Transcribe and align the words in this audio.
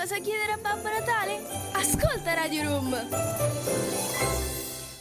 cosa 0.00 0.18
chiedere 0.20 0.52
a 0.52 0.56
Babbo 0.56 0.88
Natale? 0.88 1.42
Ascolta 1.72 2.32
Radio 2.32 2.62
Room! 2.62 2.96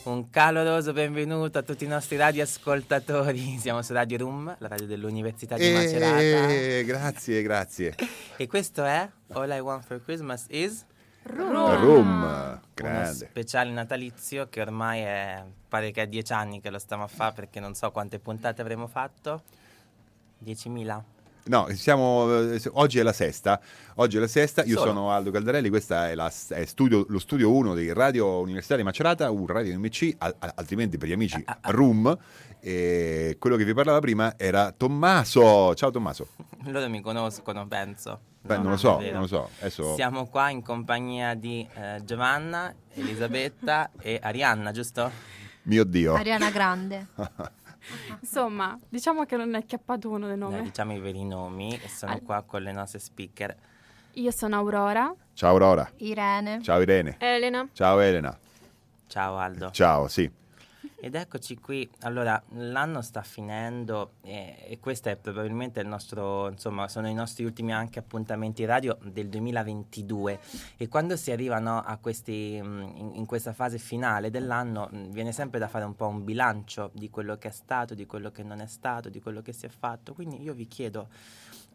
Un 0.03 0.29
caloroso 0.29 0.91
benvenuto 0.91 1.57
a 1.57 1.61
tutti 1.61 1.85
i 1.85 1.87
nostri 1.87 2.17
radioascoltatori. 2.17 3.57
Siamo 3.63 3.81
su 3.81 3.93
Radio 3.93 4.17
Room, 4.17 4.53
la 4.59 4.67
radio 4.67 4.85
dell'Università 4.85 5.55
di 5.55 5.71
Macerata. 5.71 6.19
Eh, 6.19 6.83
grazie, 6.85 7.41
grazie. 7.41 7.95
E 8.35 8.47
questo 8.47 8.83
è 8.83 9.09
All 9.31 9.49
I 9.49 9.59
Want 9.59 9.85
for 9.85 10.03
Christmas 10.03 10.47
is 10.49 10.85
Room, 11.23 11.85
uno 11.87 12.61
grande. 12.73 13.13
speciale 13.13 13.71
natalizio 13.71 14.49
che 14.49 14.59
ormai 14.59 14.99
è, 14.99 15.43
pare 15.69 15.91
che 15.91 16.01
è 16.01 16.07
dieci 16.07 16.33
anni 16.33 16.59
che 16.59 16.69
lo 16.69 16.79
stiamo 16.79 17.03
a 17.03 17.07
fare 17.07 17.35
perché 17.35 17.61
non 17.61 17.73
so 17.73 17.89
quante 17.91 18.19
puntate 18.19 18.59
avremo 18.59 18.87
fatto. 18.87 19.43
10.000? 20.43 21.18
No, 21.49 21.67
siamo, 21.73 22.31
eh, 22.51 22.61
oggi 22.73 22.99
è 22.99 23.01
la 23.03 23.11
sesta. 23.11 23.59
Oggi 23.95 24.17
è 24.17 24.19
la 24.19 24.27
sesta. 24.27 24.63
Io 24.65 24.77
Solo. 24.77 24.91
sono 24.91 25.11
Aldo 25.11 25.31
Caldarelli. 25.31 25.69
Questa 25.69 26.09
è, 26.09 26.13
la, 26.13 26.31
è 26.49 26.65
studio- 26.65 27.05
lo 27.09 27.17
studio 27.17 27.51
1 27.51 27.73
di 27.73 27.91
Radio 27.91 28.39
Università 28.39 28.75
di 28.75 28.83
Macerata, 28.83 29.31
un 29.31 29.47
radio 29.47 29.77
MC, 29.79 30.13
al- 30.19 30.35
al- 30.37 30.51
altrimenti 30.55 30.99
per 30.99 31.07
gli 31.07 31.13
amici 31.13 31.43
Room. 31.63 32.15
E 32.59 33.37
quello 33.39 33.55
che 33.55 33.63
vi 33.65 33.73
parlava 33.73 33.99
prima 33.99 34.35
era 34.37 34.71
Tommaso. 34.71 35.73
Ciao 35.73 35.89
Tommaso. 35.89 36.27
Loro 36.65 36.87
mi 36.87 37.01
conoscono, 37.01 37.65
penso. 37.67 38.19
Beh, 38.41 38.57
No, 38.57 38.61
non 38.61 38.71
lo 38.73 38.77
so, 38.77 38.99
non 38.99 39.21
lo 39.21 39.27
so. 39.27 39.49
Adesso 39.59 39.95
Siamo 39.95 40.27
qua 40.27 40.51
in 40.51 40.61
compagnia 40.61 41.33
di 41.33 41.67
eh, 41.73 41.99
Giovanna, 42.05 42.71
Elisabetta 42.93 43.89
e 43.99 44.19
Arianna, 44.21 44.71
giusto? 44.71 45.09
mio 45.63 45.83
Dio. 45.83 46.13
Ariana 46.13 46.51
Grande. 46.51 47.07
Insomma, 48.21 48.77
diciamo 48.89 49.25
che 49.25 49.35
non 49.37 49.55
è 49.55 49.65
chiappatuno 49.65 50.27
del 50.27 50.37
Dai, 50.39 50.49
nome. 50.49 50.61
diciamo 50.63 50.93
i 50.93 50.99
veri 50.99 51.23
nomi 51.25 51.79
e 51.81 51.87
sono 51.89 52.11
Al- 52.13 52.21
qua 52.23 52.43
con 52.43 52.61
le 52.61 52.71
nostre 52.71 52.99
speaker. 52.99 53.55
Io 54.13 54.31
sono 54.31 54.55
Aurora. 54.57 55.13
Ciao 55.33 55.51
Aurora. 55.51 55.89
Irene. 55.97 56.61
Ciao 56.61 56.81
Irene. 56.81 57.15
Elena. 57.19 57.67
Ciao 57.73 57.99
Elena. 57.99 58.37
Ciao 59.07 59.37
Aldo. 59.37 59.71
Ciao, 59.71 60.07
sì. 60.07 60.29
Ed 61.01 61.15
eccoci 61.15 61.57
qui. 61.57 61.89
Allora, 62.01 62.41
l'anno 62.55 63.01
sta 63.01 63.21
finendo 63.21 64.15
e, 64.21 64.65
e 64.67 64.79
questo 64.79 65.07
è 65.07 65.15
probabilmente 65.15 65.79
il 65.79 65.87
nostro, 65.87 66.49
insomma, 66.49 66.89
sono 66.89 67.07
i 67.07 67.13
nostri 67.13 67.45
ultimi 67.45 67.73
anche 67.73 67.99
appuntamenti 67.99 68.65
radio 68.65 68.97
del 69.01 69.29
2022 69.29 70.39
e 70.75 70.89
quando 70.89 71.15
si 71.15 71.31
arrivano 71.31 71.79
a 71.79 71.97
questi, 71.97 72.59
mh, 72.61 72.91
in, 72.95 73.11
in 73.15 73.25
questa 73.25 73.53
fase 73.53 73.77
finale 73.77 74.29
dell'anno 74.29 74.89
mh, 74.91 75.11
viene 75.11 75.31
sempre 75.31 75.57
da 75.57 75.69
fare 75.69 75.85
un 75.85 75.95
po' 75.95 76.07
un 76.07 76.25
bilancio 76.25 76.91
di 76.93 77.09
quello 77.09 77.37
che 77.37 77.47
è 77.47 77.51
stato, 77.51 77.93
di 77.93 78.05
quello 78.05 78.29
che 78.29 78.43
non 78.43 78.59
è 78.59 78.67
stato, 78.67 79.07
di 79.07 79.21
quello 79.21 79.41
che 79.41 79.53
si 79.53 79.65
è 79.65 79.69
fatto. 79.69 80.13
Quindi 80.13 80.41
io 80.41 80.53
vi 80.53 80.67
chiedo 80.67 81.07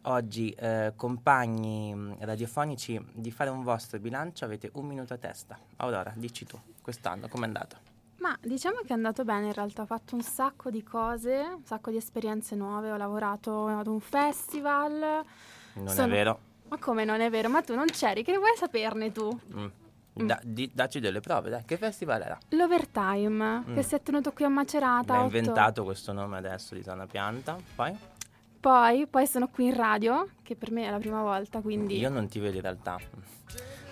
oggi, 0.03 0.51
eh, 0.51 0.93
compagni 0.95 1.95
mh, 1.95 2.17
radiofonici, 2.19 3.03
di 3.11 3.31
fare 3.31 3.49
un 3.49 3.63
vostro 3.63 3.97
bilancio. 3.97 4.45
Avete 4.45 4.69
un 4.73 4.85
minuto 4.85 5.15
a 5.15 5.17
testa. 5.17 5.57
Aurora, 5.77 6.13
dici 6.15 6.45
tu, 6.45 6.59
quest'anno 6.83 7.27
com'è 7.27 7.45
andato? 7.45 7.84
Ma 8.25 8.35
diciamo 8.41 8.77
che 8.77 8.87
è 8.87 8.93
andato 8.93 9.23
bene 9.23 9.45
in 9.47 9.53
realtà, 9.53 9.83
ho 9.83 9.85
fatto 9.85 10.15
un 10.15 10.21
sacco 10.21 10.71
di 10.71 10.81
cose, 10.81 11.45
un 11.57 11.63
sacco 11.63 11.91
di 11.91 11.97
esperienze 11.97 12.55
nuove, 12.55 12.89
ho 12.89 12.97
lavorato 12.97 13.67
ad 13.67 13.85
un 13.85 13.99
festival. 13.99 15.23
Non 15.73 15.87
Sono- 15.89 16.07
è 16.07 16.09
vero? 16.09 16.39
Ma 16.69 16.79
come 16.79 17.05
non 17.05 17.21
è 17.21 17.29
vero? 17.29 17.49
Ma 17.49 17.61
tu 17.61 17.75
non 17.75 17.85
c'eri, 17.85 18.23
che 18.23 18.35
vuoi 18.37 18.55
saperne 18.57 19.11
tu? 19.11 19.29
Mm. 19.55 19.67
Da- 20.25 20.39
di- 20.43 20.71
dacci 20.73 20.99
delle 20.99 21.19
prove, 21.19 21.51
dai. 21.51 21.65
Che 21.65 21.77
festival 21.77 22.19
era? 22.23 22.37
L'Overtime, 22.49 23.59
Mm. 23.59 23.75
che 23.75 23.83
si 23.83 23.93
è 23.93 24.01
tenuto 24.01 24.31
qui 24.31 24.43
a 24.45 24.49
Macerata. 24.49 25.13
Otto- 25.17 25.25
inventato 25.25 25.83
questo 25.83 26.11
nome 26.11 26.37
adesso 26.37 26.73
di 26.73 26.81
Zona 26.81 27.05
Pianta. 27.05 27.55
Poi? 27.75 27.95
Poi, 28.59 29.05
poi 29.05 29.27
sono 29.27 29.47
qui 29.49 29.65
in 29.65 29.75
radio, 29.75 30.29
che 30.41 30.55
per 30.55 30.71
me 30.71 30.87
è 30.87 30.89
la 30.89 30.97
prima 30.97 31.21
volta, 31.21 31.61
quindi... 31.61 31.99
Io 31.99 32.09
non 32.09 32.27
ti 32.27 32.39
vedo 32.39 32.55
in 32.55 32.63
realtà. 32.63 32.97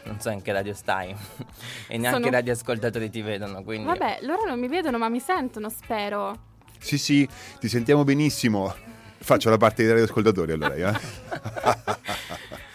Non 0.06 0.20
so 0.20 0.30
in 0.30 0.42
che 0.42 0.52
radio 0.52 0.74
stai. 0.74 1.10
e 1.88 1.98
neanche 1.98 2.18
Sono- 2.18 2.28
i 2.28 2.32
radioascoltatori 2.32 3.10
ti 3.10 3.22
vedono, 3.22 3.64
quindi... 3.64 3.86
Vabbè, 3.88 4.20
loro 4.22 4.46
non 4.46 4.60
mi 4.60 4.68
vedono 4.68 4.98
ma 4.98 5.10
mi 5.10 5.20
sentono, 5.20 5.70
spero. 5.70 6.52
Sì, 6.80 6.98
sì, 6.98 7.28
ti 7.60 7.68
sentiamo 7.70 8.04
benissimo. 8.04 8.74
Faccio 9.18 9.50
la 9.50 9.58
parte 9.58 9.84
dei 9.84 9.92
radioascoltatori 9.92 10.52
allora 10.52 10.76
io. 10.76 10.90
eh. 10.90 10.94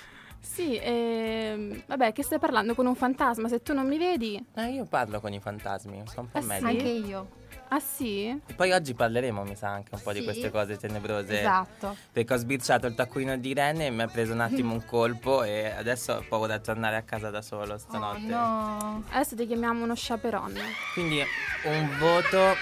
Sì, 0.59 0.77
ehm, 0.83 1.83
vabbè, 1.87 2.13
che 2.13 2.25
stai 2.25 2.41
parlando 2.41 2.75
con 2.75 2.85
un 2.85 2.97
fantasma? 2.97 3.47
Se 3.47 3.63
tu 3.63 3.75
non 3.75 3.87
mi 3.87 3.97
vedi... 3.97 4.45
Eh, 4.57 4.71
io 4.73 4.87
parlo 4.87 5.21
con 5.21 5.33
i 5.33 5.39
fantasmi, 5.39 6.03
sono 6.09 6.23
un 6.23 6.31
po' 6.33 6.39
Eh 6.39 6.43
sì? 6.43 6.47
meglio. 6.49 6.67
Anche 6.67 6.89
io. 6.89 7.29
Ah 7.71 7.81
sì? 7.81 8.27
E 8.47 8.55
Poi 8.55 8.73
oggi 8.73 8.95
parleremo, 8.95 9.43
mi 9.43 9.55
sa, 9.55 9.69
anche 9.69 9.95
un 9.95 10.01
po' 10.03 10.13
di 10.13 10.21
Sì. 10.21 10.25
queste 10.25 10.51
cose 10.51 10.77
tenebrose. 10.79 11.41
Esatto. 11.41 11.97
Perché 12.13 12.33
ho 12.35 12.37
sbirciato 12.39 12.87
il 12.87 12.95
taccuino 12.95 13.37
di 13.37 13.51
Irene 13.51 13.87
e 13.87 13.91
mi 13.91 14.03
ha 14.03 14.07
preso 14.09 14.33
un 14.33 14.41
attimo 14.41 14.73
un 14.73 14.85
colpo 14.87 15.43
e 15.43 15.71
adesso 15.71 16.15
ho 16.15 16.25
paura 16.29 16.57
di 16.57 16.65
tornare 16.65 16.97
a 16.97 17.03
casa 17.03 17.29
da 17.31 17.43
solo 17.43 17.75
Oh, 17.75 17.79
stanotte. 17.79 18.21
no. 18.21 19.05
Adesso 19.11 19.37
ti 19.37 19.47
chiamiamo 19.47 19.85
uno 19.85 19.93
chaperon. 19.97 20.55
Quindi 20.95 21.21
un 21.65 21.91
voto 21.99 22.55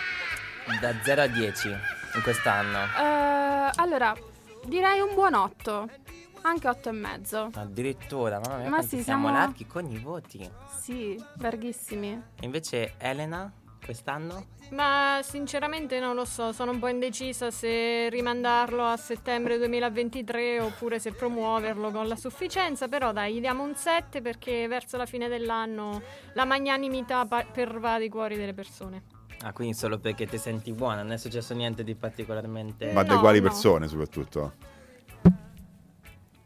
da 0.81 0.93
0 1.03 1.23
a 1.23 1.27
10 1.29 1.69
in 1.69 2.23
quest'anno. 2.23 2.79
Eh, 2.99 3.71
allora, 3.77 4.13
direi 4.65 5.01
un 5.01 5.15
buon 5.15 5.35
8. 5.35 5.89
Anche 6.43 6.69
8 6.69 6.89
e 6.89 6.93
mezzo. 6.93 7.51
Addirittura, 7.55 8.39
mamma 8.41 8.57
mia, 8.59 8.69
Ma 8.71 8.81
sì, 8.83 9.03
siamo 9.03 9.27
siamo- 9.27 9.31
larghi 9.31 9.67
con 9.67 9.91
i 9.91 9.99
voti. 9.99 10.49
Sì, 10.81 11.21
larghissimi. 11.39 12.23
Invece 12.43 12.95
Elena, 12.99 13.51
quest'anno? 13.87 14.45
Ma 14.73 15.21
sinceramente 15.23 15.99
non 16.01 16.15
lo 16.15 16.25
so, 16.27 16.53
sono 16.53 16.73
un 16.73 16.79
po' 16.79 16.89
indecisa 16.89 17.51
se 17.51 18.11
rimandarlo 18.11 18.85
a 18.85 18.97
settembre 18.99 19.57
2023 19.57 20.61
oppure 20.61 20.99
se 20.99 21.13
promuoverlo 21.13 21.91
con 21.91 22.07
la 22.09 22.17
sufficienza, 22.17 22.89
però 22.89 23.13
dai, 23.13 23.35
gli 23.35 23.41
diamo 23.41 23.63
un 23.63 23.75
7 23.75 24.21
perché 24.21 24.67
verso 24.69 24.97
la 24.99 25.07
fine 25.07 25.29
dell'anno 25.29 26.03
la 26.35 26.45
magnanimità 26.45 27.25
pa- 27.25 27.45
pervade 27.51 28.05
i 28.05 28.09
cuori 28.11 28.37
delle 28.37 28.53
persone. 28.53 29.03
Ah, 29.43 29.53
quindi 29.53 29.75
solo 29.75 29.99
perché 29.99 30.27
ti 30.27 30.39
senti 30.39 30.73
buona, 30.73 31.03
non 31.03 31.13
è 31.13 31.19
successo 31.19 31.55
niente 31.55 31.85
di 31.85 31.95
particolarmente... 31.95 32.93
Ma 32.93 33.03
No, 33.03 33.09
da 33.15 33.19
quali 33.21 33.39
no. 33.41 33.49
persone 33.49 33.87
soprattutto? 33.87 34.53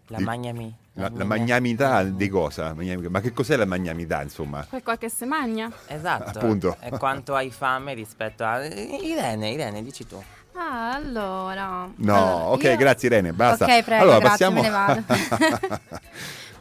La 0.09 0.17
Di- 0.19 0.25
magnami. 0.25 0.77
La, 1.00 1.11
la 1.12 1.25
magnamità 1.25 2.03
di 2.05 2.28
cosa? 2.28 2.75
Ma 2.75 3.21
che 3.21 3.33
cos'è 3.33 3.56
la 3.56 3.65
magnamità, 3.66 4.22
insomma? 4.22 4.66
Poi 4.69 4.83
qualche 4.83 5.09
se 5.09 5.25
magna. 5.25 5.71
Esatto. 5.87 6.38
Appunto. 6.38 6.77
È 6.78 6.91
quanto 6.91 7.34
hai 7.34 7.50
fame 7.50 7.94
rispetto 7.94 8.44
a... 8.44 8.65
Irene, 8.65 9.50
Irene, 9.50 9.83
dici 9.83 10.06
tu. 10.06 10.22
Ah, 10.55 10.93
allora. 10.94 11.89
No, 11.97 12.15
Allora, 12.16 12.49
ok, 12.50 12.62
io- 12.65 12.77
grazie 12.77 13.09
Irene, 13.09 13.33
basta. 13.33 13.65
Ok, 13.65 13.83
prego, 13.83 14.03
allora, 14.03 14.19
grazie, 14.19 14.47
passiamo... 14.50 14.60
me 14.60 14.62
ne 14.62 14.71
vado. 14.71 15.81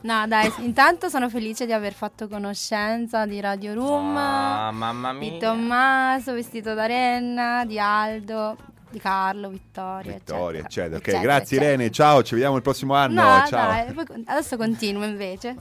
no, 0.02 0.28
dai, 0.28 0.52
intanto 0.60 1.10
sono 1.10 1.30
felice 1.30 1.66
di 1.66 1.74
aver 1.74 1.94
fatto 1.94 2.28
conoscenza 2.30 3.26
di 3.26 3.42
Radio 3.42 3.74
Room, 3.74 4.16
Ah, 4.16 4.72
mamma 4.72 5.12
mia. 5.12 5.32
di 5.32 5.38
Tommaso, 5.40 6.34
vestito 6.34 6.74
da 6.74 6.86
Renna, 6.86 7.66
di 7.66 7.78
Aldo, 7.80 8.56
di 8.90 9.00
Carlo, 9.00 9.50
Vittoria, 9.50 10.14
Vittoria, 10.14 10.62
eccetera. 10.62 10.96
Ok, 10.98 11.02
eccetera, 11.08 11.22
grazie 11.24 11.58
eccetera. 11.58 11.74
Irene, 11.76 11.92
ciao, 11.92 12.24
ci 12.24 12.34
vediamo 12.34 12.56
il 12.56 12.62
prossimo 12.62 12.96
anno. 12.96 13.22
No, 13.22 13.46
ciao. 13.48 13.68
dai, 13.70 14.24
adesso 14.26 14.58
continuo 14.58 15.04
invece. 15.06 15.56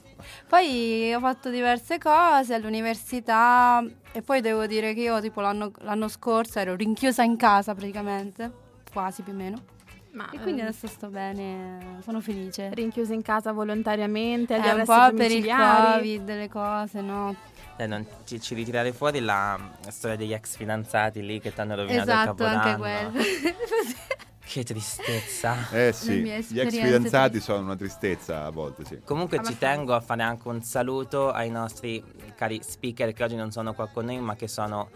Poi 0.49 1.12
ho 1.15 1.21
fatto 1.21 1.50
diverse 1.50 1.99
cose 1.99 2.55
all'università 2.55 3.84
e 4.12 4.22
poi 4.22 4.41
devo 4.41 4.67
dire 4.67 4.94
che 4.94 5.00
io 5.03 5.21
tipo 5.21 5.41
l'anno, 5.41 5.71
l'anno 5.81 6.09
scorso 6.09 6.59
ero 6.59 6.75
rinchiusa 6.75 7.22
in 7.22 7.37
casa 7.37 7.75
praticamente, 7.75 8.50
quasi 8.93 9.22
più 9.22 9.33
o 9.33 9.37
meno. 9.37 9.62
Ma 10.11 10.31
E 10.33 10.38
quindi 10.41 10.62
ehm, 10.62 10.69
adesso 10.69 10.87
sto 10.87 11.09
bene, 11.09 11.99
sono 12.03 12.21
felice. 12.21 12.71
rinchiusi 12.72 13.12
in 13.12 13.22
casa 13.22 13.53
volontariamente, 13.53 14.55
agli 14.55 14.62
È 14.62 14.72
un 14.72 14.81
arresti 14.81 14.93
po' 14.93 15.17
per 15.17 15.31
il 15.31 15.47
covid, 15.47 16.28
le 16.28 16.49
cose, 16.49 17.00
no? 17.03 17.34
Dai, 17.78 17.87
non 17.87 18.05
ci, 18.25 18.41
ci 18.41 18.56
ritirare 18.56 18.93
fuori 18.93 19.21
la 19.21 19.56
storia 19.89 20.16
degli 20.16 20.33
ex 20.33 20.56
fidanzati 20.56 21.25
lì 21.25 21.41
che 21.41 21.55
ti 21.55 21.61
hanno 21.61 21.77
rovinato 21.77 22.11
il 22.11 22.19
Esatto, 22.19 22.44
anche 22.44 22.71
capodanno. 22.71 23.11
quello. 23.12 23.25
Che 24.49 24.65
tristezza. 24.65 25.69
Eh 25.72 25.93
sì, 25.93 26.22
gli 26.22 26.31
ex 26.59 26.71
fidanzati 26.71 27.38
sono 27.38 27.64
una 27.64 27.76
tristezza 27.76 28.47
a 28.47 28.50
volte, 28.50 28.82
sì. 28.87 28.99
Comunque 29.05 29.43
ci 29.44 29.58
tengo 29.58 29.94
a 29.94 30.00
fare 30.00 30.23
anche 30.23 30.49
un 30.49 30.62
saluto 30.62 31.31
ai 31.31 31.50
nostri 31.50 32.02
cari 32.35 32.58
speaker 32.62 33.12
che 33.12 33.25
oggi 33.25 33.37
non 33.37 33.52
sono 33.52 33.75
qua 33.75 33.88
con 33.88 34.06
noi 34.06 34.19
ma 34.20 34.37
che 34.37 34.49
sono 34.49 34.88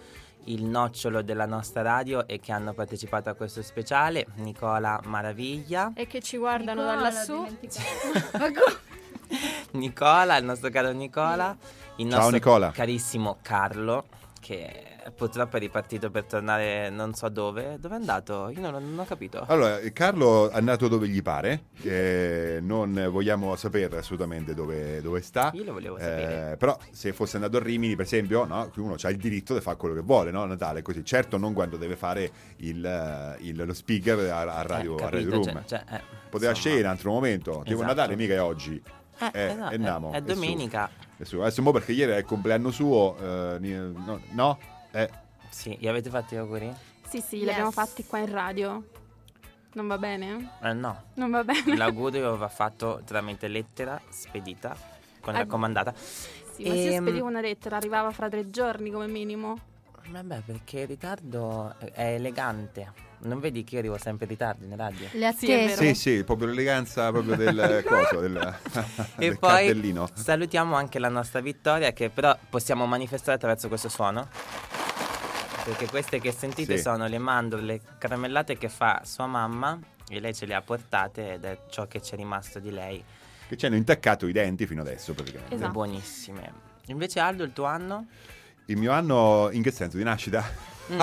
il 0.44 0.64
nocciolo 0.64 1.20
della 1.20 1.44
nostra 1.44 1.82
radio 1.82 2.26
e 2.26 2.40
che 2.40 2.50
hanno 2.50 2.72
partecipato 2.72 3.28
a 3.28 3.34
questo 3.34 3.60
speciale, 3.62 4.24
Nicola 4.36 4.98
Maraviglia, 5.04 5.92
E 5.94 6.06
che 6.06 6.22
ci 6.22 6.38
guardano 6.38 6.82
da 6.84 6.94
lassù. 6.94 7.44
Nicola, 9.72 10.36
il 10.36 10.44
nostro 10.44 10.70
caro 10.70 10.92
Nicola, 10.92 11.56
il 11.96 12.08
Ciao, 12.08 12.18
nostro 12.18 12.34
Nicola. 12.36 12.70
carissimo 12.70 13.38
Carlo 13.42 14.04
che 14.40 14.86
purtroppo 15.14 15.56
è 15.56 15.60
ripartito 15.60 16.10
per 16.10 16.24
tornare 16.24 16.90
non 16.90 17.14
so 17.14 17.28
dove. 17.28 17.76
Dove 17.78 17.94
è 17.94 17.98
andato? 17.98 18.48
Io 18.48 18.60
non, 18.60 18.72
non 18.72 18.98
ho 18.98 19.04
capito. 19.04 19.44
Allora, 19.46 19.78
Carlo 19.92 20.50
è 20.50 20.56
andato 20.56 20.88
dove 20.88 21.06
gli 21.06 21.22
pare, 21.22 21.66
eh, 21.82 22.58
non 22.60 23.06
vogliamo 23.10 23.54
sapere 23.54 23.98
assolutamente 23.98 24.52
dove, 24.52 25.00
dove 25.00 25.20
sta. 25.22 25.52
Io 25.54 25.62
lo 25.64 25.72
volevo 25.74 25.96
Eh, 25.96 26.00
sapere. 26.00 26.56
però 26.56 26.76
se 26.90 27.12
fosse 27.12 27.36
andato 27.36 27.58
a 27.58 27.60
Rimini, 27.62 27.94
per 27.94 28.04
esempio, 28.04 28.44
no, 28.44 28.68
uno 28.78 28.96
ha 29.00 29.10
il 29.10 29.16
diritto 29.16 29.54
di 29.54 29.60
fare 29.60 29.76
quello 29.76 29.94
che 29.94 30.00
vuole, 30.02 30.32
no? 30.32 30.44
Natale, 30.44 30.82
così. 30.82 31.04
Certo 31.04 31.36
non 31.36 31.52
quando 31.52 31.76
deve 31.76 31.94
fare 31.94 32.30
il, 32.58 32.84
eh, 32.84 33.36
il- 33.44 33.64
lo 33.64 33.74
speaker 33.74 34.18
a, 34.28 34.40
a 34.40 34.62
radio, 34.62 34.98
Eh, 34.98 35.02
a 35.04 35.08
Radio 35.08 35.30
capito, 35.30 35.50
Room. 35.52 35.64
cioè- 35.66 35.84
cioè, 35.86 35.94
eh, 35.96 36.00
Poteva 36.30 36.50
insomma. 36.50 36.54
scegliere 36.54 36.80
in 36.80 36.86
un 36.86 36.90
altro 36.92 37.10
momento. 37.12 37.50
Tipo 37.64 37.74
Esatto. 37.74 37.84
Natale 37.84 38.16
mica 38.16 38.34
è 38.34 38.40
oggi. 38.42 38.82
Eh, 39.32 39.40
Eh, 39.40 39.50
eh 39.50 39.54
no, 39.54 39.70
e 39.70 39.74
è- 39.74 39.76
Namo, 39.78 40.12
è 40.12 40.16
è 40.16 40.18
su. 40.20 40.24
domenica. 40.34 40.90
Adesso, 41.16 41.62
mo 41.62 41.70
perché 41.70 41.92
ieri 41.92 42.12
è 42.12 42.16
il 42.16 42.24
compleanno 42.24 42.70
suo, 42.70 43.16
eh, 43.18 43.58
no? 43.60 44.20
no? 44.30 44.58
Eh, 44.90 45.08
Sì, 45.50 45.76
gli 45.78 45.86
avete 45.86 46.10
fatto 46.10 46.34
gli 46.34 46.38
auguri? 46.38 46.72
Sì, 47.06 47.20
sì, 47.20 47.36
Yes. 47.36 47.44
li 47.44 47.50
abbiamo 47.50 47.70
fatti 47.70 48.04
qua 48.04 48.18
in 48.18 48.30
radio. 48.30 48.82
Non 49.74 49.86
va 49.86 49.96
bene? 49.98 50.50
Eh 50.62 50.72
no, 50.72 51.02
Non 51.14 51.30
va 51.30 51.44
bene. 51.44 51.76
l'augurio 51.76 52.36
va 52.36 52.48
fatto 52.48 53.00
tramite 53.04 53.48
lettera 53.48 54.00
spedita 54.10 54.76
con 55.20 55.34
Eh, 55.34 55.38
raccomandata. 55.38 55.94
Sì, 55.94 56.64
ma 56.68 56.74
se 56.74 56.80
io 56.80 56.92
Ehm, 56.92 57.02
spedivo 57.06 57.26
una 57.26 57.40
lettera 57.40 57.76
arrivava 57.76 58.10
fra 58.10 58.28
tre 58.28 58.50
giorni 58.50 58.90
come 58.90 59.06
minimo. 59.06 59.58
Vabbè, 60.08 60.42
perché 60.44 60.80
il 60.80 60.86
ritardo 60.88 61.74
è- 61.78 62.14
elegante. 62.14 63.10
Non 63.24 63.38
vedi 63.38 63.62
che 63.62 63.74
io 63.74 63.80
arrivo 63.80 63.98
sempre 63.98 64.24
in 64.24 64.32
ritardo 64.32 64.64
in 64.64 64.76
radio? 64.76 65.06
Le 65.12 65.26
attese. 65.28 65.76
sì, 65.76 65.94
sì, 65.94 66.24
proprio 66.24 66.48
l'eleganza 66.48 67.10
proprio 67.12 67.36
del 67.36 67.84
coso, 67.86 68.18
del, 68.20 68.36
E 69.16 69.28
del 69.28 69.38
poi 69.38 69.66
cardellino. 69.66 70.08
salutiamo 70.12 70.74
anche 70.74 70.98
la 70.98 71.08
nostra 71.08 71.40
Vittoria 71.40 71.92
che 71.92 72.10
però 72.10 72.36
possiamo 72.50 72.84
manifestare 72.86 73.36
attraverso 73.36 73.68
questo 73.68 73.88
suono. 73.88 74.28
Perché 75.64 75.86
queste 75.86 76.18
che 76.20 76.32
sentite 76.32 76.76
Sì. 76.76 76.82
sono 76.82 77.06
le 77.06 77.18
mandorle 77.18 77.80
caramellate 77.98 78.58
che 78.58 78.68
fa 78.68 79.02
sua 79.04 79.26
mamma 79.26 79.78
e 80.08 80.18
lei 80.18 80.34
ce 80.34 80.44
le 80.46 80.54
ha 80.54 80.60
portate 80.62 81.34
ed 81.34 81.44
è 81.44 81.58
ciò 81.70 81.86
che 81.86 82.02
ci 82.02 82.14
è 82.14 82.16
rimasto 82.16 82.58
di 82.58 82.72
lei. 82.72 83.02
Che 83.46 83.56
ci 83.56 83.66
hanno 83.66 83.76
intaccato 83.76 84.26
i 84.26 84.32
denti 84.32 84.66
fino 84.66 84.80
adesso 84.80 85.14
praticamente. 85.14 85.54
Esatto. 85.54 85.70
Buonissime. 85.70 86.52
Invece 86.86 87.20
Aldo, 87.20 87.44
il 87.44 87.52
tuo 87.52 87.66
anno? 87.66 88.06
Il 88.66 88.76
mio 88.76 88.92
anno, 88.92 89.48
in 89.52 89.62
che 89.62 89.70
senso? 89.70 89.96
Di 89.96 90.04
nascita? 90.04 90.44
Mm, 90.90 90.98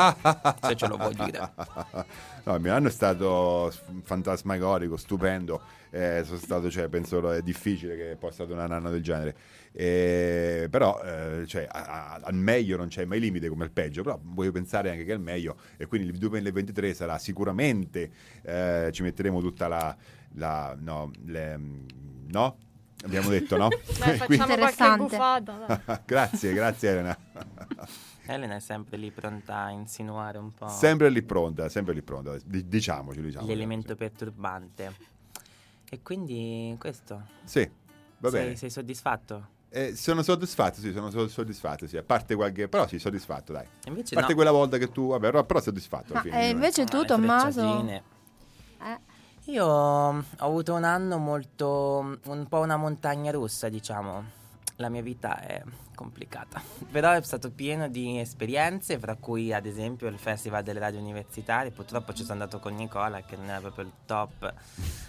se 0.62 0.76
ce 0.76 0.88
lo 0.88 0.98
vuoi 0.98 1.14
dire. 1.16 1.52
No, 2.50 2.56
il 2.56 2.62
mio 2.62 2.74
anno 2.74 2.88
è 2.88 2.92
stato 2.92 3.72
fantasmagorico, 4.04 4.98
stupendo. 4.98 5.62
Eh, 5.92 6.24
sono 6.26 6.40
stato, 6.40 6.72
cioè, 6.72 6.88
penso 6.88 7.32
è 7.32 7.42
difficile 7.44 7.96
che 7.96 8.16
possa 8.18 8.44
essere 8.44 8.60
un 8.64 8.72
anno 8.72 8.90
del 8.90 9.04
genere. 9.04 9.36
Eh, 9.72 10.68
però, 10.72 11.00
eh, 11.04 11.46
cioè, 11.46 11.68
a- 11.70 12.14
a- 12.14 12.20
al 12.24 12.34
meglio 12.34 12.76
non 12.78 12.88
c'è 12.88 13.06
mai 13.06 13.20
limite 13.20 13.50
come 13.50 13.66
al 13.66 13.72
peggio. 13.72 14.02
Però 14.02 14.20
voglio 14.24 14.52
pensare 14.52 14.90
anche 14.90 15.04
che 15.04 15.12
al 15.12 15.20
meglio, 15.20 15.58
e 15.78 15.86
quindi 15.86 16.08
il 16.10 16.18
2023 16.18 16.94
sarà 16.96 17.20
sicuramente. 17.20 18.10
eh, 18.42 18.90
ci 18.94 19.04
metteremo 19.04 19.42
tutta 19.42 19.68
la. 19.68 19.96
la- 20.36 20.76
no, 20.80 21.12
le- 21.26 21.60
no? 22.30 22.58
Abbiamo 23.04 23.30
detto 23.30 23.56
no? 23.58 23.68
Beh, 23.72 24.16
facciamo 24.16 24.18
qualche 24.18 24.34
Interessante. 24.34 25.04
buffata. 25.04 26.02
grazie, 26.06 26.54
grazie 26.54 26.90
Elena. 26.90 27.18
Elena 28.26 28.56
è 28.56 28.60
sempre 28.60 28.98
lì 28.98 29.10
pronta 29.12 29.64
a 29.64 29.70
insinuare 29.72 30.38
un 30.38 30.54
po' 30.54 30.68
Sempre 30.68 31.10
lì 31.10 31.22
pronta, 31.24 31.68
sempre 31.70 31.94
lì 31.94 32.02
pronta. 32.02 32.36
Di- 32.44 32.68
diciamoci, 32.68 33.22
diciamo. 33.22 33.48
l'elemento 33.48 33.96
perturbante. 33.96 34.94
E 35.90 36.02
quindi 36.04 36.76
questo. 36.78 37.26
Sì, 37.44 37.68
va 38.20 38.30
bene. 38.30 38.46
Sei, 38.50 38.58
sei 38.58 38.70
soddisfatto? 38.70 39.48
Eh, 39.72 39.96
sono 39.96 40.22
soddisfatto, 40.24 40.80
sì, 40.80 40.92
sono 40.92 41.10
so- 41.10 41.28
soddisfatto, 41.28 41.88
sì. 41.88 41.98
A 41.98 42.04
parte 42.04 42.36
qualche... 42.36 42.68
Però 42.68 42.88
sì, 42.88 43.00
soddisfatto, 43.00 43.54
dai. 43.54 43.66
Invece 43.86 44.14
A 44.16 44.18
parte 44.18 44.34
no. 44.34 44.38
quella 44.38 44.52
volta 44.52 44.78
che 44.78 44.92
tu... 44.92 45.10
Vabbè, 45.10 45.28
però, 45.28 45.44
però 45.46 45.62
soddisfatto. 45.62 46.12
alla 46.14 46.22
Ma, 46.24 46.30
fine, 46.30 46.42
eh, 46.44 46.50
invece 46.50 46.86
tu, 46.86 46.98
Ah, 46.98 47.06
Tommaso? 47.06 47.88
Eh, 47.88 49.00
Io 49.50 49.66
ho 49.66 50.24
avuto 50.38 50.76
un 50.76 50.84
anno 50.84 51.18
molto, 51.18 52.20
un 52.24 52.46
po' 52.48 52.60
una 52.60 52.78
montagna 52.78 53.32
russa, 53.32 53.68
diciamo. 53.68 54.38
La 54.76 54.90
mia 54.90 55.02
vita 55.02 55.40
è 55.42 55.64
complicata, 55.96 56.62
però 56.92 57.14
è 57.14 57.22
stato 57.24 57.50
pieno 57.50 57.88
di 57.88 58.20
esperienze, 58.20 59.00
fra 59.00 59.16
cui 59.16 59.52
ad 59.52 59.66
esempio 59.66 60.08
il 60.08 60.20
Festival 60.20 60.62
delle 60.62 60.80
Radio 60.80 61.00
Universitarie. 61.00 61.72
Purtroppo 61.72 62.14
ci 62.14 62.22
sono 62.22 62.34
andato 62.34 62.60
con 62.60 62.76
Nicola, 62.76 63.22
che 63.22 63.38
non 63.38 63.50
era 63.50 63.60
proprio 63.60 63.86
il 63.86 63.92
top 64.06 64.54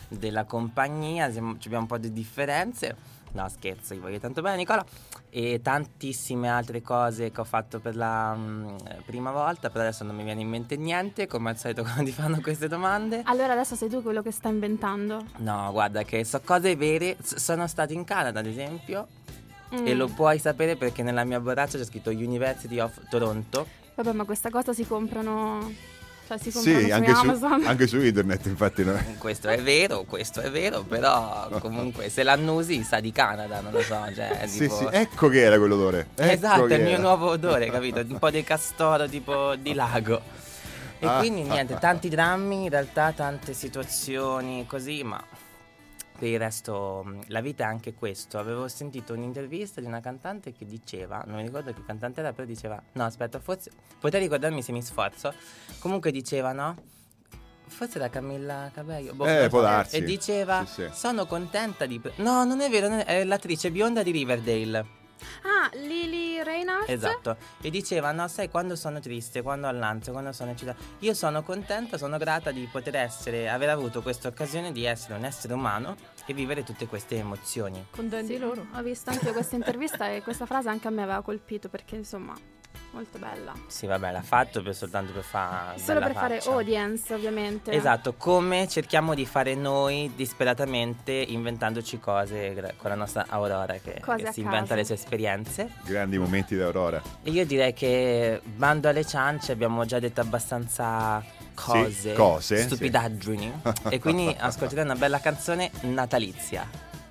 della 0.09 0.45
compagnia, 0.45 1.31
ci 1.31 1.39
abbiamo 1.39 1.81
un 1.81 1.87
po' 1.87 1.99
di 1.99 2.11
differenze. 2.11 2.97
No, 3.33 3.49
scherzo, 3.49 3.95
io 3.95 4.01
voglio 4.01 4.19
tanto 4.19 4.43
bene 4.43 4.57
Nicola. 4.57 4.85
E 5.31 5.61
tantissime 5.63 6.49
altre 6.49 6.83
cose 6.83 7.31
che 7.31 7.41
ho 7.41 7.45
fatto 7.45 7.79
per 7.79 7.95
la 7.95 8.35
mm, 8.35 8.77
prima 9.07 9.31
volta, 9.31 9.71
però 9.71 9.85
adesso 9.85 10.03
non 10.03 10.17
mi 10.17 10.25
viene 10.25 10.41
in 10.41 10.49
mente 10.49 10.77
niente, 10.77 11.27
come 11.29 11.51
al 11.51 11.57
solito 11.59 11.83
quando 11.85 12.05
ti 12.05 12.13
fanno 12.13 12.41
queste 12.41 12.67
domande. 12.67 13.23
Allora 13.27 13.53
adesso 13.53 13.77
sei 13.77 13.89
tu 13.89 14.03
quello 14.03 14.23
che 14.23 14.33
sta 14.33 14.49
inventando. 14.49 15.25
No, 15.37 15.71
guarda 15.71 16.03
che 16.03 16.25
so 16.25 16.41
cose 16.45 16.75
vere. 16.75 17.17
S- 17.23 17.37
sono 17.37 17.67
stato 17.69 17.93
in 17.93 18.05
Canada, 18.05 18.41
ad 18.41 18.47
esempio, 18.47 19.07
Mm. 19.73 19.87
e 19.87 19.95
lo 19.95 20.09
puoi 20.09 20.41
sapere 20.41 20.75
perché 20.75 21.05
nella 21.05 21.23
mia 21.23 21.39
borraccia 21.39 21.79
c'è 21.79 21.85
scritto 21.85 22.11
University 22.11 22.81
of 22.81 23.09
Toronto. 23.09 23.65
Vabbè, 23.95 24.11
ma 24.11 24.25
questa 24.25 24.51
cosa 24.51 24.73
si 24.73 24.85
comprano. 24.85 25.73
Cioè, 26.31 26.39
si 26.39 26.53
comprano 26.53 26.79
Sì, 26.81 26.87
su 26.87 26.93
anche 26.93 27.15
su, 27.15 27.21
Amazon. 27.21 27.63
anche 27.67 27.87
su 27.89 28.01
internet, 28.01 28.47
infatti. 28.47 28.85
no? 28.85 28.97
Questo 29.19 29.49
è 29.49 29.61
vero, 29.61 30.05
questo 30.05 30.41
è 30.41 30.49
vero, 30.51 30.83
però 30.83 31.49
comunque 31.59 32.09
se 32.09 32.23
l'annusi 32.23 32.85
sa 32.85 33.01
di 33.01 33.11
Canada, 33.11 33.61
non 33.61 33.73
lo 33.73 33.83
so, 33.83 33.99
cioè 34.15 34.45
Sì, 34.47 34.61
tipo... 34.61 34.77
sì, 34.77 34.87
ecco 34.93 35.29
che 35.29 35.41
era 35.41 35.59
quell'odore. 35.59 36.07
Ecco 36.15 36.31
Esatto, 36.33 36.67
è 36.67 36.75
il 36.77 36.83
mio 36.83 36.93
era. 36.93 37.01
nuovo 37.01 37.31
odore, 37.31 37.69
capito? 37.69 37.99
Un 38.09 38.19
po' 38.21 38.31
di 38.31 38.45
castoro 38.45 39.09
tipo 39.09 39.57
di 39.57 39.75
lago. 39.75 40.21
E 41.01 41.07
Ah, 41.07 41.19
quindi 41.19 41.41
ah, 41.49 41.53
niente, 41.53 41.75
ah, 41.75 41.79
tanti 41.79 42.09
drammi, 42.09 42.65
in 42.65 42.69
realtà 42.69 43.11
tante 43.13 43.53
situazioni 43.55 44.67
così, 44.69 45.03
ma 45.03 45.21
per 46.21 46.29
il 46.29 46.39
resto 46.39 47.03
mh, 47.03 47.21
la 47.29 47.41
vita 47.41 47.65
è 47.65 47.67
anche 47.67 47.95
questo. 47.95 48.39
Avevo 48.39 48.69
sentito 48.69 49.15
un'intervista 49.15 49.81
di 49.81 49.87
una 49.87 50.01
cantante 50.01 50.53
che 50.53 50.67
diceva, 50.67 51.23
non 51.27 51.37
mi 51.37 51.43
ricordo 51.43 51.73
che 51.73 51.83
cantante 51.83 52.21
era, 52.21 52.35
però 52.35 52.47
diceva, 52.47 52.81
no 52.93 53.05
aspetta, 53.05 53.41
forse, 53.41 53.71
potrei 53.99 54.21
ricordarmi 54.21 54.63
se 54.63 54.71
mi 54.73 54.83
sforzo, 54.83 55.33
comunque 55.79 56.11
diceva 56.11 56.53
no? 56.53 56.77
Forse 57.67 57.97
era 57.99 58.11
Camilla 58.11 58.71
Cabello. 58.75 59.15
boh, 59.15 59.27
Eh, 59.27 59.49
può 59.49 59.61
darsi. 59.63 59.97
E 59.97 60.03
diceva: 60.03 60.65
Sì, 60.67 60.83
sì. 60.83 60.89
Sono 60.93 61.25
contenta 61.25 61.87
di. 61.87 61.99
pre-" 62.01 62.13
No, 62.17 62.45
non 62.45 62.61
è 62.61 62.69
vero, 62.69 62.89
non 62.89 62.99
è, 62.99 63.05
è 63.05 63.25
l'attrice 63.25 63.71
bionda 63.71 64.03
di 64.03 64.11
Riverdale. 64.11 64.99
Ah, 65.43 65.71
Lily 65.75 66.43
Reinhardt? 66.43 66.89
Esatto. 66.89 67.37
E 67.61 67.71
diceva: 67.71 68.13
No, 68.13 68.29
sai, 68.29 68.49
quando 68.49 68.77
sono 68.77 69.01
triste, 69.01 69.43
quando 69.43 69.69
ho 69.69 69.73
l'ansia, 69.73 70.13
quando 70.13 70.33
sono 70.33 70.51
eccitata, 70.51 70.79
io 71.01 71.15
sono 71.15 71.43
contenta, 71.43 71.99
sono 71.99 72.19
grata 72.19 72.51
di 72.51 72.69
poter 72.71 72.97
essere, 72.97 73.49
aver 73.49 73.71
avuto 73.71 74.03
questa 74.03 74.29
occasione 74.29 74.73
di 74.73 74.85
essere 74.85 75.15
un 75.15 75.25
essere 75.25 75.53
umano 75.55 75.97
e 76.27 76.33
vivere 76.35 76.63
tutte 76.63 76.87
queste 76.87 77.17
emozioni. 77.17 77.87
Contenti 77.91 78.35
Sì, 78.35 78.39
loro. 78.39 78.67
Ho 78.75 78.83
visto 78.83 79.11
anche 79.11 79.33
questa 79.33 79.57
intervista 79.57 80.09
e 80.09 80.23
questa 80.23 80.47
frase 80.47 80.69
anche 80.69 80.89
a 80.89 80.91
me 80.91 81.03
aveva 81.03 81.23
colpito 81.23 81.69
perché 81.69 81.97
insomma, 81.97 82.35
molto 82.93 83.19
bella. 83.19 83.53
Sì, 83.67 83.87
vabbè, 83.87 84.13
l'ha 84.13 84.23
fatto 84.23 84.63
per- 84.63 84.75
soltanto 84.75 85.13
per 85.13 85.23
fare. 85.23 85.79
Solo 85.79 86.01
per 86.01 86.13
fare 86.13 86.41
audience, 86.47 87.13
ovviamente. 87.15 87.73
Esatto, 87.73 88.15
come 88.15 88.69
cerchiamo 88.69 89.15
di 89.15 89.27
fare 89.27 89.55
noi 89.55 90.13
disperatamente 90.15 91.13
inventandoci 91.13 91.99
cose 91.99 92.75
con 92.77 92.91
la 92.91 92.97
nostra 92.97 93.27
Aurora 93.29 93.75
che, 93.75 94.01
Cose 94.01 94.25
che 94.25 94.33
si 94.33 94.41
inventa 94.41 94.75
le 94.75 94.85
sue 94.85 94.95
esperienze. 94.95 95.71
Grandi 95.85 96.19
momenti 96.19 96.57
d'Aurora. 96.57 97.01
E 97.23 97.31
io 97.31 97.47
direi 97.47 97.73
che 97.73 98.41
bando 98.45 98.89
alle 98.89 99.05
ciance 99.05 99.53
abbiamo 99.53 99.85
già 99.85 99.99
detto 99.99 100.21
abbastanza 100.21 101.23
cose, 101.55 102.15
cose, 102.15 102.57
sì. 102.57 102.63
stupidaggini. 102.65 103.53
e 103.89 103.99
quindi 103.99 104.35
ascolterei 104.39 104.85
una 104.85 104.95
bella 104.95 105.21
canzone 105.21 105.71
natalizia, 105.83 106.69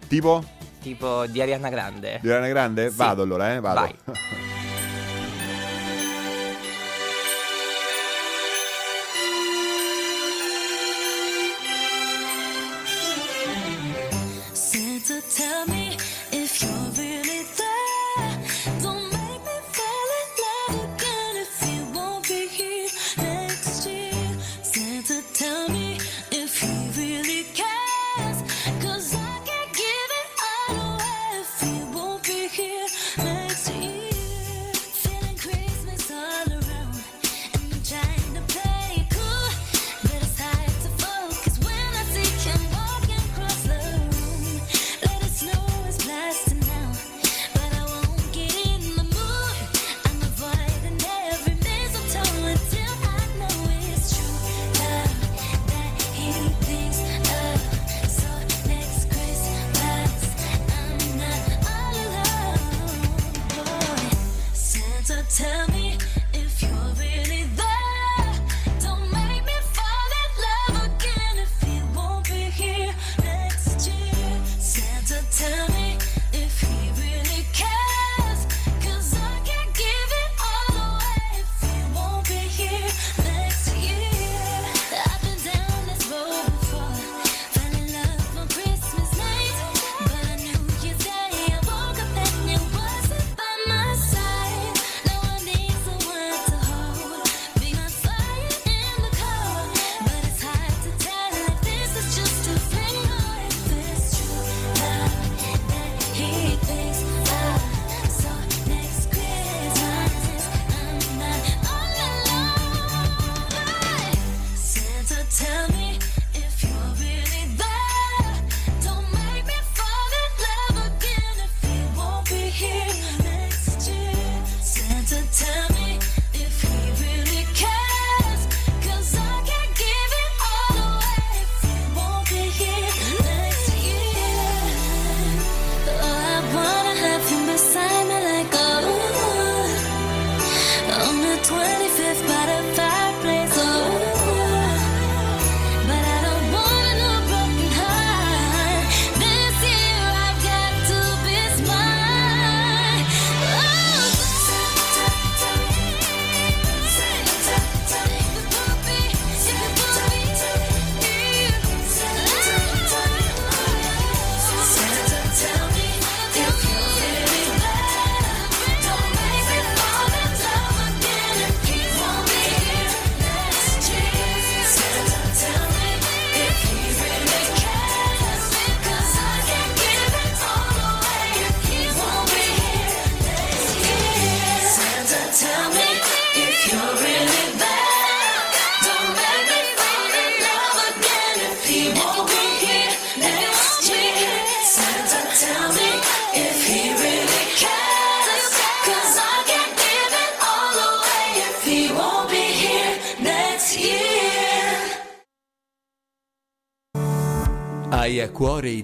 Tipo? 0.07 0.43
tipo 0.81 1.25
di 1.27 1.41
Ariana 1.41 1.69
Grande. 1.69 2.19
Di 2.21 2.29
Ariana 2.29 2.47
Grande? 2.47 2.89
Sì. 2.89 2.95
Vado 2.95 3.21
allora, 3.21 3.53
eh? 3.53 3.59
Vado. 3.59 3.79
Vai. 3.81 4.67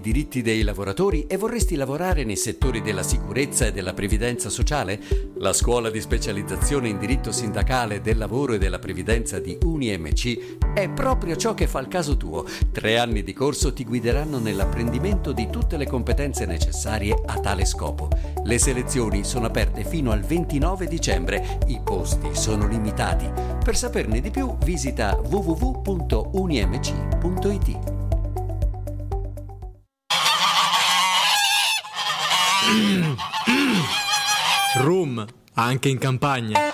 diritti 0.06 0.44
dei 0.44 0.62
lavoratori 0.62 1.26
e 1.26 1.36
vorresti 1.36 1.74
lavorare 1.74 2.24
nei 2.26 2.36
settori 2.36 2.84
della 2.84 3.02
sicurezza 3.02 3.66
e 3.66 3.72
della 3.72 3.96
previdenza 3.96 4.50
sociale? 4.50 5.00
La 5.38 5.52
scuola 5.52 5.90
di 5.90 6.00
specializzazione 6.00 6.90
in 6.90 7.00
diritto 7.00 7.32
sindacale 7.32 8.02
del 8.02 8.20
lavoro 8.20 8.54
e 8.54 8.60
della 8.60 8.78
previdenza 8.78 9.40
di 9.40 9.58
UniMC 9.60 10.74
è 10.76 10.88
proprio 10.92 11.36
ciò 11.36 11.56
che 11.56 11.66
fa 11.66 11.80
il 11.80 11.88
caso 11.88 12.18
tuo. 12.18 12.46
Tre 12.72 13.00
anni 13.00 13.24
di 13.24 13.34
corso 13.34 13.74
ti 13.74 13.84
guideranno 13.84 14.38
nell'apprendimento 14.38 15.32
di 15.32 15.50
tutte 15.50 15.76
le 15.76 15.88
competenze 15.88 16.46
necessarie 16.46 17.20
a 17.26 17.40
tale 17.40 17.66
scopo. 17.66 18.10
Le 18.44 18.60
selezioni 18.60 19.24
sono 19.24 19.48
aperte 19.48 19.84
fino 19.84 20.12
al 20.12 20.22
29 20.22 20.86
dicembre, 20.86 21.58
i 21.66 21.80
posti 21.84 22.30
sono 22.34 22.68
limitati. 22.68 23.28
Per 23.64 23.76
saperne 23.76 24.22
di 24.22 24.30
più 24.30 24.56
visita 24.60 25.20
www.unimc.it. 25.20 25.84
Room, 34.78 35.26
anche 35.54 35.90
in 35.90 35.98
campagna. 35.98 36.74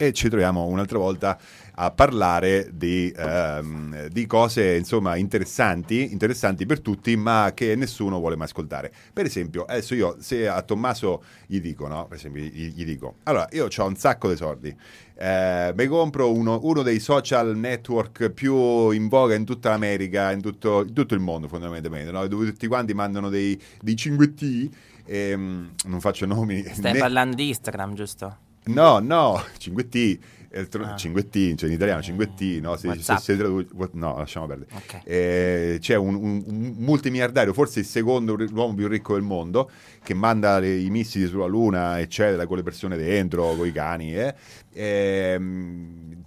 e 0.00 0.12
ci 0.12 0.28
troviamo 0.28 0.64
un'altra 0.64 0.96
volta 0.96 1.36
a 1.74 1.90
parlare 1.90 2.70
di, 2.72 3.12
ehm, 3.14 4.06
di 4.06 4.26
cose 4.26 4.76
insomma 4.76 5.16
interessanti, 5.16 6.12
interessanti 6.12 6.66
per 6.66 6.80
tutti, 6.80 7.16
ma 7.16 7.50
che 7.52 7.74
nessuno 7.74 8.18
vuole 8.18 8.36
mai 8.36 8.46
ascoltare. 8.46 8.92
Per 9.12 9.26
esempio, 9.26 9.64
adesso 9.64 9.94
io 9.94 10.16
se 10.20 10.48
a 10.48 10.62
Tommaso 10.62 11.22
gli 11.46 11.60
dico, 11.60 11.88
no? 11.88 12.06
Per 12.06 12.16
esempio, 12.16 12.42
gli, 12.42 12.72
gli 12.74 12.84
dico, 12.84 13.16
allora 13.24 13.48
io 13.50 13.68
ho 13.76 13.86
un 13.86 13.96
sacco 13.96 14.28
di 14.28 14.36
soldi, 14.36 14.74
eh, 15.20 15.72
mi 15.76 15.86
compro 15.86 16.32
uno, 16.32 16.60
uno 16.62 16.82
dei 16.82 17.00
social 17.00 17.56
network 17.56 18.30
più 18.30 18.90
in 18.90 19.08
voga 19.08 19.34
in 19.34 19.44
tutta 19.44 19.70
l'America, 19.70 20.30
in 20.30 20.40
tutto, 20.40 20.84
in 20.86 20.92
tutto 20.92 21.14
il 21.14 21.20
mondo 21.20 21.48
fondamentalmente, 21.48 22.12
no? 22.12 22.24
dove 22.28 22.46
tutti 22.46 22.68
quanti 22.68 22.94
mandano 22.94 23.28
dei, 23.28 23.60
dei 23.80 23.94
5T, 23.94 24.70
ehm, 25.06 25.70
non 25.86 26.00
faccio 26.00 26.24
nomi. 26.24 26.62
Stai 26.62 26.92
né- 26.92 26.98
parlando 27.00 27.34
di 27.34 27.48
Instagram, 27.48 27.94
giusto? 27.94 28.36
No, 28.66 29.00
no, 29.00 29.42
5T. 29.58 30.18
Elettro- 30.58 30.84
Ah. 30.84 30.94
5T, 30.96 31.54
cioè 31.56 31.68
in 31.68 31.74
italiano 31.74 32.00
5T, 32.02 32.60
no? 32.60 32.76
Se, 32.76 32.88
se, 33.00 33.16
se 33.18 33.36
traduce- 33.36 33.68
no, 33.92 34.16
lasciamo 34.18 34.46
perdere. 34.46 34.70
Ok. 34.74 35.00
Eh, 35.04 35.78
c'è 35.80 35.96
un, 35.96 36.14
un- 36.14 36.42
un 36.46 36.74
multimiliardario, 36.78 37.52
forse 37.52 37.80
il 37.80 37.86
secondo 37.86 38.34
l'uomo 38.34 38.74
più 38.74 38.86
ricco 38.88 39.14
del 39.14 39.22
mondo, 39.22 39.70
che 40.02 40.14
manda 40.14 40.58
le- 40.58 40.76
i 40.78 40.90
missili 40.90 41.26
sulla 41.26 41.46
Luna, 41.46 41.98
eccetera, 42.00 42.46
con 42.46 42.56
le 42.56 42.62
persone 42.62 42.96
dentro, 42.96 43.54
con 43.54 43.66
i 43.66 43.72
cani. 43.72 44.14
eh. 44.14 44.34
Ehm, 44.72 46.22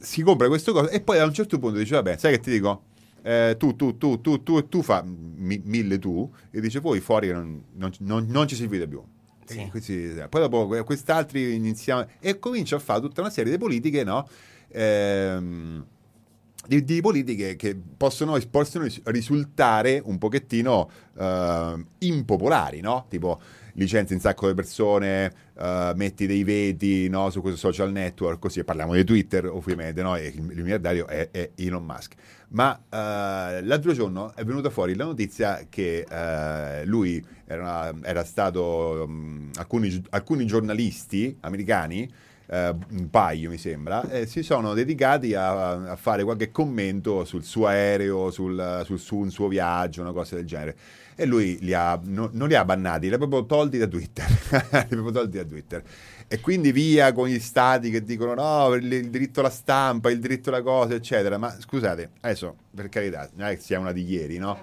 si 0.00 0.22
compra 0.22 0.48
questo 0.48 0.72
cosa 0.72 0.90
e 0.90 1.00
poi 1.00 1.18
a 1.18 1.24
un 1.24 1.32
certo 1.32 1.58
punto 1.58 1.78
dice, 1.78 1.94
vabbè, 1.94 2.16
sai 2.16 2.32
che 2.32 2.40
ti 2.40 2.50
dico? 2.50 2.84
Eh, 3.22 3.56
tu, 3.58 3.74
tu, 3.74 3.96
tu, 3.96 4.20
tu, 4.20 4.42
tu 4.42 4.58
e 4.58 4.68
tu 4.68 4.82
fa 4.82 5.02
mi- 5.04 5.62
mille 5.64 5.98
tu 5.98 6.30
e 6.50 6.60
dice 6.60 6.80
poi 6.82 7.00
fuori 7.00 7.30
non, 7.32 7.62
non- 7.76 7.90
non- 8.00 8.26
non 8.28 8.46
ci 8.46 8.54
si 8.54 8.66
vede 8.66 8.86
più. 8.86 9.02
Sì. 9.46 9.60
E 9.60 9.70
questi- 9.70 10.14
poi 10.28 10.40
dopo 10.40 10.66
que- 10.66 10.82
quest'altri 10.84 11.54
iniziamo 11.54 12.06
e 12.20 12.38
comincia 12.38 12.76
a 12.76 12.78
fare 12.78 13.00
tutta 13.00 13.20
una 13.20 13.30
serie 13.30 13.52
di 13.52 13.58
politiche, 13.58 14.04
no? 14.04 14.28
Ehm, 14.72 15.84
di, 16.66 16.84
di 16.84 17.00
politiche 17.00 17.56
che 17.56 17.76
possono, 17.96 18.38
possono 18.50 18.84
ris- 18.84 19.00
risultare 19.04 20.00
un 20.04 20.18
pochettino 20.18 20.90
eh, 21.18 21.84
impopolari, 21.98 22.80
no? 22.80 23.06
Tipo 23.08 23.40
licenzi 23.74 24.14
un 24.14 24.20
sacco 24.20 24.48
di 24.48 24.54
persone, 24.54 25.32
eh, 25.58 25.92
metti 25.94 26.26
dei 26.26 26.44
veti 26.44 27.08
no, 27.08 27.30
su 27.30 27.40
questo 27.40 27.58
social 27.58 27.90
network, 27.92 28.38
così 28.38 28.62
parliamo 28.64 28.94
di 28.94 29.04
Twitter 29.04 29.46
ovviamente, 29.46 30.02
no? 30.02 30.16
il, 30.16 30.32
il 30.34 30.62
miliardario 30.62 31.06
è, 31.06 31.30
è 31.30 31.50
Elon 31.56 31.84
Musk. 31.84 32.14
Ma 32.48 32.76
eh, 32.76 33.62
l'altro 33.62 33.92
giorno 33.92 34.34
è 34.34 34.44
venuta 34.44 34.70
fuori 34.70 34.94
la 34.94 35.04
notizia 35.04 35.66
che 35.68 36.06
lui 36.84 37.24
era, 37.46 37.92
era 38.02 38.24
stato, 38.24 39.06
mh, 39.08 39.50
alcuni, 39.56 40.04
alcuni 40.10 40.46
giornalisti 40.46 41.36
americani 41.40 42.08
eh, 42.46 42.74
un 42.90 43.08
paio 43.10 43.50
mi 43.50 43.58
sembra, 43.58 44.08
eh, 44.10 44.26
si 44.26 44.42
sono 44.42 44.74
dedicati 44.74 45.34
a, 45.34 45.90
a 45.90 45.96
fare 45.96 46.24
qualche 46.24 46.50
commento 46.50 47.24
sul 47.24 47.44
suo 47.44 47.66
aereo, 47.66 48.30
sul, 48.30 48.82
sul 48.84 48.98
suo, 48.98 49.30
suo 49.30 49.48
viaggio, 49.48 50.02
una 50.02 50.12
cosa 50.12 50.36
del 50.36 50.46
genere. 50.46 50.76
E 51.16 51.26
lui 51.26 51.58
li 51.60 51.72
ha, 51.72 51.98
no- 52.02 52.30
non 52.32 52.48
li 52.48 52.56
ha 52.56 52.64
bannati, 52.64 53.08
li 53.08 53.14
ha 53.14 53.18
proprio 53.18 53.46
tolti 53.46 53.78
da 53.78 53.86
Twitter. 53.86 54.26
proprio 54.88 55.10
tolti 55.12 55.36
da 55.36 55.44
Twitter. 55.44 55.82
E 56.26 56.40
quindi 56.40 56.72
via 56.72 57.12
con 57.12 57.28
gli 57.28 57.38
stati 57.38 57.90
che 57.90 58.02
dicono 58.02 58.34
no, 58.34 58.74
il, 58.74 58.92
il 58.92 59.10
diritto 59.10 59.40
alla 59.40 59.50
stampa, 59.50 60.10
il 60.10 60.18
diritto 60.18 60.48
alla 60.48 60.62
cosa, 60.62 60.94
eccetera. 60.94 61.38
Ma 61.38 61.54
scusate, 61.56 62.10
adesso, 62.20 62.56
per 62.74 62.88
carità, 62.88 63.28
non 63.34 63.48
è 63.48 63.54
che 63.54 63.60
sia 63.60 63.78
una 63.78 63.92
di 63.92 64.04
ieri, 64.04 64.38
no? 64.38 64.58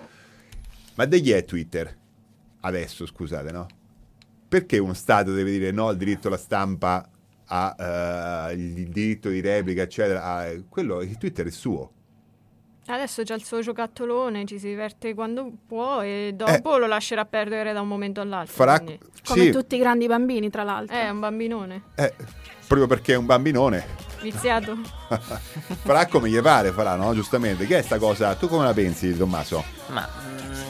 Ma 0.95 1.05
degli 1.05 1.31
è 1.31 1.45
Twitter? 1.45 1.95
Adesso, 2.59 3.05
scusate, 3.05 3.51
no? 3.51 3.67
Perché 4.49 4.77
uno 4.77 4.93
Stato 4.93 5.33
deve 5.33 5.51
dire 5.51 5.71
no 5.71 5.87
al 5.87 5.95
diritto 5.95 6.27
alla 6.27 6.37
stampa, 6.37 7.07
ha 7.53 8.47
eh, 8.49 8.53
il 8.53 8.87
diritto 8.87 9.29
di 9.29 9.41
replica, 9.41 9.81
eccetera? 9.81 10.23
Ah, 10.23 10.47
quello, 10.69 11.01
il 11.01 11.17
Twitter 11.17 11.45
è 11.45 11.51
suo. 11.51 11.91
Adesso 12.87 13.23
c'ha 13.23 13.35
il 13.35 13.43
suo 13.43 13.61
giocattolone, 13.61 14.45
ci 14.45 14.57
si 14.57 14.67
diverte 14.67 15.13
quando 15.13 15.51
può 15.67 16.01
e 16.01 16.31
dopo 16.33 16.77
lo 16.77 16.87
lascerà 16.87 17.25
perdere 17.25 17.73
da 17.73 17.81
un 17.81 17.87
momento 17.87 18.21
all'altro. 18.21 18.53
Eh. 18.53 18.55
Farà, 18.57 18.77
quindi- 18.79 18.99
Come 19.23 19.41
sì, 19.43 19.51
tutti 19.51 19.75
i 19.75 19.79
grandi 19.79 20.07
bambini, 20.07 20.49
tra 20.49 20.63
l'altro. 20.63 20.95
È 20.95 21.09
un 21.09 21.19
bambinone, 21.19 21.83
eh, 21.95 22.13
proprio 22.67 22.87
perché 22.87 23.13
è 23.13 23.17
un 23.17 23.25
bambinone. 23.25 23.85
viziato. 24.21 24.77
farà 25.83 26.07
come 26.07 26.29
gli 26.29 26.39
pare, 26.41 26.71
farà, 26.71 26.95
no? 26.95 27.13
Giustamente. 27.13 27.65
Che 27.65 27.77
è 27.77 27.81
sta 27.81 27.97
cosa? 27.97 28.33
Tu 28.35 28.47
come 28.47 28.65
la 28.65 28.73
pensi, 28.73 29.15
Tommaso? 29.15 29.63
Ma 29.89 30.07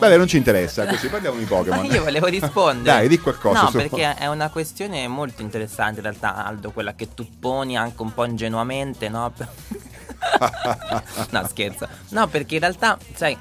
Vabbè, 0.01 0.17
non 0.17 0.25
ci 0.25 0.37
interessa, 0.37 0.87
così 0.87 1.09
parliamo 1.09 1.37
di 1.37 1.45
Pokémon. 1.45 1.85
io 1.93 2.01
volevo 2.03 2.25
rispondere. 2.25 2.97
Dai, 2.97 3.07
di 3.07 3.19
qualcosa. 3.19 3.61
No, 3.61 3.69
su. 3.69 3.77
perché 3.77 4.15
è 4.15 4.25
una 4.25 4.49
questione 4.49 5.07
molto 5.07 5.43
interessante 5.43 5.97
in 5.97 6.01
realtà, 6.01 6.43
Aldo, 6.43 6.71
quella 6.71 6.95
che 6.95 7.13
tu 7.13 7.27
poni 7.39 7.77
anche 7.77 8.01
un 8.01 8.11
po' 8.11 8.25
ingenuamente, 8.25 9.09
no? 9.09 9.31
no, 11.29 11.47
scherzo. 11.47 11.87
No, 12.09 12.27
perché 12.29 12.55
in 12.55 12.61
realtà, 12.61 12.97
sai, 13.13 13.37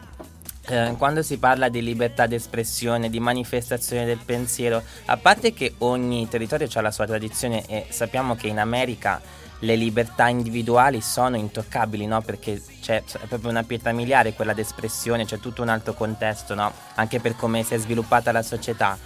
eh, 0.66 0.94
quando 0.98 1.22
si 1.22 1.38
parla 1.38 1.70
di 1.70 1.82
libertà 1.82 2.26
d'espressione, 2.26 3.08
di 3.08 3.20
manifestazione 3.20 4.04
del 4.04 4.20
pensiero, 4.22 4.82
a 5.06 5.16
parte 5.16 5.54
che 5.54 5.76
ogni 5.78 6.28
territorio 6.28 6.68
ha 6.74 6.80
la 6.82 6.90
sua 6.90 7.06
tradizione 7.06 7.64
e 7.68 7.86
sappiamo 7.88 8.36
che 8.36 8.48
in 8.48 8.58
America 8.58 9.18
le 9.60 9.76
libertà 9.76 10.28
individuali 10.28 11.00
sono 11.00 11.36
intoccabili, 11.36 12.06
no? 12.06 12.20
Perché 12.22 12.62
c'è, 12.80 13.02
è 13.02 13.26
proprio 13.26 13.50
una 13.50 13.62
pietra 13.62 13.92
miliare 13.92 14.32
quella 14.32 14.52
d'espressione, 14.52 15.24
c'è 15.24 15.38
tutto 15.38 15.62
un 15.62 15.68
altro 15.68 15.94
contesto, 15.94 16.54
no? 16.54 16.72
Anche 16.94 17.20
per 17.20 17.36
come 17.36 17.62
si 17.62 17.74
è 17.74 17.78
sviluppata 17.78 18.32
la 18.32 18.42
società. 18.42 18.98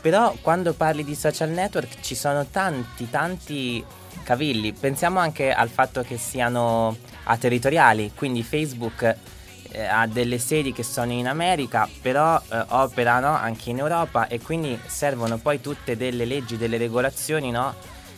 Però 0.00 0.34
quando 0.40 0.74
parli 0.74 1.04
di 1.04 1.14
social 1.14 1.50
network 1.50 2.00
ci 2.00 2.14
sono 2.14 2.46
tanti, 2.46 3.08
tanti 3.08 3.84
cavilli. 4.24 4.72
Pensiamo 4.72 5.18
anche 5.18 5.52
al 5.52 5.68
fatto 5.68 6.02
che 6.02 6.18
siano 6.18 6.96
aterritoriali, 7.24 8.12
quindi 8.14 8.42
Facebook 8.42 9.16
eh, 9.72 9.84
ha 9.84 10.06
delle 10.06 10.38
sedi 10.38 10.72
che 10.72 10.82
sono 10.82 11.12
in 11.12 11.26
America, 11.26 11.88
però 12.00 12.36
eh, 12.36 12.64
operano 12.68 13.28
anche 13.34 13.70
in 13.70 13.78
Europa 13.78 14.26
e 14.26 14.40
quindi 14.40 14.78
servono 14.86 15.38
poi 15.38 15.60
tutte 15.60 15.96
delle 15.96 16.24
leggi, 16.24 16.56
delle 16.56 16.76
regolazioni, 16.76 17.50
no? 17.50 17.74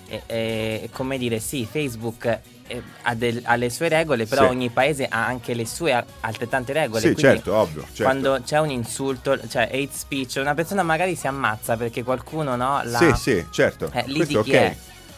E- 0.09 0.23
e- 0.27 0.89
come 0.93 1.19
dire, 1.19 1.39
sì, 1.41 1.67
Facebook 1.71 2.41
eh, 2.67 2.83
ha, 3.03 3.15
del- 3.15 3.43
ha 3.45 3.57
le 3.57 3.69
sue 3.69 3.89
regole, 3.89 4.25
però 4.27 4.45
Sì. 4.45 4.49
ogni 4.49 4.71
paese 4.71 5.07
ha 5.07 5.27
anche 5.27 5.53
le 5.55 5.67
sue 5.67 6.03
altrettante 6.21 6.73
regole. 6.73 7.01
Sì, 7.01 7.17
certo, 7.17 7.55
ovvio. 7.55 7.83
certo. 7.83 8.03
Quando 8.05 8.41
c'è 8.43 8.59
un 8.59 8.71
insulto, 8.71 9.39
cioè 9.49 9.65
hate 9.65 9.91
speech, 9.93 10.37
una 10.39 10.55
persona 10.55 10.83
magari 10.83 11.15
si 11.15 11.27
ammazza 11.27 11.77
perché 11.77 12.03
qualcuno 12.03 12.57
no, 12.57 12.81
la... 12.85 12.99
Sì, 12.99 13.13
sì, 13.17 13.47
certo. 13.51 13.91
Eh, 13.93 14.05
lì 14.07 14.17
Questo 14.17 14.43
di 14.43 14.51
chi 14.51 14.57
ok. 14.57 14.63
è? 14.63 14.77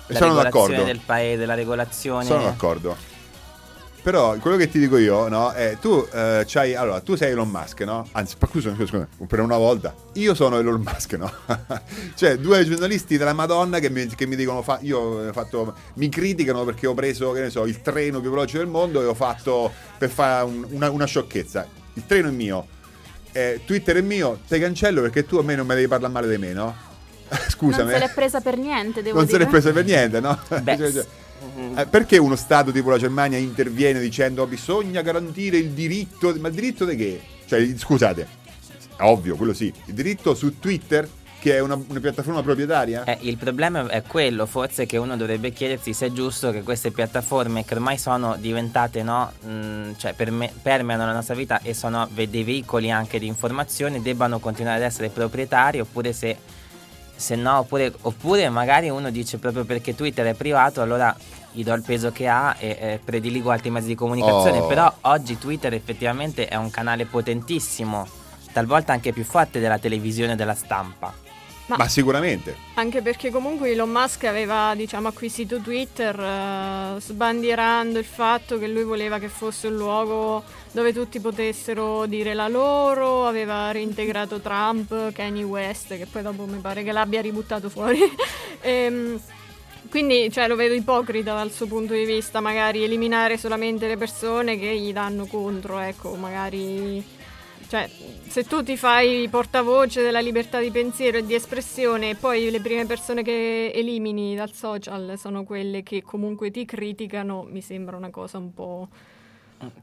La 0.09 0.19
sono 0.19 0.31
regolazione 0.31 0.67
d'accordo. 0.69 0.85
del 0.85 1.01
paese, 1.05 1.47
la 1.47 1.55
regolazione... 1.55 2.25
Sono 2.25 2.43
d'accordo. 2.45 2.97
Però 4.07 4.37
quello 4.37 4.57
che 4.57 4.71
ti 4.71 4.79
dico 4.79 4.99
io, 4.99 5.27
no, 5.27 5.51
è 5.51 5.79
tu 5.81 6.07
eh, 6.13 6.45
c'hai, 6.47 6.77
allora, 6.77 7.01
tu 7.01 7.17
sei 7.17 7.33
Elon 7.33 7.49
Musk, 7.49 7.81
no? 7.81 8.07
Anzi, 8.13 8.37
per, 8.39 8.49
scusa, 8.51 8.73
scusa, 8.77 9.09
per 9.27 9.41
una 9.41 9.57
volta, 9.57 9.93
io 10.13 10.33
sono 10.37 10.61
Elon 10.61 10.81
Musk, 10.81 11.15
no? 11.15 11.29
cioè, 12.15 12.37
due 12.37 12.65
giornalisti 12.65 13.17
della 13.17 13.33
Madonna 13.33 13.81
che 13.81 13.91
mi, 13.91 14.07
che 14.07 14.27
mi 14.27 14.37
dicono, 14.37 14.63
fa- 14.63 14.79
io 14.83 15.27
ho 15.27 15.33
fatto, 15.33 15.75
mi 15.95 16.09
criticano 16.09 16.63
perché 16.65 16.87
ho 16.87 16.95
preso, 16.95 17.33
che 17.33 17.41
ne 17.41 17.51
so, 17.51 17.67
il 17.67 17.83
treno 17.83 18.21
più 18.21 18.31
veloce 18.31 18.59
del 18.59 18.69
mondo 18.69 19.03
e 19.03 19.07
ho 19.07 19.15
fatto 19.15 19.73
per 19.99 20.09
fare 20.09 20.45
un- 20.45 20.65
una, 20.71 20.89
una 20.89 21.05
sciocchezza. 21.07 21.67
Il 21.95 22.07
treno 22.07 22.29
è 22.29 22.31
mio, 22.31 22.65
eh, 23.33 23.63
Twitter 23.67 23.97
è 23.97 24.03
mio, 24.03 24.39
te 24.47 24.61
cancello 24.61 25.01
perché 25.01 25.27
tu 25.27 25.39
a 25.39 25.43
me 25.43 25.57
non 25.57 25.67
me 25.67 25.75
devi 25.75 25.89
parlare 25.89 26.13
male 26.13 26.29
di 26.29 26.39
me, 26.39 26.53
no? 26.53 26.77
Scusami. 27.49 27.91
Non 27.91 27.99
se 28.01 28.07
l'è 28.07 28.13
presa 28.15 28.41
per 28.41 28.57
niente, 28.57 29.03
devo 29.03 29.17
non 29.19 29.27
se 29.27 29.33
dire. 29.33 29.47
l'è 29.47 29.51
presa 29.51 29.73
per 29.73 29.85
niente, 29.85 30.21
no? 30.21 30.39
Beh, 30.63 30.77
Cioè, 30.79 30.93
cioè, 30.93 31.07
mm, 31.47 31.79
eh, 31.79 31.87
perché 31.87 32.19
uno 32.19 32.37
Stato 32.37 32.73
tipo 32.73 32.91
la 32.91 32.99
Germania 32.99 33.39
interviene 33.39 34.01
dicendo 34.01 34.47
bisogna 34.47 35.03
garantire 35.03 35.57
il 35.59 35.71
diritto, 35.71 36.35
ma 36.39 36.49
il 36.49 36.55
diritto 36.55 36.85
di 36.85 36.97
che? 36.97 37.21
Cioè, 37.47 37.77
scusate, 37.77 38.27
ovvio, 39.01 39.37
quello 39.37 39.53
sì, 39.53 39.73
il 39.87 39.95
diritto 39.95 40.35
su 40.35 40.59
Twitter, 40.59 41.09
che 41.39 41.55
è 41.55 41.61
una, 41.61 41.81
una 41.89 42.01
piattaforma 42.01 42.43
proprietaria? 42.43 43.05
Eh, 43.05 43.19
il 43.21 43.37
problema 43.37 43.87
è 43.89 44.03
quello, 44.03 44.47
forse 44.47 44.87
che 44.87 44.97
uno 44.97 45.17
dovrebbe 45.17 45.53
chiedersi 45.53 45.93
se 45.93 46.07
è 46.07 46.13
giusto 46.13 46.51
che 46.51 46.63
queste 46.63 46.91
piattaforme 46.91 47.65
che 47.65 47.75
ormai 47.75 47.99
sono 47.99 48.37
diventate, 48.37 49.03
no, 49.03 49.31
mh, 49.41 49.93
cioè 49.97 50.15
perme- 50.15 50.53
permeano 50.61 51.07
la 51.07 51.13
nostra 51.13 51.35
vita 51.35 51.61
e 51.63 51.75
sono 51.75 52.09
dei 52.13 52.43
veicoli 52.43 52.91
anche 52.91 53.19
di 53.19 53.27
informazione, 53.27 54.03
debbano 54.03 54.39
continuare 54.39 54.79
ad 54.79 54.85
essere 54.85 55.09
proprietari 55.09 55.79
oppure 55.79 56.13
se 56.13 56.37
no, 57.35 57.59
oppure, 57.59 57.93
oppure 58.03 58.49
magari 58.51 58.89
uno 58.91 59.11
dice 59.11 59.39
proprio 59.39 59.65
perché 59.65 59.95
Twitter 59.95 60.27
è 60.27 60.35
privato, 60.35 60.83
allora 60.83 61.15
gli 61.53 61.65
do 61.65 61.73
il 61.73 61.83
peso 61.83 62.13
che 62.13 62.29
ha 62.29 62.55
e 62.59 62.69
eh, 62.79 63.01
prediligo 63.03 63.51
altri 63.51 63.71
mezzi 63.71 63.87
di 63.87 63.95
comunicazione, 63.95 64.59
Oh. 64.59 64.67
però 64.67 64.93
oggi 65.03 65.39
Twitter 65.39 65.73
effettivamente 65.73 66.47
è 66.49 66.57
un 66.57 66.71
canale 66.71 67.07
potentissimo, 67.07 68.07
talvolta 68.53 68.93
anche 68.93 69.13
più 69.13 69.25
forte 69.25 69.59
della 69.61 69.79
televisione 69.79 70.33
e 70.33 70.37
della 70.37 70.55
stampa. 70.55 71.15
Ma- 71.67 71.77
Ma 71.79 71.89
sicuramente. 71.89 72.57
Anche 72.75 73.03
perché 73.03 73.31
comunque 73.31 73.71
Elon 73.71 73.91
Musk 73.91 74.25
aveva 74.25 74.73
diciamo, 74.77 75.09
acquisito 75.09 75.59
Twitter 75.61 76.19
eh, 76.19 77.01
sbandierando 77.01 77.99
il 77.99 78.05
fatto 78.05 78.59
che 78.59 78.69
lui 78.69 78.85
voleva 78.85 79.19
che 79.19 79.29
fosse 79.29 79.67
un 79.67 79.75
luogo 79.77 80.45
dove 80.71 80.93
tutti 80.93 81.19
potessero 81.19 82.07
dire 82.07 82.35
la 82.35 82.47
loro, 82.47 83.27
aveva 83.27 83.73
reintegrato 83.73 84.41
Trump, 84.41 85.11
Kanye 85.13 85.43
West, 85.43 85.97
che 85.97 86.07
poi 86.07 86.23
dopo 86.23 86.45
mi 86.45 86.59
pare 86.59 86.85
che 86.85 86.93
l'abbia 86.93 87.21
ributtato 87.21 87.69
fuori. 87.69 87.99
Ehm, 88.63 89.21
quindi 89.91 90.31
cioè, 90.33 90.49
lo 90.49 90.57
vedo 90.57 90.75
ipocrita 90.75 91.35
dal 91.35 91.53
suo 91.53 91.67
punto 91.67 91.93
di 91.93 92.05
vista, 92.05 92.41
magari 92.41 92.83
eliminare 92.83 93.37
solamente 93.37 93.87
le 93.87 93.97
persone 93.97 94.59
che 94.59 94.77
gli 94.77 94.93
danno 94.93 95.27
contro, 95.27 95.79
ecco, 95.79 96.15
magari... 96.15 97.16
Cioè, 97.69 97.91
se 98.29 98.45
tu 98.45 98.63
ti 98.63 98.77
fai 98.77 99.27
portavoce 99.29 100.03
della 100.03 100.21
libertà 100.21 100.61
di 100.61 100.71
pensiero 100.71 101.19
e 101.19 101.27
di 101.27 101.35
espressione 101.35 102.11
e 102.11 102.15
poi 102.15 102.51
le 102.51 102.61
prime 102.61 102.87
persone 102.87 103.23
che 103.23 103.73
elimini 103.75 104.37
dal 104.37 104.53
social 104.53 105.15
sono 105.19 105.43
quelle 105.43 105.83
che 105.83 106.03
comunque 106.03 106.51
ti 106.51 106.65
criticano, 106.65 107.45
mi 107.49 107.61
sembra 107.61 107.97
una 107.97 108.11
cosa 108.11 108.39
un 108.39 108.55
po' 108.55 108.89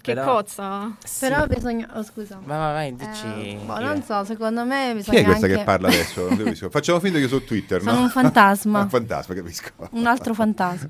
che 0.01 0.13
Però- 0.13 0.23
cozza. 0.23 0.95
Sì. 1.03 1.27
Però 1.27 1.45
bisogna... 1.47 1.89
Oh, 1.95 2.03
scusa. 2.03 2.39
Vai, 2.43 2.57
vai, 2.57 2.73
vai, 2.73 2.95
dici. 2.95 3.25
Eh, 3.25 3.59
boh, 3.65 3.79
non 3.79 4.03
so, 4.03 4.23
secondo 4.23 4.63
me 4.63 4.89
Chi 4.89 4.93
bisogna 4.95 5.19
è 5.19 5.23
questa 5.23 5.45
anche... 5.45 5.57
che 5.57 5.63
parla 5.63 5.87
adesso? 5.87 6.69
Facciamo 6.69 6.99
finta 6.99 7.17
che 7.17 7.23
io 7.23 7.29
sono 7.29 7.41
Twitter, 7.41 7.83
no? 7.83 7.91
Sono 7.91 8.03
un 8.03 8.09
fantasma. 8.09 8.79
un 8.81 8.89
fantasma, 8.89 9.33
capisco. 9.33 9.69
Un 9.91 10.05
altro 10.05 10.33
fantasma. 10.33 10.89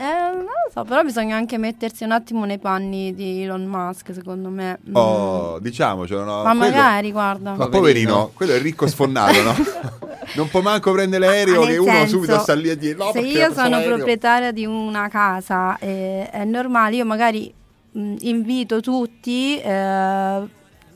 Eh, 0.00 0.30
non 0.32 0.44
lo 0.44 0.70
so, 0.72 0.84
però 0.84 1.02
bisogna 1.02 1.34
anche 1.34 1.58
mettersi 1.58 2.04
un 2.04 2.12
attimo 2.12 2.44
nei 2.44 2.58
panni 2.58 3.12
di 3.14 3.42
Elon 3.42 3.64
Musk, 3.64 4.14
secondo 4.14 4.48
me. 4.48 4.78
Mm. 4.88 4.94
Oh, 4.94 5.58
diciamocelo, 5.58 6.22
no? 6.22 6.42
Ma 6.44 6.54
Quello- 6.54 6.70
magari, 6.76 7.10
guarda. 7.10 7.54
Ma 7.54 7.68
poverino, 7.68 8.30
quello 8.32 8.52
è 8.52 8.56
il 8.56 8.60
ricco 8.62 8.86
sfonnato, 8.86 9.42
no? 9.42 9.54
non 10.36 10.48
può 10.48 10.60
manco 10.60 10.92
prendere 10.92 11.26
l'aereo 11.26 11.62
che 11.62 11.78
uno 11.78 11.90
senso, 11.90 12.08
subito 12.14 12.38
sta 12.38 12.54
lì 12.54 12.68
a 12.70 12.76
dire 12.76 12.94
no, 12.96 13.10
se 13.12 13.20
io 13.20 13.52
sono 13.52 13.70
l'aereo". 13.70 13.94
proprietaria 13.96 14.52
di 14.52 14.66
una 14.66 15.08
casa, 15.08 15.76
eh, 15.78 16.30
è 16.30 16.44
normale, 16.44 16.94
io 16.94 17.04
magari 17.04 17.52
mh, 17.90 18.14
invito 18.20 18.80
tutti, 18.80 19.58
eh, 19.60 20.42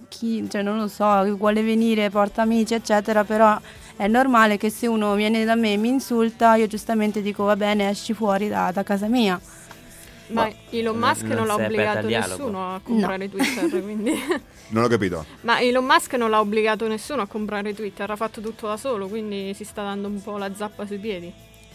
chi, 0.08 0.48
cioè 0.48 0.62
non 0.62 0.76
lo 0.78 0.86
so, 0.86 1.22
chi 1.24 1.30
vuole 1.30 1.62
venire, 1.62 2.08
porta 2.08 2.42
amici, 2.42 2.74
eccetera, 2.74 3.24
però 3.24 3.58
è 3.96 4.06
normale 4.06 4.56
che 4.56 4.70
se 4.70 4.86
uno 4.86 5.14
viene 5.14 5.44
da 5.44 5.54
me 5.54 5.72
e 5.74 5.76
mi 5.76 5.88
insulta, 5.88 6.54
io 6.56 6.66
giustamente 6.66 7.22
dico 7.22 7.44
va 7.44 7.56
bene, 7.56 7.90
esci 7.90 8.14
fuori 8.14 8.48
da, 8.48 8.70
da 8.72 8.82
casa 8.82 9.06
mia. 9.06 9.40
Ma 10.28 10.50
Elon 10.70 10.96
Musk 10.96 11.22
non 11.24 11.36
non, 11.36 11.46
l'ha 11.46 11.54
obbligato 11.54 12.06
nessuno 12.06 12.74
a 12.74 12.80
comprare 12.82 13.28
Twitter, 13.28 13.68
quindi... 13.82 14.12
Non 14.68 14.84
ho 14.84 14.88
capito. 14.88 15.24
Ma 15.42 15.60
Elon 15.60 15.84
Musk 15.84 16.14
non 16.14 16.30
l'ha 16.30 16.40
obbligato 16.40 16.86
nessuno 16.88 17.22
a 17.22 17.26
comprare 17.26 17.74
Twitter, 17.74 18.10
ha 18.10 18.16
fatto 18.16 18.40
tutto 18.40 18.66
da 18.66 18.76
solo, 18.76 19.08
quindi 19.08 19.52
si 19.54 19.64
sta 19.64 19.82
dando 19.82 20.08
un 20.08 20.22
po' 20.22 20.38
la 20.38 20.54
zappa 20.54 20.86
sui 20.86 20.98
piedi. 20.98 21.32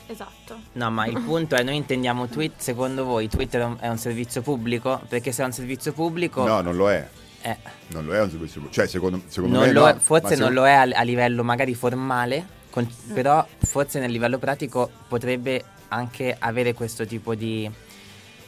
Esatto. 0.07 0.57
No, 0.73 0.89
ma 0.89 1.05
il 1.05 1.19
punto 1.19 1.55
è: 1.55 1.63
noi 1.63 1.75
intendiamo 1.75 2.27
Twitter. 2.27 2.61
Secondo 2.61 3.03
voi 3.03 3.27
Twitter 3.27 3.75
è 3.79 3.89
un 3.89 3.97
servizio 3.97 4.41
pubblico? 4.41 5.01
Perché 5.07 5.33
se 5.33 5.43
è 5.43 5.45
un 5.45 5.51
servizio 5.51 5.91
pubblico. 5.91 6.45
No, 6.45 6.61
non 6.61 6.77
lo 6.77 6.89
è. 6.89 7.05
Eh, 7.51 7.57
Non 7.89 8.05
lo 8.05 8.13
è 8.13 8.21
un 8.21 8.29
servizio 8.29 8.61
pubblico. 8.61 8.73
Cioè, 8.73 8.87
secondo, 8.87 9.21
secondo 9.27 9.57
non 9.57 9.67
me 9.67 9.73
lo 9.73 9.81
no, 9.81 9.87
è- 9.89 9.95
forse 9.97 10.35
non 10.35 10.53
lo 10.53 10.65
è 10.67 10.71
a, 10.73 10.81
a 10.81 11.01
livello 11.03 11.43
magari 11.43 11.73
formale, 11.73 12.45
con- 12.69 12.85
Mm. 13.09 13.13
però 13.13 13.45
forse 13.59 13.99
nel 13.99 14.11
livello 14.11 14.37
pratico 14.37 14.89
potrebbe 15.07 15.63
anche 15.89 16.35
avere 16.37 16.73
questo 16.73 17.05
tipo 17.05 17.33
di... 17.35 17.69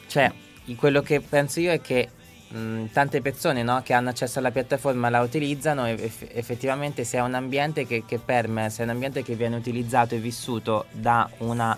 Cioè, 0.07 0.31
quello 0.75 1.01
che 1.01 1.21
penso 1.21 1.59
io 1.59 1.71
è 1.71 1.81
che 1.81 2.09
mh, 2.49 2.85
tante 2.91 3.21
persone 3.21 3.63
no, 3.63 3.81
che 3.83 3.93
hanno 3.93 4.09
accesso 4.09 4.39
alla 4.39 4.51
piattaforma 4.51 5.09
la 5.09 5.21
utilizzano 5.21 5.87
e 5.87 5.91
eff- 5.93 6.27
effettivamente 6.33 7.03
se 7.03 7.17
è 7.17 7.21
un 7.21 7.33
ambiente 7.33 7.85
che, 7.87 8.03
che 8.05 8.19
permea, 8.19 8.69
se 8.69 8.81
è 8.81 8.85
un 8.85 8.91
ambiente 8.91 9.23
che 9.23 9.35
viene 9.35 9.55
utilizzato 9.55 10.15
e 10.15 10.19
vissuto 10.19 10.85
da 10.91 11.29
una 11.39 11.77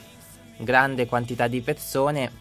grande 0.57 1.05
quantità 1.07 1.47
di 1.47 1.61
persone, 1.61 2.31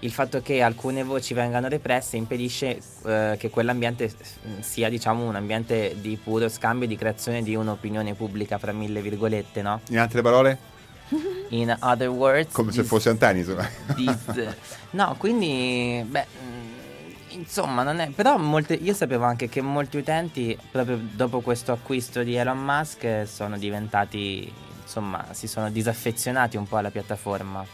il 0.00 0.12
fatto 0.12 0.40
che 0.42 0.62
alcune 0.62 1.02
voci 1.02 1.34
vengano 1.34 1.66
represse 1.68 2.16
impedisce 2.16 2.78
eh, 3.04 3.34
che 3.38 3.50
quell'ambiente 3.50 4.08
s- 4.08 4.14
sia 4.60 4.88
diciamo 4.88 5.24
un 5.26 5.34
ambiente 5.34 5.96
di 6.00 6.16
puro 6.22 6.48
scambio 6.48 6.84
e 6.86 6.88
di 6.88 6.96
creazione 6.96 7.42
di 7.42 7.54
un'opinione 7.56 8.14
pubblica 8.14 8.58
fra 8.58 8.70
mille 8.72 9.02
virgolette 9.02 9.60
no? 9.62 9.80
In 9.88 9.98
altre 9.98 10.22
parole? 10.22 10.76
in 11.50 11.74
other 11.80 12.08
words 12.08 12.52
Come 12.52 12.70
se 12.70 12.80
this- 12.80 12.88
fosse 12.88 13.08
Antani. 13.08 13.40
insomma. 13.40 13.68
this- 13.96 14.54
no 14.90 15.14
quindi 15.18 16.04
beh 16.06 16.26
mm, 16.44 17.10
insomma 17.30 17.82
non 17.82 17.98
è 17.98 18.08
però 18.10 18.36
molte, 18.38 18.74
io 18.74 18.94
sapevo 18.94 19.24
anche 19.24 19.48
che 19.48 19.60
molti 19.62 19.96
utenti 19.96 20.56
proprio 20.70 20.98
dopo 21.12 21.40
questo 21.40 21.72
acquisto 21.72 22.22
di 22.22 22.34
Elon 22.36 22.62
Musk 22.62 23.24
sono 23.26 23.58
diventati 23.58 24.52
insomma 24.82 25.24
si 25.32 25.46
sono 25.48 25.70
disaffezionati 25.70 26.56
un 26.56 26.68
po' 26.68 26.76
alla 26.76 26.90
piattaforma 26.90 27.64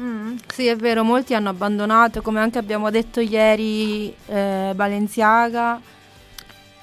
Mm, 0.00 0.36
sì, 0.52 0.66
è 0.66 0.76
vero, 0.76 1.02
molti 1.02 1.34
hanno 1.34 1.48
abbandonato, 1.48 2.22
come 2.22 2.38
anche 2.40 2.58
abbiamo 2.58 2.88
detto 2.90 3.18
ieri, 3.20 4.14
eh, 4.26 4.72
Balenciaga, 4.74 5.80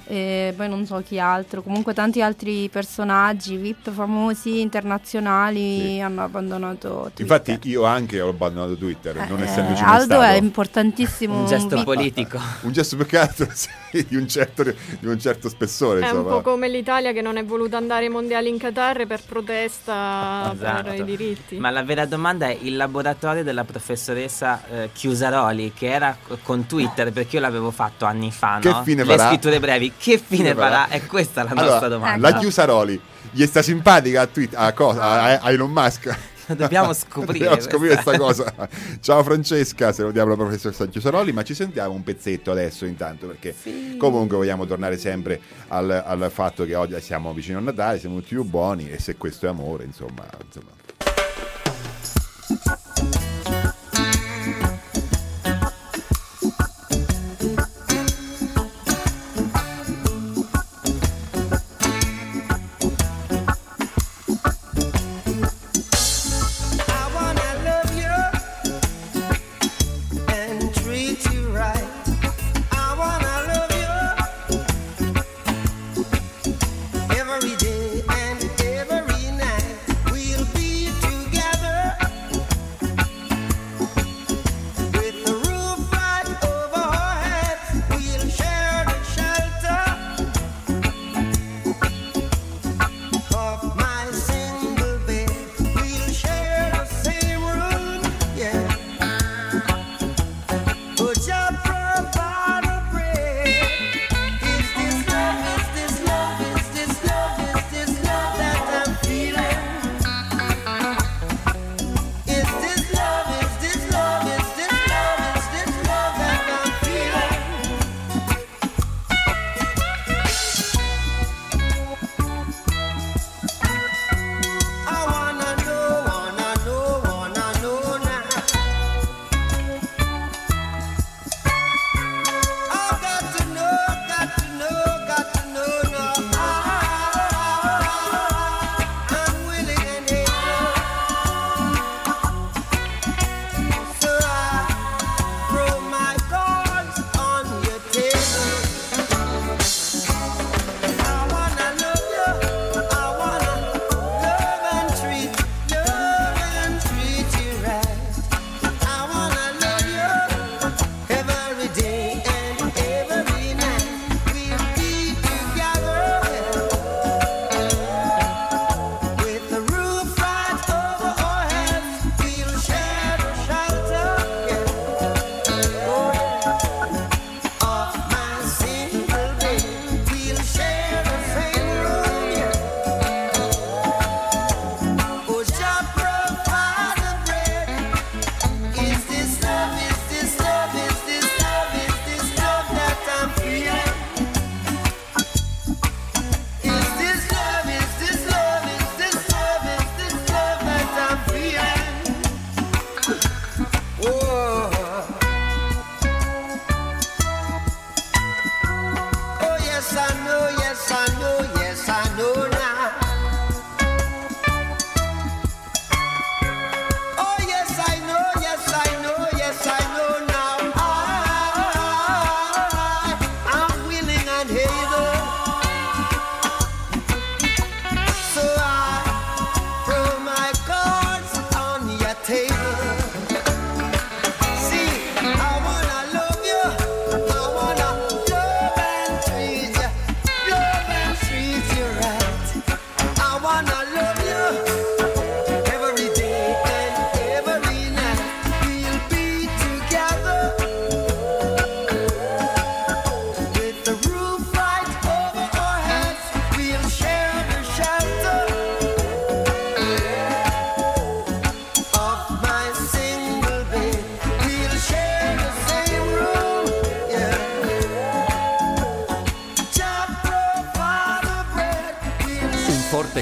e 0.08 0.54
poi 0.56 0.70
non 0.70 0.86
so 0.86 1.02
chi 1.04 1.18
altro, 1.18 1.64
comunque 1.64 1.94
tanti 1.94 2.22
altri 2.22 2.70
personaggi, 2.70 3.56
VIP 3.56 3.90
famosi, 3.92 4.60
internazionali, 4.62 5.80
Sì. 5.94 6.00
hanno 6.00 6.24
abbandonato 6.24 7.10
Twitter. 7.14 7.22
Infatti 7.22 7.70
io 7.70 7.86
anche 7.86 8.20
ho 8.22 8.30
abbandonato 8.30 8.76
Twitter, 8.76 9.16
non 9.30 9.40
Eh, 9.42 9.46
essendoci 9.46 9.82
mai 9.82 9.92
Aldo 9.94 10.04
stato. 10.06 10.22
è 10.22 10.34
importantissimo. 10.36 11.40
un 11.40 11.46
gesto 11.48 11.76
VIP. 11.76 11.84
politico 11.86 12.40
Un 12.62 12.72
gesto 12.72 12.98
altro 13.18 13.48
sì, 13.54 13.70
di, 14.08 14.16
un 14.16 14.28
certo, 14.28 14.64
di 14.64 15.08
un 15.08 15.20
certo 15.20 15.50
spessore, 15.50 16.00
È 16.02 16.10
un 16.10 16.18
insomma. 16.18 16.36
po' 16.36 16.42
come 16.42 16.68
l'Italia 16.68 17.14
che 17.14 17.22
non 17.22 17.38
è 17.38 17.46
voluta 17.46 17.78
andare 17.78 18.06
ai 18.06 18.10
mondiali 18.12 18.50
in 18.50 18.58
Qatar 18.58 19.06
per 19.08 19.22
protesta 19.26 20.52
Esatto. 20.54 20.84
per 20.84 21.00
i 21.00 21.04
diritti. 21.04 21.58
Ma 21.58 21.70
la 21.70 21.84
vera 21.84 22.06
domanda 22.06 22.48
è 22.48 22.58
il 22.62 22.76
laboratorio 22.76 23.44
della 23.44 23.64
professoressa 23.64 24.62
eh, 24.70 24.90
Chiusaroli, 24.94 25.74
che 25.76 25.88
era 25.90 26.18
con 26.44 26.66
Twitter, 26.66 27.12
perché 27.12 27.36
io 27.38 27.42
l'avevo 27.42 27.72
fatto 27.72 28.06
anni 28.06 28.32
fa, 28.32 28.60
Che 28.62 28.70
no? 28.70 28.84
fine 28.84 29.04
Le 29.04 29.16
farà? 29.16 29.30
scritture 29.30 29.60
brevi, 29.60 29.94
che 29.98 30.18
fine 30.18 30.50
Fine 30.50 30.54
farà? 30.56 30.70
farà? 30.84 30.88
È 30.90 31.06
questa 31.06 31.44
la 31.44 31.50
Allora, 31.52 31.66
nostra 31.68 31.88
domanda. 31.88 32.30
la 32.30 32.38
Chiusaroli 32.38 33.02
gli 33.32 33.46
sta 33.46 33.62
simpatica 33.62 34.22
a, 34.22 34.28
Twitter, 34.28 34.60
a, 34.60 34.72
cosa, 34.74 35.02
a, 35.04 35.40
a 35.42 35.52
Elon 35.52 35.72
Musk? 35.72 36.18
Dobbiamo 36.56 36.94
scoprire 36.94 37.46
Dobbiamo 37.46 37.62
scoprire 37.62 37.94
questa. 37.96 38.18
questa 38.18 38.44
cosa. 38.46 38.70
Ciao 39.00 39.24
Francesca, 39.24 39.92
salutiamo 39.92 40.30
la 40.30 40.36
professoressa 40.36 40.86
Chiusaroli, 40.88 41.32
ma 41.32 41.44
ci 41.44 41.54
sentiamo 41.54 41.94
un 41.94 42.04
pezzetto 42.04 42.52
adesso 42.52 42.86
intanto 42.86 43.28
perché 43.28 43.56
comunque 43.98 44.38
vogliamo 44.38 44.66
tornare 44.66 44.98
sempre 44.98 45.40
al, 45.70 45.90
al 45.90 46.30
fatto 46.32 46.66
che 46.66 46.76
oggi 46.76 47.00
siamo 47.02 47.34
vicino 47.34 47.58
a 47.58 47.62
Natale, 47.62 48.00
siamo 48.00 48.16
tutti 48.18 48.36
più 48.36 48.44
buoni 48.44 48.90
e 48.90 49.00
se 49.00 49.16
questo 49.18 49.48
è 49.48 49.50
amore, 49.50 49.86
insomma, 49.86 50.26
insomma. 50.46 50.85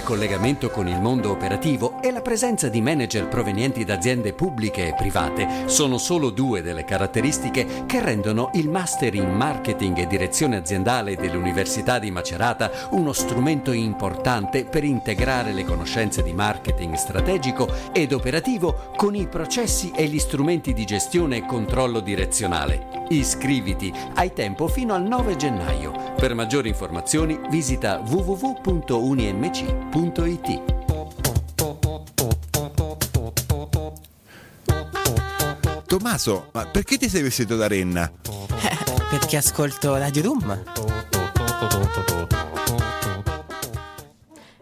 Collegamento 0.04 0.70
con 0.70 0.88
il 0.88 1.00
mondo 1.00 1.32
operativo 1.32 2.02
e 2.02 2.12
la 2.12 2.22
presenza 2.22 2.68
di 2.68 2.82
manager 2.82 3.28
provenienti 3.28 3.86
da 3.86 3.96
aziende 3.96 4.34
pubbliche 4.34 4.88
e 4.88 4.94
private 4.94 5.63
sono 5.68 5.98
solo 5.98 6.30
due 6.30 6.62
delle 6.62 6.84
caratteristiche 6.84 7.86
che 7.86 8.02
rendono 8.02 8.52
il 8.54 8.70
Master 8.70 9.16
in 9.16 9.30
Marketing 9.30 9.98
e 9.98 10.08
Direzione 10.08 10.58
Aziendale 10.58 11.16
dell'Università 11.16 12.00
di 12.00 12.12
Macerata 12.12 12.70
uno 12.92 13.13
strumento 13.13 13.72
importante 13.72 14.66
per 14.66 14.84
integrare 14.84 15.54
le 15.54 15.63
conoscenze 15.63 16.22
di 16.22 16.34
marketing 16.34 16.96
strategico 16.96 17.68
ed 17.94 18.12
operativo 18.12 18.92
con 18.98 19.16
i 19.16 19.28
processi 19.28 19.92
e 19.96 20.08
gli 20.08 20.20
strumenti 20.20 20.74
di 20.74 20.86
gestione 20.86 21.38
e 21.38 21.46
controllo 21.46 22.02
direzionale. 22.02 23.06
Iscriviti, 23.10 23.94
hai 24.16 24.34
tempo 24.34 24.68
fino 24.68 24.94
al 24.94 25.04
9 25.04 25.36
gennaio. 25.36 26.13
Per 26.16 26.34
maggiori 26.34 26.70
informazioni 26.70 27.39
visita 27.50 28.02
www.unimc.it. 29.93 30.62
Tommaso, 35.86 36.49
ma 36.53 36.65
perché 36.65 36.97
ti 36.97 37.08
sei 37.08 37.21
vestito 37.21 37.56
da 37.56 37.67
renna? 37.67 38.12
Perché 39.13 39.38
ascolto 39.38 39.95
Radio 39.95 40.23
Room. 40.23 40.63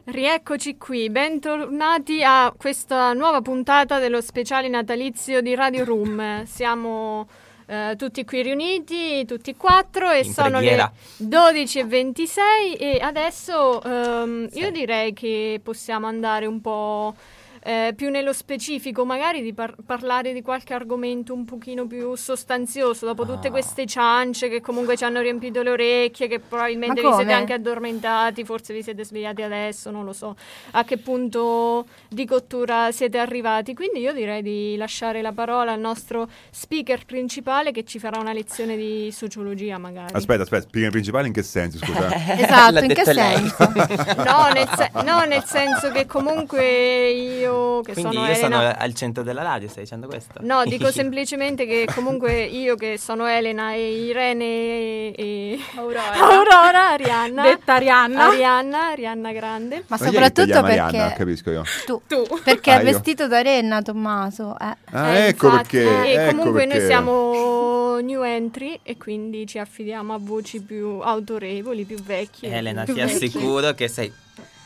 Rieccoci 0.03 0.77
qui, 0.77 1.09
bentornati 1.09 2.21
a 2.21 2.53
questa 2.57 3.13
nuova 3.13 3.39
puntata 3.39 3.97
dello 3.97 4.19
speciale 4.19 4.67
natalizio 4.67 5.39
di 5.39 5.55
Radio 5.55 5.85
Room. 5.85 6.43
Siamo 6.43 7.27
eh, 7.71 7.95
tutti 7.95 8.25
qui 8.25 8.41
riuniti, 8.43 9.23
tutti 9.25 9.51
e 9.51 9.55
quattro, 9.55 10.11
e 10.11 10.23
In 10.25 10.33
sono 10.33 10.57
preghiera. 10.57 10.91
le 11.17 11.25
12.26 11.25 12.35
e 12.77 12.99
adesso 13.01 13.81
ehm, 13.81 14.49
io 14.51 14.71
direi 14.71 15.13
che 15.13 15.61
possiamo 15.63 16.05
andare 16.07 16.45
un 16.47 16.59
po' 16.59 17.15
eh, 17.63 17.93
più 17.95 18.09
nello 18.09 18.33
specifico, 18.33 19.05
magari 19.05 19.41
di 19.41 19.53
par- 19.53 19.75
parlare 19.85 20.33
di 20.33 20.41
qualche 20.41 20.73
argomento 20.73 21.33
un 21.33 21.45
pochino 21.45 21.85
più 21.85 22.15
sostanzioso, 22.15 23.05
dopo 23.05 23.25
tutte 23.25 23.47
Ah. 23.49 23.51
queste 23.51 23.85
ciance 23.85 24.49
che 24.49 24.61
comunque 24.61 24.97
ci 24.97 25.03
hanno 25.03 25.19
riempito 25.21 25.61
le 25.61 25.69
orecchie, 25.69 26.27
che 26.27 26.39
probabilmente 26.39 27.01
vi 27.01 27.13
siete 27.13 27.31
anche 27.31 27.53
addormentati, 27.53 28.43
forse 28.45 28.73
vi 28.73 28.81
siete 28.81 29.03
svegliati 29.05 29.41
adesso, 29.43 29.91
non 29.91 30.05
lo 30.05 30.13
so 30.13 30.35
a 30.71 30.83
che 30.83 30.97
punto 30.97 31.85
di 32.09 32.25
cottura 32.25 32.91
siete 32.91 33.17
arrivati. 33.19 33.73
Quindi 33.75 33.99
io 33.99 34.13
direi 34.13 34.41
di 34.41 34.75
lasciare 34.77 35.21
la 35.21 35.31
parola 35.31 35.71
al 35.73 35.79
nostro 35.79 36.27
speaker 36.49 37.05
principale 37.05 37.71
che 37.71 37.83
ci 37.83 37.99
farà 37.99 38.19
una 38.19 38.33
lezione 38.33 38.75
di 38.75 39.11
sociologia 39.11 39.77
magari. 39.77 40.13
Aspetta, 40.13 40.43
aspetta, 40.43 40.67
speaker 40.67 40.89
principale 40.91 41.27
in 41.27 41.33
che 41.33 41.43
senso, 41.43 41.77
scusa? 41.77 42.09
Esatto, 42.41 42.73
L'ha 42.73 42.83
in 42.85 42.93
che 42.93 43.13
lei. 43.13 43.35
senso? 43.37 43.71
No 44.31 44.47
nel, 44.53 44.69
se- 44.75 44.91
no, 45.03 45.23
nel 45.25 45.43
senso 45.43 45.91
che 45.91 46.05
comunque 46.05 47.09
io 47.09 47.50
che 47.83 47.93
Quindi 47.93 48.15
sono 48.15 48.27
io 48.27 48.35
sono 48.35 48.55
Elena... 48.57 48.77
al 48.77 48.93
centro 48.93 49.23
della 49.23 49.41
radio, 49.43 49.67
stai 49.67 49.83
dicendo 49.83 50.07
questo? 50.07 50.33
No, 50.41 50.63
dico 50.67 50.91
semplicemente 50.91 51.65
che 51.65 51.87
comunque 51.93 52.41
io 52.43 52.75
che 52.75 52.97
sono 52.97 53.25
Elena 53.27 53.73
e 53.73 54.05
Irene 54.05 54.43
e, 54.45 55.13
e 55.17 55.59
Aurora. 55.75 56.11
Aurora, 56.13 56.89
Arianna. 56.91 57.43
Detta 57.43 57.73
Arianna. 57.75 58.27
Arianna, 58.27 58.87
Arianna 58.91 59.31
Grande. 59.31 59.83
Ma 59.87 59.97
Ma 59.97 59.97
soprattutto 59.97 60.61
perché 60.61 60.79
Arianna? 60.79 61.13
capisco 61.13 61.49
io. 61.51 61.63
tu, 61.85 62.01
Tu. 62.07 62.23
perché 62.43 62.71
Ah, 62.71 62.75
è 62.79 62.83
io. 62.83 62.91
vestito 62.91 63.27
da 63.27 63.41
renna 63.41 63.81
Tommaso, 63.81 64.55
eh. 64.59 64.75
Ah, 64.91 65.15
Eh, 65.15 65.27
ecco 65.29 65.47
infatti. 65.47 65.77
perché. 65.77 66.05
E 66.05 66.13
ecco 66.13 66.35
comunque 66.37 66.65
noi 66.65 66.73
perché. 66.77 66.85
siamo 66.85 67.99
new 68.01 68.23
entry 68.23 68.79
e 68.83 68.97
quindi 68.97 69.45
ci 69.45 69.59
affidiamo 69.59 70.13
a 70.13 70.17
voci 70.19 70.61
più 70.61 70.99
autorevoli, 71.01 71.83
più 71.83 72.01
vecchie. 72.01 72.51
Elena, 72.51 72.83
più 72.83 72.93
ti 72.95 72.99
vecchie. 73.01 73.15
assicuro 73.27 73.73
che 73.73 73.87
sei 73.87 74.11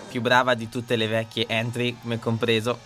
più 0.10 0.22
brava 0.22 0.54
di 0.54 0.70
tutte 0.70 0.96
le 0.96 1.08
vecchie 1.08 1.46
entry, 1.48 1.96
me 2.02 2.20
compreso, 2.20 2.78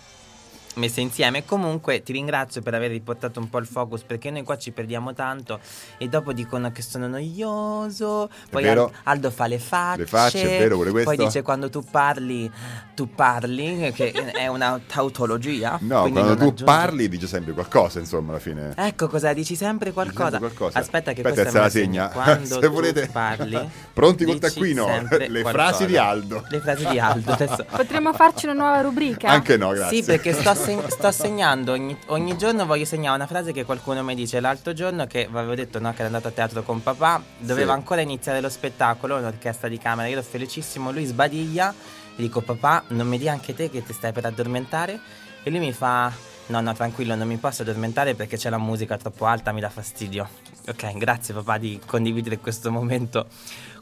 messe 0.76 1.00
insieme. 1.00 1.44
Comunque 1.44 2.02
ti 2.02 2.12
ringrazio 2.12 2.62
per 2.62 2.74
aver 2.74 2.90
riportato 2.90 3.40
un 3.40 3.48
po' 3.50 3.58
il 3.58 3.66
focus 3.66 4.02
perché 4.02 4.30
noi 4.30 4.42
qua 4.44 4.56
ci 4.56 4.70
perdiamo 4.70 5.12
tanto 5.14 5.58
e 5.98 6.08
dopo 6.08 6.32
dicono 6.32 6.70
che 6.72 6.82
sono 6.82 7.06
noioso, 7.08 8.30
poi 8.50 8.66
Aldo 9.04 9.30
fa 9.30 9.46
le 9.46 9.58
facce, 9.58 9.98
Le 10.00 10.06
facce, 10.06 10.42
è 10.56 10.58
vero 10.60 10.76
pure 10.76 11.02
poi 11.02 11.16
dice 11.16 11.42
quando 11.42 11.68
tu 11.70 11.82
parli, 11.82 12.50
tu 12.94 13.12
parli, 13.12 13.92
che 13.94 14.12
è 14.12 14.46
una 14.46 14.80
tautologia. 14.86 15.78
No, 15.82 16.02
quando 16.02 16.36
tu 16.36 16.42
aggiungi- 16.42 16.64
parli 16.64 17.08
dice 17.08 17.26
sempre 17.26 17.52
qualcosa, 17.52 17.98
insomma, 17.98 18.30
alla 18.30 18.38
fine. 18.40 18.72
Ecco 18.76 19.08
cosa 19.08 19.32
dici 19.32 19.56
sempre 19.56 19.92
qualcosa. 19.92 20.30
sempre 20.30 20.50
qualcosa. 20.50 20.78
Aspetta 20.78 21.12
che 21.12 21.20
Aspetta, 21.22 21.42
questa 21.42 21.60
la 21.60 21.68
segna. 21.70 22.08
Quando 22.08 22.60
Se 22.60 22.66
volete. 22.68 23.08
parli, 23.12 23.58
Pronti 23.92 24.24
col 24.24 24.38
dici 24.38 24.46
taccuino? 24.52 24.86
Le 25.10 25.28
qualcosa. 25.42 25.50
frasi 25.50 25.86
di 25.86 25.96
Aldo. 25.96 26.44
Le 26.48 26.60
frasi 26.60 26.86
di 26.86 26.98
Aldo. 26.98 27.32
Adesso. 27.32 27.66
Potremmo 27.70 28.12
farci 28.12 28.46
una 28.46 28.54
nuova 28.54 28.80
rubrica? 28.80 29.28
Anche 29.28 29.56
no, 29.56 29.70
grazie. 29.70 29.98
Sì, 30.00 30.04
perché 30.04 30.32
sto, 30.32 30.54
seg- 30.64 30.86
sto 30.88 31.10
segnando 31.10 31.72
ogni, 31.72 31.96
ogni 32.06 32.36
giorno 32.36 32.66
voglio 32.66 32.84
segnare 32.84 33.16
una 33.16 33.26
frase 33.26 33.52
che 33.52 33.64
qualcuno 33.64 34.02
mi 34.02 34.14
dice. 34.14 34.40
L'altro 34.40 34.72
giorno 34.72 35.06
che 35.06 35.26
avevo 35.30 35.54
detto 35.54 35.78
no, 35.80 35.90
che 35.90 35.96
era 35.98 36.06
andato 36.06 36.28
a 36.28 36.30
teatro 36.30 36.62
con 36.62 36.82
papà, 36.82 37.22
doveva 37.38 37.72
Sì. 37.72 37.78
ancora 37.78 38.00
iniziare 38.00 38.40
lo 38.40 38.48
spettacolo, 38.48 39.16
un'orchestra 39.16 39.68
di 39.68 39.78
camera. 39.78 40.08
Io 40.08 40.14
ero 40.18 40.22
felicissimo, 40.22 40.90
lui 40.92 41.04
sbadiglia. 41.04 41.74
Gli 42.14 42.22
dico 42.22 42.40
papà, 42.42 42.84
non 42.88 43.06
mi 43.08 43.18
dia 43.18 43.32
anche 43.32 43.54
te 43.54 43.70
che 43.70 43.82
ti 43.82 43.92
stai 43.92 44.12
per 44.12 44.26
addormentare? 44.26 44.98
E 45.42 45.50
lui 45.50 45.60
mi 45.60 45.72
fa 45.72 46.12
no, 46.48 46.60
no, 46.60 46.74
tranquillo, 46.74 47.14
non 47.14 47.26
mi 47.28 47.36
posso 47.36 47.62
addormentare 47.62 48.14
perché 48.14 48.36
c'è 48.36 48.50
la 48.50 48.58
musica 48.58 48.96
troppo 48.98 49.24
alta, 49.26 49.52
mi 49.52 49.60
dà 49.60 49.70
fastidio. 49.70 50.28
Ok, 50.68 50.96
grazie 50.98 51.32
papà 51.32 51.56
di 51.58 51.80
condividere 51.86 52.38
questo 52.38 52.70
momento 52.70 53.26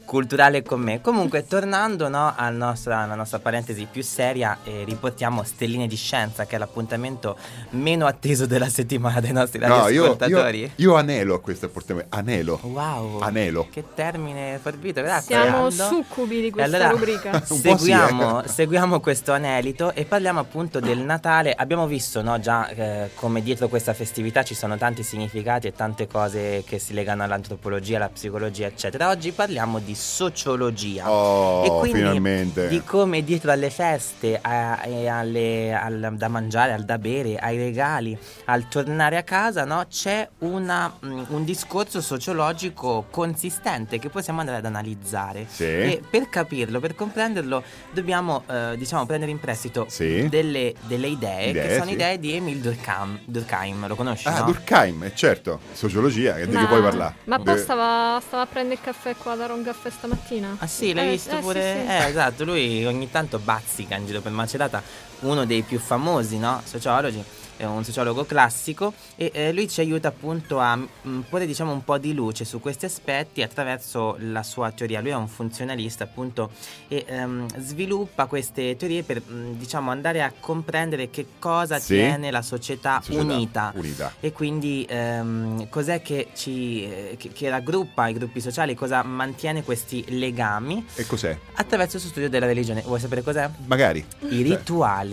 culturale 0.09 0.63
con 0.63 0.81
me. 0.81 1.01
Comunque, 1.01 1.45
tornando 1.45 2.09
no, 2.09 2.33
al 2.35 2.55
nostra- 2.55 3.01
alla 3.01 3.13
nostra 3.13 3.37
parentesi 3.37 3.87
più 3.89 4.01
seria, 4.01 4.57
eh, 4.63 4.81
riportiamo 4.83 5.43
Stelline 5.43 5.85
di 5.85 5.95
Scienza, 5.95 6.47
che 6.47 6.55
è 6.55 6.57
l'appuntamento 6.57 7.37
meno 7.71 8.07
atteso 8.07 8.47
della 8.47 8.69
settimana 8.69 9.19
dei 9.19 9.33
nostri 9.33 9.59
No, 9.59 9.67
io, 9.67 9.83
radioascoltatori. 9.83 10.59
io, 10.61 10.69
io 10.77 10.95
anelo 10.95 11.35
a 11.35 11.39
questo 11.39 11.67
appuntamento. 11.67 12.15
Anelo. 12.17 12.59
Wow, 12.63 13.19
Anelo. 13.19 13.67
che 13.69 13.83
termine 13.93 14.57
forbito, 14.59 15.03
grazie. 15.03 15.39
Siamo 15.39 15.65
Aldo. 15.65 15.83
succubi 15.85 16.41
di 16.41 16.49
questa 16.49 16.75
allora 16.75 16.89
rubrica. 16.89 17.41
Seguiamo, 17.45 18.41
seguiamo 18.47 18.99
questo 19.01 19.31
anelito 19.31 19.93
e 19.93 20.05
parliamo 20.05 20.39
appunto 20.39 20.79
del 20.79 20.97
Natale. 20.97 21.53
Abbiamo 21.53 21.85
visto 21.85 22.23
no, 22.23 22.39
già 22.39 22.67
eh, 22.69 23.11
come 23.13 23.43
dietro 23.43 23.67
questa 23.67 23.93
festività 23.93 24.41
ci 24.41 24.55
sono 24.55 24.75
tanti 24.75 25.03
significati 25.03 25.67
e 25.67 25.73
tante 25.73 26.07
cose 26.07 26.63
che 26.65 26.79
si 26.79 26.93
legano 26.95 27.21
all'antropologia, 27.21 27.97
alla 27.97 28.09
psicologia, 28.09 28.65
eccetera. 28.65 29.09
Oggi 29.09 29.31
parliamo 29.31 29.77
di 29.77 29.97
sociologia. 29.99 31.11
Oh, 31.11 31.65
e 31.65 31.69
quindi 31.79 31.99
finalmente. 31.99 32.67
di 32.67 32.81
come 32.83 33.23
dietro 33.23 33.51
alle 33.51 33.69
feste, 33.69 34.39
a- 34.41 34.79
alle- 34.81 35.73
al 35.73 36.13
da 36.15 36.27
mangiare, 36.27 36.73
al 36.73 36.83
da 36.85 36.97
bere, 36.97 37.35
ai 37.37 37.57
regali, 37.57 38.17
al 38.45 38.67
tornare 38.67 39.17
a 39.17 39.23
casa, 39.23 39.65
no, 39.65 39.85
c'è 39.89 40.27
una, 40.39 40.91
mm, 41.05 41.23
un 41.29 41.43
discorso 41.43 42.01
sociologico 42.01 43.05
consistente 43.09 43.99
che 43.99 44.09
possiamo 44.09 44.39
andare 44.39 44.57
ad 44.59 44.65
analizzare. 44.65 45.45
Sì. 45.49 45.63
E 45.63 46.01
per 46.09 46.29
capirlo, 46.29 46.79
per 46.79 46.95
comprenderlo, 46.95 47.63
dobbiamo 47.91 48.43
eh, 48.49 48.75
diciamo 48.77 49.05
prendere 49.05 49.31
in 49.31 49.39
prestito 49.39 49.85
Sì. 49.89 50.27
delle, 50.29 50.73
delle 50.87 51.07
idee, 51.07 51.49
Idee, 51.49 51.67
che 51.67 51.73
sono 51.73 51.85
sì. 51.87 51.93
idee 51.93 52.19
di 52.19 52.33
Emil 52.33 52.59
Durkheim. 52.59 53.19
Durkheim 53.25 53.87
lo 53.87 53.95
conosci? 53.95 54.27
Ah, 54.27 54.39
no? 54.39 54.45
Durkheim, 54.45 55.03
eh, 55.03 55.11
certo. 55.15 55.59
Sociologia, 55.73 56.35
che 56.35 56.47
di 56.47 56.53
Ma- 56.53 56.61
che 56.61 56.65
puoi 56.67 56.81
parlare? 56.81 57.15
Ma 57.25 57.39
poi 57.39 57.57
stava, 57.57 58.19
stava 58.25 58.43
a 58.43 58.45
prendere 58.45 58.75
il 58.75 58.81
caffè 58.81 59.15
qua 59.15 59.33
a 59.33 59.35
dare 59.35 59.53
un 59.53 59.63
caffè 59.63 59.88
stamattina. 59.91 60.55
Ah 60.59 60.67
sì, 60.67 60.93
l'hai 60.93 61.07
Eh, 61.07 61.11
visto 61.11 61.35
eh, 61.35 61.39
pure? 61.39 61.61
sì, 61.61 61.79
sì. 61.81 61.91
Eh, 61.93 62.07
esatto, 62.09 62.43
lui 62.45 62.85
ogni 62.85 63.09
tanto 63.09 63.39
bazzica 63.39 63.95
in 63.95 64.05
giro 64.05 64.21
per 64.21 64.31
Macerata, 64.31 64.81
uno 65.21 65.45
dei 65.45 65.61
più 65.63 65.79
famosi, 65.79 66.37
no? 66.37 66.61
Sociologi, 66.65 67.23
è 67.59 67.65
un 67.65 67.83
sociologo 67.83 68.23
classico 68.25 68.93
e 69.17 69.31
eh, 69.33 69.51
lui 69.51 69.67
ci 69.67 69.81
aiuta 69.81 70.07
appunto 70.07 70.59
a 70.59 70.77
mm, 70.77 71.19
porre 71.29 71.45
diciamo 71.45 71.73
un 71.73 71.83
po' 71.83 71.97
di 71.97 72.13
luce 72.13 72.45
su 72.45 72.61
questi 72.61 72.85
aspetti 72.85 73.41
attraverso 73.41 74.15
la 74.19 74.43
sua 74.43 74.71
teoria. 74.71 75.01
Lui 75.01 75.09
è 75.09 75.15
un 75.15 75.27
funzionalista 75.27 76.05
appunto 76.05 76.51
e 76.87 77.03
ehm, 77.05 77.45
sviluppa 77.59 78.25
queste 78.27 78.77
teorie 78.77 79.03
per 79.03 79.21
mm, 79.29 79.53
diciamo 79.53 79.91
andare 79.91 80.23
a 80.23 80.31
comprendere 80.39 81.09
che 81.09 81.25
cosa 81.37 81.79
Sì. 81.79 81.95
tiene 81.95 82.31
la 82.31 82.41
società, 82.41 83.01
Società 83.03 83.21
unita. 83.23 83.71
unita. 83.75 84.13
E 84.21 84.31
quindi 84.31 84.85
ehm, 84.89 85.67
cos'è 85.69 86.01
che 86.01 86.29
ci 86.35 86.83
eh, 86.85 87.15
che, 87.19 87.29
che 87.33 87.49
raggruppa 87.49 88.07
i 88.07 88.13
gruppi 88.13 88.39
sociali, 88.39 88.73
cosa 88.75 89.03
mantiene 89.03 89.63
questi 89.63 90.05
legami 90.17 90.85
E 90.95 91.05
cos'è? 91.05 91.37
attraverso 91.55 91.95
il 91.97 92.01
suo 92.03 92.11
studio 92.11 92.29
della 92.29 92.45
religione. 92.45 92.81
Vuoi 92.81 92.99
sapere 93.01 93.21
cos'è? 93.21 93.49
Magari. 93.65 94.05
I 94.29 94.41
rituali. 94.41 94.57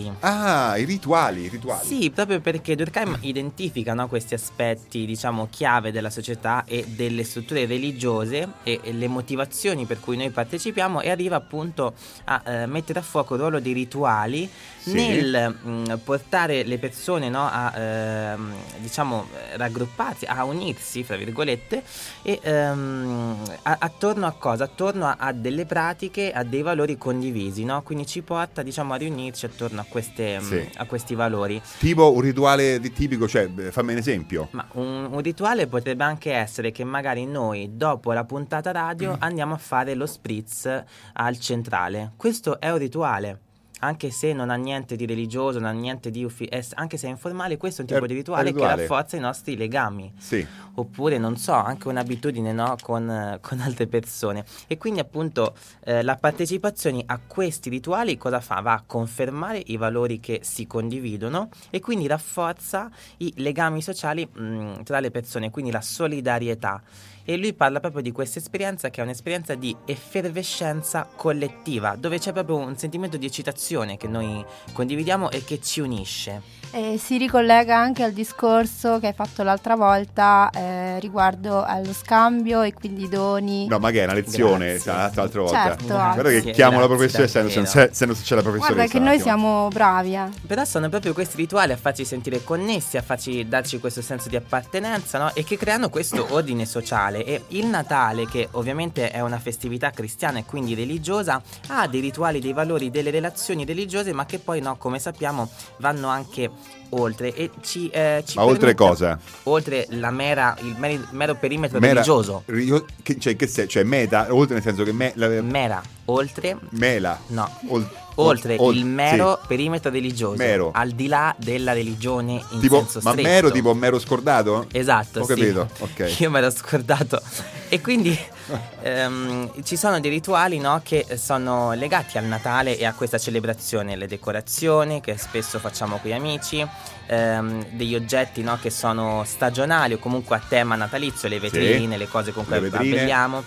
rituali. 0.05 0.13
Ah, 0.21 0.77
i 0.79 0.85
rituali, 0.85 1.43
i 1.43 1.49
rituali. 1.49 1.87
Sì, 1.87 2.11
proprio 2.11 2.36
perché 2.41 2.75
Durkheim 2.77 3.17
identifica 3.21 3.95
no, 3.95 4.09
questi 4.09 4.35
aspetti, 4.35 5.05
diciamo, 5.07 5.49
chiave 5.51 5.93
della 5.93 6.11
società 6.11 6.65
e 6.67 6.85
delle 6.87 7.25
strutture 7.25 7.67
religiose 7.67 8.49
e, 8.63 8.81
e 8.83 8.93
le 8.93 9.09
motivazioni 9.09 9.85
per 9.87 10.01
cui 10.01 10.17
noi 10.17 10.31
partecipiamo 10.31 11.01
e 11.01 11.11
arriva 11.11 11.37
appunto 11.37 11.95
a 12.25 12.43
eh, 12.45 12.67
mettere 12.67 12.99
a 12.99 13.03
fuoco 13.03 13.35
il 13.35 13.41
ruolo 13.41 13.61
dei 13.61 13.73
rituali 13.73 14.49
Sì. 14.79 14.93
nel 14.95 15.57
mh, 15.63 15.99
portare 16.05 16.63
le 16.65 16.79
persone 16.79 17.29
no, 17.29 17.49
a 17.51 17.73
ehm, 17.77 18.53
diciamo 18.79 19.27
eh, 19.51 19.57
raggrupparsi, 19.57 20.25
a 20.27 20.45
unirsi, 20.45 21.03
fra 21.03 21.17
virgolette, 21.17 21.83
e 22.23 22.39
ehm, 22.43 23.37
a- 23.63 23.77
attorno 23.81 24.27
a 24.27 24.33
cosa? 24.33 24.65
Attorno 24.65 25.07
a, 25.07 25.17
a 25.19 25.33
delle 25.33 25.67
pratiche, 25.67 26.31
a 26.33 26.43
dei 26.45 26.63
valori 26.63 26.97
condivisi, 26.97 27.65
no? 27.65 27.83
Quindi 27.83 28.07
ci 28.07 28.23
porta 28.23 28.63
diciamo 28.63 28.95
a 28.95 28.97
riunirci 28.97 29.47
attorno 29.47 29.81
a, 29.81 29.85
queste, 29.89 30.39
mh, 30.39 30.43
Sì. 30.43 30.69
a 30.77 30.85
questi 30.85 31.15
valori. 31.15 31.61
Tipo 31.79 32.13
un 32.13 32.23
rituale 32.27 32.79
di- 32.81 32.93
tipico, 32.93 33.27
cioè, 33.27 33.49
fammi 33.71 33.93
un 33.93 33.99
esempio. 33.99 34.49
Ma 34.53 34.67
un, 34.73 35.09
un 35.11 35.21
rituale 35.21 35.67
potrebbe 35.67 36.05
anche 36.05 36.33
essere 36.33 36.71
che 36.73 36.85
magari 36.85 37.25
noi 37.27 37.71
dopo 37.77 38.13
la 38.13 38.25
puntata 38.25 38.71
radio 38.73 39.13
Mm. 39.13 39.21
andiamo 39.21 39.55
a 39.55 39.59
fare 39.59 39.95
lo 39.95 40.07
spritz 40.07 40.85
al 41.15 41.39
centrale. 41.39 42.13
Questo 42.17 42.61
è 42.61 42.71
un 42.71 42.79
rituale. 42.79 43.41
Anche 43.81 44.11
se 44.11 44.33
non 44.33 44.49
ha 44.49 44.55
niente 44.55 44.97
di 44.97 45.05
religioso, 45.05 45.59
non 45.59 45.69
ha 45.69 45.73
niente 45.73 46.11
di 46.11 46.25
uffi- 46.25 46.49
anche 46.75 46.97
se 46.97 47.09
è 47.09 47.11
informale, 47.11 47.59
questo 47.59 47.83
è 47.83 47.85
un 47.85 47.91
È- 47.91 47.95
tipo 47.95 48.07
di 48.07 48.15
è 48.15 48.17
rituale, 48.17 48.51
rituale. 48.51 48.75
che 48.75 48.81
rafforza 48.81 49.17
i 49.17 49.21
nostri 49.21 49.55
legami. 49.57 50.13
Sì. 50.17 50.45
Oppure, 50.79 51.19
non 51.19 51.37
so, 51.37 51.53
anche 51.53 51.89
un'abitudine 51.89 52.53
no, 52.53 52.77
con, 52.81 53.39
con 53.43 53.61
altre 53.61 53.87
persone. 53.87 54.45
E 54.67 54.79
quindi, 54.79 55.01
appunto, 55.01 55.55
eh, 55.85 56.03
la 56.03 56.17
partecipazione 56.17 57.03
a 57.05 57.19
questi 57.27 57.69
rituali 57.69 58.17
cosa 58.17 58.41
fa? 58.41 58.61
Va 58.61 58.73
a 58.73 58.83
confermare 58.87 59.63
i 59.67 59.77
valori 59.77 60.21
che 60.21 60.41
si 60.43 60.67
condividono 60.67 61.51
e 61.71 61.81
quindi 61.81 62.07
rafforza 62.07 62.91
i 63.19 63.33
legami 63.37 63.83
sociali 63.83 64.27
mh, 64.27 64.85
tra 64.85 65.01
le 65.01 65.11
persone, 65.11 65.51
quindi 65.51 65.71
la 65.71 65.83
solidarietà. 65.83 66.83
E 67.29 67.37
lui 67.37 67.55
parla 67.55 67.81
proprio 67.81 68.03
di 68.03 68.13
questa 68.13 68.39
esperienza 68.39 68.89
che 68.89 69.01
è 69.01 69.05
un'esperienza 69.05 69.57
di 69.57 69.77
effervescenza 69.85 71.09
collettiva, 71.17 71.97
dove 71.97 72.21
c'è 72.21 72.33
proprio 72.33 72.57
un 72.59 72.79
sentimento 72.79 73.17
di 73.17 73.27
eccitazione 73.27 73.97
che 73.97 74.07
noi 74.07 74.45
condividiamo 74.73 75.33
e 75.33 75.43
che 75.43 75.61
ci 75.61 75.81
unisce. 75.81 76.41
E 76.71 76.99
si 76.99 77.17
ricollega 77.17 77.77
anche 77.77 78.03
al 78.03 78.13
discorso 78.13 78.99
che 78.99 79.07
hai 79.09 79.13
fatto 79.15 79.43
l'altra 79.43 79.77
volta 79.77 80.51
eh, 80.55 80.99
riguardo 81.01 81.63
allo 81.65 81.95
scambio 81.95 82.61
e 82.63 82.75
quindi 82.75 83.05
i 83.05 83.09
doni. 83.09 83.67
No, 83.67 83.79
ma 83.79 83.91
che 83.91 84.01
è 84.01 84.05
una 84.05 84.13
lezione, 84.13 84.79
sa, 84.79 85.11
l'altra 85.15 85.41
volta. 85.41 85.63
Certo, 85.63 85.85
Guarda 85.87 86.29
che 86.29 86.51
chiamo 86.51 86.79
la 86.81 86.87
professoressa, 86.87 87.49
se, 87.49 87.65
se, 87.65 87.91
se 87.93 88.05
non 88.07 88.15
c'è 88.15 88.35
la 88.35 88.43
professoressa. 88.43 88.75
Guarda 88.75 88.93
che 88.93 88.99
noi 88.99 89.21
siamo 89.21 89.69
bravi. 89.69 90.15
eh. 90.17 90.29
Però 90.47 90.65
sono 90.65 90.89
proprio 90.91 91.15
questi 91.15 91.37
rituali 91.37 91.73
a 91.73 91.77
farci 91.77 92.05
sentire 92.05 92.45
connessi, 92.45 92.97
a 92.99 93.03
farci 93.03 93.49
darci 93.49 93.79
questo 93.81 94.03
senso 94.03 94.29
di 94.29 94.37
appartenenza, 94.37 95.19
no? 95.19 95.31
E 95.35 95.45
che 95.45 95.57
creano 95.57 95.89
questo 95.89 96.27
ordine 96.31 96.67
sociale. 96.67 97.25
E 97.25 97.45
il 97.49 97.67
Natale, 97.67 98.27
che 98.27 98.49
ovviamente 98.53 99.11
è 99.11 99.21
una 99.21 99.39
festività 99.39 99.91
cristiana 99.91 100.41
e 100.41 100.45
quindi 100.45 100.75
religiosa, 100.75 101.41
ha 101.69 101.87
dei 101.87 102.01
rituali, 102.01 102.39
dei 102.41 102.53
valori, 102.53 102.91
delle 102.91 103.11
relazioni 103.11 103.65
religiose, 103.65 104.13
ma 104.13 104.27
che 104.27 104.39
poi, 104.39 104.61
no, 104.61 104.77
come 104.77 104.99
sappiamo, 104.99 105.49
vanno 105.79 106.09
anche 106.09 106.51
oltre. 106.91 107.35
E 107.35 107.51
ci, 107.63 107.89
eh, 107.89 108.23
ci 108.27 108.37
Ma 108.37 108.45
oltre 108.45 108.75
cosa? 108.75 109.19
Oltre 109.45 109.87
la 109.91 110.11
mera, 110.11 110.57
il 110.61 110.75
meri- 110.79 111.05
mero 111.11 111.35
perimetro 111.35 111.79
Mera- 111.79 111.95
religioso. 111.95 112.43
rio- 112.47 112.85
che, 113.03 113.19
cioè, 113.19 113.37
che 113.37 113.47
se- 113.47 113.67
cioè, 113.69 113.83
meta, 113.83 114.27
oltre 114.31 114.55
nel 114.55 114.63
senso 114.63 114.83
che 114.85 114.93
me, 114.93 115.13
la, 115.17 115.29
Mera, 115.43 115.83
oltre. 116.07 116.57
mela. 116.71 117.19
No. 117.29 117.51
ol- 117.69 117.89
Oltre 118.19 118.57
ol- 118.59 118.75
il 118.75 118.87
mero 118.87 119.39
sì. 119.43 119.47
perimetro 119.47 119.91
religioso, 119.91 120.37
Mero. 120.39 120.71
al 120.73 120.93
di 120.93 121.07
là 121.07 121.35
della 121.39 121.75
religione 121.75 122.43
in 122.53 122.61
Tipo, 122.61 122.77
senso 122.79 123.01
ma 123.03 123.11
stretto. 123.11 123.29
mero 123.29 123.51
tipo 123.51 123.75
mero 123.75 123.99
scordato? 123.99 124.65
Esatto, 124.73 125.21
Ho 125.21 125.25
sì. 125.25 125.35
capito, 125.35 125.69
ok. 125.81 126.15
Io 126.21 126.31
me 126.31 126.41
l'ho 126.41 126.51
scordato. 126.51 127.21
E 127.69 127.79
quindi 127.83 128.19
ehm, 128.83 129.63
ci 129.63 129.77
sono 129.77 130.01
dei 130.01 130.11
rituali 130.11 130.59
no, 130.59 130.81
che 130.85 131.07
sono 131.17 131.73
legati 131.73 132.19
al 132.19 132.25
Natale 132.25 132.79
e 132.79 132.85
a 132.85 132.93
questa 132.95 133.19
celebrazione, 133.19 133.97
le 133.97 134.07
decorazioni 134.07 135.01
che 135.01 135.17
spesso 135.17 135.59
facciamo 135.59 135.99
con 135.99 136.11
gli 136.11 136.15
amici, 136.15 136.67
ehm, 137.07 137.67
degli 137.71 137.95
oggetti 137.95 138.43
no, 138.43 138.59
che 138.61 138.71
sono 138.71 139.25
stagionali 139.25 139.95
o 139.95 139.99
comunque 139.99 140.37
a 140.37 140.43
tema 140.47 140.77
natalizio, 140.77 141.29
le 141.29 141.41
vetrine, 141.41 141.97
le 141.97 142.09
cose 142.09 142.33
con 142.33 142.45
cui 142.45 142.57
abbelliamo. 142.57 143.43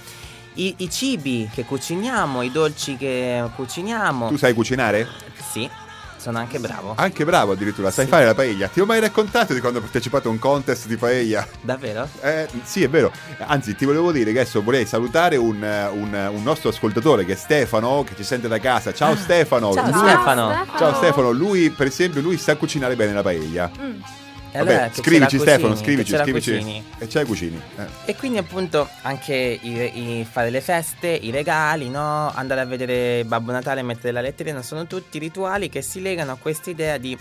I, 0.55 0.75
I 0.77 0.89
cibi 0.89 1.49
che 1.53 1.63
cuciniamo, 1.63 2.41
i 2.41 2.51
dolci 2.51 2.97
che 2.97 3.43
cuciniamo. 3.55 4.29
Tu 4.29 4.37
sai 4.37 4.53
cucinare? 4.53 5.07
Sì, 5.51 5.69
sono 6.19 6.37
anche 6.37 6.59
bravo. 6.59 6.93
Anche 6.97 7.23
bravo 7.25 7.53
addirittura, 7.53 7.89
sai 7.91 8.05
Sì. 8.05 8.11
fare 8.11 8.25
la 8.25 8.35
paella. 8.35 8.67
Ti 8.67 8.79
ho 8.81 8.85
mai 8.85 8.99
raccontato 8.99 9.53
di 9.53 9.59
quando 9.59 9.79
ho 9.79 9.81
partecipato 9.81 10.27
a 10.27 10.31
un 10.31 10.39
contest 10.39 10.87
di 10.87 10.97
paella? 10.97 11.47
Davvero? 11.61 12.07
Eh, 12.21 12.47
sì, 12.63 12.83
è 12.83 12.89
vero. 12.89 13.11
Anzi, 13.39 13.75
ti 13.75 13.85
volevo 13.85 14.11
dire 14.11 14.31
che 14.33 14.39
adesso 14.41 14.61
vorrei 14.61 14.85
salutare 14.85 15.37
un, 15.37 15.55
un- 15.93 16.29
un 16.33 16.43
nostro 16.43 16.69
ascoltatore 16.69 17.25
che 17.25 17.33
è 17.33 17.35
Stefano, 17.35 18.03
che 18.05 18.15
ci 18.15 18.23
sente 18.23 18.47
da 18.47 18.59
casa. 18.59 18.93
Ciao 18.93 19.15
Stefano. 19.15 19.69
Ah, 19.69 19.73
Ciao 19.73 19.89
Lui- 19.91 20.09
Stefano. 20.09 20.65
Ciao 20.77 20.93
Stefano, 20.95 21.31
lui 21.31 21.69
per 21.69 21.87
esempio 21.87 22.21
lui 22.21 22.37
sa 22.37 22.55
cucinare 22.55 22.95
bene 22.95 23.13
la 23.13 23.21
paella. 23.23 23.71
Allora 23.71 24.28
Vabbè, 24.51 24.89
ce 24.93 25.01
scrivici 25.01 25.37
Stefano, 25.39 25.73
cucini, 25.75 25.77
scrivici, 26.03 26.15
scrivici. 26.17 26.51
cucini. 26.57 26.85
E 26.97 27.07
c'hai 27.07 27.25
cucini. 27.25 27.61
eh. 27.77 27.85
E 28.05 28.15
quindi 28.15 28.37
appunto 28.37 28.87
anche 29.03 29.35
i, 29.35 30.19
i- 30.19 30.27
fare 30.29 30.49
le 30.49 30.61
feste, 30.61 31.07
i 31.07 31.31
regali, 31.31 31.89
no? 31.89 32.31
andare 32.33 32.61
a 32.61 32.65
vedere 32.65 33.23
Babbo 33.25 33.51
Natale 33.51 33.81
e 33.81 33.83
mettere 33.83 34.11
la 34.11 34.21
letterina, 34.21 34.61
sono 34.61 34.87
tutti 34.87 35.19
rituali 35.19 35.69
che 35.69 35.81
si 35.81 36.01
legano 36.01 36.31
a 36.31 36.37
questa 36.39 36.69
idea 36.69 36.97
di 36.97 37.17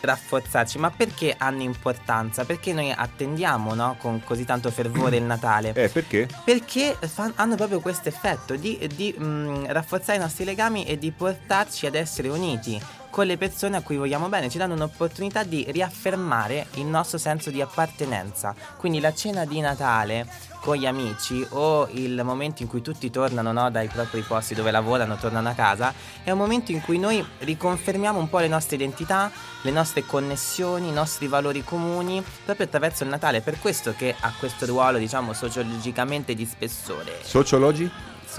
rafforzarci. 0.00 0.78
Ma 0.78 0.90
perché 0.90 1.34
hanno 1.36 1.62
importanza? 1.62 2.44
Perché 2.44 2.72
noi 2.72 2.92
attendiamo 2.94 3.74
no? 3.74 3.96
con 3.98 4.22
così 4.22 4.44
tanto 4.44 4.70
fervore 4.70 5.16
il 5.16 5.22
Natale? 5.24 5.72
Eh, 5.74 5.88
perché? 5.88 6.28
Perché 6.44 6.96
fa- 7.00 7.32
hanno 7.36 7.56
proprio 7.56 7.80
questo 7.80 8.08
effetto 8.08 8.54
di, 8.56 8.78
di, 8.94 9.12
mh, 9.16 9.66
rafforzare 9.72 10.18
i 10.18 10.20
nostri 10.20 10.44
legami 10.44 10.84
e 10.86 10.98
di 10.98 11.10
portarci 11.10 11.86
ad 11.86 11.94
essere 11.94 12.28
uniti 12.28 12.80
con 13.16 13.26
le 13.26 13.38
persone 13.38 13.78
a 13.78 13.80
cui 13.80 13.96
vogliamo 13.96 14.28
bene, 14.28 14.50
ci 14.50 14.58
danno 14.58 14.74
un'opportunità 14.74 15.42
di 15.42 15.64
riaffermare 15.70 16.66
il 16.74 16.84
nostro 16.84 17.16
senso 17.16 17.48
di 17.48 17.62
appartenenza. 17.62 18.54
Quindi 18.76 19.00
la 19.00 19.14
cena 19.14 19.46
di 19.46 19.58
Natale 19.58 20.28
con 20.60 20.76
gli 20.76 20.84
amici 20.84 21.42
o 21.52 21.88
il 21.92 22.20
momento 22.22 22.60
in 22.60 22.68
cui 22.68 22.82
tutti 22.82 23.10
tornano 23.10 23.52
no, 23.52 23.70
dai 23.70 23.88
propri 23.88 24.20
posti 24.20 24.52
dove 24.54 24.70
lavorano, 24.70 25.16
tornano 25.16 25.48
a 25.48 25.54
casa, 25.54 25.94
è 26.22 26.30
un 26.30 26.36
momento 26.36 26.72
in 26.72 26.82
cui 26.82 26.98
noi 26.98 27.24
riconfermiamo 27.38 28.18
un 28.18 28.28
po' 28.28 28.40
le 28.40 28.48
nostre 28.48 28.76
identità, 28.76 29.30
le 29.62 29.70
nostre 29.70 30.04
connessioni, 30.04 30.88
i 30.88 30.92
nostri 30.92 31.26
valori 31.26 31.64
comuni, 31.64 32.22
proprio 32.44 32.66
attraverso 32.66 33.02
il 33.04 33.08
Natale. 33.08 33.40
Per 33.40 33.58
questo 33.60 33.94
che 33.96 34.14
ha 34.20 34.30
questo 34.38 34.66
ruolo, 34.66 34.98
diciamo, 34.98 35.32
sociologicamente 35.32 36.34
di 36.34 36.44
spessore. 36.44 37.20
Sociologi? 37.22 37.90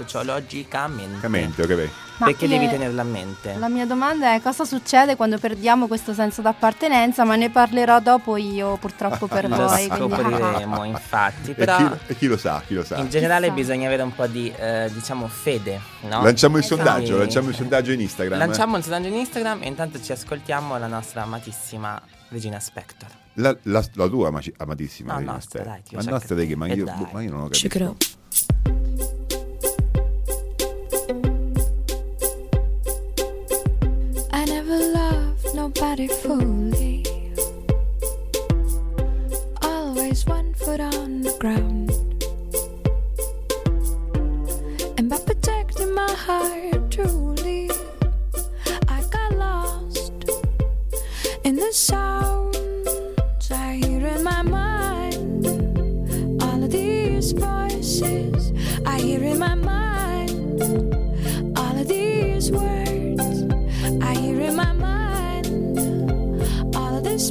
Sociologicamente. 0.04 1.20
Camente, 1.20 1.62
ok. 1.62 1.90
Ma 2.18 2.26
Perché 2.26 2.46
io- 2.46 2.58
devi 2.58 2.68
tenerla 2.68 3.02
a 3.02 3.04
mente? 3.04 3.54
La 3.58 3.68
mia 3.68 3.86
domanda 3.86 4.34
è 4.34 4.40
cosa 4.42 4.64
succede 4.64 5.14
quando 5.14 5.38
perdiamo 5.38 5.86
questo 5.86 6.12
senso 6.12 6.42
d'appartenenza, 6.42 7.22
ma 7.24 7.36
ne 7.36 7.48
parlerò 7.48 8.00
dopo 8.00 8.36
io 8.36 8.76
purtroppo 8.76 9.28
per 9.28 9.48
Lo 9.48 9.54
voi. 9.56 9.86
quindi- 9.86 10.14
scopriremo 10.14 10.82
infatti, 10.84 11.50
E 11.52 11.54
però 11.54 11.76
chi, 11.76 11.88
e 12.08 12.16
chi 12.16 12.26
lo 12.26 12.36
sa, 12.36 12.60
chi 12.66 12.74
lo 12.74 12.82
sa. 12.84 12.96
in 12.96 13.08
generale 13.08 13.52
bisogna 13.52 13.86
avere 13.86 14.02
un 14.02 14.12
po' 14.14 14.26
di, 14.26 14.52
eh, 14.56 14.90
diciamo, 14.92 15.28
fede, 15.28 15.80
no? 16.02 16.22
Lanciamo 16.22 16.56
il 16.58 16.64
Esatto. 16.64 16.82
sondaggio, 16.82 17.18
lanciamo 17.18 17.48
il 17.50 17.54
sondaggio 17.54 17.92
in 17.92 18.00
Instagram. 18.00 18.38
Lanciamo 18.38 18.76
il 18.76 18.82
sondaggio 18.82 19.06
in 19.08 19.14
Instagram 19.14 19.62
e 19.62 19.66
intanto 19.68 20.02
ci 20.02 20.10
ascoltiamo 20.10 20.76
la 20.76 20.88
nostra 20.88 21.22
amatissima 21.22 22.00
Regina 22.30 22.58
Spector. 22.58 23.08
La, 23.34 23.56
la- 23.62 23.84
la 23.94 24.08
tua 24.08 24.28
amatissima. 24.56 25.12
No, 25.12 25.18
Regina 25.18 25.32
nostra, 25.34 25.60
Stella. 25.60 25.78
dai, 25.88 26.04
Ma 26.04 26.10
nostra 26.10 26.34
di 26.34 26.46
che? 26.48 26.56
Ma 26.56 26.66
eh, 26.66 26.74
io, 26.74 26.84
dai. 26.84 26.96
boh, 26.96 27.08
ma 27.12 27.22
io 27.22 27.30
non 27.30 27.40
ho 27.42 27.48
Check 27.48 27.64
it 27.76 27.80
capito. 27.84 27.96
Nobody 35.68 36.08
fully. 36.08 37.04
Always 39.60 40.24
one 40.24 40.54
foot 40.54 40.80
on 40.80 41.20
the 41.20 41.36
ground. 41.38 41.90
And 44.96 45.10
by 45.10 45.18
protecting 45.18 45.94
my 45.94 46.10
heart 46.10 46.90
truly, 46.90 47.70
I 48.88 49.02
got 49.10 49.34
lost 49.34 50.12
in 51.44 51.56
the 51.56 51.72
sounds 51.72 53.50
I 53.50 53.74
hear 53.74 54.06
in 54.06 54.22
my 54.22 54.40
mind. 54.40 55.46
All 56.42 56.64
of 56.64 56.70
these 56.70 57.32
voices 57.32 58.52
I 58.86 59.00
hear 59.00 59.22
in 59.22 59.38
my 59.38 59.54
mind. 59.54 60.62
All 61.58 61.76
of 61.76 61.88
these 61.88 62.50
words 62.50 62.87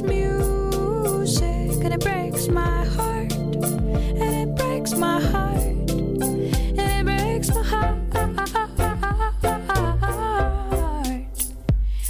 music 0.02 1.84
and 1.84 1.94
it 1.94 2.00
breaks 2.00 2.48
my 2.48 2.84
heart. 2.84 3.32
And 3.32 4.34
it 4.34 4.54
breaks 4.56 4.94
my 4.94 5.20
heart. 5.20 5.56
And 5.60 6.78
it 6.78 7.04
breaks 7.04 7.48
my 7.48 7.62
heart. 7.62 7.98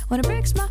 When 0.08 0.20
it 0.20 0.26
breaks 0.26 0.54
my 0.54 0.68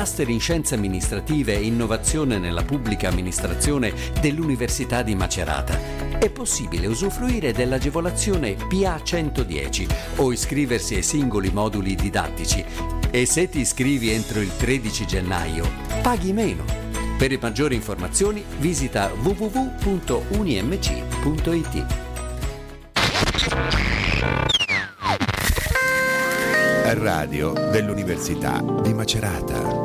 Master 0.00 0.30
in 0.30 0.40
Scienze 0.40 0.76
Amministrative 0.76 1.54
e 1.54 1.60
Innovazione 1.62 2.38
nella 2.38 2.62
Pubblica 2.62 3.08
Amministrazione 3.08 3.92
dell'Università 4.18 5.02
di 5.02 5.14
Macerata. 5.14 5.78
È 6.18 6.30
possibile 6.30 6.86
usufruire 6.86 7.52
dell'agevolazione 7.52 8.54
PA 8.54 9.02
110 9.02 9.86
o 10.16 10.32
iscriversi 10.32 10.94
ai 10.94 11.02
singoli 11.02 11.50
moduli 11.50 11.94
didattici 11.94 12.64
e 13.10 13.26
se 13.26 13.50
ti 13.50 13.60
iscrivi 13.60 14.08
entro 14.08 14.40
il 14.40 14.56
13 14.56 15.06
gennaio 15.06 15.70
paghi 16.00 16.32
meno. 16.32 16.64
Per 17.18 17.38
maggiori 17.38 17.74
informazioni 17.74 18.42
visita 18.58 19.12
www.unimc.it. 19.12 19.58
Radio 26.94 27.52
dell'Università 27.70 28.64
di 28.82 28.94
Macerata. 28.94 29.79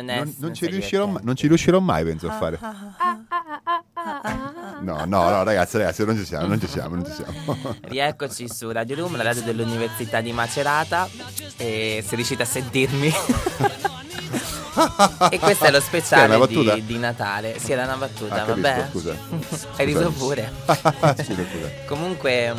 Non, 0.00 0.10
è 0.10 0.16
Non, 0.18 0.34
non 0.38 0.54
ci 0.54 0.66
riuscirò, 0.66 1.12
non 1.20 1.34
ci 1.34 1.48
riuscirò 1.48 1.80
mai, 1.80 2.04
penso, 2.04 2.28
a 2.28 2.38
fare. 2.38 2.58
No, 4.80 5.04
no, 5.06 5.28
no, 5.28 5.42
ragazzi, 5.42 5.76
ragazzi, 5.76 6.04
non 6.04 6.16
ci 6.16 6.24
siamo, 6.24 6.46
non 6.46 6.60
ci 6.60 6.68
siamo, 6.68 6.94
non 6.94 7.04
ci 7.04 7.12
siamo. 7.12 7.74
Rieccoci 7.82 8.48
su 8.48 8.70
Radio 8.70 8.94
Room, 8.96 9.16
la 9.16 9.24
radio 9.24 9.42
dell'Università 9.42 10.20
di 10.20 10.32
Macerata. 10.32 11.08
E 11.56 12.04
se 12.06 12.14
riuscite 12.14 12.42
a 12.42 12.46
sentirmi. 12.46 13.12
e 15.30 15.38
questo 15.40 15.64
è 15.64 15.70
lo 15.72 15.78
è 15.78 15.80
speciale 15.80 16.36
una 16.36 16.46
battuta? 16.46 16.74
di, 16.74 16.84
di 16.84 16.98
Natale. 16.98 17.58
Sì, 17.58 17.72
era 17.72 17.82
una 17.84 17.96
battuta, 17.96 18.42
Ah, 18.42 18.46
capisco, 18.46 18.60
vabbè. 18.60 18.86
scusa. 18.90 19.16
Hai 19.76 19.84
riso 19.86 20.10
pure. 20.12 20.52
Scusa. 20.66 21.16
Comunque, 21.86 22.54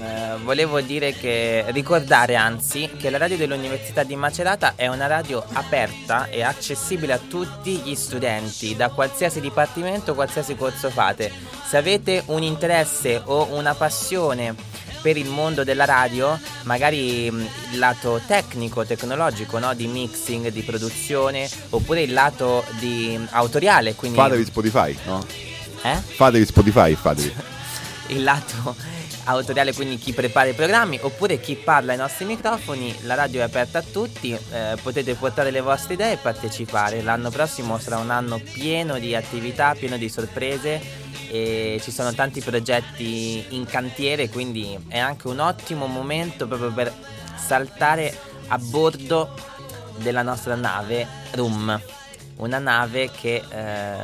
eh, 0.00 0.36
volevo 0.42 0.80
dire 0.80 1.12
che 1.12 1.64
ricordare 1.68 2.34
anzi 2.34 2.90
che 2.98 3.10
la 3.10 3.18
radio 3.18 3.36
dell'Università 3.36 4.02
di 4.02 4.16
Macerata 4.16 4.74
è 4.76 4.86
una 4.88 5.06
radio 5.06 5.44
aperta 5.52 6.28
e 6.28 6.42
accessibile 6.42 7.12
a 7.12 7.18
tutti 7.18 7.76
gli 7.78 7.94
studenti 7.94 8.74
da 8.76 8.90
qualsiasi 8.90 9.40
dipartimento, 9.40 10.14
qualsiasi 10.14 10.54
corso 10.56 10.90
fate. 10.90 11.32
Se 11.66 11.76
avete 11.76 12.22
un 12.26 12.42
interesse 12.42 13.20
o 13.24 13.54
una 13.54 13.74
passione 13.74 14.54
per 15.00 15.16
il 15.18 15.28
mondo 15.28 15.64
della 15.64 15.84
radio, 15.84 16.38
magari 16.62 17.30
mh, 17.30 17.48
il 17.72 17.78
lato 17.78 18.20
tecnico, 18.26 18.86
tecnologico, 18.86 19.58
no? 19.58 19.74
di 19.74 19.86
mixing, 19.86 20.48
di 20.48 20.62
produzione, 20.62 21.48
oppure 21.70 22.00
il 22.00 22.12
lato 22.14 22.64
di 22.78 23.18
autoriale, 23.32 23.94
quindi 23.94 24.16
Fatevi 24.16 24.44
Spotify, 24.46 24.96
no? 25.04 25.22
eh? 25.82 25.96
Fatevi 25.96 26.46
Spotify, 26.46 26.94
fatevi. 26.94 27.34
il 28.08 28.22
lato 28.22 28.74
autoriale, 29.24 29.72
quindi 29.72 29.98
chi 29.98 30.12
prepara 30.12 30.48
i 30.48 30.54
programmi 30.54 30.98
oppure 31.00 31.40
chi 31.40 31.54
parla 31.56 31.92
ai 31.92 31.98
nostri 31.98 32.24
microfoni. 32.24 32.94
La 33.02 33.14
radio 33.14 33.40
è 33.40 33.44
aperta 33.44 33.78
a 33.78 33.82
tutti, 33.82 34.32
eh, 34.32 34.76
potete 34.82 35.14
portare 35.14 35.50
le 35.50 35.60
vostre 35.60 35.94
idee 35.94 36.12
e 36.12 36.16
partecipare. 36.16 37.02
L'anno 37.02 37.30
prossimo 37.30 37.78
sarà 37.78 37.98
un 37.98 38.10
anno 38.10 38.38
pieno 38.38 38.98
di 38.98 39.14
attività, 39.14 39.74
pieno 39.74 39.96
di 39.96 40.08
sorprese 40.08 41.02
e 41.28 41.80
ci 41.82 41.90
sono 41.90 42.12
tanti 42.12 42.40
progetti 42.40 43.46
in 43.50 43.64
cantiere, 43.64 44.28
quindi 44.28 44.78
è 44.88 44.98
anche 44.98 45.28
un 45.28 45.40
ottimo 45.40 45.86
momento 45.86 46.46
proprio 46.46 46.72
per 46.72 46.92
saltare 47.36 48.16
a 48.48 48.58
bordo 48.58 49.34
della 49.98 50.22
nostra 50.22 50.54
nave 50.54 51.06
Room. 51.32 51.80
Una 52.36 52.58
nave 52.58 53.10
che 53.10 53.42
eh, 53.48 53.94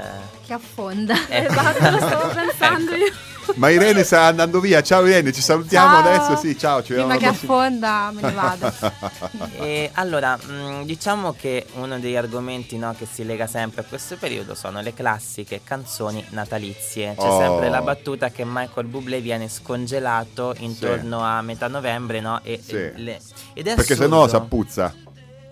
Che 0.47 0.53
affonda. 0.53 1.14
Esatto, 1.29 1.91
lo 1.91 1.99
stavo 1.99 2.29
pensando 2.29 2.95
io. 2.97 3.12
Ma 3.55 3.68
Irene 3.70 4.05
sta 4.05 4.22
andando 4.22 4.61
via. 4.61 4.82
Ciao 4.82 5.05
Irene, 5.07 5.32
ci 5.32 5.41
salutiamo 5.41 6.01
Ciao. 6.03 6.12
adesso. 6.12 6.36
Sì, 6.36 6.57
ciao, 6.59 6.82
ci 6.82 6.93
Prima 6.95 7.16
che 7.16 7.26
affonda 7.26 8.11
me 8.12 8.20
ne 8.22 8.32
vado. 8.32 8.72
E 9.61 9.91
allora, 9.95 10.36
mh, 10.36 10.84
diciamo 10.84 11.34
che 11.38 11.66
uno 11.74 11.99
degli 11.99 12.16
argomenti 12.16 12.76
no, 12.78 12.95
che 12.97 13.07
si 13.11 13.24
lega 13.24 13.47
sempre 13.47 13.82
a 13.82 13.84
questo 13.84 14.16
periodo 14.16 14.55
sono 14.55 14.80
le 14.80 14.95
classiche 14.95 15.61
canzoni 15.64 16.24
natalizie. 16.30 17.14
C'è 17.18 17.26
Oh. 17.26 17.38
sempre 17.38 17.68
la 17.68 17.82
battuta 17.82 18.30
che 18.30 18.45
Michael 18.47 18.86
Bublé 18.86 19.20
viene 19.20 19.49
scongelato 19.49 20.55
intorno 20.59 21.20
a 21.22 21.43
metà 21.43 21.68
novembre, 21.68 22.20
no? 22.20 22.41
E, 22.43 22.61
Sì. 22.64 22.74
e 22.76 22.93
le- 22.97 23.20
ed 23.55 23.66
è 23.66 23.74
Perché 23.74 23.93
assurdo. 23.95 24.03
sennò 24.14 24.28
si 24.28 24.36
appuzza. 24.36 24.95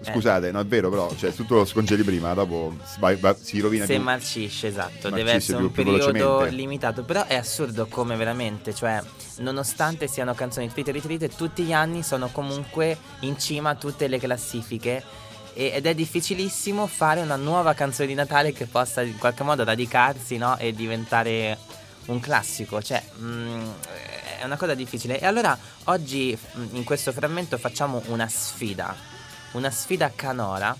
Scusate, 0.00 0.52
no, 0.52 0.60
è 0.60 0.64
vero, 0.64 0.90
però, 0.90 1.12
cioè, 1.16 1.32
tutto 1.34 1.56
lo 1.56 1.64
scongeli 1.64 2.02
prima, 2.04 2.32
dopo 2.32 2.76
si, 3.40 3.58
rovina 3.60 3.84
Se 3.84 3.94
più. 3.94 4.02
marcisce, 4.02 4.68
esatto, 4.68 5.10
deve 5.10 5.32
essere 5.32 5.58
più- 5.58 5.66
un 5.66 5.72
più 5.72 5.84
periodo 5.84 6.12
velocemente. 6.12 6.54
limitato. 6.54 7.02
Però 7.02 7.24
è 7.26 7.34
assurdo 7.34 7.86
come 7.86 8.14
veramente, 8.16 8.72
cioè, 8.74 9.02
nonostante 9.38 10.06
siano 10.06 10.34
canzoni 10.34 10.70
trite 10.72 10.92
ritrite, 10.92 11.28
tutti 11.28 11.64
gli 11.64 11.72
anni 11.72 12.02
sono 12.04 12.28
comunque 12.30 12.96
in 13.20 13.38
cima 13.38 13.70
a 13.70 13.74
tutte 13.74 14.06
le 14.08 14.18
classifiche. 14.18 15.02
e- 15.54 15.72
ed 15.74 15.86
è 15.86 15.94
difficilissimo 15.94 16.86
fare 16.86 17.20
una 17.20 17.34
nuova 17.34 17.74
canzone 17.74 18.06
di 18.06 18.14
Natale 18.14 18.52
che 18.52 18.66
possa 18.66 19.02
in 19.02 19.18
qualche 19.18 19.42
modo 19.42 19.64
radicarsi 19.64 20.36
no? 20.36 20.56
e 20.56 20.72
diventare 20.72 21.58
un 22.06 22.20
classico, 22.20 22.80
cioè 22.80 23.02
mm, 23.20 23.66
è 24.40 24.44
una 24.44 24.56
cosa 24.56 24.74
difficile. 24.74 25.18
E 25.18 25.26
allora 25.26 25.58
oggi 25.84 26.38
mm, 26.56 26.76
in 26.76 26.84
questo 26.84 27.10
frammento 27.10 27.58
facciamo 27.58 28.00
una 28.06 28.28
sfida, 28.28 28.94
una 29.54 29.70
sfida 29.70 30.10
canora 30.10 30.76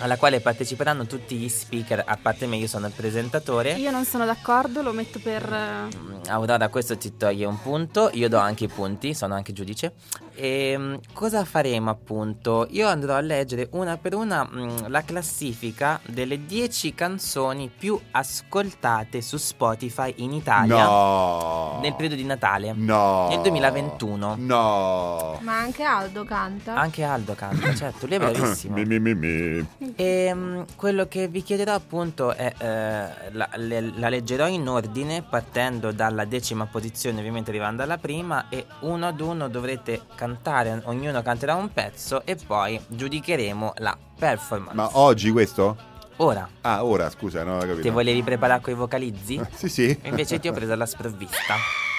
alla 0.00 0.16
quale 0.16 0.40
parteciperanno 0.40 1.06
tutti 1.06 1.36
gli 1.36 1.48
speaker, 1.48 2.02
a 2.06 2.18
parte 2.20 2.46
me 2.46 2.56
io 2.56 2.66
sono 2.66 2.86
il 2.86 2.92
presentatore. 2.92 3.72
Io 3.72 3.90
non 3.90 4.04
sono 4.04 4.24
d'accordo, 4.24 4.82
lo 4.82 4.92
metto 4.92 5.18
per... 5.18 5.48
Mm, 5.50 6.08
Aurora 6.28 6.68
questo 6.68 6.96
ti 6.96 7.16
toglie 7.16 7.44
un 7.46 7.60
punto, 7.60 8.10
io 8.12 8.28
do 8.28 8.38
anche 8.38 8.64
i 8.64 8.68
punti, 8.68 9.14
sono 9.14 9.34
anche 9.34 9.52
giudice. 9.52 9.92
E 10.34 10.74
mm, 10.76 10.94
cosa 11.12 11.44
faremo 11.44 11.90
appunto? 11.90 12.66
Io 12.70 12.88
andrò 12.88 13.14
a 13.14 13.20
leggere 13.20 13.68
una 13.72 13.96
per 13.96 14.14
una 14.14 14.48
mm, 14.50 14.86
la 14.88 15.02
classifica 15.02 16.00
delle 16.06 16.44
10 16.46 16.94
canzoni 16.94 17.70
più 17.76 17.98
ascoltate 18.12 19.20
su 19.20 19.36
Spotify 19.36 20.12
in 20.18 20.32
Italia 20.32 20.84
No. 20.84 21.78
nel 21.82 21.92
periodo 21.94 22.14
di 22.14 22.24
Natale. 22.24 22.72
No. 22.74 23.28
Nel 23.28 23.40
2021. 23.40 24.36
No. 24.38 25.38
Ma 25.42 25.58
anche 25.58 25.82
Aldo 25.82 26.24
canta. 26.24 26.74
Anche 26.74 27.02
Aldo 27.02 27.34
canta, 27.34 27.74
certo, 27.74 28.06
lui 28.06 28.16
è 28.16 28.18
bravissimo. 28.18 28.74
Mi, 28.80 28.84
mi, 28.84 28.98
mi, 29.00 29.14
mi. 29.14 29.89
E 29.96 30.30
mm, 30.34 30.62
quello 30.76 31.06
che 31.06 31.28
vi 31.28 31.42
chiederò 31.42 31.74
appunto 31.74 32.32
è 32.32 32.52
eh, 32.58 33.32
la, 33.32 33.48
le- 33.56 33.92
la 33.96 34.08
leggerò 34.08 34.46
in 34.48 34.68
ordine 34.68 35.22
partendo 35.22 35.92
dalla 35.92 36.24
decima 36.24 36.66
posizione 36.66 37.18
ovviamente 37.18 37.50
arrivando 37.50 37.82
alla 37.82 37.98
prima 37.98 38.46
e 38.48 38.66
uno 38.80 39.06
ad 39.06 39.20
uno 39.20 39.48
dovrete 39.48 40.02
cantare, 40.14 40.80
ognuno 40.84 41.22
canterà 41.22 41.54
un 41.54 41.72
pezzo 41.72 42.22
e 42.24 42.36
poi 42.36 42.80
giudicheremo 42.86 43.74
la 43.78 43.96
performance. 44.18 44.74
Ma 44.74 44.88
oggi 44.98 45.30
questo? 45.30 45.76
Ora, 46.16 46.46
Ah, 46.62 46.84
ora, 46.84 47.08
scusa, 47.08 47.42
non 47.44 47.56
ho 47.56 47.60
capito. 47.60 47.80
ti 47.80 47.88
volevi 47.88 48.22
preparare 48.22 48.60
coi 48.60 48.74
vocalizzi? 48.74 49.40
Sì, 49.54 49.68
sì. 49.68 49.98
E 50.02 50.08
invece 50.08 50.38
ti 50.38 50.48
ho 50.48 50.52
preso 50.52 50.72
alla 50.72 50.86
sprovvista. 50.86 51.54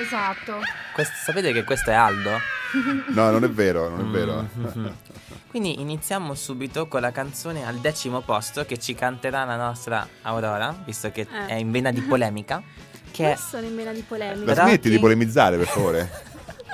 Esatto. 0.00 0.60
Questo- 0.92 1.14
sapete 1.24 1.52
che 1.52 1.64
questo 1.64 1.90
è 1.90 1.94
Aldo? 1.94 2.38
No, 3.10 3.30
non 3.30 3.44
è 3.44 3.50
vero, 3.50 3.88
non 3.88 4.00
è 4.00 4.10
vero. 4.10 4.48
Quindi 5.48 5.80
iniziamo 5.80 6.34
subito 6.34 6.88
con 6.88 7.00
la 7.00 7.12
canzone 7.12 7.64
al 7.64 7.76
decimo 7.76 8.20
posto 8.22 8.64
che 8.64 8.78
ci 8.78 8.94
canterà 8.94 9.44
la 9.44 9.56
nostra 9.56 10.06
Aurora, 10.22 10.74
visto 10.84 11.10
che 11.12 11.20
Eh. 11.30 11.46
è 11.46 11.54
in 11.54 11.70
vena 11.70 11.92
di 11.92 12.00
polemica. 12.00 12.60
Che 13.12 13.22
Io 13.22 13.36
sono 13.36 13.64
in 13.64 13.76
vena 13.76 13.92
di 13.92 14.02
polemica. 14.02 14.44
La 14.54 14.62
smetti 14.66 14.90
di 14.90 14.98
polemizzare, 14.98 15.56
per 15.56 15.66
favore? 15.68 16.10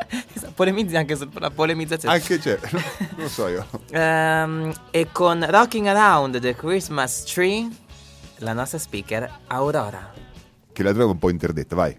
polemizzi 0.54 0.96
anche 0.96 1.16
sulla 1.16 1.50
polemizzazione. 1.50 2.14
Anche 2.14 2.38
c'è, 2.38 2.58
non 2.72 2.82
lo 3.16 3.28
so 3.28 3.48
io. 3.48 3.66
Ehm, 3.90 4.72
e 4.90 5.08
con 5.12 5.44
Rocking 5.46 5.86
Around 5.86 6.40
the 6.40 6.54
Christmas 6.54 7.24
Tree, 7.24 7.68
la 8.36 8.54
nostra 8.54 8.78
speaker 8.78 9.30
Aurora. 9.48 10.12
Che 10.72 10.82
la 10.82 10.92
trovo 10.94 11.12
un 11.12 11.18
po' 11.18 11.28
interdetta, 11.28 11.74
vai. 11.76 11.94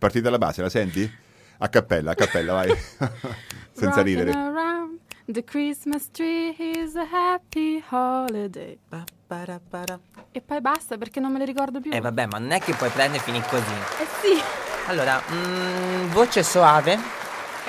Partita 0.00 0.30
la 0.30 0.38
base, 0.38 0.62
la 0.62 0.70
senti? 0.70 1.10
A 1.58 1.68
cappella, 1.68 2.12
a 2.12 2.14
cappella, 2.14 2.54
vai. 2.54 2.70
Senza 3.70 3.96
Rocking 3.96 4.04
ridere. 4.06 4.30
around 4.32 4.98
the 5.26 5.44
Christmas 5.44 6.08
tree 6.10 6.54
is 6.58 6.96
a 6.96 7.04
happy 7.04 7.84
holiday. 7.90 8.78
Pa, 8.88 9.04
para, 9.26 9.60
para. 9.60 10.00
E 10.32 10.40
poi 10.40 10.62
basta 10.62 10.96
perché 10.96 11.20
non 11.20 11.30
me 11.32 11.38
le 11.38 11.44
ricordo 11.44 11.80
più. 11.82 11.92
Eh 11.92 12.00
vabbè, 12.00 12.26
ma 12.28 12.38
non 12.38 12.50
è 12.52 12.60
che 12.60 12.72
puoi 12.72 12.88
prendere 12.88 13.18
e 13.22 13.26
finire 13.26 13.46
così. 13.46 13.72
Eh 14.00 14.06
sì. 14.22 14.42
Allora, 14.86 15.20
mm, 15.30 16.06
voce 16.12 16.42
soave, 16.42 16.98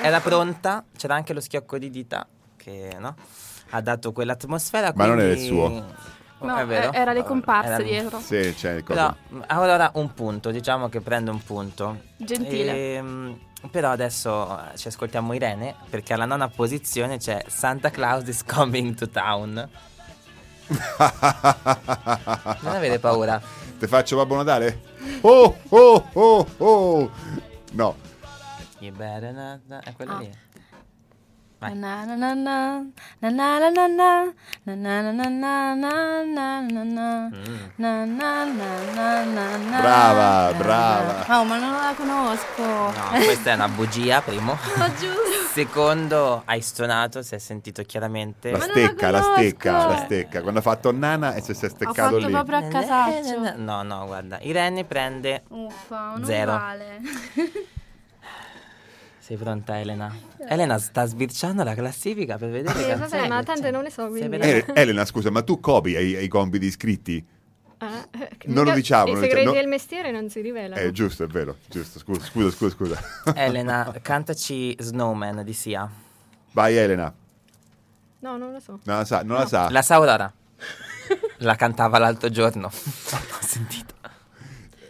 era 0.00 0.20
pronta, 0.20 0.82
c'era 0.96 1.14
anche 1.14 1.34
lo 1.34 1.40
schiocco 1.40 1.76
di 1.76 1.90
dita 1.90 2.26
che 2.56 2.96
no? 2.98 3.14
ha 3.74 3.80
dato 3.82 4.12
quell'atmosfera. 4.12 4.92
Ma 4.94 5.04
non 5.04 5.20
era 5.20 5.32
il 5.32 5.36
quindi- 5.36 5.54
suo. 5.54 5.94
No, 6.46 6.56
è 6.56 6.66
vero? 6.66 6.92
eh, 6.92 6.96
era 6.98 7.12
le 7.12 7.22
comparse 7.24 7.72
era- 7.72 7.82
dietro. 7.82 8.18
Sì, 8.20 8.54
c'è 8.56 8.72
il 8.74 8.84
Però 8.84 9.06
coso. 9.08 9.16
mm, 9.34 9.42
Aurora 9.46 9.90
un 9.94 10.12
punto, 10.14 10.50
diciamo 10.50 10.88
che 10.88 11.00
prende 11.00 11.30
un 11.30 11.42
punto. 11.42 12.00
Gentile. 12.16 12.96
Ehm, 12.96 13.38
però 13.70 13.90
adesso 13.90 14.58
eh, 14.72 14.76
ci 14.76 14.88
ascoltiamo 14.88 15.32
Irene 15.34 15.74
perché 15.88 16.12
alla 16.14 16.24
nona 16.26 16.48
posizione 16.48 17.18
c'è 17.18 17.44
Santa 17.46 17.90
Claus 17.90 18.26
is 18.28 18.42
coming 18.44 18.94
to 18.94 19.08
town. 19.08 19.68
Non 22.62 22.74
avete 22.74 22.98
paura. 22.98 23.40
Te 23.78 23.86
faccio 23.88 24.16
Babbo 24.16 24.36
Natale? 24.36 24.80
Oh, 25.22 25.56
oh, 25.68 26.08
oh, 26.12 26.46
oh. 26.58 27.10
No. 27.72 27.96
You 28.78 28.92
better 28.92 29.32
not- 29.32 29.84
È 29.84 29.92
quella 29.94 30.16
Ah. 30.16 30.18
lì. 30.18 30.30
Brava, 39.80 40.52
brava. 40.56 41.38
Oh, 41.38 41.44
ma 41.44 41.58
non 41.58 41.70
la 41.72 41.94
conosco. 41.96 42.62
No, 42.62 42.92
questa 43.24 43.50
è 43.50 43.54
una 43.54 43.68
bugia, 43.68 44.20
primo. 44.22 44.58
Ma 44.76 44.88
giusto. 44.88 45.20
Secondo, 45.52 46.42
hai 46.46 46.60
stonato, 46.60 47.22
si 47.22 47.34
è 47.34 47.38
sentito 47.38 47.82
chiaramente. 47.82 48.50
La 48.50 48.60
stecca, 48.60 49.10
la 49.10 49.22
stecca, 49.22 49.86
la 49.86 49.96
stecca. 49.96 50.40
Quando 50.40 50.60
ha 50.60 50.62
fatto 50.62 50.92
nana 50.92 51.34
e 51.34 51.42
si 51.42 51.52
è 51.52 51.54
Ho 51.54 51.68
steccato 51.68 51.92
fatto 51.92 52.16
lì. 52.18 52.30
proprio 52.30 52.56
a 52.58 52.62
casaccio. 52.62 53.52
No, 53.56 53.82
no, 53.82 54.06
guarda. 54.06 54.38
Irene 54.42 54.84
prende. 54.84 55.42
Uffa, 55.48 56.12
non 56.16 56.24
Zero. 56.24 56.52
vale. 56.52 57.00
Sei 59.32 59.40
pronta, 59.40 59.80
Elena? 59.80 60.14
Elena 60.46 60.78
sta 60.78 61.06
sbirciando 61.06 61.62
la 61.62 61.72
classifica 61.72 62.36
per 62.36 62.50
vedere 62.50 62.78
Sì, 62.78 62.84
che 62.84 62.96
vabbè, 62.96 63.28
ma 63.28 63.42
tante 63.42 63.70
non 63.70 63.82
le 63.82 63.90
so, 63.90 64.08
quindi. 64.08 64.36
Eh, 64.36 64.66
Elena, 64.74 65.06
scusa, 65.06 65.30
ma 65.30 65.40
tu 65.40 65.58
copi 65.58 65.96
ai, 65.96 66.14
ai 66.16 66.28
compiti 66.28 66.66
iscritti? 66.66 67.16
Eh, 67.78 67.86
eh, 68.10 68.30
Non 68.48 68.66
lo 68.66 68.72
diciamo, 68.72 69.12
I 69.12 69.14
segreti 69.14 69.36
diciamo. 69.36 69.54
del 69.54 69.68
mestiere 69.68 70.10
non 70.10 70.28
si 70.28 70.42
rivelano. 70.42 70.78
Eh, 70.78 70.92
giusto, 70.92 71.24
è 71.24 71.28
vero, 71.28 71.56
giusto. 71.66 71.98
Scusa, 71.98 72.26
scusa, 72.26 72.50
scusa, 72.50 72.74
scusa. 72.74 73.00
Elena, 73.34 73.90
cantaci 74.02 74.76
Snowman 74.78 75.42
di 75.44 75.54
Sia. 75.54 75.90
Vai, 76.50 76.76
Elena. 76.76 77.10
No, 78.18 78.36
non 78.36 78.52
lo 78.52 78.60
so. 78.60 78.80
Non 78.84 78.98
la 78.98 79.04
sa, 79.06 79.22
non 79.22 79.38
la 79.38 79.46
sa. 79.46 79.70
La 79.70 79.80
sa 79.80 79.94
Aurora. 79.94 80.30
La 81.38 81.56
cantava 81.56 81.96
l'altro 81.96 82.28
giorno. 82.28 82.66
Ho 82.68 83.40
sentito. 83.40 83.94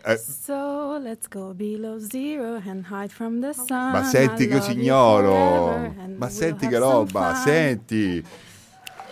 Eh, 0.04 0.16
So 0.18 0.98
let's 1.00 1.28
go 1.28 1.52
below 1.54 1.98
zero 1.98 2.60
and 2.66 2.84
hide 2.90 3.10
from 3.12 3.40
the 3.40 3.52
sun. 3.52 3.90
ma 3.92 4.02
senti 4.04 4.48
che 4.48 4.60
signoro. 4.60 5.76
Ma 6.16 6.26
we'll 6.26 6.28
senti 6.28 6.66
che 6.66 6.78
roba, 6.78 7.34
senti. 7.36 8.20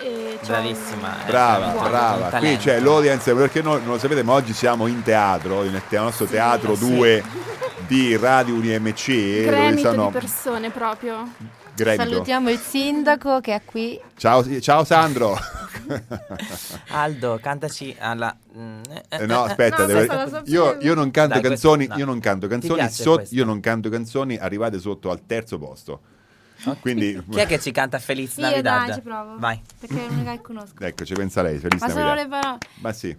C'ho 0.03 0.47
Bravissima. 0.47 1.27
eh, 1.27 1.31
Brava, 1.31 1.67
un 1.67 1.89
brava. 1.91 2.39
Qui 2.39 2.57
c'è 2.57 2.81
l'audience, 2.81 3.33
perché 3.35 3.61
noi 3.63 3.81
non 3.83 3.93
lo 3.93 3.99
sapete, 3.99 4.23
ma 4.23 4.33
oggi 4.33 4.53
siamo 4.55 4.87
in 4.87 5.03
teatro, 5.03 5.63
nel 5.63 5.83
te- 5.89 5.99
nostro 5.99 6.25
teatro 6.25 6.75
sì. 6.75 6.89
2 6.89 7.23
di 7.87 8.17
Radio 8.17 8.55
UniMC. 8.55 9.45
gremito 9.45 9.91
sono 9.91 10.07
di 10.07 10.13
persone 10.13 10.71
proprio. 10.71 11.29
Gremito. 11.83 12.11
Salutiamo 12.11 12.51
il 12.51 12.59
sindaco 12.59 13.41
che 13.41 13.55
è 13.55 13.63
qui. 13.65 14.01
Ciao, 14.17 14.61
ciao 14.61 14.85
Sandro. 14.85 15.37
Aldo, 16.91 17.39
cantaci 17.43 17.95
alla. 17.99 18.35
mm, 18.57 18.81
eh, 18.91 19.03
Eh, 19.23 19.27
no, 19.27 19.47
eh, 19.47 19.49
aspetta, 19.51 19.79
no, 19.81 19.87
deve- 19.87 20.43
io, 20.47 20.77
io 20.81 20.95
non 20.95 21.11
canto 21.11 21.35
Dai, 21.39 21.43
questo- 21.47 21.69
canzoni, 21.71 21.87
no. 21.87 21.97
io 21.97 22.05
non 22.05 22.21
canto 22.21 22.47
canzoni, 22.47 22.81
questo? 22.81 23.35
io 23.35 23.45
non 23.45 23.61
canto 23.61 23.89
canzoni 23.89 24.37
arrivate 24.37 24.79
sotto 24.79 25.11
al 25.11 25.25
terzo 25.27 25.59
posto. 25.59 26.01
Quindi 26.81 27.23
Chi 27.31 27.39
è 27.39 27.47
che 27.47 27.59
ci 27.59 27.71
canta 27.71 27.99
Feliz 27.99 28.37
Io 28.37 28.43
Navidad? 28.43 28.87
dai, 28.87 28.95
ci 28.95 29.01
provo. 29.01 29.39
Vai. 29.39 29.61
Perché 29.79 30.05
è 30.05 30.09
l'unica 30.11 30.33
che 30.33 30.41
conosco. 30.43 30.85
ecco, 30.85 31.05
ci 31.07 31.15
pensa 31.15 31.41
lei, 31.41 31.59
felice 31.59 31.87
Ma 31.87 31.91
sono 31.91 32.05
le 32.15 32.27
Navidad. 32.27 32.41
parole. 32.41 32.59
Ma 32.81 32.93
sì. 32.93 33.17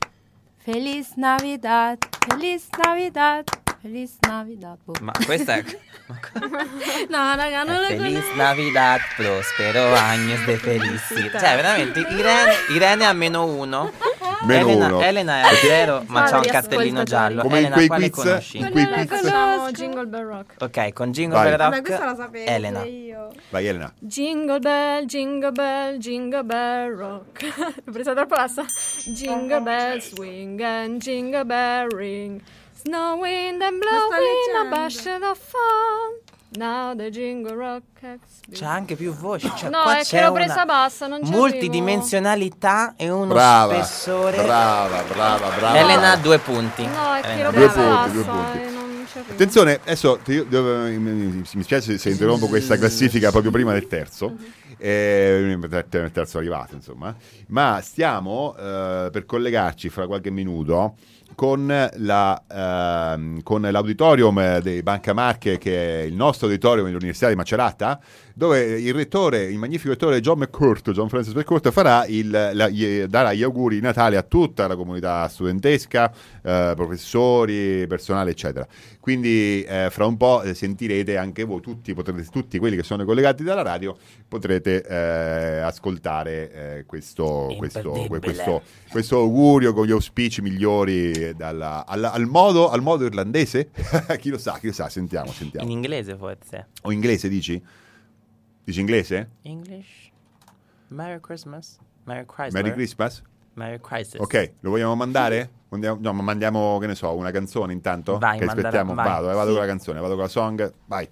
Feliz 0.58 1.14
Navidad, 1.16 1.98
Feliz 2.28 2.68
Navidad, 2.86 3.44
Feliz 3.82 4.18
Navidad. 4.28 4.78
Boh. 4.86 4.94
Ma 5.02 5.12
questa 5.26 5.56
è. 5.56 5.64
No, 7.10 7.36
raga, 7.36 7.64
non 7.64 7.76
È 7.76 7.80
la 7.80 7.88
Feliz 7.88 8.20
conosco. 8.22 8.36
Navidad, 8.36 9.00
prospero 9.16 9.96
años 9.96 10.46
de 10.46 10.58
felicidad. 10.58 11.40
Cioè, 11.42 11.56
veramente, 11.56 12.00
Irene, 12.00 12.54
Irene 12.76 13.06
ha 13.06 13.14
meno 13.14 13.46
uno. 13.46 13.92
Meno 14.44 14.70
Elena, 14.70 14.86
uno. 14.88 15.02
Elena 15.02 15.38
è 15.38 15.42
a 15.42 15.56
zero, 15.56 16.04
ma 16.08 16.24
c'ha 16.24 16.38
un 16.38 16.44
cartellino 16.44 17.04
giallo. 17.04 17.42
Come 17.42 17.60
in 17.60 17.66
Elena, 17.66 17.76
quei 17.76 17.88
quale 17.88 18.10
quiz, 18.10 18.24
conosci? 18.24 18.58
in 18.58 18.72
quei 18.72 18.90
la 18.90 19.06
quiz. 19.06 19.22
Facciamo 19.22 19.72
Jingle 19.72 20.06
Bell 20.08 20.26
Rock. 20.26 20.54
Ok, 20.62 20.94
con 20.94 21.12
Jingle 21.12 21.38
Vai. 21.38 21.48
Bell 21.50 21.58
Vabbè, 21.58 21.76
Rock. 21.76 21.86
questa 21.88 22.06
la 22.06 22.16
sapevo 22.16 22.50
Elena. 22.52 22.84
io. 22.84 23.32
Vai 23.50 23.68
Elena. 23.68 23.94
Jingle 24.00 24.60
bell, 24.60 25.06
jingle 25.06 25.52
bell, 25.52 25.98
jingle 25.98 26.44
bell 26.44 26.96
rock. 26.96 27.42
L'ho 27.84 27.92
presa 27.92 28.14
troppo 28.14 28.36
bassa. 28.36 28.64
Jingle 29.06 29.62
bell 29.62 30.00
swing 30.02 30.62
and 30.62 31.00
jingle 31.02 31.46
bell 31.46 31.88
ring. 31.90 32.42
Snow, 32.84 33.20
wind 33.20 33.62
and 33.62 33.78
blowing 33.80 34.56
a 34.60 34.76
bushel 34.76 35.24
of 35.24 35.38
fun. 35.38 36.20
Now 36.58 36.94
the 36.96 37.10
jingle 37.10 37.56
rock 37.56 37.84
has 38.02 38.20
C'ha 38.52 38.70
anche 38.72 38.96
più 38.96 39.14
voci. 39.14 39.50
Cioè, 39.56 39.70
No, 39.70 39.84
qua 39.84 40.00
è 40.00 40.04
c'è 40.04 40.18
che 40.20 40.26
l'ho 40.26 40.32
presa 40.34 40.66
bassa, 40.66 41.08
non 41.08 41.22
c'è 41.22 41.30
multidimensionalità 41.30 42.96
e 42.98 43.10
uno 43.10 43.28
Brava. 43.28 43.82
spessore. 43.84 44.42
Brava, 44.44 45.02
brava, 45.04 45.50
brava. 45.50 45.78
Elena, 45.78 46.16
due 46.18 46.40
punti. 46.40 46.86
No, 46.86 47.14
è 47.14 47.22
che 47.22 47.44
l'ho 47.44 47.52
Due 47.52 47.68
presa 47.70 47.74
punti, 47.74 47.90
bassa 47.90 48.12
due 48.12 48.24
punti. 48.24 48.80
Attenzione, 49.32 49.80
adesso 49.84 50.20
io- 50.26 50.46
io- 50.50 50.64
mi 51.00 51.44
mi 51.54 51.64
spiace 51.64 51.98
se 51.98 52.10
interrompo 52.10 52.48
questa 52.48 52.78
classifica 52.78 53.30
proprio 53.30 53.52
prima 53.52 53.72
del 53.74 53.88
terzo. 53.88 54.36
eh, 54.78 55.60
ter- 55.90 56.12
terzo 56.12 56.38
arrivato 56.40 56.74
insomma, 56.76 57.16
ma 57.50 57.80
stiamo 57.84 58.56
eh, 58.58 59.10
per 59.12 59.26
collegarci 59.28 59.90
fra 59.90 60.08
qualche 60.08 60.32
minuto 60.32 60.96
con, 61.36 61.90
la, 61.94 62.44
ehm, 62.50 63.42
con 63.44 63.62
l'auditorium 63.62 64.60
di 64.60 64.82
Banca 64.84 65.14
Marche 65.14 65.58
che 65.58 66.02
è 66.02 66.04
il 66.04 66.16
nostro 66.16 66.48
auditorium 66.48 66.86
dell'Università 66.86 67.30
di 67.30 67.36
Macerata 67.36 68.00
dove 68.42 68.60
il 68.80 68.92
rettore, 68.96 69.44
il 69.44 69.60
magnifico 69.60 69.92
rettore 69.92 70.20
John 70.20 70.40
McCourt, 70.40 70.90
John 70.94 71.10
Francis 71.10 71.36
McCourt 71.36 71.70
farà 71.70 72.08
il, 72.08 72.28
la- 72.32 72.70
gli- 72.70 73.04
darà 73.04 73.34
gli 73.34 73.44
auguri 73.44 73.76
di 73.76 73.82
Natale 73.82 74.18
a 74.18 74.24
tutta 74.24 74.66
la 74.66 74.76
comunità 74.76 75.28
studentesca, 75.28 76.12
eh, 76.42 76.74
professori, 76.76 77.86
personale 77.86 78.32
eccetera 78.32 78.66
quindi 79.00 79.64
eh, 79.64 79.90
fra 79.92 80.06
un 80.06 80.18
po' 80.18 80.42
eh, 80.42 80.54
sentirete 80.56 81.18
anche 81.18 81.44
voi 81.44 81.60
tutti, 81.62 81.94
potrete, 81.94 82.24
tutti 82.32 82.58
quelli 82.58 82.76
che 82.76 82.84
sono 82.84 83.04
collegati 83.06 83.44
dalla 83.44 83.62
radio 83.62 83.96
potrete 84.28 84.84
eh, 84.88 85.60
ascoltare 85.60 86.52
eh, 86.80 86.86
questo, 86.86 87.54
questo, 87.58 87.92
questo, 88.20 88.62
questo 88.90 89.18
augurio 89.20 89.74
con 89.74 89.86
gli 89.86 89.92
auspici 89.92 90.42
migliori 90.42 91.34
dalla- 91.36 91.86
alla- 91.86 92.12
al, 92.12 92.26
modo, 92.26 92.70
al 92.72 92.82
modo 92.82 93.06
irlandese 93.06 93.70
chi 94.20 94.30
lo 94.30 94.38
sa, 94.40 94.58
chi 94.60 94.68
lo 94.68 94.74
sa, 94.74 94.90
sentiamo, 94.90 95.32
sentiamo 95.32 95.66
In 95.66 95.72
inglese 95.72 96.16
forse. 96.16 96.68
o 96.84 96.92
inglese 96.92 97.30
dici? 97.30 97.62
Dici 98.72 98.80
inglese? 98.80 99.30
English. 99.44 100.10
Merry 100.88 101.20
Christmas. 101.20 101.78
Merry 102.06 102.26
Chrysler. 102.26 102.64
Merry 102.64 102.74
Christmas? 102.76 103.22
Merry 103.54 103.80
Crisis. 103.80 104.20
Ok, 104.20 104.54
lo 104.62 104.70
vogliamo 104.72 104.96
mandare? 104.96 105.50
Mandiamo, 105.70 105.98
no, 106.02 106.14
ma 106.14 106.22
mandiamo, 106.22 106.78
che 106.80 106.88
ne 106.88 106.96
so, 106.96 107.14
una 107.16 107.32
canzone 107.32 107.72
intanto? 107.74 108.18
Vai, 108.18 108.38
che 108.40 108.46
mandala- 108.46 108.68
aspettiamo, 108.68 108.94
vai. 108.94 109.06
vado, 109.08 109.30
eh, 109.30 109.34
vado 109.34 109.48
Sì. 109.50 109.56
con 109.56 109.62
la 109.62 109.68
canzone, 109.68 110.00
vado 110.00 110.14
con 110.16 110.24
la 110.24 110.30
song, 110.30 110.74
vai. 110.86 111.10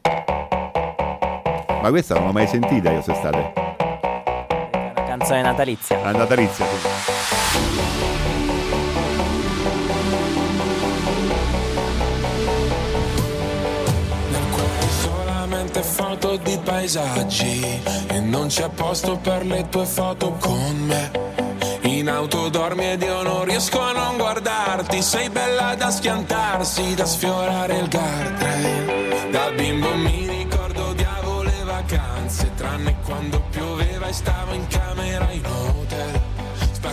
Ma 1.82 1.90
questa 1.90 2.16
non 2.16 2.26
l'ho 2.26 2.32
mai 2.34 2.48
sentita 2.48 2.90
io 2.92 3.02
quest'estate. 3.02 3.54
È 3.54 4.92
una 4.96 5.04
canzone 5.06 5.42
natalizia. 5.42 6.02
La 6.02 6.12
natalizia, 6.12 6.66
sì. 6.66 7.99
Foto 16.00 16.38
di 16.38 16.58
paesaggi 16.64 17.82
e 18.08 18.22
non 18.22 18.48
c'è 18.48 18.70
posto 18.70 19.18
per 19.18 19.46
le 19.46 19.68
tue 19.68 19.86
foto 19.86 20.32
con 20.40 20.76
me. 20.88 21.12
In 21.82 22.08
auto 22.10 22.48
dormi 22.48 22.92
ed 22.92 23.02
io 23.02 23.22
non 23.22 23.44
riesco 23.44 23.82
a 23.82 23.92
non 23.92 24.16
guardarti, 24.16 25.02
sei 25.02 25.30
bella 25.30 25.76
da 25.76 25.92
schiantarsi, 25.92 26.96
da 26.96 27.06
sfiorare 27.06 27.80
il 27.80 27.90
guardrail. 27.90 29.30
Da 29.32 29.52
bimbo 29.52 29.94
mi 29.96 30.26
ricordo 30.26 30.88
odiavo 30.88 31.44
le 31.44 31.64
vacanze, 31.66 32.50
tranne 32.56 32.96
quando 33.04 33.42
pioveva 33.50 34.08
e 34.08 34.14
stavo 34.14 34.54
in 34.54 34.68
camera 34.68 35.30
in 35.32 35.46
hotel. 35.46 35.79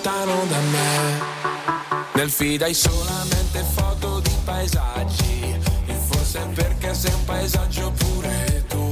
lontano 0.00 0.46
da 0.48 0.58
me. 0.58 2.08
Nel 2.14 2.30
feed 2.30 2.62
hai 2.62 2.74
solamente 2.74 3.62
foto 3.74 4.20
di 4.20 4.34
paesaggi. 4.44 5.58
E 5.86 5.94
forse 5.94 6.40
perché 6.54 6.94
sei 6.94 7.12
un 7.12 7.24
paesaggio 7.24 7.92
pure 7.92 8.64
tu. 8.68 8.90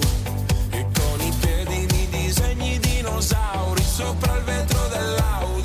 E 0.71 0.87
con 0.93 1.21
i 1.21 1.33
piedi 1.41 1.87
mi 1.91 2.09
disegni 2.11 2.79
dinosauri 2.79 3.83
Sopra 3.83 4.37
il 4.37 4.43
vetro 4.45 4.87
dell'Audi 4.89 5.58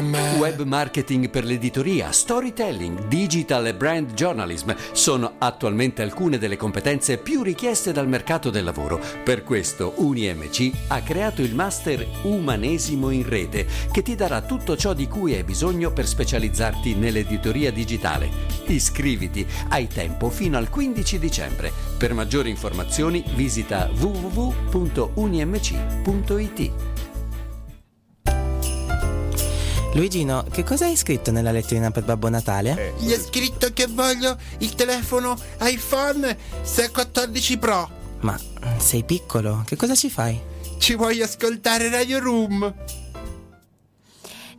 Web 0.00 0.62
marketing 0.62 1.28
per 1.28 1.44
l'editoria, 1.44 2.10
storytelling, 2.10 3.06
digital 3.06 3.66
e 3.66 3.74
brand 3.74 4.14
journalism 4.14 4.70
sono 4.92 5.34
attualmente 5.36 6.00
alcune 6.00 6.38
delle 6.38 6.56
competenze 6.56 7.18
più 7.18 7.42
richieste 7.42 7.92
dal 7.92 8.08
mercato 8.08 8.48
del 8.48 8.64
lavoro. 8.64 8.98
Per 9.22 9.44
questo 9.44 9.92
UniMC 9.96 10.70
ha 10.88 11.02
creato 11.02 11.42
il 11.42 11.54
master 11.54 12.06
Umanesimo 12.22 13.10
in 13.10 13.28
rete 13.28 13.66
che 13.92 14.00
ti 14.00 14.14
darà 14.14 14.40
tutto 14.40 14.74
ciò 14.74 14.94
di 14.94 15.06
cui 15.06 15.34
hai 15.34 15.44
bisogno 15.44 15.92
per 15.92 16.06
specializzarti 16.06 16.94
nell'editoria 16.94 17.70
digitale. 17.70 18.30
Iscriviti, 18.68 19.46
hai 19.68 19.86
tempo 19.86 20.30
fino 20.30 20.56
al 20.56 20.70
15 20.70 21.18
dicembre. 21.18 21.70
Per 21.98 22.14
maggiori 22.14 22.48
informazioni 22.48 23.22
visita 23.34 23.90
www.unimc.it. 23.92 25.08
Luigino, 29.92 30.44
che 30.48 30.62
cosa 30.62 30.84
hai 30.84 30.94
scritto 30.94 31.32
nella 31.32 31.50
letterina 31.50 31.90
per 31.90 32.04
Babbo 32.04 32.28
Natale? 32.28 32.94
Gli 32.98 33.12
ho 33.12 33.18
scritto 33.18 33.72
che 33.72 33.86
voglio 33.88 34.36
il 34.58 34.76
telefono 34.76 35.36
iPhone 35.62 36.36
614 36.62 37.58
Pro. 37.58 37.90
Ma 38.20 38.38
sei 38.78 39.02
piccolo, 39.02 39.64
che 39.66 39.74
cosa 39.74 39.96
ci 39.96 40.08
fai? 40.08 40.40
Ci 40.78 40.94
voglio 40.94 41.24
ascoltare 41.24 41.90
Radio 41.90 42.20
Room. 42.20 42.72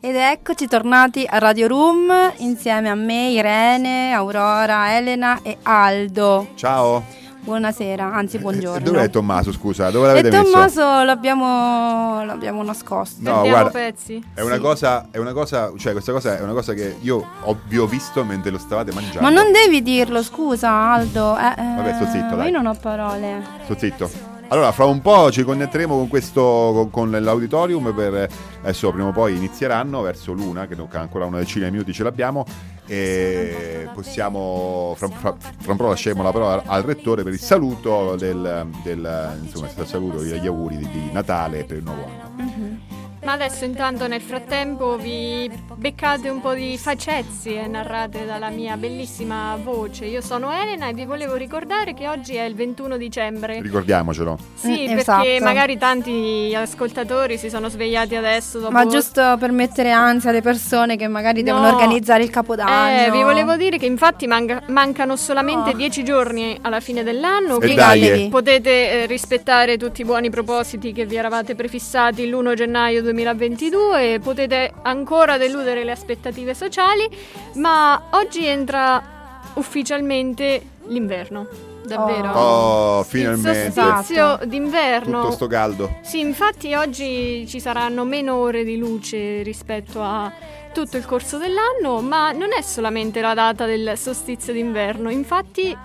Ed 0.02 0.16
eccoci 0.16 0.68
tornati 0.68 1.26
a 1.30 1.38
Radio 1.38 1.68
Room 1.68 2.34
insieme 2.40 2.90
a 2.90 2.96
me, 2.96 3.30
Irene, 3.30 4.12
Aurora, 4.12 4.98
Elena 4.98 5.42
e 5.44 5.60
Aldo. 5.62 6.50
Ciao. 6.56 7.21
Buonasera, 7.44 8.14
anzi 8.14 8.38
buongiorno. 8.38 8.84
Dov'è 8.84 9.10
Tommaso, 9.10 9.52
scusa? 9.52 9.90
Dove 9.90 10.06
E 10.06 10.14
l'avete 10.14 10.30
messo? 10.30 10.44
Tommaso 10.52 11.04
l'abbiamo, 11.04 12.24
l'abbiamo 12.24 12.62
nascosto. 12.64 13.18
No, 13.28 13.42
guarda, 13.42 13.72
pezzi. 13.72 14.24
È 14.36 14.42
una, 14.42 14.56
Sì. 14.56 14.62
cosa, 14.62 15.08
è 15.10 15.18
una 15.18 15.34
cosa, 15.34 15.72
cioè 15.76 15.92
questa 15.94 16.12
cosa 16.12 16.38
è 16.38 16.42
una 16.42 16.54
cosa 16.54 16.74
che 16.74 16.98
io 17.02 17.26
ho, 17.42 17.58
vi 17.68 17.80
ho 17.80 17.88
visto 17.88 18.24
mentre 18.24 18.52
lo 18.52 18.60
stavate 18.60 18.94
mangiando. 18.94 19.22
Ma 19.22 19.30
non 19.30 19.52
devi 19.52 19.82
dirlo, 19.82 20.22
scusa 20.22 20.70
Aldo. 20.70 21.36
Eh, 21.36 21.62
eh, 21.62 21.76
Vabbè, 21.78 21.94
sto 21.96 22.06
zitto, 22.12 22.36
dai. 22.36 22.52
Io 22.52 22.58
non 22.62 22.68
ho 22.68 22.76
parole. 22.80 23.44
Sto 23.64 23.76
zitto. 23.76 24.30
Allora, 24.50 24.72
fra 24.74 24.86
un 24.86 25.02
po' 25.02 25.32
ci 25.32 25.44
connetteremo 25.44 25.96
con 25.96 26.08
questo 26.10 26.42
con, 26.76 26.90
con 26.92 27.10
l'auditorium 27.24 27.94
per 27.96 28.30
adesso 28.62 28.92
prima 28.92 29.08
o 29.08 29.12
poi 29.14 29.36
inizieranno 29.36 30.02
verso 30.02 30.34
l'una, 30.34 30.68
che 30.68 30.76
ancora 30.92 31.26
una 31.26 31.38
decina 31.40 31.66
di 31.66 31.72
minuti 31.72 31.94
ce 31.94 32.04
l'abbiamo 32.04 32.46
e 32.92 33.88
possiamo 33.94 34.94
fra, 34.98 35.08
fra- 35.08 35.36
fra 35.40 35.72
un 35.72 35.78
po' 35.78 35.88
lasceremo 35.88 36.22
la 36.22 36.32
parola 36.34 36.64
al 36.66 36.84
rettore 36.84 37.24
per 37.24 37.32
il 37.32 37.40
saluto 37.40 38.18
del, 38.18 38.68
del 38.84 39.38
insomma, 39.44 39.70
saluto 39.86 40.22
gli 40.22 40.46
auguri 40.46 40.76
di, 40.76 40.90
di 40.90 41.10
Natale 41.14 41.64
per 41.64 41.78
il 41.78 41.84
nuovo 41.84 42.04
anno. 42.04 43.01
Ma 43.24 43.34
adesso 43.34 43.66
intanto 43.66 44.08
nel 44.08 44.20
frattempo 44.20 44.98
vi 44.98 45.48
beccate 45.76 46.28
un 46.30 46.42
po' 46.42 46.54
di 46.56 46.76
facezzi 46.80 47.54
e 47.54 47.68
narrate 47.68 48.26
dalla 48.26 48.50
mia 48.50 48.78
bellissima 48.78 49.56
voce. 49.62 50.06
Io 50.06 50.22
sono 50.22 50.52
Elena 50.52 50.88
e 50.88 50.94
vi 50.94 51.06
volevo 51.06 51.36
ricordare 51.36 51.94
che 51.94 52.08
oggi 52.08 52.34
è 52.36 52.44
il 52.46 52.56
21 52.56 52.98
dicembre. 52.98 53.62
Ricordiamocelo. 53.62 54.38
Sì, 54.56 54.70
Mm, 54.72 54.86
perché 54.88 55.00
esatto. 55.02 55.44
magari 55.44 55.78
tanti 55.78 56.52
ascoltatori 56.56 57.38
si 57.38 57.50
sono 57.52 57.70
svegliati 57.70 58.16
adesso 58.16 58.58
dopo 58.58 58.72
Ma 58.72 58.88
giusto 58.88 59.36
per 59.40 59.52
mettere 59.52 59.92
ansia 59.92 60.32
alle 60.32 60.42
persone 60.42 60.98
che 60.98 61.08
magari 61.08 61.44
devono 61.44 61.68
No. 61.70 61.74
organizzare 61.76 62.24
il 62.24 62.32
capodanno. 62.32 63.06
Eh, 63.06 63.12
vi 63.12 63.22
volevo 63.22 63.56
dire 63.56 63.78
che 63.78 63.86
infatti 63.86 64.26
manca- 64.26 64.64
mancano 64.70 65.16
solamente 65.16 65.70
Oh. 65.70 65.74
10 65.74 66.04
giorni 66.04 66.58
alla 66.62 66.80
fine 66.80 67.04
dell'anno, 67.04 67.56
E 67.58 67.60
quindi 67.60 67.76
dai, 67.76 68.10
eh. 68.26 68.28
potete 68.32 69.04
eh, 69.04 69.06
rispettare 69.06 69.78
tutti 69.78 70.02
i 70.02 70.06
buoni 70.06 70.32
propositi 70.32 70.92
che 70.92 71.06
vi 71.06 71.18
eravate 71.18 71.54
prefissati 71.54 72.28
l'1 72.28 72.56
gennaio 72.56 73.04
2022 73.12 74.14
e 74.14 74.20
potete 74.20 74.72
ancora 74.84 75.38
deludere 75.38 75.84
le 75.84 75.92
aspettative 75.92 76.54
sociali, 76.54 77.08
ma 77.56 78.10
oggi 78.12 78.46
entra 78.46 79.40
ufficialmente 79.56 80.62
l'inverno, 80.88 81.48
davvero. 81.86 82.32
Oh, 82.32 83.00
Il 83.02 83.06
finalmente. 83.06 83.72
solstizio 83.72 84.40
d'inverno. 84.46 85.22
Tutto 85.22 85.34
sto 85.34 85.48
caldo. 85.48 85.98
Sì, 86.02 86.20
infatti 86.20 86.74
oggi 86.74 87.46
ci 87.48 87.60
saranno 87.60 88.04
meno 88.06 88.36
ore 88.36 88.64
di 88.64 88.78
luce 88.78 89.42
rispetto 89.44 90.02
a 90.02 90.32
tutto 90.74 90.96
il 90.98 91.06
corso 91.06 91.38
dell'anno, 91.38 92.02
ma 92.02 92.32
non 92.32 92.50
è 92.58 92.62
solamente 92.62 93.20
la 93.20 93.34
data 93.34 93.66
del 93.66 93.94
solstizio 93.98 94.54
d'inverno, 94.54 95.10
infatti 95.10 95.76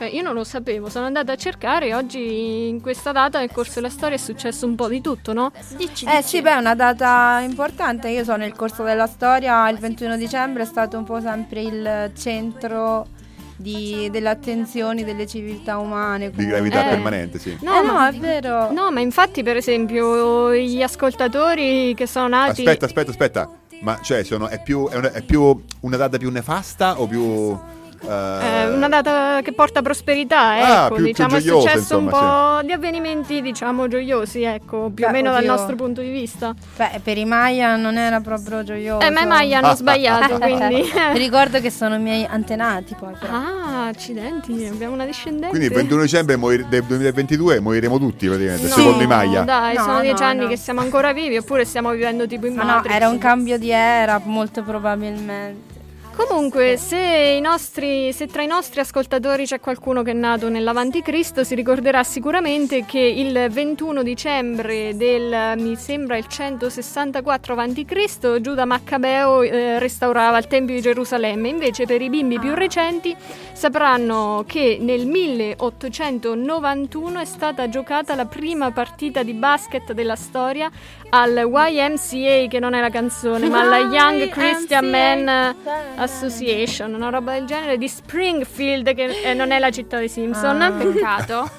cioè, 0.00 0.08
io 0.08 0.22
non 0.22 0.32
lo 0.32 0.44
sapevo, 0.44 0.88
sono 0.88 1.04
andata 1.04 1.32
a 1.32 1.36
cercare 1.36 1.88
e 1.88 1.94
oggi 1.94 2.68
in 2.68 2.80
questa 2.80 3.12
data 3.12 3.38
nel 3.38 3.50
corso 3.52 3.74
della 3.74 3.90
storia 3.90 4.16
è 4.16 4.18
successo 4.18 4.64
un 4.64 4.74
po' 4.74 4.88
di 4.88 5.02
tutto, 5.02 5.34
no? 5.34 5.52
Dici, 5.76 6.06
Eh 6.06 6.22
sì, 6.22 6.40
beh, 6.40 6.52
è 6.52 6.56
una 6.56 6.74
data 6.74 7.40
importante. 7.44 8.08
Io 8.08 8.24
so 8.24 8.34
nel 8.36 8.54
corso 8.54 8.82
della 8.82 9.06
storia, 9.06 9.68
il 9.68 9.76
21 9.76 10.16
dicembre 10.16 10.62
è 10.62 10.64
stato 10.64 10.96
un 10.96 11.04
po' 11.04 11.20
sempre 11.20 11.60
il 11.60 12.12
centro 12.16 13.08
di- 13.56 14.08
delle 14.10 14.30
attenzioni 14.30 15.04
delle 15.04 15.26
civiltà 15.26 15.76
umane. 15.76 16.30
Di 16.30 16.34
comunque. 16.36 16.58
gravità 16.60 16.86
Eh. 16.86 16.88
permanente, 16.88 17.38
sì. 17.38 17.58
No, 17.60 17.82
no, 17.82 17.92
ma- 17.92 18.08
è 18.08 18.14
vero. 18.14 18.72
No, 18.72 18.90
ma 18.90 19.00
infatti 19.00 19.42
per 19.42 19.58
esempio 19.58 20.54
gli 20.54 20.80
ascoltatori 20.82 21.92
che 21.94 22.06
sono 22.06 22.28
nati... 22.28 22.62
Aspetta, 22.62 22.86
aspetta, 22.86 23.10
aspetta. 23.10 23.50
Ma 23.82 24.00
cioè, 24.00 24.24
sono, 24.24 24.48
è, 24.48 24.62
più, 24.62 24.88
è, 24.88 24.96
una, 24.96 25.12
è 25.12 25.20
più 25.20 25.62
una 25.80 25.96
data 25.98 26.16
più 26.16 26.30
nefasta 26.30 26.98
o 26.98 27.06
più... 27.06 27.78
eh, 28.02 28.40
È 28.40 28.68
una 28.74 28.88
data 28.88 29.40
che 29.42 29.52
porta 29.52 29.82
prosperità, 29.82 30.38
Ah, 30.40 30.84
ecco, 30.86 30.94
più- 30.94 30.96
più 30.96 31.04
diciamo 31.12 31.36
è 31.36 31.40
gioiosa, 31.40 31.68
successo 31.70 31.98
un 31.98 32.04
insomma, 32.04 32.56
po' 32.60 32.66
di 32.66 32.72
avvenimenti, 32.72 33.40
diciamo, 33.42 33.88
gioiosi, 33.88 34.42
ecco, 34.42 34.90
più 34.94 35.04
o 35.04 35.08
Beh, 35.08 35.12
meno 35.12 35.30
dal 35.30 35.40
oddio. 35.40 35.50
nostro 35.52 35.76
punto 35.76 36.00
di 36.00 36.10
vista. 36.10 36.54
Beh, 36.76 37.00
per 37.02 37.18
i 37.18 37.24
Maya 37.24 37.76
non 37.76 37.96
era 37.98 38.20
proprio 38.20 38.62
gioioso. 38.64 39.04
Eh, 39.06 39.10
ma 39.10 39.20
i 39.22 39.26
Maya 39.26 39.58
hanno 39.58 39.74
sbagliato, 39.76 40.38
quindi... 40.38 40.82
Vi 41.12 41.18
ricordo 41.18 41.60
che 41.60 41.70
sono 41.70 41.96
i 41.96 42.00
miei 42.00 42.26
antenati 42.28 42.94
poi. 42.98 43.12
Però. 43.18 43.32
ah, 43.32 43.86
accidenti, 43.86 44.66
abbiamo 44.66 44.94
una 44.94 45.04
discendente. 45.04 45.48
Quindi 45.48 45.66
il 45.66 45.72
21 45.72 46.02
dicembre 46.02 46.36
morir- 46.36 46.66
del 46.68 46.82
2022 46.84 47.60
moriremo 47.60 47.98
tutti 47.98 48.26
praticamente, 48.28 48.68
No, 48.68 48.74
secondo 48.74 49.02
i 49.02 49.06
Maya. 49.06 49.42
Dai, 49.42 49.74
No, 49.76 49.82
sono 49.82 50.00
dieci 50.00 50.22
no, 50.22 50.28
anni 50.28 50.42
no. 50.42 50.48
che 50.48 50.56
siamo 50.56 50.80
ancora 50.80 51.12
vivi, 51.12 51.36
oppure 51.36 51.64
stiamo 51.64 51.90
vivendo 51.90 52.26
tipo 52.26 52.46
in 52.46 52.54
Ma 52.54 52.62
no, 52.62 52.72
Matrix. 52.76 52.94
era 52.94 53.08
un 53.08 53.18
cambio 53.18 53.58
di 53.58 53.70
era, 53.70 54.20
molto 54.24 54.62
probabilmente. 54.62 55.78
Comunque, 56.14 56.76
se, 56.76 57.38
nostri, 57.40 58.12
se 58.12 58.26
tra 58.26 58.42
i 58.42 58.46
nostri 58.46 58.80
ascoltatori 58.80 59.46
c'è 59.46 59.60
qualcuno 59.60 60.02
che 60.02 60.10
è 60.10 60.14
nato 60.14 60.48
nell'avanti 60.48 61.02
Cristo, 61.02 61.44
si 61.44 61.54
ricorderà 61.54 62.02
sicuramente 62.02 62.84
che 62.84 62.98
il 62.98 63.46
21 63.50 64.02
dicembre 64.02 64.96
del, 64.96 65.54
mi 65.56 65.76
sembra, 65.76 66.16
il 66.16 66.26
164 66.26 67.52
avanti 67.52 67.84
Cristo, 67.84 68.40
Giuda 68.40 68.64
Maccabeo 68.64 69.42
eh, 69.42 69.78
restaurava 69.78 70.38
il 70.38 70.46
Tempio 70.46 70.74
di 70.74 70.80
Gerusalemme. 70.80 71.48
Invece, 71.48 71.86
per 71.86 72.02
i 72.02 72.10
bimbi 72.10 72.38
più 72.38 72.54
recenti, 72.54 73.16
sapranno 73.52 74.44
che 74.46 74.78
nel 74.80 75.06
1891 75.06 77.20
è 77.20 77.24
stata 77.24 77.68
giocata 77.68 78.14
la 78.14 78.26
prima 78.26 78.70
partita 78.72 79.22
di 79.22 79.32
basket 79.32 79.92
della 79.92 80.16
storia 80.16 80.70
al 81.10 81.36
YMCA, 81.46 82.46
che 82.48 82.58
non 82.58 82.74
è 82.74 82.80
la 82.80 82.90
canzone, 82.90 83.48
ma 83.48 83.60
alla 83.60 83.78
Young 83.78 84.28
Christian 84.28 84.88
Men 84.88 85.54
Association, 85.96 86.94
una 86.94 87.10
roba 87.10 87.34
del 87.34 87.44
genere 87.44 87.78
di 87.78 87.88
Springfield, 87.88 88.94
che 88.94 89.22
eh, 89.22 89.34
non 89.34 89.50
è 89.50 89.58
la 89.58 89.70
città 89.70 89.98
dei 89.98 90.08
Simpson. 90.08 90.62
Ah. 90.62 90.72
Peccato. 90.72 91.50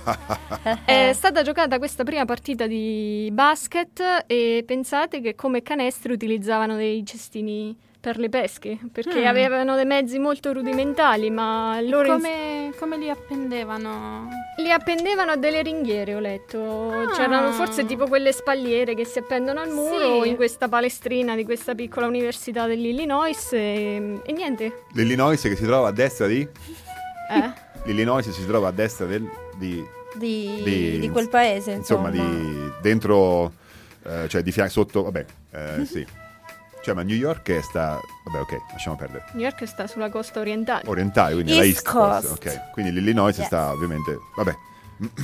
È 0.85 1.11
stata 1.13 1.41
giocata 1.41 1.77
questa 1.77 2.03
prima 2.03 2.25
partita 2.25 2.67
di 2.67 3.29
basket 3.31 4.25
e 4.27 4.63
pensate 4.65 5.21
che 5.21 5.35
come 5.35 5.61
canestri 5.61 6.11
utilizzavano 6.11 6.75
dei 6.75 7.05
cestini 7.05 7.75
per 8.01 8.17
le 8.17 8.29
pesche, 8.29 8.79
perché 8.91 9.21
Mm. 9.21 9.27
avevano 9.27 9.75
dei 9.75 9.85
mezzi 9.85 10.17
molto 10.17 10.51
rudimentali, 10.51 11.29
ma 11.29 11.79
loro 11.81 12.13
ins- 12.15 12.23
come, 12.23 12.73
come 12.79 12.97
li 12.97 13.09
appendevano? 13.11 14.27
li 14.57 14.71
appendevano 14.71 15.31
a 15.31 15.35
delle 15.37 15.61
ringhiere, 15.61 16.15
ho 16.15 16.19
letto. 16.19 17.07
C'erano 17.15 17.51
forse 17.51 17.85
tipo 17.85 18.07
quelle 18.07 18.31
spalliere 18.31 18.95
che 18.95 19.05
si 19.05 19.19
appendono 19.19 19.59
al 19.61 19.69
muro 19.69 20.23
Sì. 20.23 20.29
in 20.29 20.35
questa 20.35 20.67
palestrina 20.67 21.35
di 21.35 21.45
questa 21.45 21.75
piccola 21.75 22.07
università 22.07 22.65
dell'Illinois 22.65 23.53
e, 23.53 24.19
e 24.23 24.31
niente. 24.31 24.83
L'Illinois 24.93 25.39
che 25.39 25.55
si 25.55 25.63
trova 25.63 25.89
a 25.89 25.91
destra 25.91 26.25
di... 26.27 26.41
Eh. 26.41 27.51
L'Illinois 27.85 28.27
si 28.29 28.45
trova 28.47 28.69
a 28.69 28.71
destra 28.71 29.05
del, 29.05 29.29
di... 29.57 29.83
Di, 30.13 30.61
Di- 30.63 30.99
di 30.99 31.09
quel 31.09 31.29
paese, 31.29 31.71
Insomma, 31.71 32.09
insomma. 32.09 32.29
di... 32.29 32.71
Dentro... 32.81 33.53
eh, 34.03 34.27
cioè 34.27 34.41
di 34.41 34.51
fianco, 34.51 34.71
sotto... 34.71 35.03
Vabbè, 35.03 35.25
eh, 35.51 35.85
sì. 35.89 36.05
Cioè, 36.83 36.95
ma 36.95 37.03
New 37.03 37.15
York 37.15 37.49
è 37.51 37.61
sta... 37.61 37.99
Vabbè, 38.23 38.39
ok, 38.39 38.57
lasciamo 38.71 38.95
perdere. 38.95 39.25
New 39.33 39.43
York 39.43 39.65
sta 39.67 39.85
sulla 39.87 40.09
costa 40.09 40.39
orientale. 40.39 40.83
Orientale, 40.87 41.33
quindi 41.35 41.51
la 41.55 41.63
East 41.63 41.85
East 41.85 41.87
Coast. 41.87 42.27
Coast. 42.27 42.45
Ok, 42.47 42.71
quindi 42.71 42.91
l'Illinois 42.91 43.37
Yes. 43.37 43.45
sta 43.45 43.71
ovviamente... 43.71 44.17
Vabbè. 44.35 44.53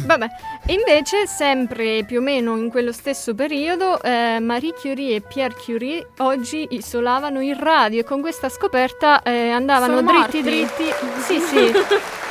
Vabbè, 0.05 0.27
e 0.65 0.73
invece, 0.73 1.27
sempre 1.27 2.03
più 2.03 2.17
o 2.19 2.21
meno 2.21 2.57
in 2.57 2.69
quello 2.71 2.91
stesso 2.91 3.35
periodo, 3.35 4.01
eh, 4.01 4.39
Marie 4.39 4.73
Curie 4.73 5.15
e 5.17 5.21
Pierre 5.21 5.53
Curie 5.55 6.07
oggi 6.17 6.65
isolavano 6.71 7.43
il 7.43 7.55
radio 7.55 7.99
e 7.99 8.03
con 8.03 8.21
questa 8.21 8.49
scoperta 8.49 9.21
eh, 9.21 9.49
andavano 9.51 9.97
Sono 9.97 10.11
dritti 10.11 10.41
morti? 10.41 10.41
dritti. 10.41 10.83
Sì, 11.21 11.39
sì. 11.39 11.71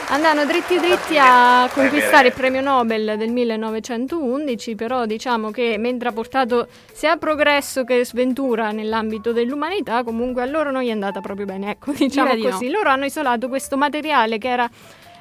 Andavano 0.09 0.45
dritti 0.45 0.79
dritti 0.79 1.17
a 1.19 1.69
conquistare 1.73 2.29
il 2.29 2.33
premio 2.33 2.61
Nobel 2.61 3.15
del 3.17 3.31
1911, 3.33 4.75
però 4.77 5.05
diciamo 5.05 5.51
che 5.51 5.77
mentre 5.79 6.09
ha 6.09 6.13
portato 6.13 6.69
sia 6.93 7.17
progresso 7.17 7.83
che 7.85 8.05
sventura 8.05 8.71
nell'ambito 8.71 9.33
dell'umanità, 9.33 10.05
comunque 10.05 10.43
a 10.43 10.47
loro 10.47 10.71
non 10.71 10.83
gli 10.83 10.89
è 10.89 10.93
andata 10.93 11.21
proprio 11.21 11.47
bene, 11.47 11.71
ecco, 11.73 11.91
diciamo 11.97 12.29
Direi 12.35 12.43
di 12.45 12.51
così. 12.51 12.67
no. 12.67 12.71
Loro 12.79 12.91
hanno 12.91 13.05
isolato 13.05 13.49
questo 13.49 13.77
materiale 13.77 14.39
che 14.39 14.49
era 14.49 14.71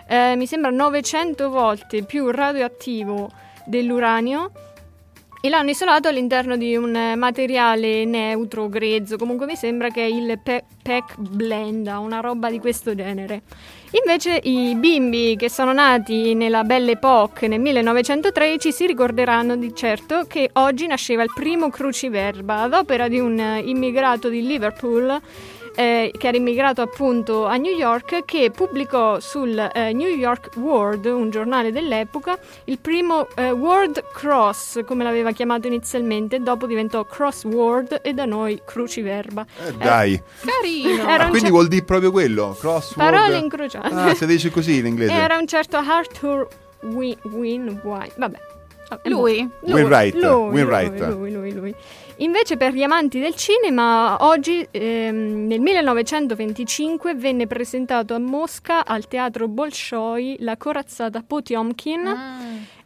eh, 0.07 0.35
mi 0.35 0.45
sembra 0.45 0.69
900 0.69 1.49
volte 1.49 2.03
più 2.03 2.29
radioattivo 2.29 3.31
dell'uranio 3.65 4.51
e 5.45 5.49
l'hanno 5.49 5.69
isolato 5.69 6.07
all'interno 6.07 6.57
di 6.57 6.75
un 6.75 6.95
eh, 6.95 7.15
materiale 7.15 8.03
neutro, 8.03 8.67
grezzo, 8.67 9.15
comunque 9.15 9.45
mi 9.45 9.55
sembra 9.55 9.89
che 9.89 10.01
è 10.01 10.07
il 10.07 10.39
Pe- 10.43 10.63
Peck 10.81 11.17
Blenda, 11.19 11.99
una 11.99 12.19
roba 12.19 12.49
di 12.49 12.59
questo 12.59 12.95
genere. 12.95 13.43
Invece 13.91 14.39
i 14.41 14.75
bimbi 14.75 15.35
che 15.37 15.47
sono 15.47 15.71
nati 15.71 16.33
nella 16.33 16.63
Belle 16.63 16.93
Époque 16.93 17.47
nel 17.47 17.59
1913 17.59 18.71
si 18.71 18.87
ricorderanno 18.87 19.55
di 19.55 19.75
certo 19.75 20.25
che 20.27 20.49
oggi 20.53 20.87
nasceva 20.87 21.21
il 21.21 21.31
primo 21.31 21.69
cruciverba 21.69 22.61
ad 22.61 22.73
opera 22.73 23.07
di 23.07 23.19
un 23.19 23.39
eh, 23.39 23.59
immigrato 23.59 24.29
di 24.29 24.45
Liverpool 24.45 25.21
eh, 25.75 26.11
che 26.17 26.27
era 26.27 26.37
immigrato 26.37 26.81
appunto 26.81 27.45
a 27.45 27.55
New 27.57 27.73
York, 27.73 28.23
che 28.25 28.49
pubblicò 28.51 29.19
sul 29.19 29.57
eh, 29.73 29.91
New 29.93 30.07
York 30.09 30.51
World, 30.55 31.05
un 31.05 31.29
giornale 31.29 31.71
dell'epoca, 31.71 32.37
il 32.65 32.79
primo 32.79 33.27
eh, 33.35 33.51
World 33.51 34.03
Cross, 34.13 34.83
come 34.85 35.03
l'aveva 35.03 35.31
chiamato 35.31 35.67
inizialmente, 35.67 36.39
dopo 36.39 36.65
diventò 36.65 37.03
Crossword 37.03 37.99
e 38.03 38.13
da 38.13 38.25
noi 38.25 38.61
cruciverba. 38.65 39.45
Eh, 39.65 39.73
dai. 39.73 40.21
Carino. 40.45 41.07
Era 41.09 41.23
Ah, 41.25 41.27
quindi 41.27 41.39
cer- 41.41 41.51
vuol 41.51 41.67
dire 41.67 41.83
proprio 41.83 42.11
quello? 42.11 42.55
Crossword? 42.59 42.95
Parole 43.11 43.37
incrociate. 43.37 43.93
Ah, 43.93 44.13
se 44.13 44.25
dice 44.25 44.49
così 44.49 44.77
in 44.77 44.85
inglese. 44.87 45.11
Era 45.13 45.37
un 45.37 45.47
certo 45.47 45.77
Arthur 45.77 46.47
Win, 46.81 47.17
Win 47.23 47.79
White. 47.83 48.13
Vabbè. 48.17 48.37
Vabbè, 48.87 49.09
Lui? 49.09 49.49
Wainwright, 49.61 50.13
Lui, 50.13 50.51
Wainwright. 50.51 50.99
lui, 51.09 51.31
lui, 51.31 51.51
lui. 51.53 51.75
Invece 52.19 52.55
per 52.55 52.73
gli 52.73 52.81
amanti 52.81 53.19
del 53.19 53.35
cinema, 53.35 54.17
oggi 54.25 54.65
ehm, 54.71 55.47
nel 55.47 55.59
1925 55.59 57.13
venne 57.15 57.45
presentato 57.45 58.13
a 58.13 58.19
Mosca 58.19 58.85
al 58.85 59.07
teatro 59.07 59.49
Bolshoi 59.49 60.37
la 60.39 60.55
corazzata 60.55 61.21
Potiomkin 61.27 62.07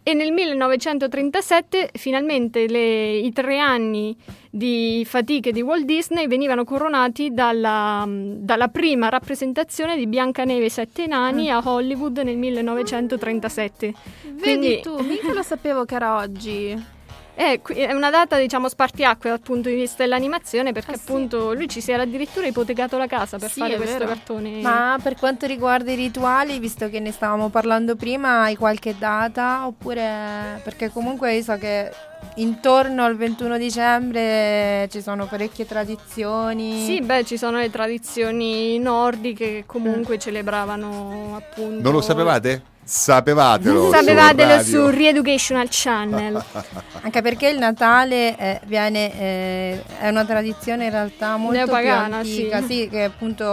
e 0.02 0.14
nel 0.16 0.32
1937 0.32 1.92
finalmente 1.94 2.68
le- 2.68 3.18
i 3.18 3.32
tre 3.32 3.60
anni 3.60 4.18
di 4.50 5.06
fatiche 5.08 5.52
di 5.52 5.62
Walt 5.62 5.86
Disney 5.86 6.26
venivano 6.28 6.64
coronati 6.64 7.32
dalla, 7.32 8.04
dalla 8.08 8.68
prima 8.70 9.10
rappresentazione 9.10 9.96
di 9.96 10.08
Biancaneve 10.08 10.66
e 10.66 10.70
Sette 10.72 11.06
Nani 11.06 11.52
a 11.52 11.62
Hollywood 11.64 12.18
nel 12.18 12.38
1937. 12.38 13.94
Vedi 14.24 14.42
Quindi- 14.42 14.80
tu, 14.82 14.98
mica 15.04 15.32
lo 15.34 15.44
sapevo 15.44 15.86
che 15.86 15.94
era 15.96 16.16
oggi. 16.18 16.98
È, 17.40 17.62
è 17.62 17.94
una 17.94 18.10
data, 18.10 18.38
diciamo, 18.38 18.68
spartiacque 18.68 19.30
dal 19.30 19.40
punto 19.40 19.70
di 19.70 19.76
vista 19.76 20.04
dell'animazione 20.04 20.74
perché 20.74 20.92
Ah, 20.92 20.98
sì. 20.98 21.04
appunto 21.08 21.54
lui 21.54 21.70
ci 21.70 21.80
si 21.80 21.90
era 21.92 22.04
addirittura 22.04 22.46
ipotecato 22.48 22.98
la 22.98 23.08
casa 23.08 23.38
per 23.38 23.50
Sì, 23.50 23.62
fare 23.62 23.78
questo 23.78 23.98
vero. 24.00 24.08
cartone. 24.10 24.62
Ma 24.62 24.98
per 25.02 25.16
quanto 25.16 25.46
riguarda 25.46 25.90
i 25.90 25.96
rituali, 25.96 26.60
visto 26.60 26.90
che 26.90 27.00
ne 27.00 27.14
stavamo 27.14 27.48
parlando 27.48 27.96
prima, 27.96 28.42
hai 28.42 28.58
qualche 28.58 28.96
data? 28.98 29.66
Oppure 29.66 30.60
perché 30.66 30.90
comunque 30.92 31.36
io 31.36 31.42
so 31.44 31.56
che 31.58 31.90
intorno 32.36 33.06
al 33.06 33.16
21 33.16 33.58
dicembre 33.58 34.88
ci 34.92 35.02
sono 35.02 35.26
parecchie 35.26 35.66
tradizioni. 35.66 36.84
Sì, 36.86 37.00
beh, 37.00 37.24
ci 37.24 37.38
sono 37.38 37.58
le 37.60 37.70
tradizioni 37.70 38.78
nordiche 38.80 39.46
che 39.46 39.64
comunque 39.66 40.20
celebravano 40.20 41.36
appunto. 41.38 41.82
Non 41.82 41.94
lo 41.94 42.02
sapevate? 42.02 42.78
Sapevatelo. 42.90 43.92
Sapevatelo 43.92 44.64
su 44.64 44.70
su. 44.72 44.88
Re-Educational 44.90 45.68
Channel. 45.70 46.44
Anche 47.02 47.22
perché 47.22 47.48
il 47.50 47.60
Natale 47.60 48.36
eh, 48.36 48.60
viene, 48.66 49.14
eh, 49.20 49.84
è 50.00 50.10
una 50.10 50.26
tradizione 50.26 50.86
in 50.86 50.90
realtà 50.90 51.38
molto 51.38 51.56
Neopagana, 51.58 52.22
più 52.22 52.32
antica, 52.32 52.62
sì. 52.62 52.66
sì, 52.66 52.90
che 52.90 53.04
appunto 53.04 53.46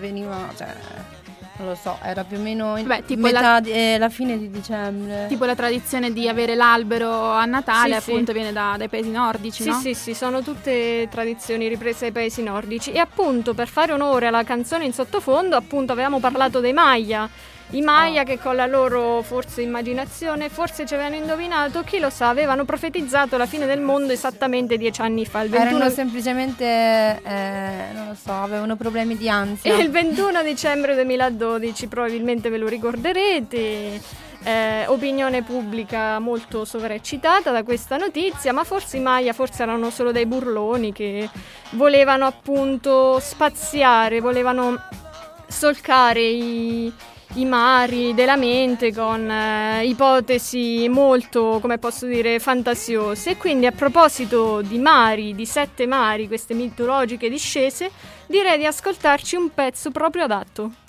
veniva, 0.00 0.48
cioè, 0.56 0.74
non 1.58 1.68
lo 1.68 1.76
so, 1.80 1.98
era 2.02 2.24
più 2.24 2.36
o 2.36 2.40
meno 2.40 2.76
in 2.76 2.88
Beh, 2.88 3.04
tipo 3.04 3.20
metà 3.22 3.40
la- 3.52 3.60
di- 3.60 3.70
eh, 3.70 3.96
la 3.96 4.08
fine 4.08 4.36
di 4.36 4.50
dicembre. 4.50 5.26
Tipo 5.28 5.44
la 5.44 5.54
tradizione 5.54 6.12
di 6.12 6.28
avere 6.28 6.56
l'albero 6.56 7.30
a 7.30 7.44
Natale, 7.44 7.94
Sì, 7.98 8.00
sì. 8.02 8.10
appunto, 8.10 8.32
viene 8.32 8.52
da- 8.52 8.74
dai 8.76 8.88
paesi 8.88 9.10
nordici, 9.10 9.62
Sì, 9.62 9.68
no? 9.68 9.78
sì, 9.78 9.94
sì, 9.94 10.14
sono 10.14 10.42
tutte 10.42 11.06
tradizioni 11.08 11.68
riprese 11.68 12.06
ai 12.06 12.12
paesi 12.12 12.42
nordici. 12.42 12.90
E 12.90 12.98
appunto, 12.98 13.54
per 13.54 13.68
fare 13.68 13.92
onore 13.92 14.26
alla 14.26 14.42
canzone 14.42 14.84
in 14.84 14.92
sottofondo, 14.92 15.54
appunto, 15.54 15.92
avevamo 15.92 16.18
parlato 16.18 16.58
dei 16.58 16.72
Maya. 16.72 17.52
I 17.74 17.80
Maya 17.82 18.22
Oh. 18.22 18.24
che 18.24 18.38
con 18.38 18.54
la 18.54 18.66
loro 18.66 19.20
forse 19.22 19.60
immaginazione, 19.60 20.48
forse 20.48 20.86
ci 20.86 20.94
avevano 20.94 21.16
indovinato, 21.16 21.82
chi 21.82 21.98
lo 21.98 22.08
sa, 22.08 22.28
avevano 22.28 22.64
profetizzato 22.64 23.36
la 23.36 23.46
fine 23.46 23.66
del 23.66 23.80
mondo 23.80 24.12
esattamente 24.12 24.76
dieci 24.76 25.00
anni 25.00 25.26
fa, 25.26 25.40
il 25.40 25.50
21 25.50 25.76
Erano 25.76 25.90
semplicemente, 25.90 26.64
eh, 26.64 27.92
non 27.92 28.06
lo 28.08 28.14
so, 28.14 28.32
avevano 28.32 28.76
problemi 28.76 29.16
di 29.16 29.28
ansia. 29.28 29.74
Il 29.78 29.90
21 29.90 30.42
dicembre 30.44 30.94
2012, 30.94 31.88
probabilmente 31.88 32.48
ve 32.48 32.58
lo 32.58 32.68
ricorderete. 32.68 34.00
eh, 34.46 34.84
opinione 34.88 35.42
pubblica 35.42 36.18
molto 36.18 36.64
sovraeccitata 36.66 37.50
da 37.50 37.62
questa 37.62 37.96
notizia, 37.96 38.52
ma 38.52 38.62
forse 38.62 38.98
i 38.98 39.00
Maya 39.00 39.32
forse 39.32 39.62
erano 39.62 39.88
solo 39.90 40.12
dei 40.12 40.26
burloni 40.26 40.92
che 40.92 41.28
volevano 41.70 42.26
appunto 42.26 43.18
spaziare, 43.20 44.20
volevano 44.20 44.78
solcare 45.48 46.20
i, 46.20 46.92
i 47.34 47.44
mari 47.44 48.14
della 48.14 48.36
mente 48.36 48.92
con 48.92 49.28
eh, 49.28 49.86
ipotesi 49.86 50.88
molto, 50.88 51.58
come 51.60 51.78
posso 51.78 52.06
dire, 52.06 52.38
fantasiose. 52.38 53.30
E 53.30 53.36
quindi 53.36 53.66
a 53.66 53.72
proposito 53.72 54.62
di 54.62 54.78
mari, 54.78 55.34
di 55.34 55.46
sette 55.46 55.86
mari, 55.86 56.28
queste 56.28 56.54
mitologiche 56.54 57.28
discese, 57.28 57.90
direi 58.26 58.58
di 58.58 58.66
ascoltarci 58.66 59.36
un 59.36 59.52
pezzo 59.52 59.90
proprio 59.90 60.24
adatto. 60.24 60.83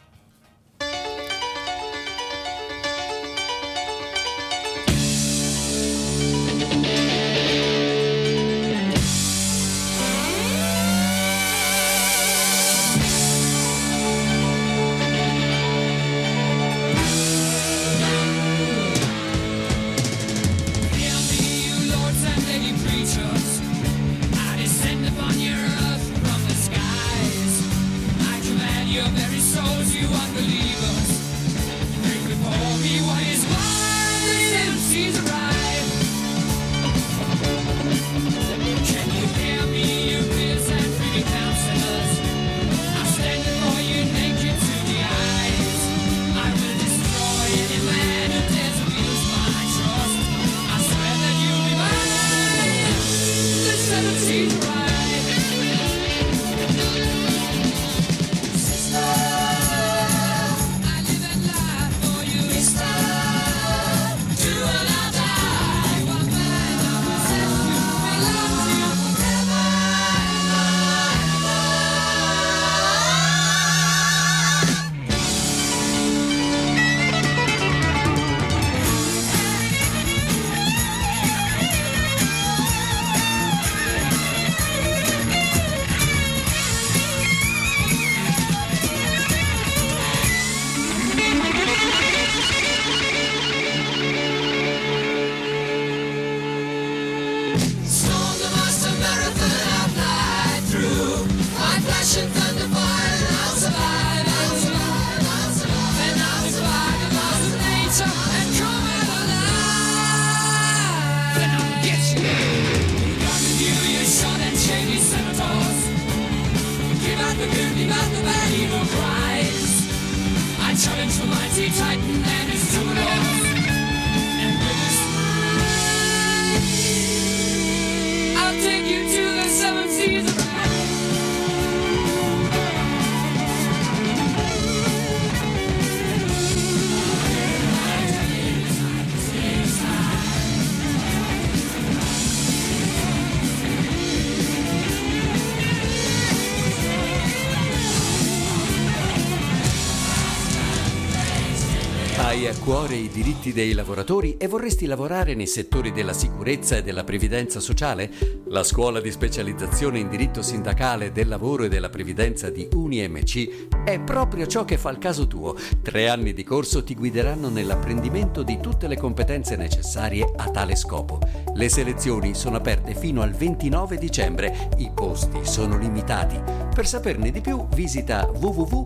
Diritti 153.45 153.53
dei 153.53 153.73
lavoratori 153.73 154.37
e 154.37 154.47
vorresti 154.47 154.85
lavorare 154.85 155.35
nei 155.35 155.45
settori 155.47 155.91
della 155.91 156.13
sicurezza 156.13 156.77
e 156.77 156.83
della 156.83 157.03
previdenza 157.03 157.59
sociale? 157.59 158.09
La 158.47 158.63
scuola 158.63 159.01
di 159.01 159.11
specializzazione 159.11 159.99
in 159.99 160.09
diritto 160.09 160.41
sindacale 160.41 161.11
del 161.11 161.27
lavoro 161.27 161.65
e 161.65 161.69
della 161.69 161.89
previdenza 161.89 162.49
di 162.49 162.67
UniMC 162.71 163.83
è 163.83 163.99
proprio 163.99 164.47
ciò 164.47 164.65
che 164.65 164.79
fa 164.79 164.89
il 164.89 164.97
caso 164.97 165.27
tuo. 165.27 165.55
Tre 165.81 166.09
anni 166.09 166.33
di 166.33 166.43
corso 166.43 166.83
ti 166.83 166.95
guideranno 166.95 167.49
nell'apprendimento 167.49 168.41
di 168.41 168.59
tutte 168.59 168.87
le 168.87 168.97
competenze 168.97 169.55
necessarie 169.55 170.27
a 170.35 170.49
tale 170.49 170.75
scopo. 170.75 171.19
Le 171.53 171.69
selezioni 171.69 172.33
sono 172.33 172.57
aperte 172.57 172.95
fino 172.95 173.21
al 173.21 173.33
29 173.33 173.97
dicembre. 173.97 174.69
I 174.77 174.89
posti 174.93 175.39
sono 175.43 175.77
limitati. 175.77 176.41
Per 176.73 176.87
saperne 176.87 177.29
di 177.31 177.41
più 177.41 177.67
visita 177.69 178.25
www.unimc.it. 178.25 178.83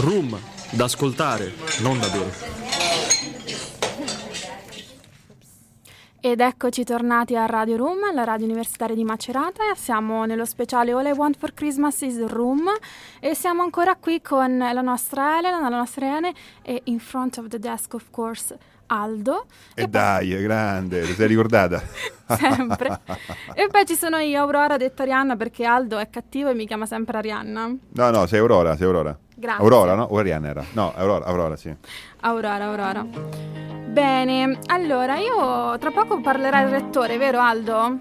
Room, 0.00 0.34
da 0.70 0.84
ascoltare, 0.84 1.52
non 1.82 1.98
da 1.98 2.08
bere. 2.08 2.32
Ed 6.22 6.40
eccoci 6.40 6.84
tornati 6.84 7.36
a 7.36 7.44
Radio 7.44 7.76
Room, 7.76 8.14
la 8.14 8.24
radio 8.24 8.46
universitaria 8.46 8.94
di 8.94 9.04
Macerata. 9.04 9.62
Siamo 9.74 10.24
nello 10.24 10.46
speciale 10.46 10.92
All 10.92 11.04
I 11.06 11.10
Want 11.10 11.36
for 11.36 11.52
Christmas 11.52 12.00
is 12.00 12.24
Room 12.26 12.66
e 13.20 13.34
siamo 13.34 13.60
ancora 13.60 13.96
qui 13.96 14.22
con 14.22 14.56
la 14.56 14.80
nostra 14.80 15.38
Elena, 15.38 15.60
la 15.60 15.76
nostra 15.76 16.06
Irene 16.06 16.32
e 16.62 16.80
in 16.84 16.98
front 16.98 17.36
of 17.36 17.48
the 17.48 17.58
desk 17.58 17.92
of 17.92 18.06
course 18.10 18.56
Aldo. 18.86 19.46
E 19.74 19.86
dai, 19.86 20.32
è 20.32 20.40
grande, 20.40 21.02
ti 21.02 21.12
sei 21.12 21.28
ricordata? 21.28 21.82
Sempre. 22.26 23.00
e 23.54 23.68
poi 23.70 23.84
ci 23.84 23.96
sono 23.96 24.16
io, 24.16 24.40
Aurora, 24.40 24.76
detta 24.76 25.02
Arianna, 25.02 25.36
perché 25.36 25.64
Aldo 25.64 25.98
è 25.98 26.08
cattivo 26.08 26.48
e 26.48 26.54
mi 26.54 26.66
chiama 26.66 26.86
sempre 26.86 27.18
Arianna. 27.18 27.76
No, 27.92 28.10
no, 28.10 28.26
sei 28.26 28.38
Aurora, 28.38 28.76
sei 28.76 28.86
Aurora. 28.86 29.18
Grazie. 29.40 29.62
Aurora, 29.64 29.94
no? 29.94 30.02
O 30.10 30.18
Arianna 30.18 30.48
era? 30.48 30.64
No, 30.72 30.92
Aurora, 30.94 31.24
Aurora, 31.24 31.56
sì. 31.56 31.74
Aurora, 32.20 32.64
Aurora. 32.66 33.06
Bene, 33.86 34.58
allora 34.66 35.16
io 35.16 35.78
tra 35.78 35.90
poco 35.90 36.20
parlerà 36.20 36.60
il 36.60 36.68
rettore, 36.68 37.16
vero 37.16 37.40
Aldo? 37.40 37.96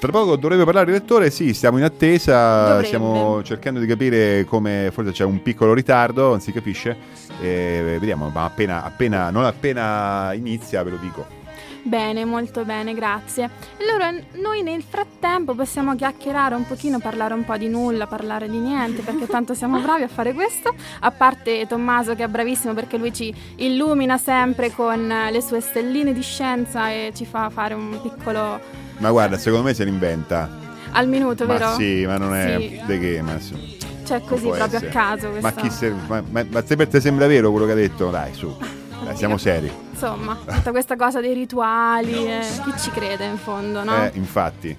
Tra 0.00 0.10
poco 0.10 0.34
dovrebbe 0.34 0.64
parlare 0.64 0.90
il 0.90 0.98
rettore, 0.98 1.30
sì, 1.30 1.54
stiamo 1.54 1.78
in 1.78 1.84
attesa, 1.84 2.62
Dovrebbe. 2.64 2.86
stiamo 2.86 3.42
cercando 3.44 3.78
di 3.78 3.86
capire 3.86 4.44
come, 4.44 4.90
forse 4.92 5.12
c'è 5.12 5.24
un 5.24 5.40
piccolo 5.42 5.72
ritardo, 5.72 6.30
non 6.30 6.40
si 6.40 6.50
capisce, 6.50 6.96
e 7.40 7.96
vediamo, 8.00 8.28
ma 8.28 8.44
appena, 8.44 8.82
appena, 8.84 9.30
non 9.30 9.44
appena 9.44 10.32
inizia 10.34 10.82
ve 10.82 10.90
lo 10.90 10.96
dico. 10.96 11.42
Bene, 11.86 12.24
molto 12.24 12.64
bene, 12.64 12.94
grazie. 12.94 13.50
Allora, 13.78 14.10
noi 14.40 14.62
nel 14.62 14.82
frattempo 14.82 15.54
possiamo 15.54 15.94
chiacchierare 15.94 16.54
un 16.54 16.66
pochino, 16.66 16.98
parlare 16.98 17.34
un 17.34 17.44
po' 17.44 17.58
di 17.58 17.68
nulla, 17.68 18.06
parlare 18.06 18.48
di 18.48 18.56
niente, 18.58 19.02
perché 19.02 19.26
tanto 19.26 19.52
siamo 19.52 19.78
bravi 19.80 20.02
a 20.02 20.08
fare 20.08 20.32
questo. 20.32 20.74
A 21.00 21.10
parte 21.10 21.66
Tommaso 21.66 22.14
che 22.14 22.24
è 22.24 22.28
bravissimo 22.28 22.72
perché 22.72 22.96
lui 22.96 23.12
ci 23.12 23.34
illumina 23.56 24.16
sempre 24.16 24.70
con 24.72 25.06
le 25.30 25.42
sue 25.42 25.60
stelline 25.60 26.14
di 26.14 26.22
scienza 26.22 26.88
e 26.90 27.12
ci 27.14 27.26
fa 27.26 27.50
fare 27.50 27.74
un 27.74 28.00
piccolo 28.02 28.58
Ma 28.98 29.10
guarda, 29.10 29.36
secondo 29.36 29.66
me 29.66 29.74
se 29.74 29.84
l'inventa. 29.84 30.48
al 30.92 31.06
minuto, 31.06 31.44
Ma 31.46 31.52
vero? 31.58 31.74
sì, 31.74 32.06
ma 32.06 32.16
non 32.16 32.34
è 32.34 32.56
Sì. 32.58 32.80
de 32.86 32.98
che, 32.98 33.20
ma 33.20 33.38
sì. 33.38 33.76
Cioè 34.06 34.20
così 34.22 34.46
proprio 34.48 34.64
essere. 34.64 34.88
a 34.88 34.90
caso 34.90 35.28
Ma 35.40 35.52
questa- 35.52 35.60
chi 35.60 35.70
se, 35.70 35.92
ma, 36.06 36.22
ma, 36.30 36.44
ma 36.48 36.64
se 36.64 36.76
per 36.76 36.88
te 36.88 37.00
sembra 37.00 37.26
vero 37.26 37.50
quello 37.50 37.66
che 37.66 37.72
ha 37.72 37.76
detto? 37.76 38.08
Dai, 38.10 38.32
su. 38.32 38.56
Dai, 39.04 39.16
siamo 39.16 39.36
seri. 39.36 39.70
Insomma, 39.92 40.36
tutta 40.44 40.70
questa 40.70 40.96
cosa 40.96 41.20
dei 41.20 41.34
rituali, 41.34 42.26
eh, 42.26 42.40
chi 42.64 42.72
ci 42.78 42.90
crede 42.90 43.24
in 43.26 43.36
fondo, 43.36 43.84
no? 43.84 44.04
Eh, 44.04 44.10
infatti. 44.14 44.76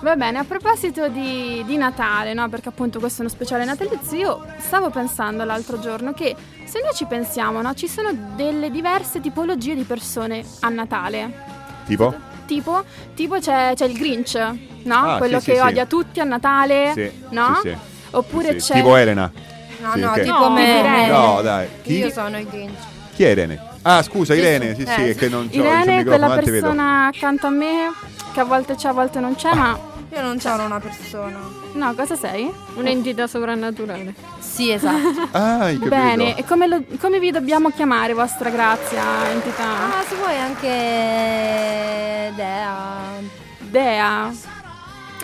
Va 0.00 0.16
bene, 0.16 0.38
a 0.38 0.44
proposito 0.44 1.08
di, 1.08 1.62
di 1.64 1.76
Natale, 1.76 2.34
no? 2.34 2.48
Perché 2.48 2.68
appunto 2.70 2.98
questo 2.98 3.22
è 3.22 3.24
uno 3.24 3.32
speciale 3.32 3.64
natalizio, 3.64 4.16
io 4.18 4.44
stavo 4.58 4.90
pensando 4.90 5.44
l'altro 5.44 5.78
giorno 5.78 6.12
che 6.12 6.34
se 6.64 6.80
noi 6.82 6.92
ci 6.94 7.04
pensiamo, 7.06 7.62
no? 7.62 7.72
Ci 7.74 7.88
sono 7.88 8.10
delle 8.34 8.70
diverse 8.70 9.20
tipologie 9.20 9.74
di 9.74 9.84
persone 9.84 10.44
a 10.60 10.68
Natale. 10.68 11.32
Tipo? 11.86 12.14
Tipo, 12.46 12.84
tipo 13.14 13.38
c'è, 13.38 13.72
c'è 13.74 13.86
il 13.86 13.96
Grinch, 13.96 14.36
no? 14.82 14.94
Ah, 15.12 15.16
Quello 15.16 15.38
sì, 15.40 15.46
che 15.46 15.52
sì, 15.56 15.60
sì. 15.60 15.66
odia 15.66 15.86
tutti 15.86 16.20
a 16.20 16.24
Natale, 16.24 16.92
Sì, 16.94 17.10
no? 17.30 17.58
sì, 17.62 17.68
sì. 17.70 17.76
Oppure 18.10 18.60
Sì, 18.60 18.72
c'è... 18.72 18.74
Tipo 18.74 18.96
Elena. 18.96 19.30
No, 19.80 19.92
Sì, 19.94 20.00
no, 20.00 20.10
ok. 20.10 20.20
tipo 20.22 20.38
No, 20.38 20.50
me. 20.50 21.08
No, 21.08 21.40
dai. 21.42 21.68
Chi? 21.82 21.98
Io 21.98 22.10
sono 22.10 22.38
il 22.38 22.46
Grinch. 22.46 22.92
Chi 23.14 23.22
è 23.24 23.28
Irene? 23.30 23.60
Ah, 23.82 24.02
scusa, 24.02 24.34
Irene. 24.34 24.74
Sì, 24.74 24.82
Eh, 24.82 24.86
sì, 24.86 25.02
è 25.02 25.12
sì. 25.12 25.18
che 25.18 25.28
non 25.28 25.48
c'ho 25.48 25.56
Irene, 25.56 25.96
microfono, 25.98 26.26
quella 26.26 26.42
persona 26.42 27.06
accanto 27.06 27.46
a 27.46 27.50
me, 27.50 27.92
che 28.32 28.40
a 28.40 28.44
volte 28.44 28.74
c'è, 28.74 28.88
a 28.88 28.92
volte 28.92 29.20
non 29.20 29.34
c'è, 29.36 29.54
ma... 29.54 29.92
Io 30.12 30.22
non 30.22 30.38
sono 30.38 30.64
una 30.64 30.78
persona. 30.80 31.38
No, 31.72 31.94
cosa 31.94 32.14
sei? 32.14 32.48
Un'entità 32.74 33.26
sovrannaturale. 33.26 34.14
Sì, 34.38 34.70
esatto. 34.70 35.28
Ah. 35.36 35.72
Bene, 35.72 36.36
e 36.36 36.44
come, 36.44 36.66
lo- 36.68 36.84
come 37.00 37.18
vi 37.18 37.30
dobbiamo 37.32 37.70
chiamare, 37.70 38.12
vostra 38.14 38.48
grazia, 38.50 39.02
entità? 39.30 39.64
Ah, 39.98 40.04
se 40.08 40.14
vuoi 40.14 40.36
anche 40.38 42.32
Dea. 42.36 42.74
Dea. 43.58 44.30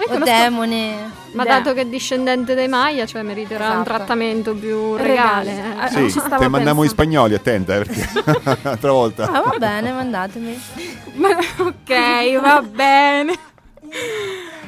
O 0.05 0.13
conosco- 0.13 0.25
demone. 0.25 1.19
Ma 1.33 1.45
Dea. 1.45 1.57
dato 1.59 1.75
che 1.75 1.83
è 1.83 1.87
discendente 1.87 2.55
dei 2.55 2.67
Maya, 2.69 3.07
cioè 3.07 3.23
meriterà 3.23 3.67
un 3.67 3.71
Esatto. 3.73 3.85
trattamento 3.85 4.55
più 4.55 4.97
Regale. 4.97 5.55
regale. 5.55 5.85
Eh, 5.87 5.89
Sì, 5.91 6.11
ci 6.13 6.19
stavo 6.21 6.43
te 6.43 6.49
mandiamo 6.49 6.83
in 6.83 6.89
spagnoli, 6.89 7.35
attenta, 7.35 7.77
eh, 7.77 7.85
perché 7.85 8.09
l'altra 8.63 8.93
volta. 8.93 9.25
Ah, 9.31 9.41
va 9.41 9.55
bene, 9.59 9.93
mandatemi. 9.93 10.61
Ma- 11.15 11.29
ok, 11.59 12.41
va 12.41 12.63
bene. 12.63 13.39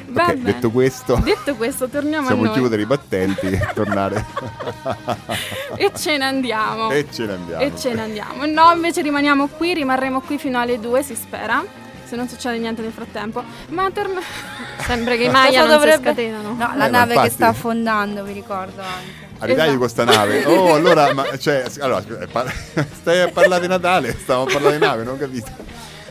Va 0.07 0.23
Ok, 0.25 0.27
bene. 0.33 0.43
detto 0.43 0.69
questo, 0.69 1.15
Detto 1.23 1.55
questo, 1.55 1.87
torniamo 1.87 2.27
a 2.29 2.33
noi. 2.33 2.51
chiudere 2.51 2.81
i 2.81 2.85
battenti 2.85 3.47
e 3.47 3.67
tornare. 3.73 4.25
E 5.75 5.91
ce 5.95 6.17
ne 6.17 6.25
andiamo. 6.25 6.91
e 6.91 7.07
ce 7.11 7.25
ne 7.25 7.33
andiamo. 7.33 7.63
E 7.63 7.71
ce 7.77 7.93
ne 7.93 8.01
andiamo. 8.01 8.45
No, 8.45 8.71
invece 8.73 9.01
rimaniamo 9.01 9.47
qui, 9.47 9.73
rimarremo 9.73 10.21
qui 10.21 10.37
fino 10.37 10.59
alle 10.59 10.79
2, 10.79 11.01
si 11.03 11.15
spera. 11.15 11.63
Se 12.05 12.15
non 12.15 12.27
succede 12.27 12.57
niente 12.57 12.81
nel 12.81 12.91
frattempo. 12.91 13.43
Ma 13.69 13.89
torna... 13.91 14.19
Sembra 14.85 15.15
che 15.15 15.23
i 15.23 15.29
Maya 15.29 15.61
non 15.61 15.69
dovrebbe- 15.69 15.97
si 15.97 16.03
scatenano. 16.03 16.49
No, 16.53 16.71
la 16.75 16.85
Eh, 16.87 16.89
nave 16.89 17.07
che 17.07 17.13
infatti- 17.13 17.31
sta 17.33 17.47
affondando, 17.47 18.23
vi 18.23 18.33
ricordo 18.33 18.81
anche. 18.81 19.31
Arrivai 19.39 19.63
Esatto. 19.67 19.79
con 19.79 19.89
sta 19.89 20.03
nave. 20.05 20.45
Oh, 20.45 20.73
allora, 20.73 21.13
ma, 21.13 21.25
cioè, 21.37 21.65
allora, 21.79 21.97
aspetta, 21.99 22.27
par- 22.27 22.53
stai 22.99 23.21
a 23.21 23.29
parlare 23.29 23.61
di 23.61 23.67
Natale? 23.67 24.15
Stavo 24.17 24.43
a 24.43 24.51
parlare 24.51 24.77
di 24.77 24.85
nave, 24.85 25.03
non 25.03 25.15
ho 25.15 25.17
capito. 25.17 25.51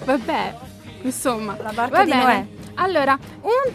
Vabbè, 0.05 0.55
insomma. 1.03 1.57
La 1.63 1.73
barca 1.73 1.97
va 1.99 2.05
di 2.05 2.11
bene. 2.11 2.23
Noè. 2.25 2.47
Allora, 2.77 3.17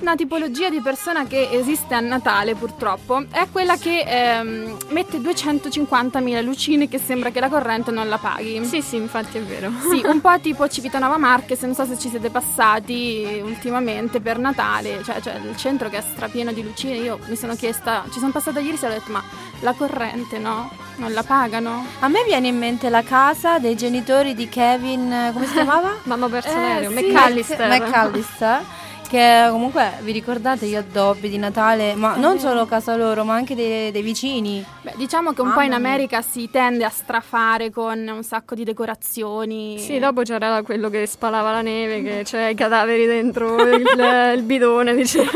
una 0.01 0.15
tipologia 0.15 0.69
di 0.69 0.81
persona 0.81 1.25
che 1.25 1.49
esiste 1.51 1.93
a 1.93 1.99
Natale 1.99 2.55
purtroppo 2.55 3.23
è 3.31 3.47
quella 3.51 3.77
che 3.77 4.03
ehm, 4.05 4.77
mette 4.89 5.17
250.000 5.19 6.43
lucine 6.43 6.87
che 6.87 6.99
sembra 6.99 7.29
che 7.29 7.39
la 7.39 7.47
corrente 7.49 7.91
non 7.91 8.09
la 8.09 8.17
paghi. 8.17 8.63
Sì, 8.65 8.81
sì, 8.81 8.95
infatti 8.97 9.37
è 9.37 9.41
vero. 9.41 9.71
Sì, 9.89 10.01
un 10.07 10.19
po' 10.19 10.39
tipo 10.39 10.67
Civitanova 10.67 11.17
Marche, 11.17 11.55
se 11.55 11.65
non 11.67 11.75
so 11.75 11.85
se 11.85 11.97
ci 11.97 12.09
siete 12.09 12.29
passati 12.29 13.39
ultimamente 13.43 14.19
per 14.19 14.39
Natale, 14.39 15.01
cioè, 15.03 15.21
cioè 15.21 15.39
il 15.43 15.55
centro 15.55 15.89
che 15.89 15.97
è 15.97 16.01
strapieno 16.01 16.51
di 16.51 16.63
lucine, 16.63 16.95
io 16.95 17.19
mi 17.27 17.35
sono 17.35 17.55
chiesta, 17.55 18.03
ci 18.11 18.19
sono 18.19 18.31
passata 18.31 18.59
ieri 18.59 18.77
e 18.81 18.85
ho 18.85 18.89
detto 18.89 19.11
ma 19.11 19.23
la 19.61 19.73
corrente 19.73 20.37
no? 20.37 20.69
Non 20.97 21.13
la 21.13 21.23
pagano? 21.23 21.85
A 21.99 22.07
me 22.07 22.23
viene 22.25 22.47
in 22.47 22.57
mente 22.57 22.89
la 22.89 23.03
casa 23.03 23.59
dei 23.59 23.75
genitori 23.75 24.33
di 24.33 24.49
Kevin, 24.49 25.29
come 25.33 25.45
si 25.45 25.53
chiamava? 25.53 25.95
Mamma 26.03 26.27
perso 26.27 26.49
Eh, 26.49 26.87
sì. 26.89 26.93
McAllister. 26.93 27.67
McAllister. 27.69 28.61
Che 29.07 29.47
comunque 29.51 29.93
vi 30.01 30.11
ricordate 30.11 30.65
gli 30.65 30.75
addobbi 30.75 31.29
di 31.29 31.37
Natale, 31.37 31.95
ma 31.95 32.17
non 32.17 32.39
solo 32.39 32.65
casa 32.65 32.97
loro, 32.97 33.23
ma 33.23 33.35
anche 33.35 33.55
dei, 33.55 33.89
dei 33.91 34.01
vicini. 34.01 34.63
Beh, 34.81 34.95
diciamo 34.97 35.31
che 35.31 35.39
un 35.39 35.47
Mamma 35.47 35.59
po' 35.61 35.65
in 35.65 35.69
mia. 35.69 35.77
America 35.77 36.21
si 36.21 36.49
tende 36.51 36.83
a 36.83 36.89
strafare 36.89 37.71
con 37.71 38.05
un 38.05 38.23
sacco 38.23 38.53
di 38.53 38.65
decorazioni. 38.65 39.79
Sì, 39.79 39.97
dopo 39.97 40.23
c'era 40.23 40.61
quello 40.61 40.89
che 40.89 41.05
spalava 41.07 41.51
la 41.51 41.61
neve, 41.61 42.03
che 42.03 42.23
c'era 42.25 42.49
i 42.49 42.55
cadaveri 42.55 43.05
dentro 43.05 43.55
il, 43.61 44.33
il 44.35 44.43
bidone, 44.43 44.93
diceva. 44.93 45.31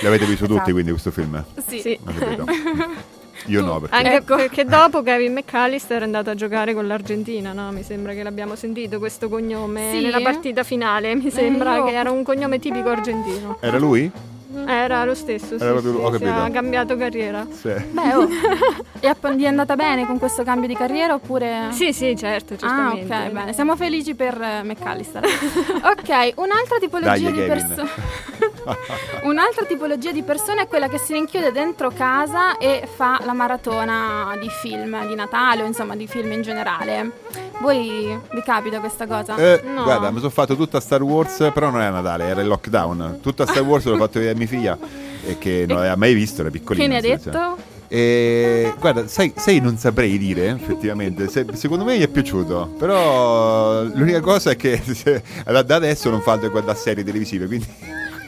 L'avete 0.00 0.24
visto 0.24 0.44
tutti 0.46 0.54
Esatto. 0.54 0.72
quindi 0.72 0.90
questo 0.90 1.10
film? 1.10 1.44
Sì. 1.66 1.80
Sì. 1.80 1.98
Io 3.48 3.62
no, 3.64 3.80
perché... 3.80 3.94
Anche 3.96 4.14
Ecco. 4.14 4.36
perché 4.36 4.64
dopo 4.64 5.02
Kevin 5.02 5.32
McAllister 5.32 6.00
è 6.00 6.04
andato 6.04 6.30
a 6.30 6.34
giocare 6.34 6.74
con 6.74 6.86
l'Argentina, 6.86 7.52
no? 7.52 7.70
Mi 7.72 7.82
sembra 7.82 8.12
che 8.12 8.22
l'abbiamo 8.22 8.54
sentito 8.54 8.98
questo 8.98 9.28
cognome 9.28 9.90
Sì? 9.92 10.02
nella 10.02 10.20
partita 10.20 10.62
finale. 10.64 11.14
Mi 11.14 11.30
sembra 11.30 11.76
io- 11.76 11.84
che 11.84 11.92
era 11.94 12.10
un 12.10 12.22
cognome 12.22 12.58
tipico 12.58 12.88
argentino. 12.90 13.58
Era 13.60 13.78
lui? 13.78 14.10
Era 14.66 15.04
lo 15.04 15.14
stesso, 15.14 15.56
sì, 15.58 15.62
Era 15.62 15.72
proprio- 15.72 15.92
sì, 15.92 15.98
ho 16.00 16.06
sì, 16.06 16.18
capito. 16.24 16.42
ha 16.42 16.48
cambiato 16.50 16.96
carriera. 16.96 17.46
Sì. 17.50 17.68
Beh, 17.90 18.14
oh. 18.14 18.28
e 19.00 19.06
app- 19.06 19.28
gli 19.28 19.44
è 19.44 19.46
andata 19.46 19.76
bene 19.76 20.06
con 20.06 20.18
questo 20.18 20.42
cambio 20.42 20.66
di 20.66 20.74
carriera 20.74 21.14
oppure... 21.14 21.68
Sì, 21.70 21.92
sì, 21.92 22.16
certo, 22.16 22.54
Ah, 22.54 22.56
certamente. 22.56 23.14
ok, 23.14 23.30
bene. 23.30 23.52
Siamo 23.52 23.76
felici 23.76 24.14
per 24.14 24.40
eh, 24.40 24.62
McAllister. 24.64 25.22
ok, 25.24 26.32
un'altra 26.36 26.78
tipologia 26.80 27.30
Dai, 27.30 27.32
di 27.32 27.42
persone. 27.46 27.90
un'altra 29.24 29.64
tipologia 29.64 30.12
di 30.12 30.22
persone 30.22 30.62
è 30.62 30.68
quella 30.68 30.88
che 30.88 30.98
si 30.98 31.12
rinchiude 31.12 31.52
dentro 31.52 31.90
casa 31.90 32.58
e 32.58 32.88
fa 32.92 33.20
la 33.24 33.32
maratona 33.32 34.36
di 34.40 34.48
film 34.48 35.06
di 35.06 35.14
Natale 35.14 35.62
o 35.62 35.66
insomma 35.66 35.96
di 35.96 36.06
film 36.06 36.32
in 36.32 36.42
generale. 36.42 37.10
Voi 37.60 38.18
vi 38.32 38.42
capita 38.44 38.78
questa 38.80 39.06
cosa? 39.06 39.36
Eh, 39.36 39.62
No. 39.64 39.82
Guarda, 39.82 40.10
mi 40.10 40.18
sono 40.18 40.30
fatto 40.30 40.54
tutta 40.56 40.80
Star 40.80 41.02
Wars, 41.02 41.50
però 41.52 41.70
non 41.70 41.80
era 41.80 41.90
Natale, 41.90 42.24
era 42.24 42.40
il 42.40 42.46
lockdown. 42.46 43.18
Tutta 43.20 43.46
Star 43.46 43.62
Wars 43.62 43.84
l'ho 43.84 43.96
fatto 43.96 44.18
vedere 44.18 44.34
a 44.34 44.36
mia 44.38 44.46
figlia. 44.46 44.78
e 45.24 45.36
che 45.38 45.64
non 45.66 45.78
aveva 45.78 45.96
mai 45.96 46.14
visto, 46.14 46.40
era 46.40 46.50
piccolino. 46.50 46.84
Che 46.84 46.90
ne 46.90 46.96
ha 46.96 47.00
detto? 47.00 47.56
E, 47.90 48.74
guarda, 48.78 49.08
sai, 49.08 49.32
sai, 49.34 49.60
non 49.60 49.76
saprei 49.78 50.18
dire 50.18 50.50
effettivamente. 50.50 51.28
Se- 51.28 51.46
secondo 51.54 51.84
me 51.84 51.98
gli 51.98 52.02
è 52.02 52.08
piaciuto. 52.08 52.74
Però 52.78 53.82
l'unica 53.82 54.20
cosa 54.20 54.50
è 54.50 54.56
che 54.56 54.80
se- 54.94 55.22
da 55.44 55.74
adesso 55.74 56.10
non 56.10 56.20
fa 56.20 56.32
altro 56.32 56.46
che 56.46 56.52
guardare 56.52 56.78
serie 56.78 57.02
televisive. 57.02 57.46
Quindi, 57.46 57.66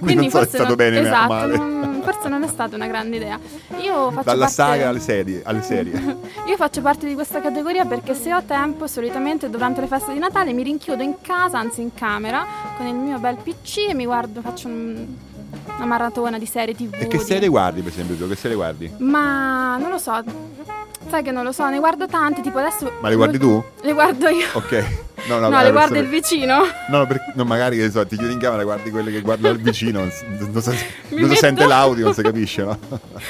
Quindi 0.01 0.15
non 0.23 0.31
so 0.31 0.39
se 0.39 0.39
è 0.39 0.41
forse 0.43 0.57
stato 0.57 0.69
non- 0.69 0.77
bene 0.77 0.99
o 0.99 1.03
esatto, 1.03 1.33
male. 1.33 1.57
non- 1.57 2.01
forse 2.03 2.29
non 2.29 2.43
è 2.43 2.49
stata 2.49 2.77
una 2.77 2.87
grande 2.87 3.17
idea. 3.17 3.39
Io 3.83 4.11
faccio 4.11 4.23
Dalla 4.25 4.39
parte... 4.47 4.53
saga 4.55 4.89
alle 4.89 5.01
serie. 5.01 5.43
Alle 5.45 5.63
serie. 5.63 5.93
Io 6.49 6.57
faccio 6.57 6.81
parte 6.81 7.07
di 7.07 7.15
questa 7.15 7.41
categoria 7.41 7.85
perché 7.85 8.15
se 8.15 8.35
ho 8.35 8.43
tempo, 8.43 8.87
solitamente 8.87 9.49
durante 9.51 9.81
le 9.81 9.87
feste 9.87 10.13
di 10.13 10.19
Natale 10.19 10.53
mi 10.53 10.63
rinchiudo 10.63 11.03
in 11.03 11.17
casa, 11.21 11.59
anzi 11.59 11.81
in 11.83 11.95
camera, 11.95 12.45
con 12.77 12.87
il 12.87 12.95
mio 12.95 13.19
bel 13.19 13.37
PC 13.37 13.89
e 13.91 13.95
mi 13.95 14.05
guardo, 14.07 14.41
faccio 14.41 14.69
un- 14.69 15.07
una 15.77 15.87
maratona 15.87 16.39
di 16.39 16.47
serie 16.47 16.75
TV. 16.75 16.95
e 16.95 17.07
che 17.07 17.19
di- 17.19 17.25
serie 17.25 17.49
guardi, 17.49 17.81
per 17.83 17.93
esempio? 17.93 18.17
tu? 18.17 18.29
Che 18.29 18.37
serie 18.37 18.57
guardi? 18.57 18.91
Ma 18.99 19.77
non 19.79 19.91
lo 19.91 19.99
so. 19.99 20.23
Sai 21.11 21.23
che 21.25 21.33
non 21.33 21.43
lo 21.45 21.51
so, 21.51 21.69
ne 21.69 21.79
guardo 21.81 22.07
tante, 22.07 22.41
tipo 22.41 22.59
adesso... 22.59 22.91
Ma 23.01 23.09
le 23.09 23.17
guardi 23.17 23.37
tu? 23.39 23.63
Le 23.83 23.93
guardo 23.93 24.29
io. 24.29 24.47
Ok. 24.53 24.85
No, 25.27 25.39
No, 25.39 25.49
no, 25.49 25.61
le 25.61 25.69
eh, 25.69 25.73
guarda 25.73 25.95
per 25.95 26.05
il 26.05 26.09
vicino. 26.09 26.59
No, 26.89 27.07
perché, 27.07 27.33
no, 27.35 27.45
magari 27.45 27.77
che 27.77 27.91
so, 27.91 28.07
ti 28.07 28.17
chiudi 28.17 28.33
in 28.33 28.39
camera, 28.39 28.63
guardi 28.63 28.91
quelle 28.91 29.11
che 29.11 29.21
guarda 29.21 29.49
il 29.51 29.59
vicino, 29.59 29.99
non, 30.01 30.11
si- 30.11 30.25
non 30.39 30.51
metto- 31.11 31.35
sente 31.35 31.67
l'audio, 31.67 32.05
non 32.05 32.15
si 32.15 32.23
capisce, 32.23 32.63
no? 32.63 32.79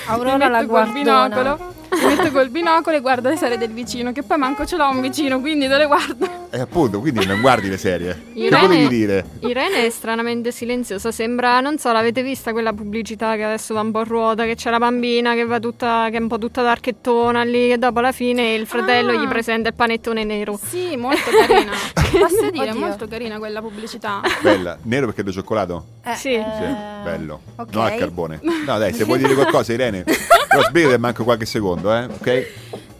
Aurora 0.06 0.36
la 0.36 0.48
metto 0.48 0.56
col 0.58 0.66
guardona. 0.66 1.28
binocolo. 1.28 1.78
Mi 1.90 2.14
metto 2.14 2.30
col 2.30 2.48
binocolo 2.50 2.96
e 2.96 3.00
guardo 3.00 3.28
le 3.28 3.36
serie 3.36 3.58
del 3.58 3.70
vicino, 3.72 4.12
che 4.12 4.22
poi 4.22 4.38
manco 4.38 4.64
ce 4.64 4.76
l'ho 4.76 4.88
un 4.88 5.00
vicino, 5.00 5.40
quindi 5.40 5.66
dove 5.66 5.78
le 5.78 5.86
guardo? 5.86 6.28
E 6.50 6.60
appunto, 6.60 7.00
quindi 7.00 7.26
non 7.26 7.40
guardi 7.40 7.68
le 7.68 7.76
serie. 7.76 8.26
Che 8.32 8.38
Irene- 8.38 8.66
volevi 8.66 8.88
dire? 8.88 9.24
Irene 9.40 9.86
è 9.86 9.90
stranamente 9.90 10.52
silenziosa, 10.52 11.10
sembra, 11.10 11.58
non 11.60 11.78
so, 11.78 11.90
l'avete 11.90 12.22
vista 12.22 12.52
quella 12.52 12.72
pubblicità 12.72 13.34
che 13.34 13.42
adesso 13.42 13.74
va 13.74 13.80
un 13.80 13.90
po' 13.90 13.98
a 13.98 14.04
ruota, 14.04 14.44
che 14.44 14.54
c'è 14.54 14.70
la 14.70 14.78
bambina 14.78 15.34
che 15.34 15.44
va 15.44 15.58
tutta, 15.58 16.06
che 16.10 16.18
è 16.18 16.20
un 16.20 16.28
po' 16.28 16.38
tutta 16.38 16.62
d'archettona 16.62 17.42
lì, 17.42 17.69
che 17.70 17.78
dopo 17.78 17.98
alla 18.00 18.12
fine 18.12 18.54
il 18.54 18.66
fratello 18.66 19.12
Ah. 19.12 19.14
gli 19.22 19.28
presenta 19.28 19.68
il 19.68 19.74
panettone 19.74 20.24
nero. 20.24 20.58
Sì, 20.62 20.96
molto 20.96 21.30
carina. 21.30 21.72
Posso 22.10 22.50
dire, 22.50 22.70
Oddio. 22.70 22.80
molto 22.80 23.06
carina 23.08 23.38
quella 23.38 23.60
pubblicità. 23.60 24.20
Bella, 24.42 24.78
nero 24.82 25.06
perché 25.06 25.20
è 25.22 25.24
da 25.24 25.30
cioccolato? 25.32 25.84
Eh, 26.04 26.14
Sì. 26.14 26.34
eh, 26.34 26.42
Sì, 26.44 26.64
bello. 27.04 27.40
ok. 27.56 27.72
No 27.74 27.82
al 27.82 27.94
carbone. 27.96 28.40
No, 28.42 28.78
dai, 28.78 28.92
se 28.92 29.04
vuoi 29.04 29.18
dire 29.18 29.34
qualcosa, 29.40 29.72
Irene. 29.72 30.02
Però 30.04 30.62
sbrigati 30.62 30.98
manco 30.98 31.24
qualche 31.24 31.46
secondo, 31.46 31.94
eh, 31.94 32.04
ok? 32.04 32.46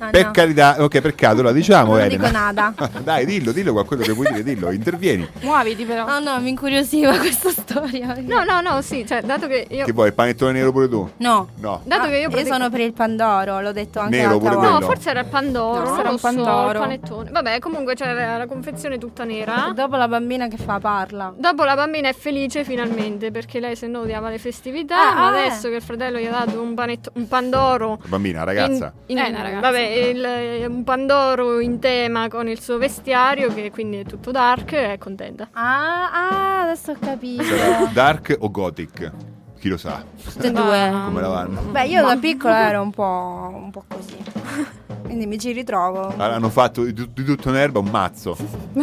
Ah, 0.03 0.11
per 0.11 0.25
no. 0.27 0.31
carità, 0.31 0.77
ok, 0.83 1.01
peccato, 1.01 1.35
allora 1.41 1.53
diciamo, 1.53 1.93
Non 1.97 2.01
Elena. 2.01 2.25
dico 2.27 2.31
nada. 2.39 2.75
dai, 3.05 3.27
dillo, 3.27 3.53
dillo 3.53 3.73
quello 3.85 4.03
che 4.03 4.13
vuoi 4.13 4.29
dire, 4.29 4.43
dillo, 4.43 4.71
intervieni. 4.71 5.29
Muoviti 5.41 5.85
però. 5.85 6.07
Oh 6.07 6.21
no, 6.21 6.41
mi 6.41 6.49
incuriosiva 6.51 7.17
questa 7.19 7.51
storia. 7.51 8.17
No, 8.21 8.45
no, 8.45 8.61
no, 8.61 8.81
sì, 8.83 9.05
cioè, 9.07 9.21
dato 9.23 9.47
che 9.47 9.67
io... 9.69 9.85
Che 9.85 9.93
vuoi, 9.93 10.09
il 10.09 10.15
panettone 10.15 10.53
nero 10.53 10.73
pure 10.73 10.89
tu? 10.89 11.09
No. 11.19 11.49
No. 11.57 11.81
Dato 11.85 12.03
Ah, 12.07 12.09
che 12.09 12.17
io, 12.17 12.31
io 12.31 12.45
sono 12.47 12.71
per 12.71 12.81
il 12.81 12.93
Pandoro, 12.95 13.61
l'ho 13.61 13.73
detto 13.73 13.99
anche 14.01 14.17
Nero 14.17 14.39
pure 14.39 14.55
volta. 14.55 14.71
No, 14.71 14.81
forse 14.81 15.11
era 15.11 15.21
il 15.21 15.27
Pandoro, 15.27 15.89
No, 15.91 16.01
era 16.01 16.11
un 16.11 16.19
so, 16.19 16.29
il 16.29 16.35
Pandoro. 16.37 16.79
panettone. 16.81 17.31
Vabbè, 17.31 17.59
comunque 17.59 17.95
c'era 17.95 18.37
la 18.39 18.47
confezione 18.47 18.97
tutta 18.99 19.25
nera. 19.25 19.73
Dopo 19.75 19.97
la 19.97 20.09
bambina 20.09 20.49
che 20.49 20.57
fa 20.57 20.79
parla. 20.81 21.33
Dopo 21.37 21.65
la 21.65 21.75
bambina 21.75 22.09
è 22.09 22.15
felice 22.15 22.65
finalmente 22.65 23.31
perché 23.31 23.61
lei 23.61 23.77
se 23.77 23.87
no 23.87 24.01
odiava 24.01 24.31
le 24.31 24.39
festività, 24.39 25.11
Ah, 25.11 25.15
ma 25.15 25.25
ah, 25.27 25.29
adesso 25.29 25.69
che 25.69 25.77
il 25.77 25.83
fratello 25.83 26.19
gli 26.19 26.27
ha 26.27 26.31
dato 26.45 26.61
un, 26.61 26.75
panetto- 26.75 27.11
un 27.15 27.29
pandoro 27.29 27.99
Bambina, 28.07 28.45
ragazza. 28.45 28.93
in- 29.07 29.19
in- 29.19 29.25
Eh, 29.25 29.29
una 29.29 29.43
ragazza. 29.43 29.61
Vabbè, 29.61 29.79
il- 29.91 30.67
un 30.69 30.85
pandoro 30.85 31.61
in 31.61 31.79
tema 31.79 32.29
con 32.29 32.49
il 32.49 32.61
suo 32.61 32.79
vestiario 32.79 33.53
che 33.53 33.71
quindi 33.71 33.99
è 33.99 34.05
tutto 34.05 34.31
dark 34.31 34.73
è 34.73 34.99
contenta. 34.99 35.49
Ah, 35.53 36.11
ah, 36.13 36.61
adesso 36.63 36.93
ho 36.93 36.97
capito. 37.01 37.43
Sarà 37.43 37.87
Dark 37.93 38.37
o 38.39 38.51
Gothic? 38.51 39.11
Chi 39.59 39.69
lo 39.69 39.77
sa? 39.77 40.03
Tutte 40.25 40.47
e 40.47 40.51
due. 40.53 40.91
Come 41.05 41.21
la 41.21 41.29
vanno? 41.29 41.61
Beh, 41.71 41.85
io 41.87 42.05
da 42.07 42.17
piccola 42.17 42.69
ero 42.69 42.81
un 42.83 42.91
po', 42.91 43.51
un 43.55 43.71
po' 43.71 43.85
così. 43.87 44.17
Quindi 45.05 45.27
mi 45.27 45.39
ci 45.39 45.53
ritrovo. 45.53 46.09
Allora, 46.09 46.35
Hanno 46.35 46.49
fatto 46.49 46.83
di, 46.85 46.95
di 46.95 47.25
tutto 47.25 47.49
un'erba 47.51 47.79
un 47.81 47.89
mazzo. 47.91 48.37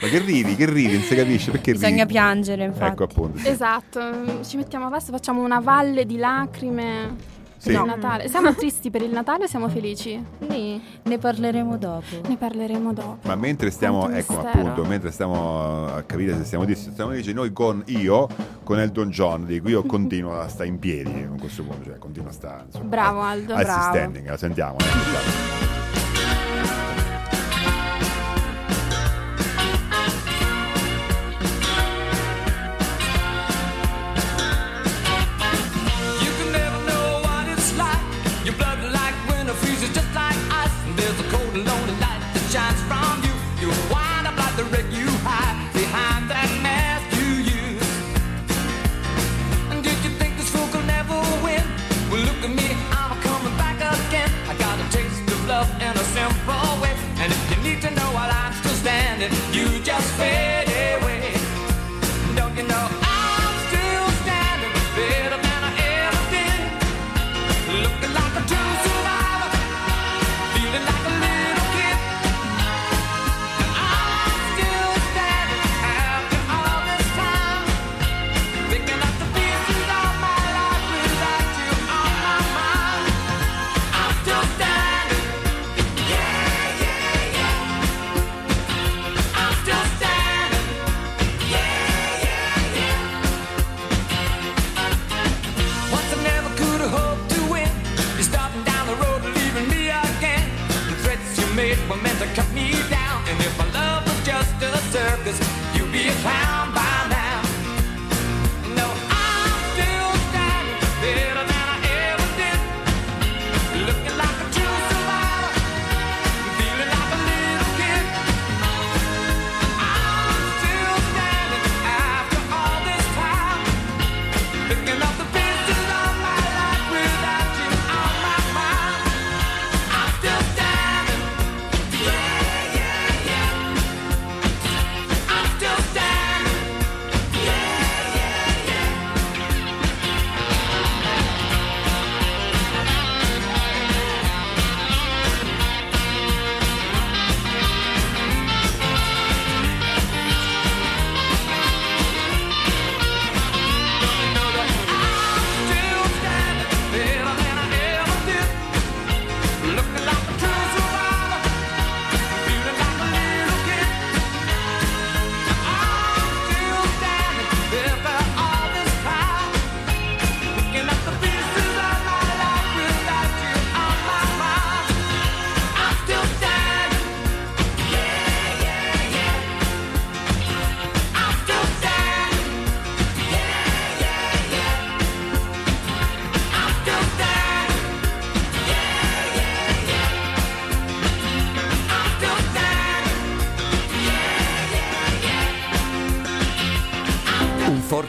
Ma 0.00 0.08
che 0.10 0.18
ridi, 0.18 0.56
che 0.56 0.66
ridi, 0.68 0.94
non 0.94 1.02
si 1.02 1.14
capisce 1.14 1.50
perché 1.50 1.72
Bisogna 1.72 2.02
ridi. 2.02 2.12
piangere, 2.12 2.64
infatti. 2.64 2.92
Ecco 2.92 3.02
appunto. 3.04 3.38
sì. 3.38 3.48
Esatto, 3.48 4.42
ci 4.44 4.56
mettiamo 4.56 4.86
adesso, 4.86 5.12
facciamo 5.12 5.42
una 5.42 5.60
valle 5.60 6.04
di 6.04 6.16
lacrime 6.16 7.14
Sì. 7.64 7.72
il 7.72 7.82
Natale. 7.82 8.28
Siamo 8.28 8.54
tristi 8.54 8.90
per 8.90 9.02
il 9.02 9.10
Natale 9.10 9.44
o 9.44 9.46
siamo 9.46 9.68
felici? 9.68 10.22
Ne 11.02 11.18
parleremo 11.18 11.76
dopo. 11.76 12.04
Ne 12.28 12.36
parleremo 12.36 12.92
dopo. 12.92 13.18
Ma 13.22 13.34
mentre 13.36 13.70
stiamo, 13.70 14.00
Quanto 14.00 14.16
ecco 14.18 14.32
mistero. 14.34 14.58
appunto, 14.60 14.84
mentre 14.84 15.10
stiamo 15.10 15.86
a 15.86 16.02
capire 16.02 16.36
se 16.36 16.44
stiamo 16.44 16.64
dici, 16.64 16.90
stiamo 16.90 17.10
dici 17.12 17.32
noi 17.32 17.52
con 17.52 17.82
io, 17.86 18.28
con 18.62 18.78
Elton 18.78 19.10
John, 19.10 19.44
dico 19.46 19.68
io 19.68 19.82
continuo 19.86 20.38
a 20.38 20.48
stare 20.48 20.68
in 20.68 20.78
piedi 20.78 21.10
a 21.22 21.38
questo 21.38 21.62
punto, 21.62 21.84
cioè 21.84 21.98
continuo 21.98 22.28
a 22.28 22.32
stare 22.32 22.62
insomma, 22.66 22.84
Bravo 22.84 23.20
Aldo, 23.22 23.54
al 23.54 23.64
bravo. 23.64 23.82
standing, 23.94 24.28
la 24.28 24.36
sentiamo. 24.36 24.76
eh, 24.78 24.82
sentiamo. 24.82 25.73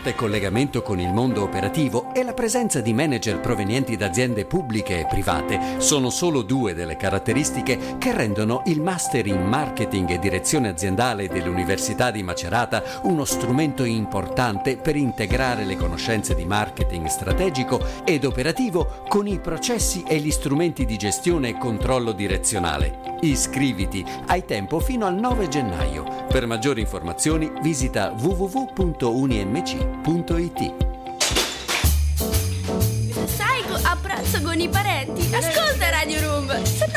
Forte 0.05 0.13
collegamento 0.13 0.83
con 0.83 0.99
il 0.99 1.11
mondo 1.11 1.41
operativo 1.41 2.04
e 2.15 2.23
la 2.23 2.33
presenza 2.33 2.79
di 2.79 2.93
manager 2.93 3.41
provenienti 3.41 3.97
da 3.97 4.05
aziende 4.05 4.45
pubbliche 4.45 5.01
e 5.01 5.05
private 5.05 5.81
sono 5.81 6.09
solo 6.09 6.43
due 6.43 6.73
delle 6.73 6.95
caratteristiche 6.95 7.97
che 7.97 8.13
rendono 8.13 8.61
il 8.67 8.79
Master 8.79 9.27
in 9.27 9.41
Marketing 9.41 10.09
e 10.09 10.17
Direzione 10.17 10.69
Aziendale 10.69 11.27
dell'Università 11.27 12.11
di 12.11 12.23
Macerata 12.23 13.01
uno 13.01 13.25
strumento 13.25 13.83
importante 13.83 14.77
per 14.77 14.95
integrare 14.95 15.65
le 15.65 15.75
conoscenze 15.75 16.35
di 16.35 16.45
marketing 16.45 17.07
strategico 17.07 17.81
ed 18.05 18.23
operativo 18.23 19.03
con 19.09 19.27
i 19.27 19.41
processi 19.41 20.05
e 20.07 20.17
gli 20.19 20.31
strumenti 20.31 20.85
di 20.85 20.95
gestione 20.95 21.49
e 21.49 21.57
controllo 21.57 22.13
direzionale. 22.13 23.17
Iscriviti, 23.19 24.05
hai 24.27 24.45
tempo 24.45 24.79
fino 24.79 25.05
al 25.05 25.15
9 25.15 25.49
gennaio. 25.49 26.23
Per 26.29 26.45
maggiori 26.47 26.79
informazioni 26.79 27.51
visita 27.61 28.15
www.unimc.it. 28.17 28.73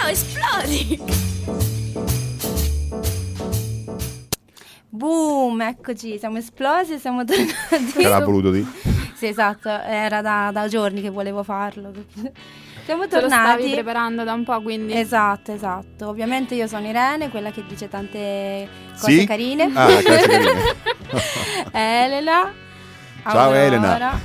esplodi. 0.09 1.01
Boom, 4.91 5.61
eccoci, 5.63 6.19
siamo 6.19 6.39
esplosi 6.39 6.95
e 6.95 6.99
siamo 6.99 7.25
tornati. 7.25 7.93
Te 7.95 8.09
l'ha 8.09 8.21
voluto 8.21 8.51
di? 8.51 8.67
Sì, 9.15 9.27
esatto, 9.27 9.69
era 9.69 10.21
da, 10.23 10.51
da 10.53 10.67
giorni 10.69 11.01
che 11.01 11.11
volevo 11.11 11.43
farlo. 11.43 11.93
Siamo 12.85 13.07
Te 13.07 13.21
lo 13.21 13.29
stavi 13.29 13.63
tornati. 13.63 13.71
preparando 13.73 14.25
da 14.25 14.33
un 14.33 14.45
po', 14.45 14.61
quindi. 14.63 14.97
Esatto, 14.99 15.53
esatto. 15.53 16.09
Ovviamente 16.09 16.55
io 16.55 16.67
sono 16.67 16.87
Irene, 16.89 17.29
quella 17.29 17.51
che 17.51 17.63
dice 17.69 17.89
tante 17.89 18.67
cose 18.99 19.13
Sì? 19.21 19.27
carine. 19.27 19.71
Ah, 19.75 19.87
cose 19.87 20.03
carine. 20.03 20.53
Elena. 21.73 22.53
Ciao, 23.23 23.39
Aurora. 23.39 23.63
Elena. 23.63 24.21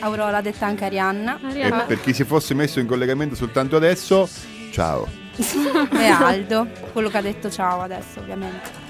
Aurora 0.00 0.40
detta 0.40 0.66
anche 0.66 0.84
Arianna. 0.86 1.38
E 1.54 1.70
per 1.86 2.00
chi 2.00 2.12
si 2.12 2.24
fosse 2.24 2.54
messo 2.54 2.80
in 2.80 2.86
collegamento 2.86 3.36
soltanto 3.36 3.76
adesso, 3.76 4.28
ciao. 4.72 5.06
e 5.92 6.06
Aldo, 6.08 6.66
quello 6.92 7.08
che 7.08 7.18
ha 7.18 7.22
detto 7.22 7.50
ciao 7.50 7.82
adesso, 7.82 8.18
ovviamente. 8.20 8.80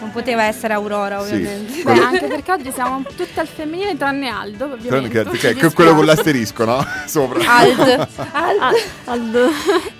Non 0.00 0.12
poteva 0.12 0.44
essere 0.44 0.74
Aurora, 0.74 1.20
Sì. 1.24 1.34
ovviamente. 1.34 1.82
Beh, 1.82 1.92
anche 2.00 2.26
perché 2.28 2.52
oggi 2.52 2.70
siamo 2.70 3.02
tutte 3.02 3.40
al 3.40 3.48
femminile 3.48 3.96
tranne 3.96 4.28
Aldo, 4.28 4.66
ovviamente. 4.66 5.24
Che, 5.24 5.36
che- 5.38 5.54
che 5.54 5.66
è 5.66 5.72
quello 5.72 5.96
con 5.96 6.04
l'asterisco, 6.04 6.64
no? 6.64 6.86
Sopra. 7.06 7.40
Aldo. 7.58 8.06
Aldo. 8.30 8.76
Aldo. 9.06 9.48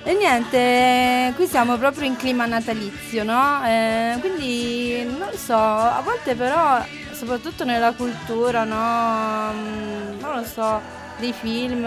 E 0.04 0.14
niente, 0.14 1.32
qui 1.34 1.46
siamo 1.48 1.76
proprio 1.78 2.04
in 2.06 2.14
clima 2.16 2.46
natalizio, 2.46 3.24
no? 3.24 3.60
Eh, 3.66 4.16
quindi 4.20 5.02
non 5.04 5.30
lo 5.32 5.36
so, 5.36 5.54
a 5.56 6.00
volte 6.04 6.36
però, 6.36 6.80
soprattutto 7.10 7.64
nella 7.64 7.90
cultura, 7.92 8.62
no? 8.62 9.52
Mm, 9.52 10.20
Non 10.20 10.36
lo 10.36 10.44
so, 10.44 10.80
dei 11.18 11.32
film 11.32 11.82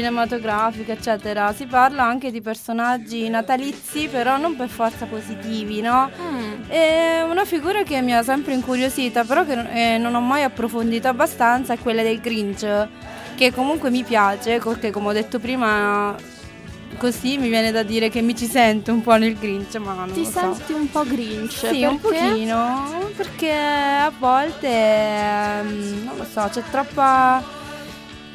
cinematografici, 0.00 0.90
eccetera, 0.90 1.52
si 1.54 1.64
parla 1.64 2.04
anche 2.04 2.30
di 2.30 2.42
personaggi 2.42 3.28
natalizi, 3.30 4.08
però 4.08 4.36
non 4.36 4.54
per 4.54 4.68
forza 4.68 5.06
positivi, 5.06 5.80
no? 5.80 6.10
Mm. 6.20 7.30
Una 7.30 7.44
figura 7.46 7.82
che 7.82 8.02
mi 8.02 8.14
ha 8.14 8.22
sempre 8.22 8.52
incuriosita, 8.52 9.24
però 9.24 9.44
che 9.44 9.94
eh, 9.94 9.98
non 9.98 10.14
ho 10.14 10.20
mai 10.20 10.42
approfondito 10.42 11.08
abbastanza, 11.08 11.72
è 11.72 11.78
quella 11.78 12.02
del 12.02 12.20
Grinch, 12.20 12.88
che 13.36 13.52
comunque 13.54 13.88
mi 13.90 14.02
piace, 14.04 14.58
perché 14.58 14.90
come 14.90 15.08
ho 15.08 15.12
detto 15.12 15.38
prima, 15.38 16.14
così 16.98 17.38
mi 17.38 17.48
viene 17.48 17.70
da 17.72 17.82
dire 17.82 18.10
che 18.10 18.20
mi 18.20 18.36
ci 18.36 18.46
sento 18.46 18.92
un 18.92 19.00
po' 19.02 19.16
nel 19.16 19.34
Grinch, 19.38 19.76
ma 19.76 19.94
non 19.94 20.12
Ti 20.12 20.24
lo 20.24 20.30
so. 20.30 20.38
senti 20.54 20.72
un 20.72 20.90
po' 20.90 21.04
grinch? 21.04 21.52
Sì, 21.70 21.84
un 21.84 21.98
perché? 22.00 22.18
pochino, 22.28 23.10
perché 23.16 23.50
a 23.52 24.12
volte, 24.18 24.68
ehm, 24.68 26.02
non 26.04 26.16
lo 26.18 26.24
so, 26.30 26.48
c'è 26.52 26.62
troppa... 26.70 27.64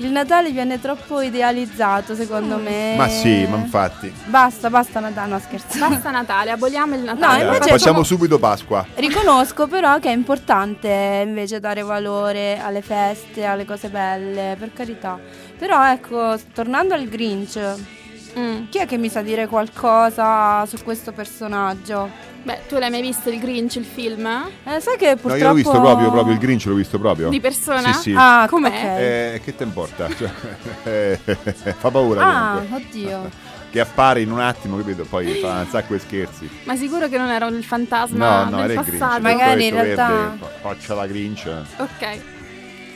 Il 0.01 0.09
Natale 0.11 0.49
viene 0.49 0.81
troppo 0.81 1.21
idealizzato, 1.21 2.15
secondo 2.15 2.57
me. 2.57 2.95
Ma 2.97 3.07
sì, 3.07 3.45
ma 3.47 3.57
infatti. 3.57 4.11
Basta, 4.25 4.71
basta 4.71 4.99
Natale, 4.99 5.29
no 5.33 5.39
scherzo. 5.39 5.77
Basta 5.77 6.09
Natale, 6.09 6.49
aboliamo 6.49 6.95
il 6.95 7.01
No, 7.01 7.13
Natale. 7.13 7.41
Eh, 7.43 7.45
invece 7.45 7.69
facciamo 7.69 8.03
sono- 8.03 8.03
subito 8.03 8.39
Pasqua. 8.39 8.83
Riconosco 8.95 9.67
però 9.67 9.99
che 9.99 10.09
è 10.09 10.13
importante 10.13 11.23
invece 11.23 11.59
dare 11.59 11.83
valore 11.83 12.59
alle 12.59 12.81
feste, 12.81 13.45
alle 13.45 13.63
cose 13.65 13.89
belle, 13.89 14.55
per 14.57 14.73
carità. 14.73 15.19
Però 15.55 15.85
ecco, 15.85 16.35
tornando 16.51 16.95
al 16.95 17.05
Grinch, 17.05 17.59
Mm. 18.39 18.69
chi 18.69 18.77
è 18.77 18.85
che 18.85 18.97
mi 18.97 19.09
sa 19.09 19.21
dire 19.21 19.47
qualcosa 19.47 20.65
su 20.65 20.77
questo 20.83 21.11
personaggio? 21.11 22.09
Beh, 22.43 22.61
tu 22.67 22.77
l'hai 22.77 22.89
mai 22.89 23.01
visto 23.01 23.29
il 23.29 23.39
Grinch, 23.39 23.75
il 23.75 23.85
film? 23.85 24.25
Eh, 24.63 24.79
sai 24.79 24.97
che 24.97 25.09
No, 25.09 25.15
purtroppo... 25.15 25.35
io 25.37 25.47
l'ho 25.49 25.53
visto 25.53 25.79
proprio, 25.79 26.11
proprio 26.11 26.33
il 26.33 26.39
Grinch, 26.39 26.65
l'ho 26.65 26.73
visto 26.75 26.97
proprio. 26.97 27.29
Di 27.29 27.39
persona? 27.39 27.93
Sì, 27.93 27.99
sì. 28.01 28.13
Ah, 28.17 28.47
Com'è? 28.49 28.67
ok. 28.67 28.73
Eh, 28.99 29.41
che 29.43 29.55
te 29.55 29.63
importa? 29.63 30.07
Cioè, 30.15 30.29
eh, 30.83 31.19
fa 31.77 31.91
paura 31.91 32.23
Ah, 32.25 32.53
comunque. 32.55 32.77
oddio. 32.87 33.29
Che 33.69 33.79
appare 33.79 34.21
in 34.21 34.31
un 34.31 34.39
attimo, 34.39 34.75
capito? 34.77 35.03
Poi 35.03 35.35
fa 35.35 35.59
un 35.59 35.67
sacco 35.69 35.93
di 35.93 35.99
scherzi. 35.99 36.49
Ma 36.63 36.75
sicuro 36.75 37.07
che 37.07 37.17
non 37.17 37.29
era 37.29 37.45
il 37.47 37.63
fantasma 37.63 38.43
No, 38.45 38.49
no, 38.49 38.61
del 38.61 38.71
era 38.71 38.73
il 38.81 38.85
Grinch. 38.87 38.99
passato? 38.99 39.21
Magari 39.21 39.67
in 39.67 39.73
realtà- 39.73 40.07
verde, 40.09 40.37
fa- 40.39 40.49
faccia 40.61 40.93
la 40.95 41.05
Grinch. 41.07 41.49
Ok. 41.77 42.19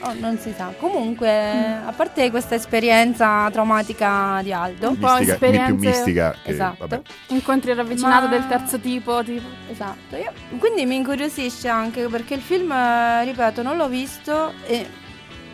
Oh, 0.08 0.14
non 0.20 0.38
si 0.38 0.52
sa. 0.56 0.72
Comunque, 0.78 1.28
a 1.30 1.92
parte 1.94 2.30
questa 2.30 2.54
esperienza 2.54 3.48
traumatica 3.50 4.40
di 4.42 4.52
Aldo, 4.52 4.90
Un 4.90 4.98
po' 4.98 5.06
Mistica, 5.14 5.18
mi 5.18 5.24
più 5.24 5.32
esperienze- 5.32 5.86
mistica. 5.88 6.34
Che, 6.42 6.50
Esatto. 6.50 6.76
vabbè. 6.86 7.00
Incontri 7.28 7.74
ravvicinato 7.74 8.24
Ma- 8.26 8.30
del 8.30 8.46
terzo 8.46 8.78
tipo, 8.78 9.22
tipo. 9.24 9.46
Esatto, 9.70 10.16
io- 10.16 10.32
quindi 10.58 10.86
mi 10.86 10.96
incuriosisce 10.96 11.68
anche 11.68 12.06
perché 12.08 12.34
il 12.34 12.40
film, 12.42 12.70
eh, 12.72 13.24
ripeto, 13.24 13.62
non 13.62 13.76
l'ho 13.76 13.88
visto 13.88 14.52
e 14.66 14.86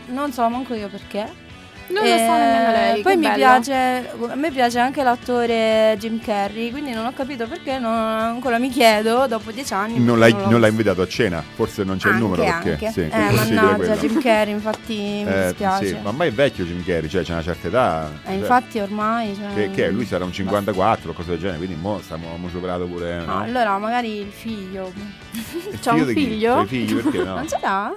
non 0.06 0.32
so 0.32 0.48
manco 0.48 0.74
io 0.74 0.88
perché. 0.88 1.41
Non 1.88 2.02
lo 2.02 2.08
so 2.16 2.32
nemmeno 2.36 2.70
lei. 2.70 2.98
Eh, 2.98 3.02
Poi 3.02 3.16
mi 3.16 3.22
bello. 3.22 3.34
piace, 3.36 4.10
a 4.28 4.34
me 4.34 4.50
piace 4.50 4.78
anche 4.78 5.02
l'attore 5.02 5.96
Jim 5.98 6.20
Carrey, 6.20 6.70
quindi 6.70 6.92
non 6.92 7.06
ho 7.06 7.12
capito 7.12 7.46
perché, 7.46 7.78
non, 7.78 7.92
ancora 7.92 8.58
mi 8.58 8.70
chiedo 8.70 9.26
dopo 9.26 9.50
dieci 9.50 9.72
anni. 9.74 9.98
Non 10.02 10.18
l'hai, 10.18 10.32
non 10.32 10.60
l'hai 10.60 10.70
invitato 10.70 11.02
a 11.02 11.06
cena, 11.08 11.42
forse 11.54 11.84
non 11.84 11.96
c'è 11.98 12.08
il 12.08 12.14
Anche, 12.14 12.24
numero 12.24 12.42
perché 12.44 12.86
anche. 12.86 12.90
sì, 12.92 13.00
eh, 13.00 13.30
mannaggia 13.32 13.74
quello. 13.76 13.94
Jim 13.96 14.20
Carrey, 14.20 14.52
infatti 14.52 14.94
mi 14.94 15.24
Eh, 15.26 15.42
dispiace. 15.48 15.86
sì, 15.86 15.96
ma 16.02 16.08
ormai 16.10 16.28
è 16.28 16.32
vecchio 16.32 16.64
Jim 16.64 16.84
Carrey, 16.84 17.08
cioè 17.08 17.22
c'è 17.22 17.32
una 17.32 17.42
certa 17.42 17.68
età. 17.68 18.10
Eh, 18.22 18.26
cioè, 18.26 18.34
infatti 18.34 18.78
ormai... 18.80 19.34
cioè- 19.34 19.54
che, 19.54 19.70
che 19.70 19.86
è? 19.86 19.90
Lui 19.90 20.06
sarà 20.06 20.24
un 20.24 20.32
54 20.32 21.10
o 21.10 21.14
cose 21.14 21.30
del 21.30 21.38
genere, 21.38 21.58
quindi 21.58 21.76
mo 21.80 22.00
stiamo 22.02 22.26
abbiamo 22.28 22.48
superato 22.48 22.84
pure. 22.86 23.24
No, 23.24 23.40
allora 23.40 23.76
magari 23.78 24.20
il 24.20 24.30
figlio. 24.30 24.92
Il 25.32 25.78
un 25.84 26.06
chi? 26.06 26.12
figlio? 26.12 26.54
C'ha 26.54 26.62
i 26.62 26.66
figli 26.66 26.94
perché 26.94 27.18
no? 27.18 27.34
Non 27.34 27.48
ce 27.48 27.58
l'ha? 27.60 27.92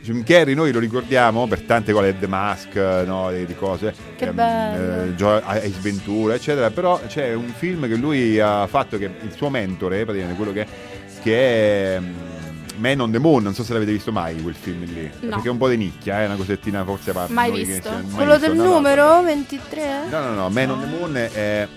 Jim 0.00 0.24
Carrey 0.24 0.54
noi 0.54 0.72
lo 0.72 0.78
ricordiamo 0.80 1.46
per 1.46 1.60
tante 1.62 1.92
cose, 1.92 2.18
The 2.18 2.26
Mask, 2.26 2.74
no, 3.06 3.30
di, 3.30 3.54
cose. 3.54 3.94
Che 4.16 4.24
ehm, 4.26 4.34
bello. 4.34 5.02
eh, 5.04 5.14
Gio- 5.14 5.42
Ace 5.44 5.72
Ventura, 5.80 6.34
eccetera. 6.34 6.70
Però 6.70 7.00
c'è 7.06 7.34
un 7.34 7.52
film 7.56 7.86
che 7.86 7.94
lui 7.96 8.40
ha 8.40 8.66
fatto 8.66 8.98
che 8.98 9.04
il 9.04 9.32
suo 9.36 9.48
mentore, 9.50 10.04
praticamente 10.04 10.36
quello 10.36 10.52
che, 10.52 10.66
che 11.22 11.94
è 11.96 12.00
mm, 12.00 12.10
Man 12.78 12.98
on 13.00 13.12
the 13.12 13.18
Moon, 13.18 13.42
non 13.44 13.54
so 13.54 13.62
se 13.62 13.72
l'avete 13.74 13.92
visto 13.92 14.10
mai 14.10 14.40
quel 14.42 14.54
film 14.56 14.84
lì. 14.84 15.08
No. 15.20 15.28
Perché 15.30 15.46
è 15.48 15.50
un 15.50 15.58
po' 15.58 15.68
di 15.68 15.76
nicchia, 15.76 16.20
è 16.20 16.24
una 16.26 16.34
cosettina 16.36 16.82
forse 16.84 17.10
a 17.10 17.12
parte. 17.12 17.32
Mai 17.32 17.52
che 17.52 17.64
visto. 17.64 17.82
siamo- 17.82 17.98
mai 18.06 18.14
Quello 18.14 18.32
visto, 18.32 18.48
del 18.48 18.56
no, 18.56 18.64
no. 18.64 18.72
numero 18.74 19.22
23? 19.22 19.84
No, 20.10 20.20
no, 20.20 20.34
no, 20.34 20.48
Man 20.48 20.70
on 20.70 20.80
the 20.80 20.86
Moon 20.86 21.16
è, 21.16 21.68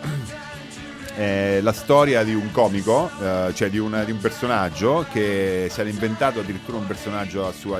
è 1.15 1.59
la 1.61 1.71
storia 1.73 2.23
di 2.23 2.33
un 2.33 2.51
comico, 2.51 3.09
eh, 3.21 3.51
cioè 3.53 3.69
di, 3.69 3.77
una- 3.77 4.03
di 4.03 4.11
un 4.11 4.19
personaggio 4.19 5.05
che 5.11 5.67
si 5.71 5.79
era 5.79 5.89
inventato 5.89 6.39
addirittura 6.41 6.77
un 6.77 6.87
personaggio 6.87 7.47
a 7.47 7.51
sua... 7.51 7.79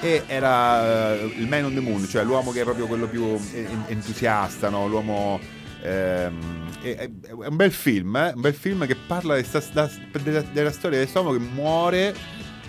E 0.00 0.22
era 0.26 1.14
eh, 1.18 1.34
il 1.38 1.48
Man 1.48 1.64
on 1.64 1.74
the 1.74 1.80
Moon, 1.80 2.06
cioè 2.06 2.22
l'uomo 2.22 2.52
che 2.52 2.60
è 2.60 2.64
proprio 2.64 2.86
quello 2.86 3.06
più 3.08 3.24
en- 3.54 3.84
entusiasta, 3.88 4.68
no? 4.68 4.86
l'uomo... 4.86 5.40
ehm, 5.82 6.64
è, 6.82 6.94
è- 6.96 7.10
è 7.28 7.46
un 7.46 7.56
bel 7.56 7.72
film, 7.72 8.14
eh? 8.16 8.32
un 8.34 8.40
bel 8.40 8.54
film 8.54 8.86
che 8.86 8.94
parla 8.94 9.42
sta- 9.42 9.62
da- 9.72 9.90
della, 10.22 10.42
della 10.52 10.70
storia 10.70 10.98
di 10.98 11.04
quest'uomo 11.10 11.32
che 11.36 11.42
muore 11.42 12.14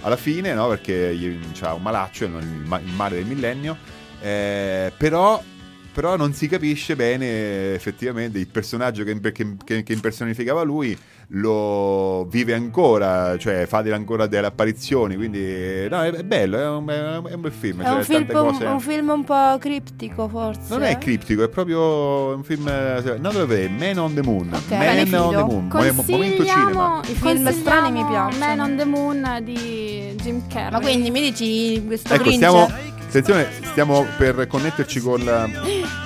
alla 0.02 0.16
fine, 0.16 0.54
no? 0.54 0.68
perché 0.70 1.18
ha 1.62 1.74
un 1.74 1.82
malaccio, 1.82 2.26
il, 2.26 2.32
ma- 2.66 2.80
il 2.80 2.92
male 2.94 3.16
del 3.18 3.26
millennio, 3.26 3.78
eh, 4.22 4.92
però 4.98 5.42
però 5.98 6.16
non 6.16 6.32
si 6.32 6.48
capisce 6.48 6.96
bene 6.96 7.74
effettivamente 7.74 8.38
il 8.38 8.46
personaggio 8.46 9.04
che, 9.04 9.20
che- 9.32 9.56
che- 9.66 9.82
che 9.82 9.94
impersonificava 9.94 10.62
lui 10.62 10.96
lo 11.30 12.26
vive 12.26 12.54
ancora, 12.54 13.36
cioè 13.40 13.66
fa 13.66 13.82
delle, 13.82 13.96
ancora 13.96 14.28
delle 14.28 14.46
apparizioni, 14.46 15.16
quindi 15.16 15.88
no, 15.90 16.04
è, 16.04 16.12
è 16.12 16.24
bello, 16.24 16.58
è 16.60 16.68
un, 16.68 16.88
è 17.28 17.34
un 17.34 17.42
bel 17.42 17.52
film. 17.52 17.82
È 17.82 17.86
cioè, 17.86 17.96
un 17.96 18.04
film, 18.04 18.32
cose- 18.32 18.66
un 18.66 18.80
film 18.80 19.10
un 19.10 19.24
po' 19.24 19.58
criptico, 19.60 20.28
forse. 20.30 20.62
non 20.70 20.84
è 20.84 21.00
criptico, 21.00 21.42
è 21.44 21.50
proprio 21.50 22.36
un 22.36 22.44
film. 22.44 22.68
eh, 22.68 23.18
No, 23.20 23.32
dove 23.32 23.66
è? 23.66 23.68
Man 23.68 23.98
on 23.98 24.14
the 24.14 24.22
Moon. 24.22 24.54
Ok. 24.54 24.70
Man 24.70 25.00
on 25.16 25.32
the 25.32 25.44
Moon. 25.44 25.68
Mo- 25.68 26.04
Momento 26.06 26.46
cinema. 26.46 27.02
Consigliamo 27.02 27.02
I 27.08 27.14
film 27.16 27.52
strani 27.52 27.92
mi 27.92 28.06
piacciono. 28.06 28.38
Man 28.46 28.60
on 28.60 28.76
the 28.78 28.86
Moon 28.86 29.40
di 29.42 30.16
Jim 30.22 30.48
Carrey. 30.48 30.72
Ma 30.72 30.80
quindi 30.80 31.10
mi 31.10 31.22
dici 31.22 31.84
questo 31.88 32.14
Ecco, 32.14 32.32
stiamo, 32.32 32.72
attenzione, 33.08 33.48
stiamo 33.64 34.06
per 34.18 34.48
connetterci 34.48 35.00
con 35.02 35.24
la- 35.26 35.50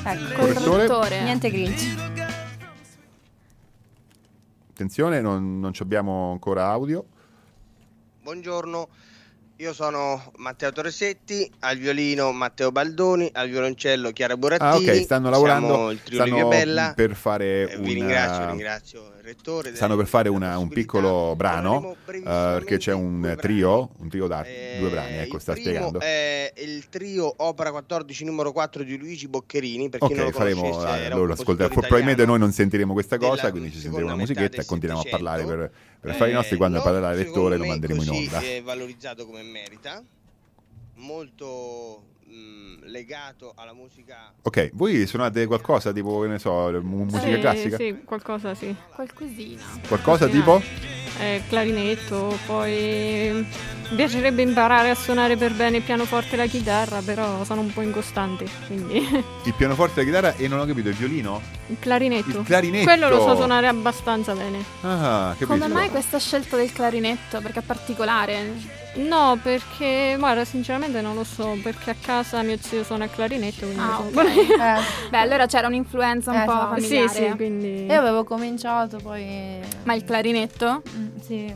Ecco, 0.04 0.34
correttore. 0.34 0.86
traduttore. 0.86 1.22
niente 1.22 1.52
Grinch. 1.52 1.96
Attenzione, 4.72 5.22
non, 5.22 5.60
non 5.60 5.74
ci 5.74 5.84
abbiamo 5.84 6.32
ancora 6.32 6.70
audio. 6.70 7.06
Buongiorno, 8.24 8.88
Io 9.62 9.74
sono 9.74 10.32
Matteo 10.38 10.72
Torresetti, 10.72 11.48
al 11.60 11.78
violino 11.78 12.32
Matteo 12.32 12.72
Baldoni, 12.72 13.30
al 13.32 13.48
violoncello 13.48 14.10
Chiara 14.10 14.34
Ah, 14.34 14.38
Burattini. 14.38 14.90
ok, 14.90 15.04
stanno 15.04 15.30
lavorando 15.30 15.96
stanno 16.04 16.48
Bella. 16.48 16.94
per 16.96 17.14
fare 17.14 17.70
Eh, 17.70 17.76
una 17.76 17.86
Vi 17.86 17.94
ringrazio, 17.94 18.48
ringrazio 18.48 19.02
il 19.20 19.24
rettore. 19.24 19.76
stanno 19.76 19.96
per 19.96 20.08
fare 20.08 20.30
una- 20.30 20.58
un 20.58 20.68
piccolo 20.68 21.36
brano 21.36 21.96
eh, 22.12 22.20
perché 22.24 22.78
c'è 22.78 22.92
un 22.92 23.38
trio, 23.40 23.92
un 24.00 24.10
trio 24.10 24.26
da 24.26 24.44
due 24.80 24.90
brani, 24.90 25.18
ecco, 25.18 25.38
sta 25.38 25.56
spiegando. 25.56 26.00
è 26.00 26.52
il 26.58 26.90
trio 26.90 27.32
Opera 27.38 27.70
14 27.70 28.26
numero 28.26 28.52
4 28.52 28.82
di 28.82 28.98
Luigi 28.98 29.28
Boccherini, 29.28 29.90
per 29.90 30.00
chi 30.00 30.16
non 30.16 30.26
lo 30.26 30.32
faremo 30.32 30.66
eh, 30.66 30.70
compositore 30.72 31.34
ascolteremo. 31.34 31.82
Probabilmente 31.82 32.26
noi 32.26 32.40
non 32.40 32.52
sentiremo 32.52 32.94
questa 32.94 33.20
cosa, 33.20 33.52
quindi 33.52 33.72
ci 33.72 33.78
sentiremo 33.80 34.08
una 34.08 34.18
musichetta 34.18 34.60
e 34.60 34.66
continuiamo 34.66 35.04
a 35.06 35.08
parlare 35.12 35.46
per, 35.46 35.72
per 36.02 36.12
Eh, 36.12 36.14
fare 36.16 36.32
i 36.32 36.34
nostri. 36.34 36.58
Quando 36.58 36.78
non, 36.78 36.86
parlerà 36.86 37.12
il 37.12 37.18
rettore 37.18 37.56
secondo 37.56 37.64
lo 37.64 37.66
manderemo 37.70 38.04
in 38.04 38.10
onda. 38.10 38.40
eh, 38.42 38.62
valorizzato 38.62 39.26
come 39.26 39.44
merita, 39.44 40.04
molto 40.96 42.04
mh, 42.32 42.90
legato 42.90 43.54
alla 43.56 43.74
musica 43.74 44.34
Ok, 44.44 44.72
voi 44.74 45.06
suonate 45.06 45.46
qualcosa 45.46 45.92
tipo, 45.92 46.22
che 46.22 46.28
ne 46.28 46.40
so, 46.40 46.72
mu- 46.82 47.04
musica 47.04 47.36
Sì, 47.36 47.40
classica? 47.40 47.76
Sì, 47.78 48.02
qualcosa 48.06 48.56
sì. 48.56 48.74
Qualcosina. 48.94 49.62
Qualcosa 49.88 50.26
Sì, 50.26 50.32
tipo? 50.32 50.62
Eh, 51.20 51.44
clarinetto, 51.50 52.36
poi 52.48 53.32
mi 53.90 53.96
piacerebbe 53.96 54.42
imparare 54.42 54.90
a 54.90 54.96
suonare 54.96 55.36
per 55.36 55.54
bene 55.54 55.78
il 55.78 55.84
pianoforte 55.84 56.34
e 56.34 56.38
la 56.38 56.46
chitarra, 56.48 57.02
però 57.02 57.44
sono 57.44 57.62
un 57.62 57.72
po' 57.72 57.82
incostante, 57.82 58.46
quindi 58.66 58.98
Il 59.46 59.54
pianoforte, 59.56 60.00
la 60.00 60.06
chitarra 60.06 60.36
e 60.36 60.48
non 60.48 60.60
ho 60.60 60.66
capito, 60.66 60.90
il 60.90 60.96
violino? 60.96 61.42
il 61.68 61.78
clarinetto. 61.80 62.40
Il 62.40 62.44
clarinetto. 62.44 62.86
Quello 62.86 63.10
lo 63.10 63.20
so 63.22 63.36
suonare 63.36 63.68
abbastanza 63.68 64.34
bene. 64.34 64.64
Ah, 64.82 65.36
capito. 65.38 65.46
Come 65.48 65.68
mai 65.68 65.90
questa 65.90 66.18
scelta 66.18 66.58
del 66.58 66.72
clarinetto? 66.72 67.40
Perché 67.40 67.60
è 67.60 67.64
particolare. 67.64 68.81
No, 68.94 69.40
perché 69.42 70.16
guarda, 70.20 70.44
sinceramente 70.44 71.00
non 71.00 71.16
lo 71.16 71.24
so, 71.24 71.58
perché 71.64 71.92
a 71.92 71.96
casa 72.00 72.42
mio 72.42 72.58
zio 72.60 72.84
suona 72.84 73.06
il 73.06 73.12
clarinetto, 73.12 73.66
quindi 73.66 73.80
Ah, 73.82 73.96
sono- 73.96 74.10
ok. 74.22 75.10
Beh, 75.10 75.18
allora 75.18 75.46
c'era 75.46 75.68
un'influenza 75.68 76.32
un 76.32 76.38
Eh, 76.42 76.44
po' 76.46 76.52
esatto. 76.52 76.68
familiare. 76.74 77.08
Sì, 77.08 77.24
sì, 77.30 77.36
quindi 77.36 77.86
Io 77.86 77.98
avevo 78.00 78.24
cominciato 78.26 78.98
poi... 78.98 79.60
Ma 79.84 79.94
il 79.94 80.04
clarinetto? 80.04 80.82
Mm, 80.94 81.20
sì. 81.22 81.56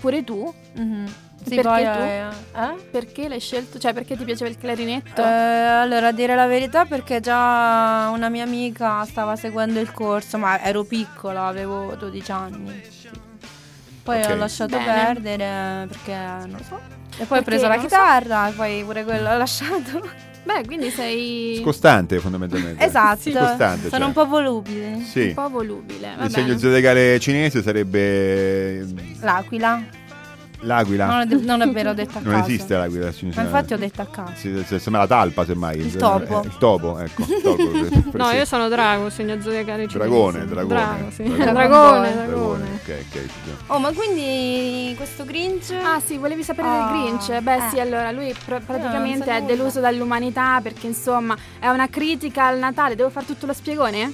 Pure 0.00 0.24
tu? 0.24 0.52
Mhm. 0.72 1.12
Sì, 1.44 1.56
perché 1.56 1.62
poi, 1.62 1.82
tu? 1.82 1.98
eh, 1.98 2.28
eh? 2.54 2.74
Perché 2.90 3.28
l'hai 3.28 3.40
scelto? 3.40 3.78
Cioè, 3.78 3.92
perché 3.92 4.16
ti 4.16 4.24
piaceva 4.24 4.48
il 4.48 4.56
clarinetto? 4.56 5.20
Eh, 5.20 5.24
allora, 5.26 6.06
a 6.08 6.12
dire 6.12 6.34
la 6.34 6.46
verità, 6.46 6.86
perché 6.86 7.20
già 7.20 8.08
una 8.14 8.30
mia 8.30 8.44
amica 8.44 9.04
stava 9.04 9.36
seguendo 9.36 9.78
il 9.80 9.92
corso, 9.92 10.38
ma 10.38 10.58
ero 10.62 10.84
piccola, 10.84 11.44
avevo 11.46 11.94
12 11.96 12.32
anni. 12.32 12.80
Poi 14.04 14.20
Ok. 14.20 14.30
ho 14.30 14.34
lasciato 14.36 14.76
Bene. 14.76 14.92
perdere 14.92 15.86
perché 15.88 16.14
non 16.14 16.50
lo 16.58 16.64
so. 16.68 16.78
E 17.16 17.24
poi 17.24 17.38
ho 17.38 17.42
Perché 17.42 17.42
preso 17.44 17.66
la 17.68 17.74
lo 17.76 17.80
so. 17.80 17.86
chitarra, 17.86 18.48
e 18.48 18.52
poi 18.52 18.84
pure 18.84 19.04
quello 19.04 19.30
ho 19.30 19.36
lasciato. 19.36 20.08
Beh, 20.44 20.62
quindi 20.66 20.90
sei 20.90 21.58
Scostante 21.62 22.18
fondamentalmente. 22.20 22.84
esatto. 22.84 23.30
Scostante, 23.30 23.88
Sono 23.88 23.98
cioè. 24.00 24.06
un 24.08 24.12
po' 24.12 24.26
volubile. 24.26 25.00
Sì. 25.02 25.28
un 25.28 25.34
po' 25.34 25.48
volubile. 25.48 26.14
Va 26.18 26.24
Il 26.26 26.30
segno 26.30 26.58
zodiacale 26.58 27.18
cinese 27.18 27.62
sarebbe 27.62 28.84
L'aquila. 29.20 29.82
L'aquila. 30.64 31.06
Non 31.06 31.20
è, 31.20 31.34
non 31.44 31.62
è 31.62 31.70
vero, 31.70 31.90
ho 31.90 31.94
detto 31.94 32.18
a 32.18 32.20
Non 32.22 32.34
caso. 32.34 32.46
esiste 32.48 32.76
l'aquila. 32.76 33.10
Ma 33.34 33.42
infatti 33.42 33.72
ho 33.74 33.78
detto 33.78 34.00
a 34.02 34.06
caso. 34.06 34.32
Sì, 34.36 34.64
se- 34.66 34.78
sembra 34.78 35.02
la 35.02 35.08
talpa, 35.08 35.44
semmai. 35.44 35.78
Il 35.78 35.96
topo. 35.96 36.42
Eh, 36.42 36.46
il 36.46 36.56
topo, 36.58 36.98
ecco. 36.98 37.22
il 37.22 37.40
topo, 37.42 37.68
per- 38.10 38.14
No, 38.20 38.28
sì. 38.30 38.36
io 38.36 38.44
sono 38.44 38.68
drago, 38.68 39.10
segno 39.10 39.40
zodiacale 39.40 39.86
cinese. 39.88 39.98
Dragone, 40.08 40.46
dragone. 40.46 40.66
Drago, 40.74 41.10
sì. 41.10 41.22
Dragone. 41.24 41.52
Dragone, 41.52 42.12
Dragone, 42.12 42.26
dragone. 42.26 42.64
ok, 42.82 43.04
ok. 43.08 43.20
Oh, 43.68 43.78
ma 43.78 43.92
quindi 43.92 44.94
questo 44.96 45.24
Grinch... 45.24 45.72
Ah 45.82 46.00
sì, 46.04 46.16
volevi 46.18 46.42
sapere 46.42 46.68
Ah, 46.68 46.90
del 46.92 47.00
Grinch? 47.02 47.40
Beh 47.40 47.54
eh. 47.56 47.68
sì, 47.70 47.80
allora 47.80 48.10
lui 48.10 48.32
pr- 48.44 48.60
praticamente 48.64 49.18
non 49.18 49.26
so 49.26 49.30
è 49.32 49.40
nulla. 49.40 49.54
deluso 49.54 49.80
dall'umanità 49.80 50.60
perché 50.62 50.86
insomma 50.86 51.36
è 51.58 51.68
una 51.68 51.88
critica 51.88 52.46
al 52.46 52.58
Natale. 52.58 52.94
Devo 52.96 53.10
fare 53.10 53.26
tutto 53.26 53.46
lo 53.46 53.52
spiegone? 53.52 54.12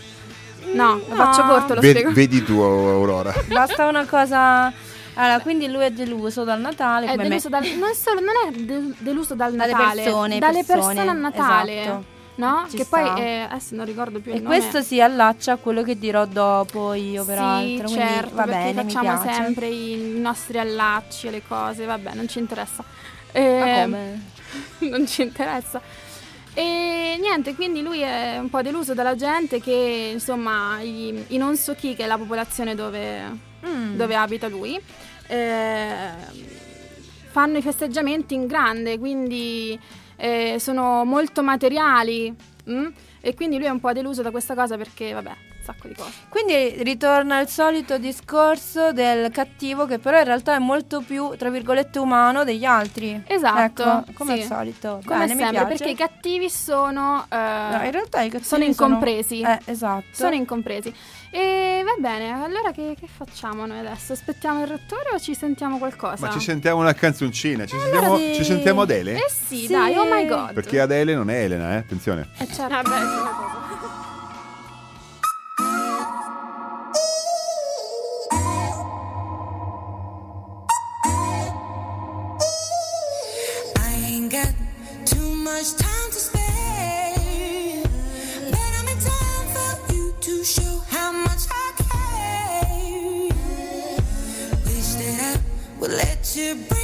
No, 0.75 0.95
lo 0.95 1.05
no. 1.09 1.15
faccio 1.17 1.43
corto 1.43 1.75
lo 1.75 1.81
Vedi, 1.81 1.99
spiego. 2.01 2.13
vedi 2.13 2.45
tu, 2.45 2.59
Aurora. 2.61 3.33
Basta 3.49 3.87
una 3.89 4.05
cosa... 4.07 4.73
Allora, 5.15 5.41
quindi 5.41 5.69
lui 5.69 5.85
è 5.85 5.91
deluso 5.91 6.45
dal 6.45 6.61
Natale. 6.61 7.07
È 7.13 7.17
deluso 7.17 7.49
dal, 7.49 7.65
non, 7.79 7.95
solo, 7.95 8.21
non 8.21 8.35
è 8.47 8.51
de- 8.53 8.95
deluso 8.99 9.35
dal 9.35 9.53
Dalle 9.55 9.73
Natale, 9.73 10.03
persone, 10.03 10.39
dalle 10.39 10.65
persone, 10.65 10.95
persone 10.95 11.09
a 11.11 11.13
Natale. 11.13 11.81
esatto. 11.83 12.05
No? 12.37 12.65
Ci 12.71 12.77
che 12.79 12.85
sta. 12.85 12.97
poi 13.03 13.23
eh, 13.23 13.47
adesso 13.51 13.75
non 13.75 13.85
ricordo 13.85 14.19
più 14.21 14.33
E 14.33 14.37
il 14.37 14.43
nome. 14.43 14.57
questo 14.57 14.81
si 14.81 14.99
allaccia 14.99 15.53
a 15.53 15.57
quello 15.57 15.83
che 15.83 15.99
dirò 15.99 16.25
dopo 16.25 16.95
io, 16.95 17.21
sì, 17.21 17.27
peraltro. 17.29 17.85
quindi 17.85 17.93
certo, 18.03 18.35
va 18.35 18.45
perché 18.45 18.59
bene, 18.73 18.83
facciamo 18.83 19.23
sempre 19.33 19.67
i 19.67 20.19
nostri 20.19 20.59
allacci 20.59 21.27
e 21.27 21.31
le 21.33 21.43
cose, 21.47 21.85
vabbè, 21.85 22.15
non 22.15 22.29
ci 22.29 22.39
interessa. 22.39 22.83
Ma 22.83 23.39
Eh, 23.41 23.81
come? 23.83 24.23
non 24.89 25.07
ci 25.07 25.21
interessa. 25.23 25.83
E 26.55 27.19
niente, 27.21 27.55
quindi 27.55 27.83
lui 27.83 28.01
è 28.01 28.39
un 28.39 28.49
po' 28.49 28.63
deluso 28.63 28.95
dalla 28.95 29.17
gente 29.17 29.61
che, 29.61 30.11
insomma, 30.15 30.81
i, 30.81 31.25
i 31.29 31.37
non 31.37 31.57
so 31.57 31.75
chi, 31.75 31.95
che 31.95 32.05
è 32.05 32.07
la 32.07 32.17
popolazione 32.17 32.75
dove, 32.75 33.23
Mm. 33.67 33.97
dove 33.97 34.15
abita 34.17 34.49
lui, 34.49 34.81
eh, 35.27 36.11
fanno 37.31 37.59
i 37.59 37.63
festeggiamenti 37.63 38.35
in 38.35 38.47
grande, 38.47 38.99
quindi 38.99 39.79
eh, 40.17 40.57
sono 40.59 41.05
molto 41.05 41.43
materiali. 41.43 42.35
mm? 42.71 42.87
E 43.23 43.35
quindi 43.35 43.59
lui 43.59 43.67
è 43.67 43.71
un 43.71 43.81
po' 43.81 43.93
deluso 43.93 44.23
da 44.23 44.31
questa 44.31 44.55
cosa 44.55 44.77
perché, 44.79 45.13
vabbè, 45.13 45.29
un 45.29 45.63
sacco 45.63 45.87
di 45.89 45.95
cose. 45.95 46.11
Quindi 46.31 46.83
ritorna 46.83 47.39
il 47.41 47.49
solito 47.49 47.99
discorso 47.99 48.93
del 48.93 49.31
cattivo 49.31 49.85
che 49.85 49.99
però 49.99 50.17
in 50.19 50.25
realtà 50.25 50.55
è 50.55 50.59
molto 50.59 51.03
più, 51.03 51.35
tra 51.37 51.51
virgolette, 51.51 51.99
umano 51.99 52.45
degli 52.45 52.65
altri. 52.65 53.23
Esatto, 53.27 53.83
Ecco, 53.83 54.05
come 54.15 54.37
sì. 54.37 54.41
al 54.41 54.47
solito. 54.47 55.01
Come 55.05 55.19
Bene, 55.27 55.35
mi 55.35 55.41
sempre, 55.43 55.51
piace. 55.51 55.67
perché 55.77 55.89
i 55.91 55.95
cattivi 55.95 56.49
sono. 56.49 57.27
eh, 57.29 57.37
No, 57.37 57.83
in 57.85 57.91
realtà 57.91 58.23
i 58.23 58.31
cattivi 58.31 58.45
sono 58.49 58.65
incompresi. 58.65 59.41
Eh, 59.43 59.59
esatto. 59.67 60.05
Sono 60.13 60.35
incompresi. 60.35 60.95
E 61.33 61.83
va 61.85 61.95
bene, 62.01 62.33
allora 62.33 62.73
che, 62.73 62.97
che 62.99 63.07
facciamo 63.07 63.65
noi 63.65 63.79
adesso? 63.79 64.13
Aspettiamo 64.13 64.63
il 64.63 64.67
rettore 64.67 65.11
o 65.15 65.19
ci 65.21 65.35
sentiamo 65.35 65.79
qualcosa? 65.79 66.27
Ma 66.27 66.33
ci 66.33 66.41
sentiamo 66.41 66.81
una 66.81 66.93
canzoncina. 66.93 67.67
Ci, 67.67 67.77
Allora 67.77 67.91
sentiamo, 67.93 68.17
sì. 68.17 68.35
ci 68.35 68.45
sentiamo 68.45 68.81
Adele? 68.83 69.15
Eh 69.15 69.31
sì, 69.31 69.67
dai, 69.69 69.97
oh 69.97 70.05
my 70.13 70.27
god. 70.27 70.53
Perché 70.55 70.81
Adele 70.81 71.15
non 71.15 71.31
è 71.31 71.45
Elena, 71.45 71.75
eh? 71.75 71.77
Attenzione. 71.77 72.29
Eh 72.39 72.47
certo. 72.47 72.69
Vabbè, 72.69 72.99
sì. 72.99 74.09
I 83.79 83.95
ain't 84.13 84.31
got 84.31 84.53
too 85.05 85.35
much 85.35 85.75
time 85.77 86.11
to 86.11 86.19
spare, 86.19 86.40
We'll 95.81 95.93
let 95.93 96.37
you 96.37 96.57
breathe. 96.57 96.80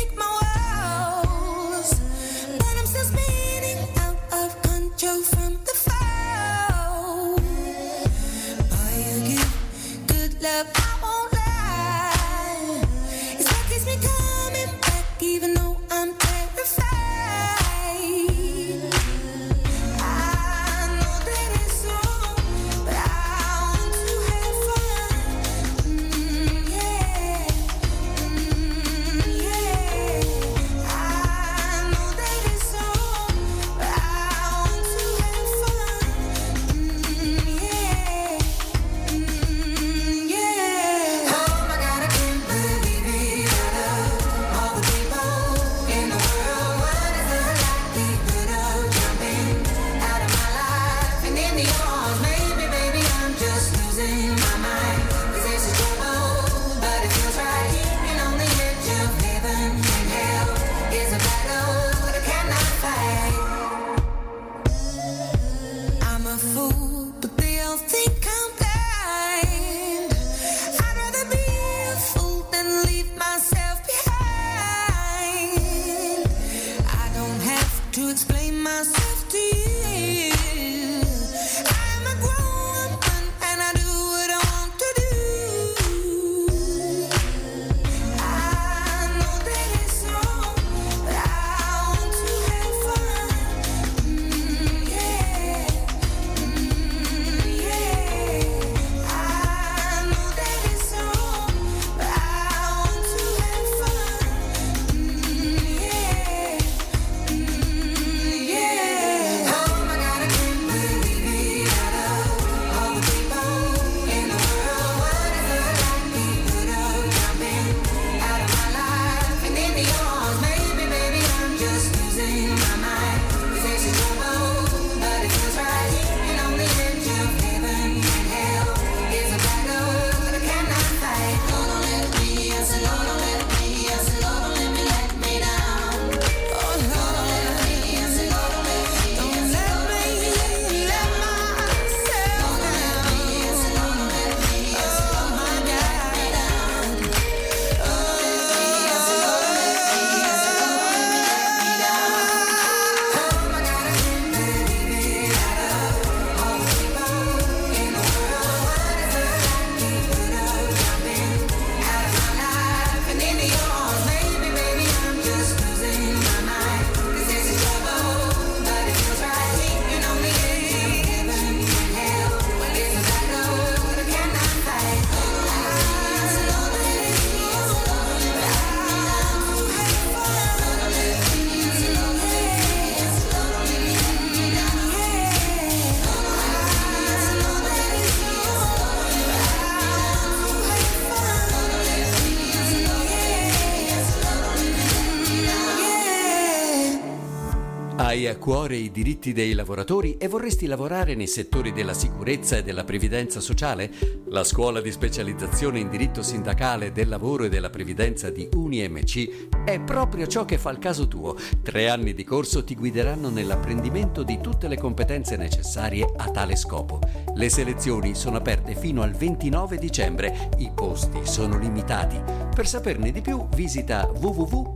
A 198.29 198.39
cuore 198.39 198.77
i 198.77 198.91
diritti 198.91 199.33
dei 199.33 199.53
lavoratori 199.53 200.17
e 200.17 200.27
vorresti 200.27 200.67
lavorare 200.67 201.15
nei 201.15 201.29
settori 201.29 201.73
della 201.73 201.95
sicurezza 201.95 202.57
e 202.57 202.63
della 202.65 202.83
previdenza 202.83 203.41
sociale? 203.41 203.91
La 204.29 204.43
scuola 204.43 204.81
di 204.81 204.91
specializzazione 204.91 205.79
in 205.79 205.89
diritto 205.89 206.23
sindacale 206.23 206.93
del 206.93 207.09
lavoro 207.09 207.45
e 207.45 207.49
della 207.49 207.71
previdenza 207.71 208.29
di 208.31 208.49
UniMC 208.53 209.65
è 209.65 209.81
proprio 209.81 210.27
ciò 210.27 210.45
che 210.45 210.59
fa 210.59 210.71
il 210.71 210.79
caso 210.79 211.07
tuo. 211.07 211.37
Tre 211.63 211.89
anni 211.89 212.15
di 212.15 212.25
corso 212.25 212.65
ti 212.65 212.75
guideranno 212.75 213.29
nell'apprendimento 213.31 214.23
di 214.23 214.41
tutte 214.41 214.67
le 214.69 214.77
competenze 214.77 215.37
necessarie 215.37 216.07
a 216.17 216.31
tale 216.31 216.57
scopo. 216.57 216.99
Le 217.35 217.49
selezioni 217.49 218.15
sono 218.15 218.39
aperte 218.39 218.75
fino 218.75 219.03
al 219.03 219.13
29 219.13 219.79
dicembre, 219.79 220.51
i 220.59 220.71
posti 220.75 221.21
sono 221.23 221.59
limitati. 221.59 222.21
Per 222.55 222.67
saperne 222.67 223.13
di 223.13 223.21
più 223.21 223.47
visita 223.51 224.07
www.unimc.it. 224.07 224.75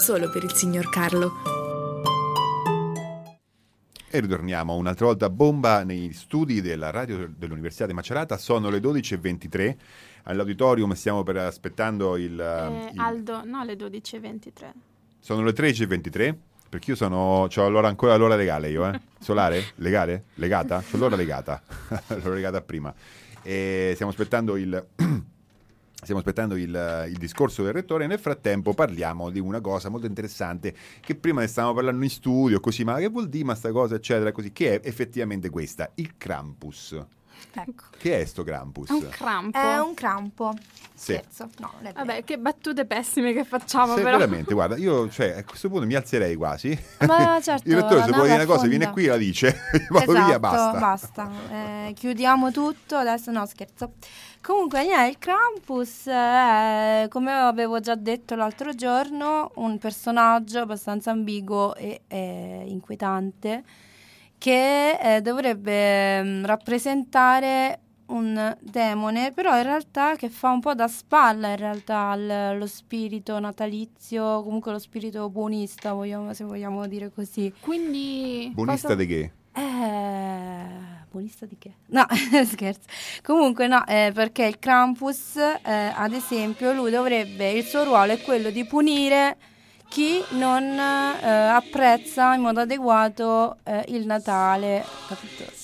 solo 0.00 0.28
per 0.30 0.42
il 0.42 0.52
signor 0.54 0.88
Carlo. 0.90 1.32
E 4.12 4.18
ritorniamo 4.18 4.74
un'altra 4.74 5.06
volta 5.06 5.30
bomba 5.30 5.84
nei 5.84 6.12
studi 6.12 6.60
della 6.60 6.90
radio 6.90 7.30
dell'Università 7.32 7.86
di 7.86 7.92
Macerata. 7.92 8.36
Sono 8.38 8.68
le 8.68 8.78
12.23. 8.80 9.76
All'auditorium 10.24 10.92
stiamo 10.94 11.22
per 11.22 11.36
aspettando 11.36 12.16
il... 12.16 12.38
Eh, 12.40 12.90
il- 12.92 12.98
Aldo, 12.98 13.44
no, 13.44 13.60
alle 13.60 13.74
12.23. 13.74 14.50
Sono 15.20 15.44
le 15.44 15.52
13.23. 15.52 16.34
Perché 16.68 16.90
io 16.90 16.96
sono. 16.96 17.48
Ho 17.54 17.68
l'ora 17.68 17.88
ancora 17.88 18.16
l'ora 18.16 18.36
legale 18.36 18.70
io, 18.70 18.88
eh? 18.88 19.00
Solare? 19.18 19.72
Legale? 19.76 20.24
Legata? 20.34 20.82
C'ho 20.88 20.96
l'ora 20.98 21.16
legata. 21.16 21.60
L'ho 22.22 22.32
legata 22.32 22.60
prima. 22.62 22.92
E 23.42 23.90
stiamo 23.94 24.10
aspettando 24.10 24.56
il. 24.56 24.86
Stiamo 26.02 26.20
aspettando 26.20 26.56
il, 26.56 27.06
il 27.10 27.16
discorso 27.18 27.62
del 27.62 27.72
rettore 27.72 28.04
e 28.04 28.06
nel 28.06 28.18
frattempo 28.18 28.72
parliamo 28.72 29.28
di 29.28 29.38
una 29.38 29.60
cosa 29.60 29.90
molto 29.90 30.06
interessante 30.06 30.74
che 31.00 31.14
prima 31.14 31.40
ne 31.40 31.46
stavamo 31.46 31.74
parlando 31.74 32.02
in 32.02 32.10
studio, 32.10 32.58
così, 32.58 32.84
ma 32.84 32.96
che 32.96 33.08
vuol 33.08 33.28
dire 33.28 33.44
ma 33.44 33.54
sta 33.54 33.70
cosa, 33.70 33.96
eccetera, 33.96 34.32
così, 34.32 34.52
che 34.52 34.80
è 34.80 34.88
effettivamente 34.88 35.50
questa, 35.50 35.90
il 35.96 36.16
Krampus. 36.16 36.98
Ecco. 37.52 37.84
Che 37.98 38.20
è 38.20 38.24
sto 38.24 38.44
Krampus? 38.44 38.88
È 38.88 38.92
un 38.92 39.08
crampo. 39.08 39.58
È 39.58 39.80
un 39.80 39.94
crampo. 39.94 40.54
Sì. 40.94 41.12
Scherzo. 41.14 41.48
No. 41.58 41.72
Vabbè, 41.94 42.24
che 42.24 42.38
battute 42.38 42.84
pessime 42.84 43.32
che 43.32 43.44
facciamo, 43.44 43.94
Se 43.94 44.02
però. 44.02 44.18
veramente, 44.18 44.52
guarda, 44.52 44.76
io 44.76 45.08
cioè, 45.08 45.38
a 45.38 45.44
questo 45.44 45.68
punto 45.68 45.86
mi 45.86 45.94
alzerei 45.94 46.36
quasi. 46.36 46.78
Ma 47.06 47.40
certo, 47.40 47.66
il 47.68 47.76
rettore 47.76 48.02
se 48.02 48.10
la 48.10 48.16
vuole 48.16 48.30
dire 48.30 48.44
una 48.44 48.52
cosa 48.52 48.66
viene 48.66 48.90
qui 48.90 49.06
e 49.06 49.08
la 49.08 49.16
dice, 49.16 49.56
vado 49.88 50.12
esatto, 50.12 50.26
via, 50.26 50.38
basta. 50.38 50.78
basta. 50.78 51.30
Eh, 51.50 51.92
chiudiamo 51.94 52.52
tutto, 52.52 52.96
adesso 52.96 53.30
no 53.30 53.46
scherzo. 53.46 53.92
Comunque, 54.42 54.82
niente, 54.84 55.10
il 55.10 55.18
Krampus 55.18 56.06
è, 56.06 57.06
come 57.10 57.30
avevo 57.32 57.78
già 57.80 57.94
detto 57.94 58.34
l'altro 58.34 58.74
giorno, 58.74 59.52
un 59.56 59.78
personaggio 59.78 60.60
abbastanza 60.60 61.10
ambiguo 61.10 61.74
e 61.74 62.02
eh, 62.08 62.64
inquietante 62.66 63.62
che 64.38 64.92
eh, 65.16 65.20
dovrebbe 65.20 66.22
mm, 66.22 66.44
rappresentare 66.46 67.80
un 68.06 68.56
demone, 68.60 69.30
però 69.32 69.56
in 69.58 69.62
realtà 69.62 70.16
che 70.16 70.30
fa 70.30 70.50
un 70.50 70.60
po' 70.60 70.74
da 70.74 70.88
spalla 70.88 71.50
in 71.50 71.56
realtà 71.56 72.08
al- 72.10 72.30
allo 72.30 72.66
spirito 72.66 73.38
natalizio, 73.38 74.42
comunque 74.42 74.72
lo 74.72 74.78
spirito 74.78 75.28
buonista, 75.28 75.92
vogliamo- 75.92 76.32
se 76.32 76.44
vogliamo 76.44 76.86
dire 76.86 77.10
così. 77.12 77.52
Quindi... 77.60 78.50
Buonista 78.54 78.88
cosa- 78.88 78.98
di 79.00 79.06
che? 79.06 79.32
Eh, 79.52 80.99
buonista 81.10 81.46
di 81.46 81.56
che? 81.58 81.72
No, 81.86 82.06
scherzo. 82.46 82.82
Comunque 83.22 83.66
no, 83.66 83.84
eh, 83.86 84.12
perché 84.14 84.44
il 84.44 84.58
Krampus, 84.58 85.36
eh, 85.36 85.92
ad 85.94 86.12
esempio, 86.12 86.72
lui 86.72 86.90
dovrebbe, 86.90 87.50
il 87.50 87.64
suo 87.64 87.84
ruolo 87.84 88.12
è 88.12 88.20
quello 88.20 88.50
di 88.50 88.64
punire 88.64 89.36
chi 89.88 90.22
non 90.30 90.62
eh, 90.62 91.28
apprezza 91.28 92.32
in 92.34 92.42
modo 92.42 92.60
adeguato 92.60 93.56
eh, 93.64 93.84
il 93.88 94.06
Natale, 94.06 94.84
capito? 95.08 95.59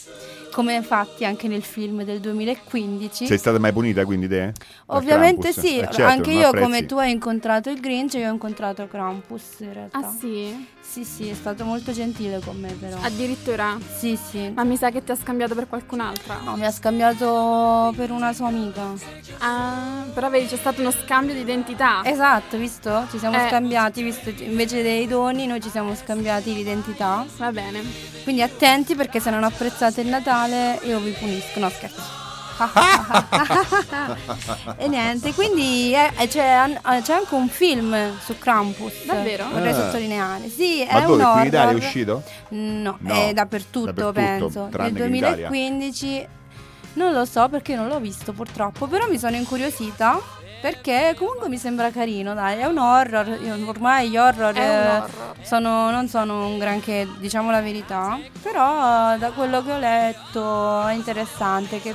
Come 0.57 0.73
infatti 0.73 1.27
anche 1.27 1.49
nel 1.49 1.63
film 1.63 2.03
del 2.03 2.19
2015. 2.19 3.27
Sei 3.27 3.37
stata 3.37 3.59
mai 3.59 3.75
punita 3.75 4.07
quindi 4.07 4.27
te? 4.27 4.55
Ovviamente 4.87 5.53
sì, 5.53 5.77
Eh, 5.77 5.83
certo, 5.83 6.05
anche 6.05 6.31
io 6.31 6.47
apprezzi. 6.47 6.65
come 6.65 6.87
tu 6.87 6.97
hai 6.97 7.11
incontrato 7.11 7.69
il 7.69 7.79
Grinch, 7.79 8.15
io 8.15 8.31
ho 8.31 8.33
incontrato 8.33 8.87
Krampus 8.89 9.43
in 9.59 9.75
realtà. 9.75 9.99
Ah 9.99 10.11
sì? 10.19 10.67
Sì, 10.81 11.05
sì, 11.05 11.29
è 11.29 11.35
stato 11.35 11.65
molto 11.65 11.93
gentile 11.93 12.41
con 12.43 12.57
me 12.59 12.73
però. 12.73 12.97
Addirittura? 13.03 13.77
Sì, 13.99 14.17
sì. 14.17 14.51
Ma 14.55 14.65
mi 14.65 14.77
sa 14.79 14.91
che 14.91 15.05
ti 15.05 15.11
ha 15.11 15.17
scambiato 15.17 15.55
per 15.55 15.69
qualcun'altra. 15.69 16.39
No, 16.43 16.57
mi 16.57 16.65
ha 16.65 16.71
scambiato 16.71 17.93
per 17.95 18.11
una 18.11 18.33
sua 18.33 18.47
amica. 18.47 18.93
Ah, 19.39 20.07
però 20.15 20.31
vedi, 20.31 20.47
c'è 20.47 20.57
stato 20.57 20.81
uno 20.81 20.93
scambio 20.93 21.35
di 21.35 21.41
identità. 21.41 22.01
Esatto, 22.03 22.57
visto? 22.57 23.07
Ci 23.11 23.19
siamo 23.19 23.37
Eh. 23.37 23.49
scambiati, 23.49 24.03
visto 24.03 24.31
invece 24.39 24.81
dei 24.83 25.07
doni 25.07 25.47
noi 25.47 25.61
ci 25.61 25.69
siamo 25.69 25.95
scambiati 25.95 26.55
l'identità. 26.55 27.27
Va 27.37 27.51
bene. 27.53 27.83
Quindi 28.23 28.41
attenti 28.43 28.95
perché 28.95 29.21
se 29.21 29.29
non 29.31 29.45
apprezzate 29.45 30.01
il 30.01 30.09
Natale 30.09 30.46
io 30.55 30.99
vi 31.01 31.11
punisco. 31.13 31.59
No, 31.61 31.69
scherzo. 31.71 32.25
e 34.79 34.89
niente, 34.89 35.33
quindi 35.35 35.93
eh, 35.95 36.11
eh, 36.19 36.27
c'è, 36.27 36.45
an- 36.47 36.81
eh, 36.91 37.03
c'è 37.03 37.15
anche 37.15 37.35
un 37.35 37.49
film 37.49 38.19
su 38.19 38.37
Krampus. 38.39 39.05
Davvero? 39.05 39.47
Vorrei 39.51 39.73
Ah. 39.73 39.75
sottolineare. 39.75 40.49
Sì, 40.49 40.87
Ma 40.91 40.99
è 40.99 41.03
dove? 41.07 41.23
un 41.23 41.39
in 41.41 41.47
Italia 41.47 41.73
è 41.73 41.75
uscito? 41.75 42.23
No, 42.49 42.97
No, 43.01 43.15
è 43.15 43.33
dappertutto, 43.33 43.93
dappertutto, 43.93 44.69
penso. 44.71 44.83
Nel 44.83 44.93
che 44.95 45.05
in 45.05 45.15
Italia. 45.15 45.49
2015 45.49 46.29
Non 46.95 47.13
lo 47.13 47.25
so 47.27 47.47
perché 47.51 47.75
non 47.77 47.89
l'ho 47.89 48.01
visto 48.01 48.33
purtroppo, 48.33 48.87
però 48.87 49.07
mi 49.11 49.19
sono 49.19 49.37
incuriosita 49.37 50.19
perché 50.67 51.15
comunque 51.17 51.49
mi 51.49 51.59
sembra 51.59 51.93
carino, 51.93 52.35
dai, 52.35 52.59
è 52.59 52.65
un 52.65 52.79
horror, 52.79 53.39
ormai 53.67 54.09
gli 54.09 54.17
horror, 54.17 54.59
eh, 54.59 54.97
horror. 54.97 55.37
sono- 55.41 55.93
non 55.93 56.09
sono 56.09 56.45
un 56.49 56.59
granché, 56.59 57.07
diciamo 57.19 57.53
la 57.53 57.61
verità, 57.61 58.19
però 58.43 59.17
da 59.17 59.31
quello 59.31 59.63
che 59.63 59.73
ho 59.73 59.79
letto 59.79 60.85
è 60.89 60.93
interessante 60.93 61.81
che 61.81 61.95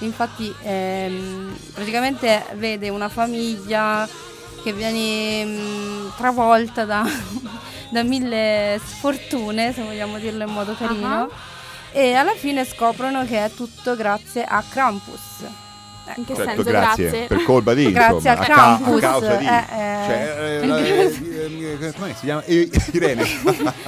infatti 0.00 0.54
ehm, 0.64 1.56
praticamente 1.72 2.44
vede 2.56 2.90
una 2.90 3.08
famiglia 3.08 4.06
che 4.62 4.72
viene 4.74 5.46
mm, 5.46 6.08
travolta 6.18 6.84
da, 6.84 7.06
da 7.88 8.02
mille 8.02 8.78
sfortune, 8.84 9.72
se 9.72 9.82
vogliamo 9.82 10.18
dirlo 10.18 10.44
in 10.44 10.52
modo 10.52 10.74
carino. 10.74 11.08
Ah. 11.08 11.28
E 11.90 12.12
alla 12.12 12.34
fine 12.34 12.66
scoprono 12.66 13.24
che 13.24 13.42
è 13.42 13.50
tutto 13.50 13.96
grazie 13.96 14.44
a 14.44 14.62
Krampus. 14.68 15.62
In 16.16 16.24
che 16.26 16.34
Certo, 16.34 16.50
senso? 16.50 16.62
grazie. 16.64 17.08
Grazie. 17.08 17.26
Per 17.28 17.42
colpa 17.44 17.74
di 17.74 17.90
Grazie 17.90 18.14
insomma, 18.14 18.32
a 18.32 18.36
ca- 18.36 18.44
Krampus, 18.44 19.00
causa 19.00 19.34
di 19.36 19.46
eh, 19.46 19.48
eh. 19.48 20.04
cioè, 20.06 20.36
eh, 20.62 21.86
eh, 21.86 21.92
come 21.92 22.14
si 22.14 22.20
chiama? 22.24 22.42
Irene. 22.46 23.24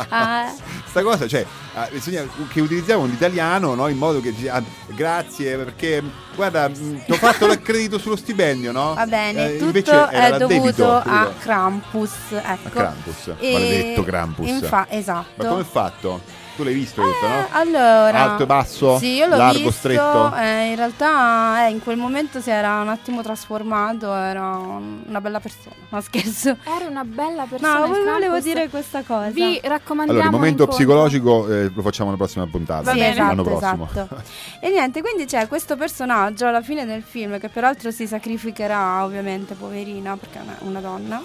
Ah, 0.08 0.52
Sta 0.88 1.02
cosa, 1.02 1.28
cioè, 1.28 1.44
ah, 1.74 1.88
bisogna 1.92 2.24
che 2.50 2.60
utilizziamo 2.62 3.04
l'italiano 3.04 3.74
no, 3.74 3.86
in 3.88 3.98
modo 3.98 4.20
che 4.22 4.34
ah, 4.48 4.62
grazie 4.86 5.56
perché 5.58 6.02
guarda, 6.34 6.68
mh, 6.68 7.04
ti 7.04 7.12
ho 7.12 7.16
fatto 7.16 7.46
l'accredito 7.46 7.98
sullo 7.98 8.16
stipendio, 8.16 8.72
no? 8.72 8.94
va 8.94 9.06
bene, 9.06 9.46
Eh, 9.46 9.52
tutto 9.58 9.64
invece 9.66 9.90
era 10.10 10.36
è 10.36 10.38
dovuto 10.38 10.90
a 10.94 11.02
capito? 11.02 11.34
Krampus. 11.40 12.12
Ecco. 12.30 12.68
A 12.68 12.70
Krampus, 12.70 13.32
E- 13.38 13.52
maledetto 13.52 14.02
Krampus. 14.04 14.48
infa- 14.48 14.86
esatto. 14.88 15.42
Ma 15.42 15.48
come 15.48 15.60
è 15.60 15.64
fatto? 15.64 16.20
Tu 16.56 16.62
l'hai 16.62 16.72
visto, 16.72 17.02
hai 17.02 17.06
detto, 17.08 17.26
no? 17.28 17.40
Eh, 17.40 17.46
Allora, 17.50 18.18
Alto 18.30 18.42
e 18.44 18.46
basso? 18.46 18.98
Sì, 18.98 19.08
io 19.16 19.26
l'ho 19.26 19.36
Largo, 19.36 19.58
visto. 19.58 19.70
stretto? 19.72 20.34
eh, 20.36 20.70
in 20.70 20.76
realtà, 20.76 21.66
eh, 21.66 21.70
in 21.70 21.82
quel 21.82 21.98
momento 21.98 22.40
si 22.40 22.48
era 22.50 22.80
un 22.80 22.88
attimo 22.88 23.20
trasformato. 23.22 24.10
Era 24.14 24.56
un- 24.56 25.02
una 25.06 25.20
bella 25.20 25.38
persona. 25.38 25.74
No, 25.90 26.00
scherzo. 26.00 26.56
Era 26.64 26.86
una 26.88 27.04
bella 27.04 27.44
persona. 27.44 27.80
No, 27.80 27.86
volevo 27.88 28.40
dire 28.40 28.70
questa 28.70 29.02
cosa. 29.02 29.28
Vi 29.28 29.60
raccomandiamo 29.62 30.18
Allora, 30.20 30.24
il 30.24 30.30
momento 30.30 30.66
psicologico 30.66 31.46
eh, 31.52 31.70
lo 31.74 31.82
facciamo 31.82 32.08
alla 32.08 32.16
prossima 32.18 32.46
puntata. 32.46 32.90
Sì, 32.92 32.98
l'anno 33.00 33.42
esatto, 33.42 33.42
prossimo. 33.42 33.88
esatto. 33.90 34.22
e 34.60 34.70
niente, 34.70 35.02
quindi 35.02 35.26
c'è 35.26 35.46
questo 35.48 35.76
personaggio 35.76 36.46
alla 36.46 36.62
fine 36.62 36.86
del 36.86 37.02
film 37.02 37.38
che 37.38 37.50
peraltro 37.50 37.90
si 37.90 38.06
sacrificherà, 38.06 39.04
ovviamente, 39.04 39.52
poverina, 39.54 40.16
perché 40.16 40.38
è 40.38 40.42
una, 40.60 40.80
donna. 40.80 41.22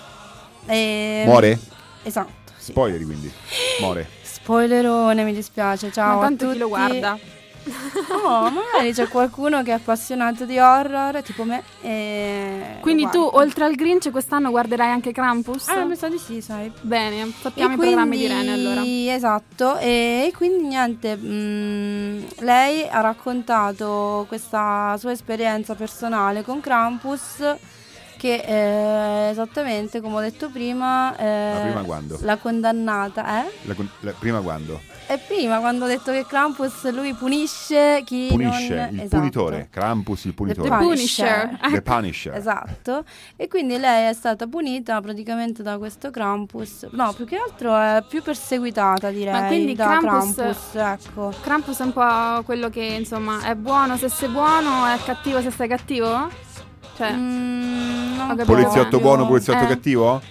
E- 0.65 1.23
Muore? 1.25 1.57
Esatto. 2.03 2.51
sì. 2.57 2.71
Spoileri 2.71 3.05
quindi. 3.05 3.31
Muore. 3.79 4.19
Spoilerone, 4.51 5.23
mi 5.23 5.33
dispiace. 5.33 5.93
Ciao 5.93 6.19
Ma 6.19 6.25
a 6.25 6.27
chi 6.27 6.43
lo 6.43 6.51
tutti. 6.51 6.63
guarda? 6.65 7.17
No, 8.09 8.49
magari 8.49 8.91
c'è 8.91 9.07
qualcuno 9.07 9.63
che 9.63 9.71
è 9.71 9.75
appassionato 9.75 10.43
di 10.43 10.59
horror, 10.59 11.21
tipo 11.21 11.45
me. 11.45 11.63
E 11.81 12.77
Quindi 12.81 13.07
tu, 13.09 13.21
oltre 13.21 13.63
al 13.63 13.75
Grinch, 13.75 14.11
quest'anno 14.11 14.49
guarderai 14.49 14.89
anche 14.89 15.13
Krampus? 15.13 15.69
Ah, 15.69 15.85
mi 15.85 15.95
sa 15.95 16.09
di 16.09 16.17
sì, 16.17 16.41
sai. 16.41 16.69
Bene, 16.81 17.31
sappiamo 17.39 17.71
E 17.71 17.75
i 17.75 17.77
programmi 17.77 18.17
di 18.17 18.27
Rene 18.27 18.51
allora. 18.51 18.81
Esatto, 18.83 19.77
e 19.77 20.33
quindi 20.35 20.67
niente, 20.67 21.15
mm, 21.15 22.23
lei 22.39 22.85
ha 22.89 22.99
raccontato 22.99 24.25
questa 24.27 24.97
sua 24.99 25.13
esperienza 25.13 25.75
personale 25.75 26.43
con 26.43 26.59
Krampus 26.59 27.41
che 28.21 28.35
eh, 28.35 29.29
esattamente 29.31 29.99
come 29.99 30.17
ho 30.17 30.19
detto 30.19 30.51
prima, 30.51 31.15
eh, 31.17 31.53
La 31.55 31.59
prima 31.61 31.81
quando? 31.81 32.19
la 32.21 32.37
condannata, 32.37 33.43
eh? 33.43 33.51
La 33.63 33.73
con- 33.73 33.89
la- 34.01 34.11
prima 34.11 34.39
quando? 34.41 34.79
E 35.07 35.17
prima 35.17 35.57
quando 35.59 35.85
ho 35.85 35.87
detto 35.87 36.11
che 36.11 36.23
Krampus 36.27 36.89
lui 36.91 37.13
punisce 37.15 38.03
chi 38.05 38.27
Punisce, 38.29 38.75
non... 38.75 38.89
il 38.93 38.99
esatto. 38.99 39.17
punitore. 39.17 39.67
Krampus, 39.71 40.23
il 40.25 40.33
punitore. 40.35 40.69
The 40.69 40.75
Punisher. 40.77 41.59
The 41.71 41.81
Punisher. 41.81 42.35
Esatto, 42.35 43.03
e 43.35 43.47
quindi 43.47 43.77
lei 43.79 44.07
è 44.07 44.13
stata 44.13 44.45
punita 44.45 45.01
praticamente 45.01 45.63
da 45.63 45.79
questo 45.79 46.11
Krampus. 46.11 46.89
No, 46.91 47.11
più 47.13 47.25
che 47.25 47.37
altro 47.37 47.75
è 47.75 48.03
più 48.07 48.21
perseguitata 48.21 49.09
direi 49.09 49.33
Ma 49.33 49.47
quindi 49.47 49.73
da 49.73 49.97
Krampus, 49.97 50.35
Krampus, 50.35 50.75
ecco. 50.75 51.33
Krampus 51.41 51.79
è 51.79 51.83
un 51.83 51.93
po' 51.93 52.43
quello 52.45 52.69
che 52.69 52.83
insomma 52.83 53.41
è 53.41 53.55
buono 53.55 53.97
se 53.97 54.07
sei 54.09 54.29
buono, 54.29 54.85
è 54.85 54.97
cattivo 55.03 55.41
se 55.41 55.49
sei 55.49 55.67
cattivo? 55.67 56.29
Cioè, 57.01 57.13
Mm, 57.13 58.41
Poliziotto 58.45 58.99
buono, 58.99 59.25
poliziotto 59.25 59.63
Eh. 59.63 59.67
cattivo? 59.67 60.21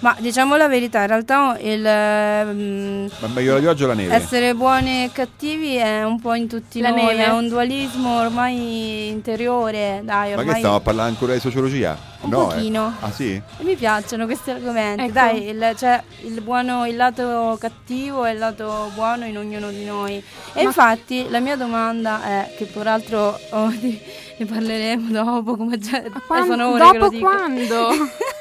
Ma 0.00 0.14
diciamo 0.18 0.56
la 0.56 0.68
verità, 0.68 1.00
in 1.00 1.06
realtà 1.06 1.56
il 1.60 1.80
mm, 1.80 3.06
Ma 3.20 3.26
meglio 3.28 3.54
la 3.54 3.60
pioggia 3.60 3.84
o 3.84 3.86
la 3.88 3.94
neve? 3.94 4.14
essere 4.14 4.54
buoni 4.54 5.04
e 5.04 5.10
cattivi 5.12 5.76
è 5.76 6.04
un 6.04 6.20
po' 6.20 6.34
in 6.34 6.46
tutti 6.48 6.80
La 6.80 6.90
noi, 6.90 7.16
neve. 7.16 7.24
è 7.24 7.28
un 7.30 7.48
dualismo 7.48 8.18
ormai 8.20 9.08
interiore, 9.08 10.02
dai, 10.04 10.30
Ma 10.32 10.38
ormai 10.38 10.52
che 10.52 10.58
stiamo 10.58 10.76
a 10.76 10.80
parlare 10.80 11.08
ancora 11.08 11.32
di 11.32 11.40
sociologia? 11.40 11.96
Un 12.20 12.30
no, 12.30 12.50
eh. 12.50 12.54
pochino. 12.54 12.94
Ah 13.00 13.10
sì? 13.10 13.34
E 13.58 13.64
mi 13.64 13.74
piacciono 13.74 14.26
questi 14.26 14.50
argomenti. 14.50 15.02
Ecco. 15.04 15.12
Dai, 15.12 15.48
il, 15.48 15.72
c'è 15.76 16.02
il 16.24 16.40
buono, 16.42 16.86
il 16.86 16.96
lato 16.96 17.56
cattivo 17.58 18.24
e 18.26 18.32
il 18.32 18.38
lato 18.38 18.90
buono 18.94 19.24
in 19.24 19.38
ognuno 19.38 19.70
di 19.70 19.84
noi. 19.84 20.14
E 20.16 20.22
Ma- 20.54 20.60
infatti 20.62 21.26
la 21.30 21.40
mia 21.40 21.56
domanda 21.56 22.22
è, 22.22 22.54
che 22.56 22.66
peraltro 22.66 23.38
oh, 23.50 23.68
di- 23.70 23.98
ne 24.38 24.44
parleremo 24.44 25.10
dopo, 25.10 25.56
come 25.56 25.78
già 25.78 26.02
Quan- 26.26 26.46
sono 26.46 26.68
ore 26.72 26.78
che 26.90 26.98
lo 26.98 27.04
dopo 27.04 27.08
dico. 27.10 27.26
quando? 27.26 27.88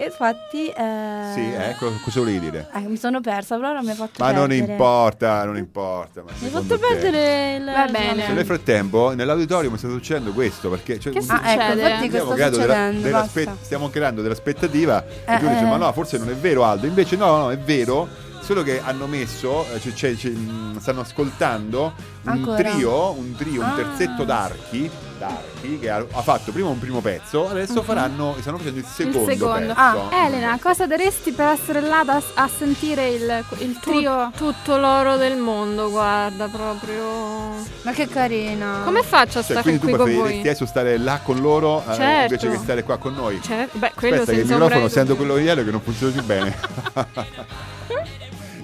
E 0.00 0.04
infatti... 0.06 0.66
eh, 0.68 1.30
Sì, 1.34 1.52
ecco, 1.52 1.92
cosa 2.02 2.20
volevi 2.20 2.40
dire? 2.40 2.68
eh, 2.74 2.78
mi 2.80 2.96
sono 2.96 3.20
persa, 3.20 3.56
però 3.56 3.68
ora 3.68 3.82
mi 3.82 3.90
ha 3.90 3.94
fatto 3.94 4.12
Ma 4.24 4.30
non 4.32 4.48
perdere. 4.48 4.70
importa, 4.72 5.44
non 5.44 5.58
importa. 5.58 6.22
Ma 6.22 6.30
Mi 6.30 6.46
ha 6.46 6.48
secondo 6.48 6.74
fatto 6.78 6.80
te? 6.88 6.94
perdere 6.94 7.56
il... 7.56 7.64
Va 7.66 7.84
bene. 7.84 8.32
Nel 8.32 8.46
frattempo 8.46 9.12
nell'auditorium 9.14 9.76
sta 9.76 9.88
succedendo 9.88 10.32
questo 10.32 10.70
perché 10.70 10.98
cioè, 10.98 11.12
Che 11.12 11.20
stiamo 11.20 11.40
Ah, 11.42 11.52
ecco, 11.52 11.72
infatti 11.78 12.08
sta 12.10 12.32
creando 12.34 12.56
della- 12.56 12.90
dell'aspe- 12.90 13.44
basta. 13.44 13.62
stiamo 13.64 13.90
creando 13.90 14.22
dell'aspettativa 14.22 15.04
Eh, 15.26 15.34
e 15.34 15.38
tu 15.38 15.46
dici 15.48 15.64
eh. 15.64 15.66
ma 15.66 15.76
no 15.76 15.92
forse 15.92 16.16
non 16.16 16.30
è 16.30 16.34
vero 16.34 16.64
Aldo 16.64 16.86
invece 16.86 17.16
no 17.16 17.36
no 17.36 17.50
è 17.50 17.58
vero 17.58 18.08
solo 18.40 18.62
che 18.62 18.80
hanno 18.82 19.06
messo 19.06 19.66
eh, 19.74 19.80
cioè, 19.80 19.92
cioè, 19.92 20.14
cioè, 20.16 20.32
stanno 20.78 21.00
ascoltando 21.00 21.92
un 22.22 22.30
Ancora? 22.30 22.56
trio 22.70 23.10
un 23.10 23.34
trio 23.36 23.60
un 23.60 23.68
Ah. 23.68 23.74
terzetto 23.76 24.24
d'archi 24.24 24.90
d'archi 25.20 25.78
che 25.78 25.90
ha, 25.90 25.98
ha 26.10 26.22
fatto 26.22 26.50
prima 26.50 26.68
un 26.68 26.78
primo 26.78 27.00
pezzo 27.00 27.48
adesso 27.48 27.82
faranno 27.82 28.34
stanno 28.40 28.56
facendo 28.56 28.78
il 28.78 28.84
Il 28.86 28.90
secondo, 28.90 29.30
secondo. 29.30 29.74
pezzo 29.74 30.08
Ah, 30.10 30.24
Elena, 30.26 30.58
cosa 30.60 30.86
daresti 30.86 31.32
per 31.32 31.46
essere 31.48 31.80
là 31.82 32.02
da- 32.04 32.22
a 32.34 32.48
sentire 32.48 33.08
il, 33.10 33.44
il 33.58 33.78
trio? 33.80 34.32
Tutto 34.36 34.76
l'oro 34.78 35.16
del 35.16 35.36
mondo, 35.36 35.90
guarda, 35.90 36.48
proprio. 36.48 37.54
Ma 37.82 37.92
che 37.92 38.08
carina. 38.08 38.80
Come 38.84 39.02
faccio 39.02 39.38
a 39.40 39.42
cioè, 39.42 39.56
stare 39.56 39.62
quindi 39.62 39.80
tu 39.80 39.86
qui 39.88 39.94
con 39.96 40.04
preferiresti 40.06 40.38
voi? 40.40 40.48
adesso 40.48 40.66
stare 40.66 40.96
là 40.98 41.20
con 41.22 41.38
loro 41.40 41.80
eh, 41.88 41.94
Certo. 41.94 42.34
invece 42.34 42.50
che 42.50 42.56
stare 42.62 42.82
qua 42.82 42.96
con 42.98 43.14
noi 43.14 43.40
Certo, 43.42 43.78
beh, 43.78 43.92
quello 43.94 44.14
Aspetta 44.16 44.32
che 44.32 44.38
il 44.40 44.46
senza 44.46 44.54
microfono 44.54 44.80
dubbio. 44.80 44.94
quello 45.16 45.34
di 45.36 45.46
Elena 45.46 45.62
che 45.64 45.70
non 45.70 45.80
funziona 45.82 46.12
più 46.12 46.22
bene. 46.24 46.56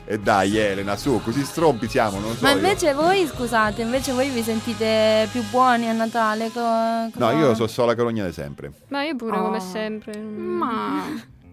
e 0.08 0.18
dai 0.20 0.56
Elena, 0.56 0.96
su, 0.96 1.20
così 1.22 1.44
strompi 1.44 1.88
siamo, 1.88 2.18
non 2.20 2.34
so. 2.34 2.44
Ma 2.44 2.50
io. 2.52 2.56
invece 2.56 2.94
voi, 2.94 3.26
scusate, 3.26 3.82
invece 3.82 4.12
voi 4.12 4.28
vi 4.30 4.42
sentite 4.42 5.28
più 5.32 5.42
buoni 5.50 5.88
a 5.88 5.92
Natale? 5.92 6.50
Co- 6.52 6.60
No, 6.60 7.10
cosa- 7.12 7.32
io 7.32 7.54
so 7.54 7.66
solo 7.66 7.88
la 7.88 7.94
carognale 7.94 8.32
sempre. 8.32 8.72
Ma 8.88 9.02
io 9.02 9.16
pure, 9.16 9.36
Oh. 9.36 9.42
come 9.42 9.60
sempre. 9.60 10.16
Ma 10.20 11.04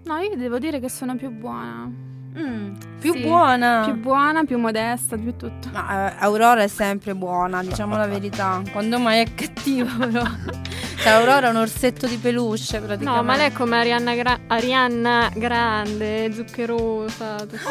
no, 0.06 0.18
io 0.20 0.38
devo 0.38 0.60
dire 0.60 0.80
che 0.80 0.90
sono 0.90 1.16
più 1.16 1.30
buona. 1.32 1.90
Mm, 2.38 2.74
più 3.00 3.14
Sì, 3.14 3.20
buona. 3.22 3.82
Più 3.86 3.96
buona, 4.00 4.44
più 4.44 4.58
modesta, 4.58 5.16
più 5.18 5.36
tutto. 5.36 5.70
Ma 5.72 6.12
eh, 6.12 6.16
Aurora 6.20 6.64
è 6.64 6.68
sempre 6.68 7.14
buona, 7.14 7.62
diciamo 7.64 7.96
la 7.96 8.08
verità. 8.08 8.62
Quando 8.72 8.98
mai 9.00 9.22
è 9.24 9.34
cattiva, 9.36 9.92
però. 10.00 10.24
Cioè, 10.98 11.12
Aurora 11.12 11.48
è 11.48 11.50
un 11.50 11.58
orsetto 11.58 12.08
di 12.08 12.16
peluche, 12.18 12.80
praticamente. 12.80 13.04
No, 13.04 13.24
ma 13.24 13.36
lei 13.36 13.48
è 13.50 13.52
come 13.52 13.78
Arianna, 13.78 14.16
Gra- 14.16 14.40
Arianna 14.48 15.30
Grande, 15.36 16.32
zuccherosa. 16.34 17.36
Tutta... 17.36 17.70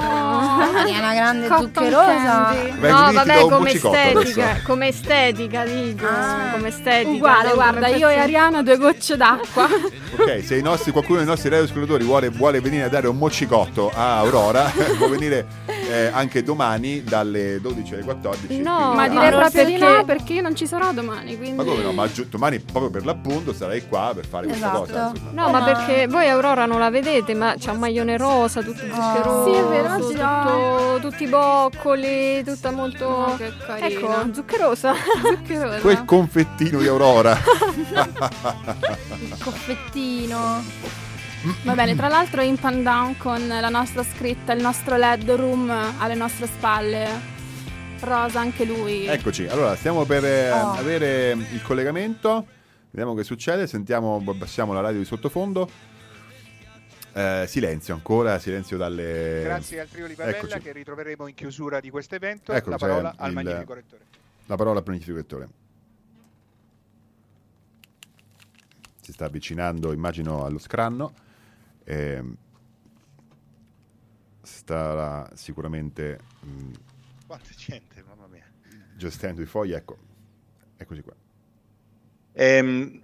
Ariana 0.80 1.14
Grande 1.14 1.48
Cotton 1.48 1.70
zuccherosa. 1.72 2.05
candy. 2.52 2.78
Vai, 2.80 2.90
no, 2.90 3.12
vabbè, 3.12 3.40
come 3.48 3.70
estetica, 3.72 4.60
come 4.64 4.89
estetica, 4.89 5.64
dico, 5.64 6.06
Ah. 6.06 6.51
come 6.52 6.68
estetica. 6.68 7.09
Uguale, 7.10 7.52
guarda, 7.55 7.86
io 7.89 8.09
e 8.09 8.18
Ariana 8.18 8.62
due 8.62 8.76
gocce 8.76 9.16
d'acqua. 9.16 9.64
Ok, 9.64 10.44
se 10.44 10.56
i 10.56 10.62
nostri, 10.62 10.93
qualcuno 10.93 11.18
dei 11.18 11.26
nostri 11.26 11.48
radioascoltatori 11.48 12.05
vuole, 12.05 12.28
vuole 12.28 12.60
venire 12.60 12.82
a 12.84 12.89
dare 12.90 13.09
un 13.09 13.16
moccicotto 13.16 13.90
a 13.94 14.18
Aurora, 14.18 14.52
può 14.99 15.09
venire 15.09 15.47
eh, 15.66 16.11
anche 16.12 16.43
domani 16.43 17.03
dalle 17.03 17.61
12 17.61 17.95
alle 17.95 18.03
14. 18.05 18.61
No, 18.61 18.93
Ma 18.95 19.09
direi 19.09 19.31
no, 19.31 19.39
proprio 19.39 19.65
di 19.65 19.73
perché- 19.79 19.97
no 19.97 20.05
perché 20.05 20.33
io 20.35 20.43
non 20.43 20.55
ci 20.55 20.66
sarò 20.66 20.93
domani, 20.93 21.37
quindi... 21.37 21.57
Ma 21.57 21.65
come 21.65 21.83
no? 21.83 21.93
Ma 21.93 22.11
giu- 22.11 22.27
domani 22.29 22.59
proprio 22.61 22.91
per 22.91 23.05
l'appunto 23.05 23.53
sarai 23.53 23.87
qua 23.89 24.12
per 24.15 24.27
fare 24.27 24.47
questa 24.47 24.66
Esatto. 24.66 24.81
cosa. 24.81 25.11
insomma. 25.15 25.43
No, 25.43 25.51
ma 25.51 25.62
perché 25.65 26.07
voi 26.07 26.29
Aurora 26.29 26.66
non 26.66 26.79
la 26.81 26.91
vedete, 26.91 27.35
ma 27.35 27.55
c'ha 27.59 27.73
un 27.73 27.79
maglione 27.79 28.16
rosa, 28.16 28.62
tutto 28.62 28.79
zuccheroso. 28.81 29.53
Sì, 29.53 29.59
è 29.59 29.65
vero, 29.65 29.97
tutto, 29.99 31.09
tutti 31.09 31.24
i 31.24 31.29
boccoli, 31.29 32.45
tutta 32.45 32.70
molto... 32.70 33.05
Oh, 33.07 33.37
che 33.37 33.53
carina. 33.66 33.89
ecco, 33.89 34.35
zuccherosa. 34.35 34.93
zuccherosa. 35.23 35.79
Quel 35.81 36.05
confettino 36.05 36.79
di 36.79 36.87
Aurora. 36.89 37.37
Il 39.20 39.37
coffettino. 39.43 40.65
Va 41.64 41.74
bene, 41.74 41.97
tra 41.97 42.09
l'altro 42.09 42.40
in 42.43 42.56
Pandown 42.56 43.16
con 43.16 43.47
la 43.48 43.69
nostra 43.69 44.05
scritta, 44.05 44.52
il 44.52 44.62
nostro 44.62 44.97
LED 44.97 45.31
room 45.32 45.69
alle 45.98 46.14
nostre 46.14 46.47
spalle. 46.47 47.31
Rosa, 48.01 48.40
anche 48.40 48.64
lui. 48.64 49.06
Eccoci, 49.06 49.47
allora 49.47 49.77
stiamo 49.77 50.05
per 50.05 50.24
eh, 50.24 50.51
Oh. 50.51 50.73
avere 50.73 51.31
il 51.32 51.62
collegamento, 51.62 52.47
vediamo 52.90 53.14
che 53.14 53.23
succede, 53.23 53.69
sentiamo, 53.69 54.16
abbassiamo 54.27 54.73
la 54.73 54.81
radio 54.81 54.98
di 54.98 55.05
sottofondo. 55.05 55.70
Eh, 57.12 57.44
silenzio 57.47 57.94
ancora, 57.94 58.39
silenzio 58.40 58.77
dalle... 58.77 59.43
Grazie 59.44 59.81
al 59.81 59.89
trio 59.89 60.09
di 60.09 60.14
Pavella 60.14 60.36
Eccoci. 60.36 60.59
che 60.60 60.73
ritroveremo 60.73 61.27
in 61.28 61.35
chiusura 61.35 61.78
di 61.78 61.90
questo 61.90 62.14
evento. 62.16 62.52
Ecco, 62.52 62.70
la 62.70 62.77
c'è 62.77 62.86
parola 62.86 63.14
al 63.16 63.28
il- 63.28 63.35
magnifico 63.35 63.74
rettore. 63.74 64.02
La 64.47 64.56
parola 64.56 64.78
al 64.81 64.85
magnificatore. 64.86 65.48
Si 69.01 69.12
sta 69.12 69.27
avvicinando, 69.27 69.93
immagino, 69.93 70.44
allo 70.44 70.59
scranno. 70.59 71.12
Ehm, 71.84 72.36
starà 74.42 75.28
sicuramente 75.34 76.18
mh, 76.40 76.70
Quanta 77.26 77.50
gente, 77.56 78.02
mamma 78.06 78.26
mia. 78.26 78.44
gestendo 78.96 79.40
i 79.42 79.46
fogli. 79.46 79.72
Ecco, 79.72 79.96
eccoci 80.76 81.00
qua. 81.02 81.14
Ehm, 82.34 83.00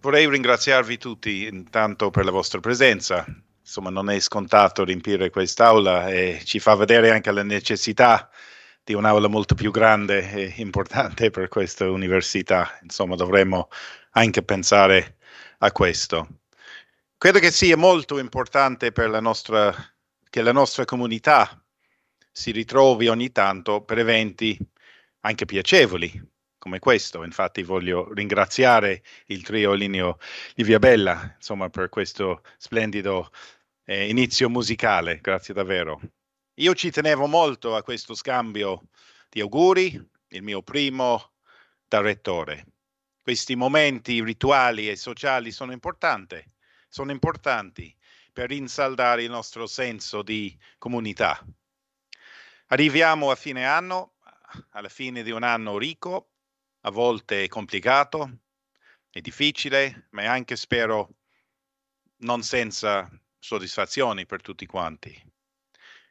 vorrei 0.00 0.28
ringraziarvi 0.28 0.98
tutti 0.98 1.44
intanto 1.46 2.10
per 2.10 2.24
la 2.24 2.30
vostra 2.30 2.60
presenza. 2.60 3.24
Insomma, 3.60 3.90
non 3.90 4.10
è 4.10 4.18
scontato 4.20 4.84
riempire 4.84 5.30
quest'aula 5.30 6.08
e 6.08 6.40
ci 6.44 6.58
fa 6.58 6.74
vedere 6.74 7.10
anche 7.10 7.30
la 7.30 7.42
necessità 7.44 8.28
di 8.84 8.94
un'aula 8.94 9.28
molto 9.28 9.54
più 9.54 9.70
grande 9.70 10.30
e 10.32 10.54
importante 10.56 11.30
per 11.30 11.48
questa 11.48 11.88
università. 11.90 12.78
Insomma, 12.82 13.14
dovremmo 13.14 13.68
anche 14.10 14.42
pensare 14.42 15.16
a 15.58 15.70
questo. 15.70 16.41
Credo 17.22 17.38
che 17.38 17.52
sia 17.52 17.76
molto 17.76 18.18
importante 18.18 18.90
per 18.90 19.08
la 19.08 19.20
nostra, 19.20 19.72
che 20.28 20.42
la 20.42 20.50
nostra 20.50 20.84
comunità 20.84 21.64
si 22.32 22.50
ritrovi 22.50 23.06
ogni 23.06 23.30
tanto 23.30 23.84
per 23.84 23.98
eventi 23.98 24.58
anche 25.20 25.44
piacevoli 25.44 26.20
come 26.58 26.80
questo. 26.80 27.22
Infatti 27.22 27.62
voglio 27.62 28.12
ringraziare 28.12 29.04
il 29.26 29.44
trio 29.44 29.72
Linio 29.72 30.18
Livia 30.54 30.80
Bella, 30.80 31.34
insomma, 31.36 31.70
per 31.70 31.90
questo 31.90 32.42
splendido 32.58 33.30
eh, 33.84 34.08
inizio 34.08 34.50
musicale. 34.50 35.20
Grazie 35.20 35.54
davvero. 35.54 36.00
Io 36.54 36.74
ci 36.74 36.90
tenevo 36.90 37.28
molto 37.28 37.76
a 37.76 37.84
questo 37.84 38.16
scambio 38.16 38.88
di 39.28 39.40
auguri, 39.40 39.92
il 40.30 40.42
mio 40.42 40.60
primo 40.64 41.34
da 41.86 42.00
rettore. 42.00 42.66
Questi 43.22 43.54
momenti 43.54 44.20
rituali 44.24 44.90
e 44.90 44.96
sociali 44.96 45.52
sono 45.52 45.70
importanti, 45.70 46.50
sono 46.92 47.10
importanti 47.10 47.96
per 48.34 48.50
rinsaldare 48.50 49.22
il 49.22 49.30
nostro 49.30 49.66
senso 49.66 50.20
di 50.20 50.54
comunità. 50.76 51.42
Arriviamo 52.66 53.30
a 53.30 53.34
fine 53.34 53.64
anno, 53.64 54.16
alla 54.72 54.90
fine 54.90 55.22
di 55.22 55.30
un 55.30 55.42
anno 55.42 55.78
ricco, 55.78 56.32
a 56.80 56.90
volte 56.90 57.48
complicato 57.48 58.40
e 59.10 59.22
difficile, 59.22 60.08
ma 60.10 60.30
anche 60.30 60.54
spero 60.54 61.14
non 62.18 62.42
senza 62.42 63.10
soddisfazioni 63.38 64.26
per 64.26 64.42
tutti 64.42 64.66
quanti. 64.66 65.18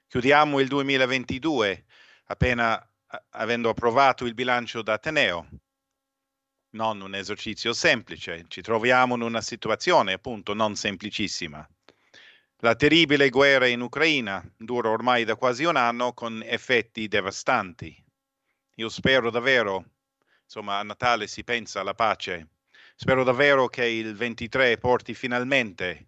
Chiudiamo 0.07 0.59
il 0.59 0.67
2022 0.67 1.85
appena 2.25 2.83
avendo 3.29 3.69
approvato 3.69 4.25
il 4.25 4.33
bilancio 4.33 4.81
d'Ateneo. 4.81 5.47
Non 6.73 7.02
un 7.02 7.15
esercizio 7.15 7.73
semplice, 7.73 8.45
ci 8.48 8.61
troviamo 8.61 9.15
in 9.15 9.22
una 9.22 9.41
situazione 9.41 10.14
appunto 10.14 10.53
non 10.53 10.76
semplicissima. 10.76 11.68
La 12.60 12.76
terribile 12.76 13.30
guerra 13.30 13.68
in 13.68 13.81
Ucraina 13.81 14.41
dura 14.56 14.89
ormai 14.89 15.26
da 15.26 15.35
quasi 15.35 15.65
un 15.65 15.76
anno 15.76 16.14
con 16.14 16.41
effetti 16.45 17.10
devastanti. 17.10 17.93
Io 18.76 18.88
spero 18.88 19.30
davvero, 19.30 19.84
insomma, 20.43 20.77
a 20.80 20.84
Natale 20.84 21.27
si 21.27 21.43
pensa 21.43 21.81
alla 21.81 21.93
pace. 21.93 22.52
Spero 22.95 23.26
davvero 23.26 23.68
che 23.68 23.85
il 23.85 24.15
23 24.15 24.77
porti 24.77 25.14
finalmente 25.14 26.07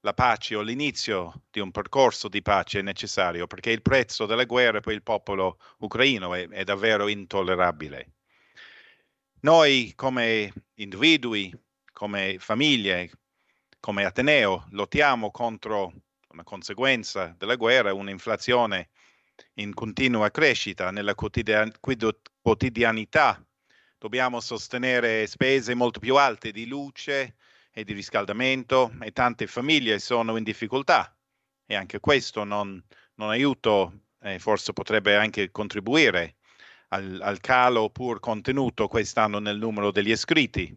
la 0.00 0.12
pace 0.12 0.56
o 0.56 0.62
l'inizio 0.62 1.44
di 1.50 1.60
un 1.60 1.70
percorso 1.70 2.26
di 2.26 2.42
pace 2.42 2.82
necessario, 2.82 3.46
perché 3.46 3.70
il 3.70 3.82
prezzo 3.82 4.26
della 4.26 4.44
guerra 4.44 4.80
per 4.80 4.94
il 4.94 5.04
popolo 5.04 5.60
ucraino 5.78 6.34
è, 6.34 6.48
è 6.48 6.64
davvero 6.64 7.06
intollerabile. 7.06 8.14
Noi 9.42 9.94
come 9.96 10.52
individui, 10.74 11.50
come 11.94 12.36
famiglie, 12.38 13.10
come 13.80 14.04
Ateneo, 14.04 14.66
lottiamo 14.72 15.30
contro 15.30 15.94
una 16.32 16.42
conseguenza 16.42 17.34
della 17.38 17.56
guerra, 17.56 17.94
un'inflazione 17.94 18.90
in 19.54 19.72
continua 19.72 20.30
crescita 20.30 20.90
nella 20.90 21.14
quotidianità. 21.14 23.42
Dobbiamo 23.96 24.40
sostenere 24.40 25.26
spese 25.26 25.72
molto 25.72 26.00
più 26.00 26.16
alte 26.16 26.52
di 26.52 26.66
luce 26.66 27.36
e 27.72 27.82
di 27.82 27.94
riscaldamento 27.94 28.92
e 29.00 29.10
tante 29.12 29.46
famiglie 29.46 30.00
sono 30.00 30.36
in 30.36 30.44
difficoltà 30.44 31.16
e 31.64 31.76
anche 31.76 31.98
questo 31.98 32.44
non, 32.44 32.78
non 33.14 33.30
aiuta 33.30 33.90
e 34.20 34.38
forse 34.38 34.74
potrebbe 34.74 35.16
anche 35.16 35.50
contribuire 35.50 36.34
al, 36.92 37.20
al 37.22 37.40
calo 37.40 37.90
pur 37.90 38.20
contenuto 38.20 38.88
quest'anno 38.88 39.38
nel 39.38 39.58
numero 39.58 39.90
degli 39.90 40.10
iscritti. 40.10 40.76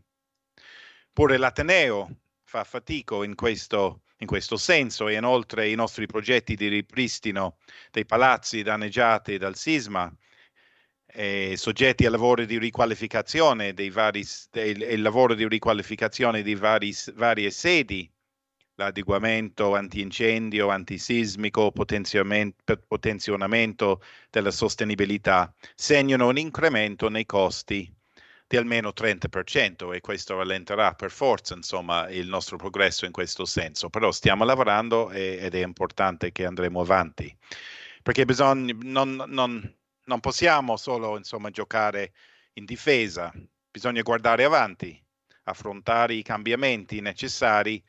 Pure 1.12 1.38
l'Ateneo 1.38 2.18
fa 2.44 2.64
fatico 2.64 3.24
in 3.24 3.36
questo, 3.36 4.04
in 4.18 4.28
questo 4.28 4.58
senso 4.58 5.08
e 5.08 5.16
inoltre 5.16 5.70
i 5.70 5.76
nostri 5.76 6.06
progetti 6.06 6.56
di 6.56 6.68
ripristino 6.68 7.58
dei 7.92 8.06
palazzi 8.06 8.62
danneggiati 8.64 9.38
dal 9.38 9.56
sisma 9.56 10.12
e 11.06 11.56
soggetti 11.58 12.06
al 12.06 12.12
lavoro 12.12 12.46
di 12.46 12.58
riqualificazione 12.58 13.74
dei 13.74 13.90
vari, 13.90 14.24
del- 14.52 14.82
il 14.82 15.02
lavoro 15.02 15.36
di 15.36 15.48
riqualificazione 15.48 16.42
di 16.42 16.56
vari, 16.56 16.94
varie 17.14 17.52
sedi, 17.52 18.12
l'adeguamento 18.76 19.76
antincendio, 19.76 20.70
antisismico, 20.70 21.72
potenziamen- 21.72 22.54
pe- 22.64 22.78
potenzionamento 22.78 24.02
della 24.30 24.52
sostenibilità, 24.52 25.54
segnano 25.76 26.28
un 26.28 26.38
incremento 26.38 27.10
nei 27.10 27.26
costi 27.26 27.92
di 28.48 28.58
almeno 28.58 28.92
30% 28.94 29.94
e 29.94 30.02
questo 30.02 30.36
rallenterà 30.38 30.94
per 30.94 31.12
forza 31.12 31.56
insomma 31.56 32.10
il 32.10 32.28
nostro 32.28 32.58
progresso 32.58 33.06
in 33.06 33.12
questo 33.12 33.46
senso, 33.46 33.90
però 33.90 34.12
stiamo 34.12 34.44
lavorando 34.44 35.10
e- 35.12 35.38
ed 35.42 35.56
è 35.56 35.64
importante 35.64 36.32
che 36.32 36.46
andremo 36.46 36.82
avanti 36.82 37.36
perché 38.02 38.26
bisogna, 38.26 38.76
non, 38.82 39.24
non- 39.28 39.76
non 40.06 40.20
possiamo 40.20 40.76
solo 40.78 41.18
insomma 41.18 41.50
giocare 41.50 42.12
in 42.54 42.66
difesa, 42.66 43.32
bisogna 43.72 44.02
guardare 44.02 44.44
avanti, 44.44 45.02
affrontare 45.44 46.14
i 46.16 46.22
cambiamenti 46.24 47.00
necessari 47.02 47.82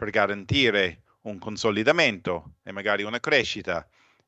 per 0.00 0.08
garantire 0.08 1.02
un 1.24 1.38
consolidamento 1.38 2.54
e 2.62 2.72
magari 2.72 3.02
una 3.02 3.20
crescita 3.20 3.86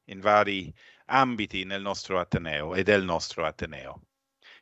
in 0.09 0.21
vari 0.21 0.71
ambiti 1.07 1.65
nel 1.65 1.81
nostro 1.81 2.21
Ateneo 2.21 2.75
e 2.75 2.83
del 2.83 3.03
nostro 3.03 3.47
Ateneo. 3.47 4.03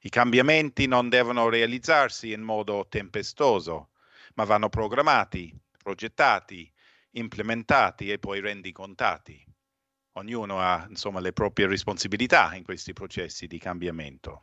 I 0.03 0.09
cambiamenti 0.09 0.87
non 0.87 1.09
devono 1.09 1.49
realizzarsi 1.49 2.31
in 2.31 2.43
modo 2.43 2.87
tempestoso, 2.89 3.89
ma 4.35 4.45
vanno 4.45 4.69
programmati, 4.69 5.53
progettati, 5.83 6.73
implementati 7.15 8.13
e 8.13 8.21
poi 8.21 8.39
rendicontati. 8.39 9.45
Ognuno 10.13 10.61
ha 10.61 10.87
insomma 10.89 11.19
le 11.19 11.33
proprie 11.33 11.67
responsabilità 11.67 12.55
in 12.55 12.63
questi 12.63 12.93
processi 12.93 13.49
di 13.49 13.59
cambiamento. 13.59 14.43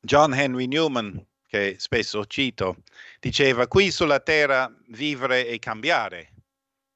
John 0.00 0.32
Henry 0.32 0.66
Newman, 0.66 1.22
che 1.56 1.76
spesso 1.78 2.26
cito, 2.26 2.82
diceva 3.18 3.66
qui 3.66 3.90
sulla 3.90 4.20
terra 4.20 4.70
vivere 4.88 5.46
e 5.46 5.58
cambiare 5.58 6.32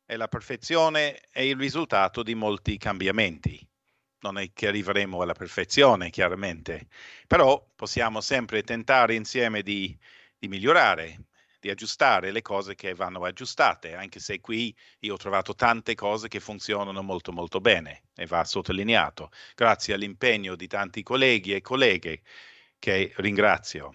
e 0.05 0.17
la 0.17 0.29
perfezione 0.29 1.21
è 1.31 1.41
il 1.41 1.57
risultato 1.57 2.23
di 2.23 2.35
molti 2.35 2.77
cambiamenti. 2.77 3.67
Non 4.21 4.37
è 4.37 4.53
che 4.53 4.67
arriveremo 4.67 5.23
alla 5.23 5.33
perfezione, 5.33 6.11
chiaramente, 6.11 6.89
però 7.27 7.67
possiamo 7.75 8.21
sempre 8.21 8.63
tentare 8.63 9.15
insieme 9.15 9.63
di, 9.63 9.97
di 10.39 10.49
migliorare, 10.49 11.23
di 11.59 11.71
aggiustare 11.71 12.31
le 12.31 12.43
cose 12.43 12.75
che 12.75 12.93
vanno 12.93 13.25
aggiustate, 13.25 13.95
anche 13.95 14.21
se 14.21 14.41
qui 14.41 14.77
io 15.01 15.15
ho 15.15 15.17
trovato 15.17 15.55
tante 15.55 15.95
cose 15.95 16.29
che 16.29 16.41
funzionano 16.41 17.03
molto 17.03 17.33
molto 17.33 17.61
bene 17.61 18.03
e 18.15 18.27
va 18.27 18.45
sottolineato, 18.45 19.31
grazie 19.55 19.95
all'impegno 19.95 20.55
di 20.55 20.67
tanti 20.67 21.03
colleghi 21.03 21.55
e 21.55 21.63
colleghe 21.63 22.21
che 22.79 23.13
ringrazio. 23.17 23.93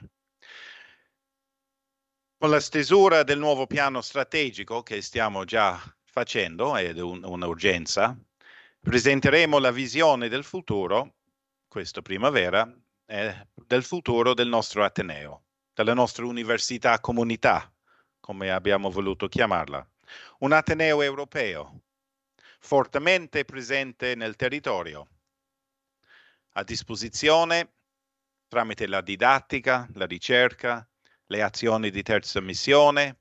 Con 2.45 2.53
la 2.53 2.61
stesura 2.61 3.23
del 3.23 3.39
nuovo 3.39 3.65
piano 3.65 4.01
strategico 4.01 4.83
che 4.83 5.01
stiamo 5.01 5.45
già 5.45 5.81
facendo, 6.03 6.77
ed 6.77 6.99
è 6.99 7.01
un- 7.01 7.23
un'urgenza, 7.23 8.15
presenteremo 8.81 9.57
la 9.57 9.71
visione 9.71 10.29
del 10.29 10.43
futuro, 10.43 11.15
questa 11.67 12.03
primavera, 12.03 12.71
eh, 13.07 13.47
del 13.65 13.81
futuro 13.81 14.35
del 14.35 14.47
nostro 14.47 14.83
Ateneo, 14.83 15.45
della 15.73 15.95
nostra 15.95 16.27
università 16.27 16.99
comunità, 16.99 17.73
come 18.19 18.51
abbiamo 18.51 18.91
voluto 18.91 19.27
chiamarla. 19.27 19.83
Un 20.41 20.51
Ateneo 20.51 21.01
europeo, 21.01 21.81
fortemente 22.59 23.43
presente 23.43 24.13
nel 24.13 24.35
territorio, 24.35 25.07
a 26.51 26.63
disposizione 26.63 27.73
tramite 28.47 28.85
la 28.85 29.01
didattica, 29.01 29.89
la 29.95 30.05
ricerca, 30.05 30.87
le 31.27 31.41
azioni 31.41 31.89
di 31.89 32.03
terza 32.03 32.39
missione, 32.41 33.19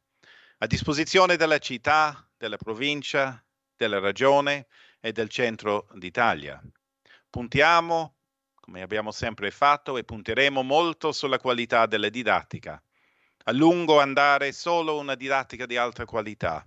a 0.59 0.66
disposizione 0.66 1.36
della 1.36 1.59
città, 1.59 2.28
della 2.36 2.56
provincia, 2.56 3.43
della 3.76 3.98
regione 3.98 4.66
e 5.01 5.12
del 5.12 5.28
centro 5.28 5.89
d'Italia. 5.94 6.62
Puntiamo, 7.31 8.16
come 8.55 8.82
abbiamo 8.82 9.10
sempre 9.10 9.51
fatto, 9.51 9.97
e 9.97 10.05
punteremo 10.05 10.62
molto 10.62 11.12
sulla 11.12 11.39
qualità 11.39 11.86
della 11.86 12.09
didattica. 12.09 12.82
A 13.44 13.52
lungo 13.52 14.01
andare 14.01 14.52
solo 14.52 14.98
una 14.98 15.14
didattica 15.14 15.66
di 15.66 15.76
alta 15.76 16.05
qualità, 16.05 16.64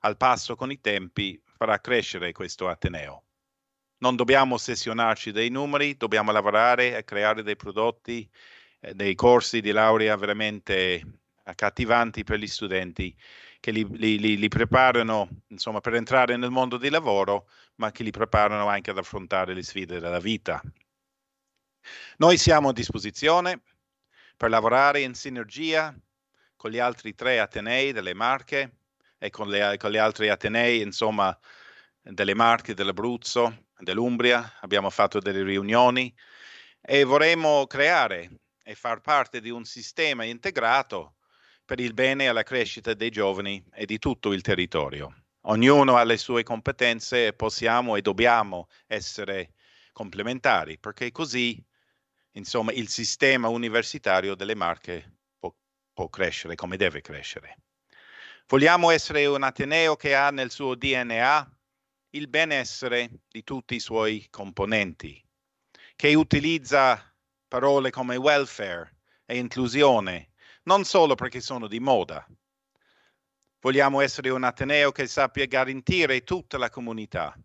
al 0.00 0.16
passo 0.16 0.54
con 0.54 0.70
i 0.70 0.80
tempi, 0.80 1.40
farà 1.56 1.80
crescere 1.80 2.32
questo 2.32 2.68
Ateneo. 2.68 3.24
Non 3.98 4.14
dobbiamo 4.14 4.54
ossessionarci 4.56 5.32
dei 5.32 5.48
numeri, 5.48 5.96
dobbiamo 5.96 6.30
lavorare 6.30 6.96
a 6.96 7.02
creare 7.02 7.42
dei 7.42 7.56
prodotti, 7.56 8.30
eh, 8.86 8.94
dei 8.94 9.14
corsi 9.14 9.60
di 9.60 9.72
laurea 9.72 10.16
veramente 10.16 11.02
accattivanti 11.44 12.22
per 12.24 12.38
gli 12.38 12.46
studenti 12.46 13.14
che 13.58 13.72
li, 13.72 13.86
li- 13.96 14.18
li- 14.18 14.36
li 14.36 14.48
preparano 14.48 15.28
insomma, 15.48 15.80
per 15.80 15.94
entrare 15.94 16.36
nel 16.36 16.50
mondo 16.50 16.76
del 16.76 16.92
lavoro, 16.92 17.48
ma 17.76 17.90
che 17.90 18.04
li 18.04 18.10
preparano 18.10 18.68
anche 18.68 18.90
ad 18.90 18.98
affrontare 18.98 19.54
le 19.54 19.62
sfide 19.62 19.98
della 19.98 20.20
vita. 20.20 20.62
Noi 22.18 22.36
siamo 22.38 22.68
a 22.68 22.72
disposizione 22.72 23.62
per 24.36 24.50
lavorare 24.50 25.00
in 25.00 25.14
sinergia 25.14 25.94
con 26.54 26.70
gli 26.70 26.78
altri 26.78 27.14
tre 27.14 27.40
Atenei 27.40 27.92
delle 27.92 28.14
Marche 28.14 28.78
e 29.18 29.30
con, 29.30 29.48
le, 29.48 29.76
con 29.78 29.90
gli 29.90 29.96
altri 29.96 30.28
Atenei, 30.28 30.80
insomma, 30.80 31.36
delle 32.00 32.34
Marche, 32.34 32.74
dell'Abruzzo, 32.74 33.66
dell'Umbria. 33.78 34.58
Abbiamo 34.60 34.90
fatto 34.90 35.18
delle 35.18 35.42
riunioni 35.42 36.14
e 36.80 37.04
vorremmo 37.04 37.66
creare 37.66 38.30
e 38.68 38.74
far 38.74 39.00
parte 39.00 39.40
di 39.40 39.48
un 39.48 39.64
sistema 39.64 40.24
integrato 40.24 41.14
per 41.64 41.78
il 41.78 41.94
bene 41.94 42.24
e 42.24 42.32
la 42.32 42.42
crescita 42.42 42.94
dei 42.94 43.10
giovani 43.10 43.64
e 43.72 43.86
di 43.86 44.00
tutto 44.00 44.32
il 44.32 44.42
territorio. 44.42 45.22
Ognuno 45.42 45.96
ha 45.96 46.02
le 46.02 46.16
sue 46.16 46.42
competenze 46.42 47.28
e 47.28 47.32
possiamo 47.32 47.94
e 47.94 48.02
dobbiamo 48.02 48.66
essere 48.88 49.52
complementari 49.92 50.78
perché 50.78 51.12
così, 51.12 51.64
insomma, 52.32 52.72
il 52.72 52.88
sistema 52.88 53.46
universitario 53.46 54.34
delle 54.34 54.56
Marche 54.56 55.18
può, 55.38 55.54
può 55.92 56.08
crescere 56.08 56.56
come 56.56 56.76
deve 56.76 57.00
crescere. 57.02 57.58
Vogliamo 58.48 58.90
essere 58.90 59.26
un 59.26 59.44
Ateneo 59.44 59.94
che 59.94 60.16
ha 60.16 60.30
nel 60.30 60.50
suo 60.50 60.74
DNA 60.74 61.56
il 62.10 62.26
benessere 62.26 63.10
di 63.28 63.44
tutti 63.44 63.76
i 63.76 63.80
suoi 63.80 64.26
componenti, 64.28 65.24
che 65.94 66.14
utilizza 66.14 67.15
parole 67.48 67.90
come 67.90 68.16
welfare 68.16 68.96
e 69.24 69.38
inclusione 69.38 70.30
non 70.64 70.84
solo 70.84 71.14
perché 71.14 71.40
sono 71.40 71.68
di 71.68 71.80
moda. 71.80 72.26
Vogliamo 73.60 74.00
essere 74.00 74.30
un 74.30 74.44
Ateneo 74.44 74.92
che 74.92 75.06
sappia 75.06 75.46
garantire 75.46 76.22
tutta 76.22 76.58
la 76.58 76.70
comunità, 76.70 77.36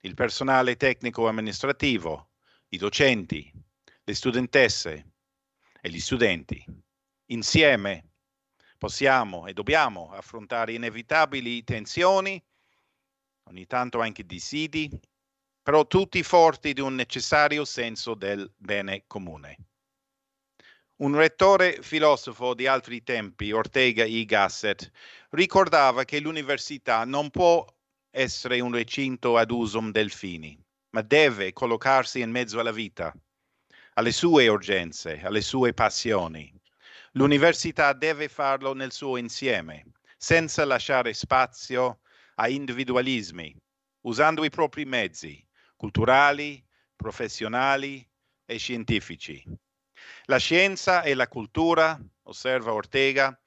il 0.00 0.14
personale 0.14 0.76
tecnico 0.76 1.26
amministrativo, 1.26 2.30
i 2.68 2.76
docenti, 2.76 3.50
le 4.04 4.14
studentesse 4.14 5.12
e 5.80 5.90
gli 5.90 6.00
studenti. 6.00 6.64
Insieme 7.26 8.10
possiamo 8.78 9.46
e 9.46 9.52
dobbiamo 9.52 10.12
affrontare 10.12 10.72
inevitabili 10.74 11.64
tensioni, 11.64 12.42
ogni 13.44 13.66
tanto 13.66 14.00
anche 14.00 14.24
dissidi, 14.24 14.90
però 15.66 15.84
tutti 15.84 16.22
forti 16.22 16.72
di 16.74 16.80
un 16.80 16.94
necessario 16.94 17.64
senso 17.64 18.14
del 18.14 18.48
bene 18.56 19.02
comune. 19.08 19.56
Un 20.98 21.16
rettore 21.16 21.82
filosofo 21.82 22.54
di 22.54 22.68
altri 22.68 23.02
tempi, 23.02 23.50
Ortega 23.50 24.04
y 24.04 24.24
Gasset, 24.26 24.88
ricordava 25.30 26.04
che 26.04 26.20
l'università 26.20 27.04
non 27.04 27.30
può 27.30 27.66
essere 28.12 28.60
un 28.60 28.72
recinto 28.72 29.36
ad 29.36 29.50
usum 29.50 29.90
delfini, 29.90 30.56
ma 30.90 31.02
deve 31.02 31.52
collocarsi 31.52 32.20
in 32.20 32.30
mezzo 32.30 32.60
alla 32.60 32.70
vita, 32.70 33.12
alle 33.94 34.12
sue 34.12 34.46
urgenze, 34.46 35.20
alle 35.24 35.40
sue 35.40 35.74
passioni. 35.74 36.48
L'università 37.14 37.92
deve 37.92 38.28
farlo 38.28 38.72
nel 38.72 38.92
suo 38.92 39.16
insieme, 39.16 39.84
senza 40.16 40.64
lasciare 40.64 41.12
spazio 41.12 42.02
a 42.36 42.48
individualismi, 42.48 43.52
usando 44.02 44.44
i 44.44 44.50
propri 44.50 44.84
mezzi 44.84 45.44
culturali, 45.76 46.64
professionali 46.96 48.06
e 48.44 48.56
scientifici. 48.56 49.44
La 50.24 50.38
scienza 50.38 51.02
e 51.02 51.14
la 51.14 51.28
cultura, 51.28 51.98
osserva 52.24 52.72
Ortega, 52.72 53.38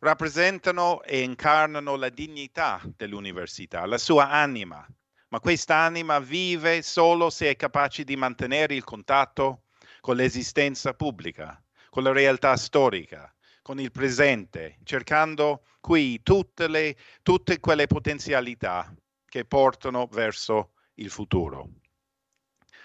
rappresentano 0.00 1.02
e 1.02 1.20
incarnano 1.20 1.96
la 1.96 2.08
dignità 2.08 2.80
dell'università, 2.96 3.86
la 3.86 3.98
sua 3.98 4.30
anima, 4.30 4.86
ma 5.28 5.40
quest'anima 5.40 6.18
vive 6.18 6.82
solo 6.82 7.30
se 7.30 7.50
è 7.50 7.56
capace 7.56 8.04
di 8.04 8.16
mantenere 8.16 8.74
il 8.74 8.84
contatto 8.84 9.64
con 10.00 10.16
l'esistenza 10.16 10.94
pubblica, 10.94 11.62
con 11.90 12.02
la 12.02 12.12
realtà 12.12 12.56
storica, 12.56 13.34
con 13.62 13.80
il 13.80 13.90
presente, 13.90 14.78
cercando 14.84 15.64
qui 15.80 16.22
tutte, 16.22 16.68
le, 16.68 16.96
tutte 17.22 17.58
quelle 17.60 17.86
potenzialità 17.86 18.94
che 19.26 19.46
portano 19.46 20.06
verso 20.06 20.73
il 20.94 21.10
futuro. 21.10 21.70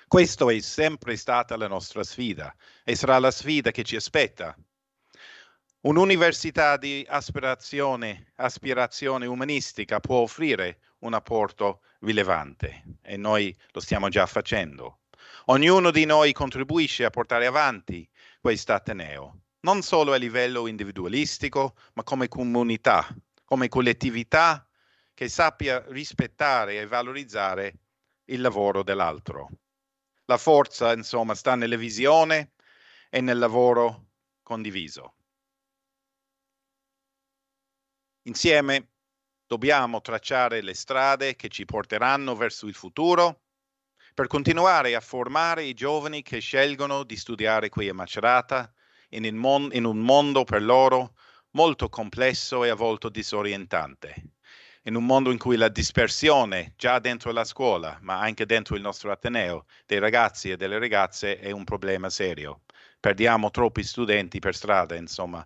Questa 0.07 0.51
è 0.51 0.59
sempre 0.59 1.15
stata 1.17 1.55
la 1.55 1.67
nostra 1.67 2.03
sfida 2.03 2.55
e 2.83 2.95
sarà 2.95 3.19
la 3.19 3.31
sfida 3.31 3.71
che 3.71 3.83
ci 3.83 3.95
aspetta. 3.95 4.57
Un'università 5.81 6.77
di 6.77 7.05
aspirazione, 7.07 8.31
aspirazione 8.35 9.27
umanistica 9.27 9.99
può 9.99 10.17
offrire 10.17 10.79
un 10.99 11.13
apporto 11.13 11.81
rilevante 11.99 12.97
e 13.01 13.17
noi 13.17 13.55
lo 13.71 13.79
stiamo 13.79 14.09
già 14.09 14.25
facendo. 14.25 15.01
Ognuno 15.45 15.91
di 15.91 16.05
noi 16.05 16.33
contribuisce 16.33 17.05
a 17.05 17.09
portare 17.09 17.45
avanti 17.45 18.09
questo 18.41 18.73
Ateneo, 18.73 19.41
non 19.61 19.81
solo 19.81 20.13
a 20.13 20.17
livello 20.17 20.67
individualistico, 20.67 21.75
ma 21.93 22.03
come 22.03 22.27
comunità, 22.27 23.07
come 23.45 23.67
collettività 23.67 24.67
che 25.13 25.29
sappia 25.29 25.83
rispettare 25.87 26.79
e 26.79 26.87
valorizzare 26.87 27.73
il 28.29 28.41
lavoro 28.41 28.83
dell'altro. 28.83 29.49
La 30.25 30.37
forza, 30.37 30.93
insomma, 30.93 31.35
sta 31.35 31.55
nella 31.55 31.77
visione 31.77 32.53
e 33.09 33.21
nel 33.21 33.37
lavoro 33.37 34.09
condiviso. 34.43 35.15
Insieme 38.23 38.91
dobbiamo 39.47 40.01
tracciare 40.01 40.61
le 40.61 40.75
strade 40.75 41.35
che 41.35 41.49
ci 41.49 41.65
porteranno 41.65 42.35
verso 42.35 42.67
il 42.67 42.75
futuro 42.75 43.41
per 44.13 44.27
continuare 44.27 44.93
a 44.95 44.99
formare 44.99 45.63
i 45.63 45.73
giovani 45.73 46.21
che 46.21 46.39
scelgono 46.39 47.03
di 47.03 47.15
studiare 47.15 47.69
qui 47.69 47.89
a 47.89 47.93
Macerata 47.93 48.71
in, 49.09 49.35
mon- 49.35 49.69
in 49.71 49.85
un 49.85 49.97
mondo 49.99 50.43
per 50.43 50.61
loro 50.61 51.15
molto 51.51 51.89
complesso 51.89 52.63
e 52.63 52.69
a 52.69 52.75
volte 52.75 53.09
disorientante. 53.09 54.33
In 54.89 54.95
un 54.95 55.05
mondo 55.05 55.29
in 55.29 55.37
cui 55.37 55.55
la 55.55 55.69
dispersione, 55.69 56.73
già 56.75 56.97
dentro 56.97 57.31
la 57.31 57.43
scuola, 57.43 57.99
ma 58.01 58.19
anche 58.19 58.47
dentro 58.47 58.75
il 58.75 58.81
nostro 58.81 59.11
Ateneo, 59.11 59.67
dei 59.85 59.99
ragazzi 59.99 60.49
e 60.49 60.57
delle 60.57 60.79
ragazze 60.79 61.37
è 61.37 61.51
un 61.51 61.63
problema 61.63 62.09
serio. 62.09 62.61
Perdiamo 62.99 63.51
troppi 63.51 63.83
studenti 63.83 64.39
per 64.39 64.55
strada, 64.55 64.95
insomma, 64.95 65.45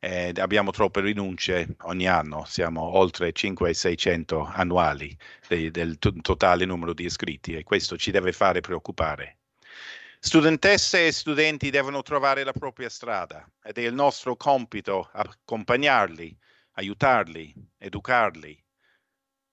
eh, 0.00 0.32
abbiamo 0.38 0.72
troppe 0.72 1.02
rinunce 1.02 1.76
ogni 1.82 2.08
anno, 2.08 2.44
siamo 2.46 2.82
oltre 2.98 3.32
500-600 3.32 4.50
annuali 4.52 5.16
de- 5.46 5.70
del 5.70 5.96
to- 6.00 6.12
totale 6.20 6.64
numero 6.64 6.92
di 6.92 7.04
iscritti 7.04 7.54
e 7.54 7.62
questo 7.62 7.96
ci 7.96 8.10
deve 8.10 8.32
fare 8.32 8.58
preoccupare. 8.58 9.36
Studentesse 10.18 11.06
e 11.06 11.12
studenti 11.12 11.70
devono 11.70 12.02
trovare 12.02 12.42
la 12.42 12.52
propria 12.52 12.88
strada 12.88 13.48
ed 13.62 13.78
è 13.78 13.82
il 13.82 13.94
nostro 13.94 14.34
compito 14.34 15.08
accompagnarli, 15.12 16.36
aiutarli, 16.72 17.54
educarli. 17.78 18.59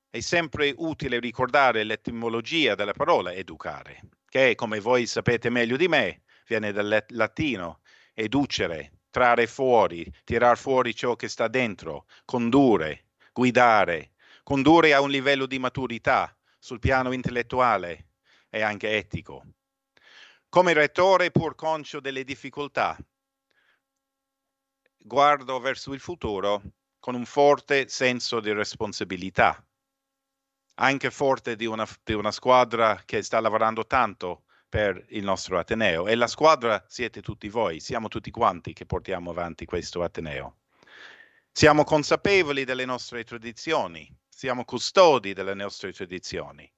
È 0.09 0.19
sempre 0.21 0.73
utile 0.77 1.19
ricordare 1.19 1.83
l'etimologia 1.83 2.75
della 2.75 2.93
parola 2.93 3.33
educare, 3.33 4.01
che 4.29 4.55
come 4.55 4.79
voi 4.79 5.05
sapete 5.05 5.49
meglio 5.49 5.75
di 5.75 5.87
me, 5.87 6.23
viene 6.47 6.71
dal 6.71 6.87
lat- 6.87 7.11
latino 7.11 7.81
educere, 8.13 8.99
trarre 9.09 9.47
fuori, 9.47 10.09
tirar 10.23 10.57
fuori 10.57 10.95
ciò 10.95 11.15
che 11.15 11.27
sta 11.27 11.47
dentro, 11.47 12.05
condurre, 12.25 13.07
guidare, 13.33 14.13
condurre 14.43 14.93
a 14.93 15.01
un 15.01 15.09
livello 15.09 15.45
di 15.45 15.59
maturità 15.59 16.35
sul 16.57 16.79
piano 16.79 17.11
intellettuale 17.11 18.11
e 18.49 18.61
anche 18.61 18.95
etico. 18.95 19.43
Come 20.49 20.71
rettore, 20.73 21.31
pur 21.31 21.55
conscio 21.55 21.99
delle 21.99 22.23
difficoltà, 22.23 22.97
guardo 24.97 25.59
verso 25.59 25.93
il 25.93 25.99
futuro 25.99 26.61
con 26.97 27.13
un 27.13 27.25
forte 27.25 27.87
senso 27.89 28.39
di 28.39 28.53
responsabilità, 28.53 29.66
anche 30.79 31.11
forte 31.11 31.55
di 31.55 31.65
una, 31.65 31.87
di 32.03 32.13
una 32.13 32.31
squadra 32.31 33.01
che 33.05 33.21
sta 33.21 33.39
lavorando 33.39 33.85
tanto 33.85 34.43
per 34.69 35.05
il 35.09 35.23
nostro 35.23 35.57
Ateneo 35.57 36.07
e 36.07 36.15
la 36.15 36.27
squadra 36.27 36.83
siete 36.87 37.21
tutti 37.21 37.47
voi, 37.49 37.79
siamo 37.79 38.09
tutti 38.09 38.31
quanti 38.31 38.73
che 38.73 38.85
portiamo 38.85 39.31
avanti 39.31 39.65
questo 39.65 40.03
Ateneo. 40.03 40.57
Siamo 41.51 41.83
consapevoli 41.83 42.65
delle 42.65 42.85
nostre 42.85 43.23
tradizioni, 43.23 44.13
siamo 44.29 44.65
custodi 44.65 45.33
delle 45.33 45.55
nostre 45.55 45.91
tradizioni, 45.93 46.71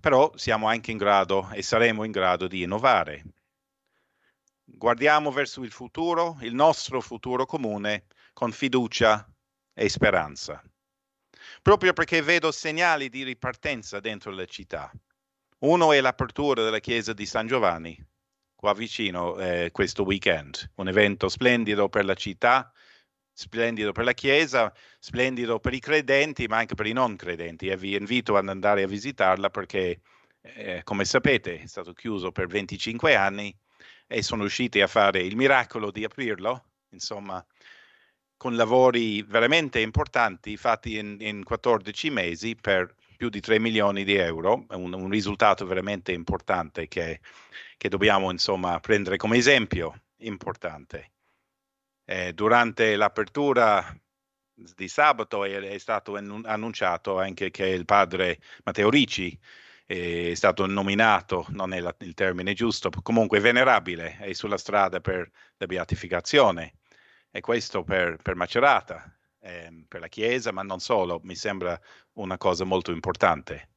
però 0.00 0.32
siamo 0.34 0.66
anche 0.66 0.90
in 0.90 0.96
grado 0.96 1.50
e 1.52 1.62
saremo 1.62 2.02
in 2.02 2.10
grado 2.10 2.48
di 2.48 2.62
innovare. 2.62 3.24
Guardiamo 4.64 5.30
verso 5.30 5.62
il 5.62 5.70
futuro, 5.70 6.38
il 6.40 6.54
nostro 6.54 7.00
futuro 7.00 7.46
comune, 7.46 8.06
con 8.32 8.50
fiducia 8.50 9.30
e 9.72 9.88
speranza. 9.88 10.60
Proprio 11.64 11.94
perché 11.94 12.20
vedo 12.20 12.52
segnali 12.52 13.08
di 13.08 13.22
ripartenza 13.22 13.98
dentro 13.98 14.30
la 14.30 14.44
città. 14.44 14.92
Uno 15.60 15.92
è 15.92 16.00
l'apertura 16.02 16.62
della 16.62 16.78
chiesa 16.78 17.14
di 17.14 17.24
San 17.24 17.46
Giovanni, 17.46 17.98
qua 18.54 18.74
vicino 18.74 19.38
eh, 19.38 19.70
questo 19.72 20.02
weekend, 20.02 20.72
un 20.74 20.88
evento 20.88 21.30
splendido 21.30 21.88
per 21.88 22.04
la 22.04 22.12
città, 22.12 22.70
splendido 23.32 23.92
per 23.92 24.04
la 24.04 24.12
chiesa, 24.12 24.70
splendido 24.98 25.58
per 25.58 25.72
i 25.72 25.78
credenti, 25.78 26.46
ma 26.48 26.58
anche 26.58 26.74
per 26.74 26.84
i 26.84 26.92
non 26.92 27.16
credenti. 27.16 27.68
E 27.68 27.78
vi 27.78 27.96
invito 27.96 28.36
ad 28.36 28.46
andare 28.50 28.82
a 28.82 28.86
visitarla 28.86 29.48
perché, 29.48 30.02
eh, 30.42 30.82
come 30.84 31.06
sapete, 31.06 31.62
è 31.62 31.66
stato 31.66 31.94
chiuso 31.94 32.30
per 32.30 32.46
25 32.46 33.14
anni 33.14 33.56
e 34.06 34.20
sono 34.20 34.42
riusciti 34.42 34.82
a 34.82 34.86
fare 34.86 35.20
il 35.20 35.34
miracolo 35.34 35.90
di 35.90 36.04
aprirlo, 36.04 36.72
insomma, 36.90 37.42
con 38.44 38.56
lavori 38.56 39.22
veramente 39.22 39.80
importanti 39.80 40.58
fatti 40.58 40.98
in, 40.98 41.16
in 41.20 41.44
14 41.44 42.10
mesi 42.10 42.54
per 42.54 42.94
più 43.16 43.30
di 43.30 43.40
3 43.40 43.58
milioni 43.58 44.04
di 44.04 44.16
euro, 44.16 44.66
un, 44.68 44.92
un 44.92 45.08
risultato 45.08 45.64
veramente 45.64 46.12
importante 46.12 46.86
che, 46.86 47.20
che 47.78 47.88
dobbiamo 47.88 48.30
insomma 48.30 48.78
prendere 48.80 49.16
come 49.16 49.38
esempio 49.38 50.02
importante. 50.18 51.12
Eh, 52.04 52.34
durante 52.34 52.96
l'apertura 52.96 53.82
di 54.52 54.88
sabato 54.88 55.44
è, 55.44 55.58
è 55.60 55.78
stato 55.78 56.14
annun- 56.14 56.44
annunciato 56.44 57.18
anche 57.18 57.50
che 57.50 57.66
il 57.68 57.86
padre 57.86 58.40
Matteo 58.64 58.90
Ricci 58.90 59.38
eh, 59.86 60.32
è 60.32 60.34
stato 60.34 60.66
nominato, 60.66 61.46
non 61.48 61.72
è 61.72 61.80
la- 61.80 61.96
il 62.00 62.12
termine 62.12 62.52
giusto, 62.52 62.90
comunque 63.02 63.40
venerabile, 63.40 64.18
è 64.18 64.34
sulla 64.34 64.58
strada 64.58 65.00
per 65.00 65.30
la 65.56 65.64
beatificazione. 65.64 66.74
E 67.36 67.40
questo 67.40 67.82
per, 67.82 68.18
per 68.22 68.36
Macerata, 68.36 69.12
ehm, 69.40 69.86
per 69.88 69.98
la 69.98 70.06
Chiesa, 70.06 70.52
ma 70.52 70.62
non 70.62 70.78
solo, 70.78 71.20
mi 71.24 71.34
sembra 71.34 71.76
una 72.12 72.38
cosa 72.38 72.62
molto 72.62 72.92
importante. 72.92 73.70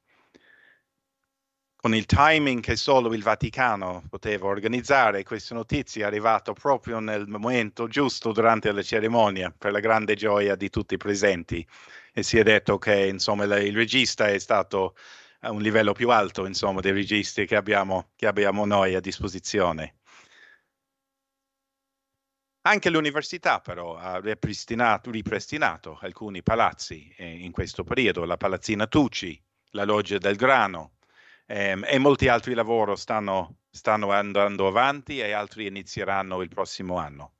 Con 1.75 1.95
il 1.95 2.05
timing 2.05 2.61
che 2.61 2.75
solo 2.75 3.11
il 3.15 3.23
Vaticano 3.23 4.03
poteva 4.09 4.45
organizzare, 4.45 5.23
questa 5.23 5.55
notizia 5.55 6.03
è 6.03 6.07
arrivata 6.07 6.53
proprio 6.53 6.99
nel 6.99 7.27
momento 7.27 7.87
giusto 7.87 8.31
durante 8.31 8.71
la 8.71 8.83
cerimonia, 8.83 9.51
per 9.57 9.71
la 9.71 9.79
grande 9.79 10.13
gioia 10.13 10.55
di 10.55 10.69
tutti 10.69 10.93
i 10.93 10.97
presenti. 10.97 11.67
E 12.13 12.21
si 12.21 12.37
è 12.37 12.43
detto 12.43 12.77
che 12.77 13.07
insomma, 13.07 13.45
il 13.45 13.75
regista 13.75 14.27
è 14.27 14.37
stato 14.37 14.95
a 15.39 15.51
un 15.51 15.63
livello 15.63 15.93
più 15.93 16.11
alto 16.11 16.45
insomma, 16.45 16.79
dei 16.79 16.91
registi 16.91 17.47
che 17.47 17.55
abbiamo, 17.55 18.11
che 18.15 18.27
abbiamo 18.27 18.65
noi 18.65 18.93
a 18.93 18.99
disposizione. 18.99 19.96
Anche 22.67 22.89
l'università 22.89 23.61
però 23.61 23.95
ha 23.95 24.19
ripristinato, 24.19 25.09
ripristinato 25.09 25.97
alcuni 26.01 26.43
palazzi 26.43 27.09
eh, 27.15 27.25
in 27.25 27.53
questo 27.53 27.85
periodo, 27.85 28.25
la 28.25 28.35
Palazzina 28.35 28.87
Tucci, 28.87 29.41
la 29.69 29.85
Loggia 29.85 30.17
del 30.17 30.35
Grano 30.35 30.95
ehm, 31.45 31.85
e 31.87 31.97
molti 31.97 32.27
altri 32.27 32.53
lavori 32.53 32.97
stanno, 32.97 33.59
stanno 33.69 34.11
andando 34.11 34.67
avanti 34.67 35.17
e 35.17 35.31
altri 35.31 35.67
inizieranno 35.67 36.41
il 36.41 36.49
prossimo 36.49 36.97
anno. 36.97 37.35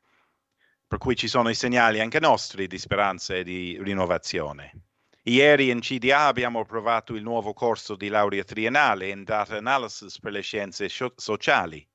Per 0.88 0.98
cui 0.98 1.18
ci 1.18 1.28
sono 1.28 1.50
i 1.50 1.56
segnali 1.56 2.00
anche 2.00 2.22
nostri 2.22 2.66
di 2.68 2.78
speranza 2.78 3.36
e 3.36 3.44
di 3.44 3.78
rinnovazione. 3.82 4.84
Ieri 5.24 5.72
in 5.72 5.82
CDA 5.82 6.28
abbiamo 6.28 6.62
approvato 6.62 7.14
il 7.16 7.24
nuovo 7.24 7.52
corso 7.52 7.98
di 7.98 8.08
laurea 8.08 8.46
triennale 8.46 9.10
in 9.10 9.26
Data 9.26 9.58
Analysis 9.58 10.22
per 10.22 10.32
le 10.32 10.42
scienze 10.42 10.88
sociali 10.88 11.86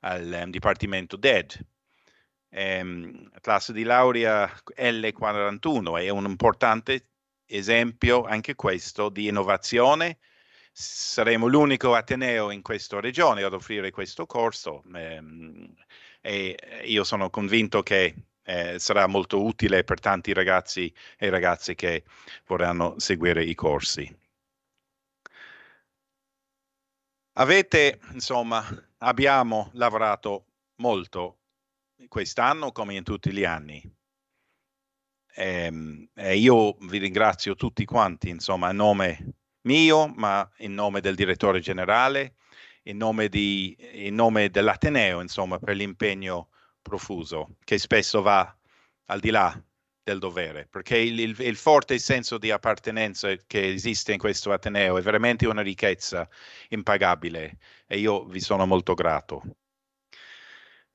al 0.00 0.30
ehm, 0.30 0.50
Dipartimento 0.50 1.16
DED 1.16 1.64
ehm, 2.50 3.30
classe 3.40 3.72
di 3.72 3.82
laurea 3.82 4.46
L41 4.76 6.00
è 6.00 6.08
un 6.08 6.24
importante 6.26 7.08
esempio 7.46 8.24
anche 8.24 8.54
questo 8.54 9.08
di 9.08 9.28
innovazione. 9.28 10.18
Saremo 10.72 11.46
l'unico 11.46 11.94
Ateneo 11.94 12.50
in 12.50 12.62
questa 12.62 13.00
regione 13.00 13.42
ad 13.42 13.54
offrire 13.54 13.90
questo 13.90 14.26
corso 14.26 14.82
ehm, 14.94 15.74
e 16.20 16.56
io 16.84 17.04
sono 17.04 17.30
convinto 17.30 17.82
che 17.82 18.14
eh, 18.42 18.78
sarà 18.78 19.06
molto 19.06 19.42
utile 19.44 19.84
per 19.84 20.00
tanti 20.00 20.32
ragazzi 20.32 20.92
e 21.16 21.30
ragazze 21.30 21.74
che 21.74 22.04
vorranno 22.46 22.94
seguire 22.98 23.44
i 23.44 23.54
corsi. 23.54 24.14
Avete, 27.38 28.00
insomma, 28.12 28.64
abbiamo 28.98 29.70
lavorato 29.74 30.46
molto 30.76 31.38
quest'anno 32.08 32.72
come 32.72 32.94
in 32.96 33.02
tutti 33.04 33.32
gli 33.32 33.44
anni. 33.44 33.82
Ehm, 35.34 36.08
E, 36.14 36.36
io 36.36 36.74
vi 36.80 36.98
ringrazio 36.98 37.54
tutti 37.54 37.84
quanti, 37.84 38.28
insomma, 38.30 38.68
a 38.68 38.72
nome 38.72 39.34
mio, 39.62 40.08
ma 40.08 40.48
in 40.58 40.74
nome 40.74 41.00
del 41.00 41.14
direttore 41.14 41.60
generale, 41.60 42.36
in 42.84 42.96
nome, 42.96 43.28
di, 43.28 43.76
in 44.06 44.14
nome 44.14 44.48
dell'Ateneo, 44.50 45.20
insomma, 45.20 45.58
per 45.58 45.76
l'impegno 45.76 46.50
profuso, 46.82 47.56
che 47.64 47.78
spesso 47.78 48.22
va 48.22 48.56
al 49.06 49.20
di 49.20 49.30
là 49.30 49.60
del 50.02 50.18
dovere, 50.20 50.66
perché 50.68 50.96
il, 50.98 51.18
il- 51.20 51.40
il 51.40 51.56
forte 51.56 51.98
senso 51.98 52.38
di 52.38 52.50
appartenenza 52.50 53.34
che 53.46 53.68
esiste 53.72 54.12
in 54.12 54.18
questo 54.18 54.52
Ateneo 54.52 54.96
è 54.98 55.02
veramente 55.02 55.46
una 55.48 55.62
ricchezza 55.62 56.28
impagabile 56.68 57.58
e 57.86 57.98
io 57.98 58.24
vi 58.24 58.40
sono 58.40 58.66
molto 58.66 58.94
grato. 58.94 59.42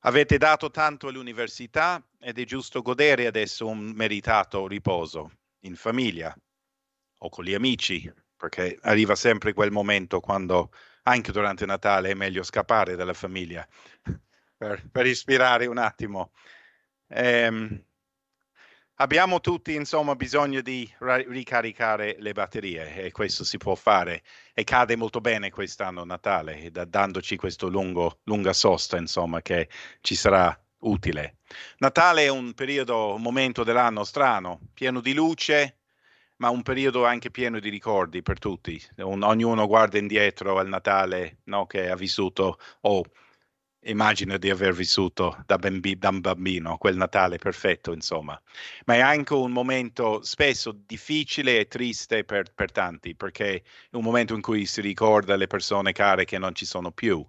Avete 0.03 0.40
dato 0.40 0.72
tanto 0.72 1.07
all'università 1.10 2.03
ed 2.19 2.40
è 2.40 2.44
giusto 2.44 2.82
godere 2.82 3.28
adesso 3.28 3.68
un 3.68 3.91
meritato 3.91 4.68
riposo 4.68 5.32
in 5.61 5.76
famiglia 5.76 6.36
o 7.19 7.30
con 7.30 7.44
gli 7.44 7.53
amici, 7.53 8.11
perché 8.36 8.80
arriva 8.82 9.14
sempre 9.14 9.53
quel 9.53 9.69
momento 9.69 10.19
quando 10.19 10.72
anche 11.03 11.32
durante 11.32 11.68
Natale 11.68 12.10
è 12.10 12.14
meglio 12.15 12.41
scappare 12.41 12.95
dalla 12.95 13.14
famiglia 13.14 13.68
per, 14.57 14.90
per 14.90 15.06
ispirare 15.06 15.68
un 15.68 15.78
attimo. 15.78 16.32
Ehm, 17.07 17.86
abbiamo 19.02 19.40
tutti 19.41 19.73
insomma 19.73 20.15
bisogno 20.15 20.61
di 20.61 20.90
ra- 20.99 21.18
ricaricare 21.18 22.15
le 22.19 22.34
batterie 22.34 23.03
e 23.03 23.11
questo 23.11 23.44
si 23.44 23.57
può 23.57 23.73
fare 23.73 24.22
e 24.53 24.64
cade 24.64 24.95
molto 24.95 25.19
bene 25.22 25.49
quest'anno 25.49 26.06
Natale 26.06 26.69
da- 26.72 26.86
dandoci 26.86 27.38
lungo, 27.61 28.19
lunga 28.23 28.53
sosta 28.53 28.98
insomma 28.98 29.41
che 29.41 29.69
ci 30.02 30.15
sarà 30.15 30.56
utile. 30.80 31.38
Natale 31.80 32.26
è 32.26 32.30
un 32.30 32.53
periodo, 32.53 33.15
un 33.15 33.22
momento 33.22 33.64
dell'anno 33.64 34.03
strano, 34.03 34.60
pieno 34.73 35.02
di 35.02 35.14
luce, 35.14 35.80
ma 36.38 36.49
un 36.49 36.61
periodo 36.61 37.06
anche 37.06 37.30
pieno 37.30 37.60
di 37.60 37.69
ricordi 37.69 38.22
per 38.22 38.40
tutti. 38.40 38.82
Un- 38.98 39.23
ognuno 39.23 39.68
guarda 39.68 39.98
indietro 39.98 40.57
al 40.57 40.68
Natale 40.68 41.40
no, 41.45 41.65
che 41.65 41.90
ha 41.90 41.95
vissuto 41.95 42.57
o 42.82 43.03
immagino 43.84 44.38
di 44.38 44.49
aver 44.49 44.74
vissuto 44.74 45.41
da, 45.45 45.58
bambi- 45.58 45.98
da 45.98 46.10
un 46.10 46.22
bambino, 46.22 46.78
quel 46.78 46.95
Natale 46.95 47.38
perfetto, 47.38 47.94
insomma. 47.94 48.40
Ma 48.86 48.95
è 48.95 48.99
anche 48.99 49.34
un 49.34 49.52
momento 49.52 50.22
spesso 50.24 50.72
difficile 50.86 51.60
e 51.60 51.68
triste 51.68 52.24
per, 52.24 52.53
per 52.53 52.72
tanti, 52.72 53.16
perché 53.16 53.56
è 53.90 53.95
un 53.95 54.03
momento 54.03 54.34
in 54.36 54.41
cui 54.41 54.66
si 54.66 54.82
ricorda 54.82 55.36
le 55.36 55.48
persone 55.48 55.91
care 55.94 56.26
che 56.26 56.38
non 56.38 56.53
ci 56.53 56.66
sono 56.66 56.91
più. 56.91 57.26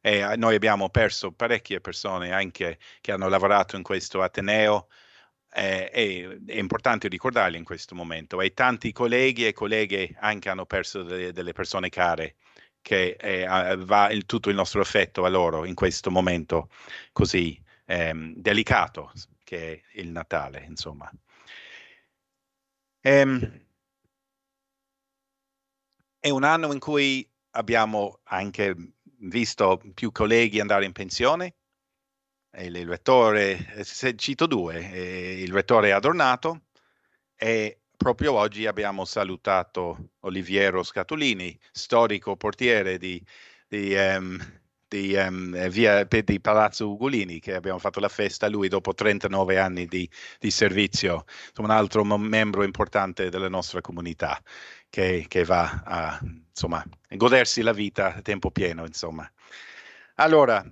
E 0.00 0.18
eh, 0.18 0.36
noi 0.36 0.54
abbiamo 0.54 0.88
perso 0.88 1.32
parecchie 1.32 1.80
persone 1.80 2.32
anche 2.32 2.78
che 3.00 3.12
hanno 3.12 3.28
lavorato 3.28 3.76
in 3.76 3.82
questo 3.82 4.22
Ateneo 4.22 4.88
eh, 5.52 5.90
e 5.92 6.40
è 6.46 6.58
importante 6.58 7.08
ricordarli 7.08 7.56
in 7.58 7.64
questo 7.64 7.94
momento. 7.94 8.40
E 8.40 8.54
tanti 8.54 8.92
colleghi 8.92 9.46
e 9.46 9.52
colleghe 9.52 10.16
anche 10.18 10.48
hanno 10.48 10.66
perso 10.66 11.02
delle, 11.02 11.32
delle 11.32 11.52
persone 11.52 11.88
care 11.90 12.36
che 12.82 13.16
eh, 13.18 13.76
va 13.78 14.10
il- 14.10 14.26
tutto 14.26 14.50
il 14.50 14.56
nostro 14.56 14.80
affetto 14.80 15.24
a 15.24 15.28
loro 15.28 15.64
in 15.64 15.74
questo 15.74 16.10
momento 16.10 16.68
così 17.12 17.60
ehm, 17.86 18.34
delicato 18.36 19.12
che 19.44 19.72
è 19.92 20.00
il 20.00 20.10
Natale, 20.10 20.64
insomma. 20.68 21.10
Ehm, 23.04 23.40
è 26.18 26.30
un 26.30 26.44
anno 26.44 26.72
in 26.72 26.78
cui 26.78 27.28
abbiamo 27.50 28.20
anche 28.24 28.74
visto 29.18 29.78
più 29.94 30.10
colleghi 30.10 30.58
andare 30.60 30.84
in 30.84 30.92
pensione. 30.92 31.56
Il 32.58 32.86
rettore, 32.86 33.74
eh, 33.76 33.84
se- 33.84 34.14
cito 34.16 34.46
due, 34.46 34.90
eh, 34.92 35.42
il 35.42 35.52
rettore 35.52 35.92
Adornato 35.92 36.66
e 37.36 37.81
proprio 38.02 38.32
oggi 38.32 38.66
abbiamo 38.66 39.04
salutato 39.04 40.10
Oliviero 40.20 40.82
Scatolini, 40.82 41.56
storico 41.70 42.36
portiere 42.36 42.98
di, 42.98 43.24
di, 43.68 43.94
ehm, 43.94 44.60
di, 44.88 45.14
eh, 45.14 45.70
via, 45.70 46.04
di 46.04 46.40
Palazzo 46.40 46.90
Ugolini, 46.90 47.38
che 47.38 47.54
abbiamo 47.54 47.78
fatto 47.78 48.00
la 48.00 48.08
festa, 48.08 48.48
lui 48.48 48.68
dopo 48.68 48.92
39 48.92 49.58
anni 49.58 49.86
di, 49.86 50.08
servizio, 50.50 51.24
insomma, 51.48 51.68
un 51.68 51.74
altro 51.74 52.04
membro 52.04 52.64
importante 52.64 53.30
della 53.30 53.48
nostra 53.48 53.80
comunità 53.80 54.40
che, 54.90 55.24
che 55.28 55.44
va 55.44 55.82
a 55.84 56.20
insomma, 56.22 56.84
godersi 57.10 57.62
la 57.62 57.72
vita 57.72 58.16
a 58.16 58.20
tempo 58.22 58.50
pieno. 58.50 58.84
Insomma. 58.84 59.30
Allora, 60.16 60.64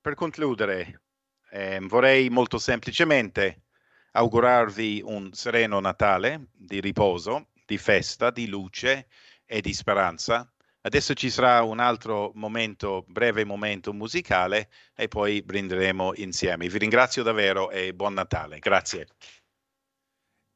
per 0.00 0.14
concludere, 0.14 1.02
ehm, 1.50 1.86
vorrei 1.86 2.30
molto 2.30 2.58
semplicemente 2.58 3.64
augurarvi 4.12 5.02
un 5.04 5.32
sereno 5.32 5.80
Natale 5.80 6.48
di 6.52 6.80
riposo, 6.80 7.48
di 7.66 7.78
festa, 7.78 8.30
di 8.30 8.48
luce 8.48 9.06
e 9.44 9.60
di 9.60 9.72
speranza. 9.72 10.50
Adesso 10.80 11.14
ci 11.14 11.28
sarà 11.28 11.62
un 11.62 11.80
altro 11.80 12.30
momento, 12.34 13.04
breve 13.08 13.44
momento 13.44 13.92
musicale 13.92 14.70
e 14.94 15.08
poi 15.08 15.42
brinderemo 15.42 16.12
insieme. 16.16 16.68
Vi 16.68 16.78
ringrazio 16.78 17.22
davvero 17.22 17.70
e 17.70 17.92
buon 17.92 18.14
Natale. 18.14 18.58
Grazie. 18.58 19.08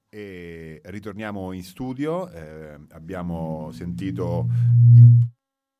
E 0.08 0.80
ritorniamo 0.84 1.52
in 1.52 1.62
studio, 1.62 2.30
eh, 2.30 2.78
abbiamo 2.90 3.70
sentito 3.72 4.46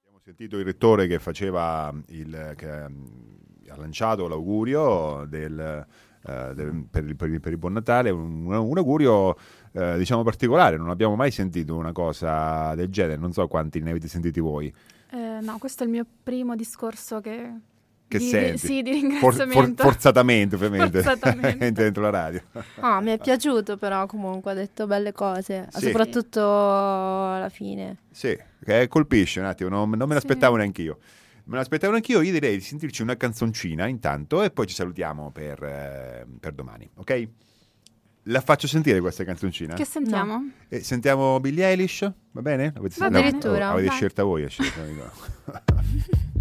abbiamo 0.00 0.20
sentito 0.22 0.58
il 0.58 0.64
rettore 0.64 1.06
che 1.06 1.18
faceva 1.18 1.92
il 2.08 2.54
che 2.56 2.70
ha 2.70 3.76
lanciato 3.76 4.28
l'augurio 4.28 5.24
del, 5.26 5.86
eh, 6.26 6.52
per, 6.90 7.04
il, 7.04 7.16
per 7.16 7.28
il- 7.30 7.40
per 7.40 7.52
il 7.52 7.58
buon 7.58 7.72
Natale, 7.72 8.10
un, 8.10 8.46
un 8.46 8.76
augurio 8.78 9.36
eh, 9.72 9.96
diciamo 9.98 10.22
particolare, 10.22 10.76
non 10.76 10.90
abbiamo 10.90 11.16
mai 11.16 11.30
sentito 11.30 11.76
una 11.76 11.92
cosa 11.92 12.74
del 12.74 12.88
genere, 12.88 13.16
non 13.20 13.32
so 13.32 13.46
quanti 13.48 13.80
ne 13.80 13.90
avete 13.90 14.08
sentiti 14.08 14.40
voi. 14.40 14.72
Eh, 15.10 15.38
no, 15.42 15.58
questo 15.58 15.82
è 15.82 15.86
il 15.86 15.92
mio 15.92 16.06
primo 16.22 16.54
discorso 16.56 17.20
che... 17.20 17.52
Che 18.12 18.18
di, 18.18 18.28
senti? 18.28 18.58
Sì, 18.58 18.82
di 18.82 18.90
For- 18.92 19.32
for- 19.32 19.38
ringraziamento. 19.46 19.82
forzatamente, 19.84 20.54
ovviamente, 20.56 21.00
Forzatamente. 21.00 21.72
dentro 21.72 22.02
la 22.02 22.10
radio. 22.10 22.42
Ah, 22.80 23.00
mi 23.00 23.10
è 23.12 23.18
piaciuto 23.18 23.78
però 23.78 24.04
comunque, 24.04 24.50
ha 24.50 24.54
detto 24.54 24.86
belle 24.86 25.12
cose, 25.12 25.66
Sì. 25.70 25.86
soprattutto 25.86 26.40
alla 26.42 27.48
fine. 27.48 27.96
Sì, 28.10 28.36
che 28.62 28.86
colpisce 28.88 29.40
un 29.40 29.46
attimo, 29.46 29.70
non, 29.70 29.88
non 29.90 30.06
me 30.08 30.14
l'aspettavo 30.14 30.56
neanche 30.56 30.82
io. 30.82 30.98
Me 31.44 31.56
l'aspettavo 31.56 31.90
neanche 31.93 32.12
io, 32.12 32.20
io 32.23 32.32
direi 32.32 32.56
di 32.56 32.62
sentirci 32.62 33.02
una 33.02 33.16
canzoncina 33.16 33.86
intanto 33.86 34.43
e 34.43 34.51
poi 34.51 34.66
ci 34.66 34.74
salutiamo 34.74 35.31
per, 35.32 35.62
eh, 35.62 36.27
per 36.39 36.52
domani, 36.52 36.89
ok? 36.94 37.28
La 38.27 38.40
faccio 38.40 38.69
sentire 38.69 39.01
questa 39.01 39.24
canzoncina? 39.24 39.74
Che 39.74 39.85
sentiamo? 39.85 40.51
Eh, 40.69 40.81
sentiamo 40.85 41.40
Billie 41.40 41.66
Eilish, 41.66 42.09
va 42.31 42.40
bene? 42.43 42.73
Avete, 42.77 42.94
Va 42.98 43.09
la- 43.10 43.19
addirittura, 43.19 43.69
avete 43.70 43.89
vai. 43.89 43.97
scelta 43.97 44.23
voi, 44.23 44.44
a 44.44 44.48
scelta, 44.48 44.82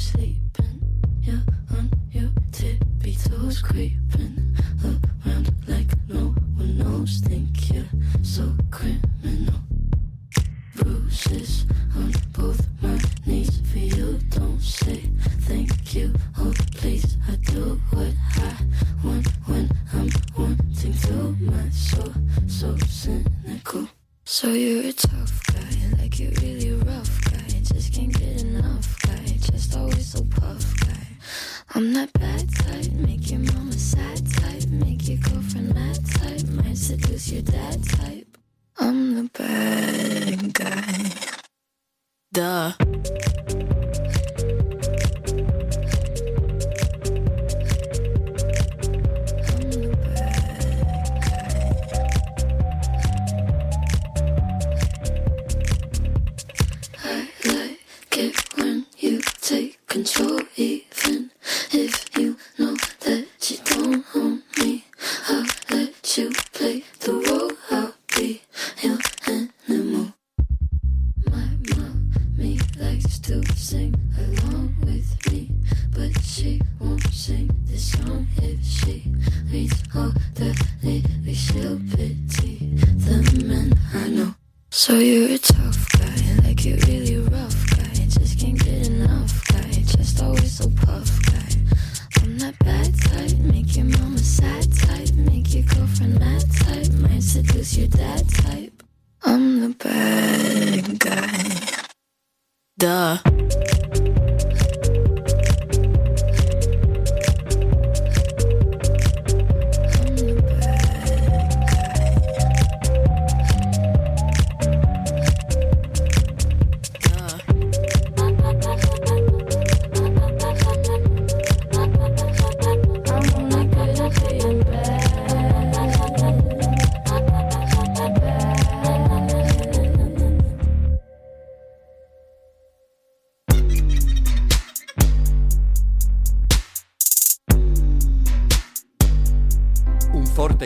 sleeping. 0.00 0.80
On 1.76 1.90
your 2.10 2.30
tippy 2.50 3.14
toes, 3.14 3.62
creeping 3.62 4.56
around 4.82 5.52
like 5.68 5.90
no 6.08 6.34
one 6.56 6.78
knows. 6.78 7.20
Think 7.20 7.72
you're 7.72 7.84
so 8.22 8.52
criminal. 8.70 9.60
Bruises 10.74 11.66
on 11.96 12.12
both 12.32 12.66
my 12.82 12.98
knees 13.26 13.60
you. 13.74 14.18
Don't 14.30 14.60
thank 15.42 15.94
you. 15.94 16.12
Oh, 16.38 16.52
please, 16.74 17.16
I 17.28 17.36
do 17.36 17.80
what 17.90 18.14
I 18.36 18.56
want 19.04 19.26
when 19.46 19.70
I'm 19.92 20.10
wanting 20.36 20.94
to. 20.94 21.36
My 21.40 21.68
soul, 21.70 22.12
so 22.48 22.76
cynical. 22.88 23.88
So 24.24 24.48
you're 24.48 24.79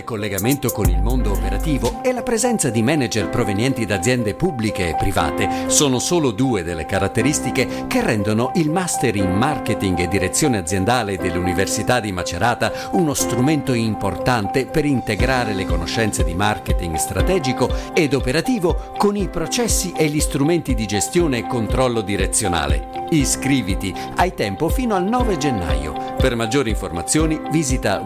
Collegamento 0.05 0.70
con 0.70 0.89
il 0.90 1.01
mondo 1.01 1.32
operativo 1.32 2.02
e 2.02 2.12
la 2.12 2.22
presenza 2.22 2.68
di 2.68 2.82
manager 2.82 3.31
provenienti 3.31 3.86
da 3.86 3.97
aziende 3.97 4.35
pubbliche 4.35 4.90
e 4.90 4.97
private 4.97 5.68
sono 5.68 5.98
solo 5.98 6.31
due 6.31 6.62
delle 6.62 6.85
caratteristiche 6.85 7.86
che 7.89 8.02
rendono 8.02 8.52
il 8.56 8.70
Master 8.70 9.16
in 9.16 9.31
Marketing 9.31 9.98
e 9.98 10.09
Direzione 10.09 10.59
Aziendale 10.59 11.16
dell'Università 11.16 12.01
di 12.01 12.12
Macerata 12.12 12.90
uno 12.93 13.14
strumento 13.14 13.72
importante 13.72 14.66
per 14.66 14.85
integrare 14.85 15.55
le 15.55 15.64
conoscenze 15.64 16.22
di 16.22 16.35
marketing 16.35 16.97
strategico 16.97 17.70
ed 17.94 18.12
operativo 18.12 18.93
con 18.98 19.16
i 19.16 19.28
processi 19.28 19.93
e 19.97 20.09
gli 20.09 20.20
strumenti 20.20 20.74
di 20.74 20.86
gestione 20.86 21.39
e 21.39 21.47
controllo 21.47 22.02
direzionale. 22.02 23.06
Iscriviti, 23.10 23.94
hai 24.16 24.35
tempo 24.35 24.68
fino 24.68 24.94
al 24.94 25.05
9 25.05 25.39
gennaio. 25.39 26.14
Per 26.16 26.35
maggiori 26.36 26.70
informazioni 26.70 27.40
visita 27.51 28.02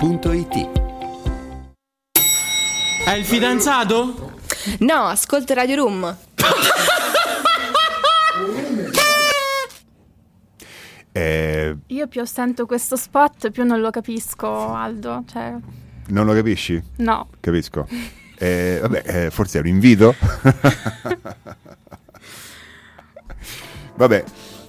www.unimc.it. 0.00 0.68
È 3.04 3.12
il 3.12 3.24
fidanzato? 3.24 4.32
No, 4.80 4.94
ascolta 5.04 5.54
Radio 5.54 5.76
Room. 5.76 6.16
Eh, 11.12 11.76
Io 11.88 12.06
più 12.06 12.24
sento 12.24 12.66
questo 12.66 12.94
spot, 12.94 13.50
più 13.50 13.64
non 13.64 13.80
lo 13.80 13.90
capisco, 13.90 14.72
Aldo. 14.72 15.24
Cioè, 15.26 15.56
non 16.06 16.24
lo 16.24 16.32
capisci? 16.32 16.80
no. 16.96 17.28
Capisco. 17.40 17.86
Eh, 18.42 18.78
vabbè, 18.80 19.02
eh, 19.04 19.30
forse 19.30 19.58
è 19.58 19.60
un 19.60 19.66
invito. 19.66 20.14
Vabbè. 23.96 24.24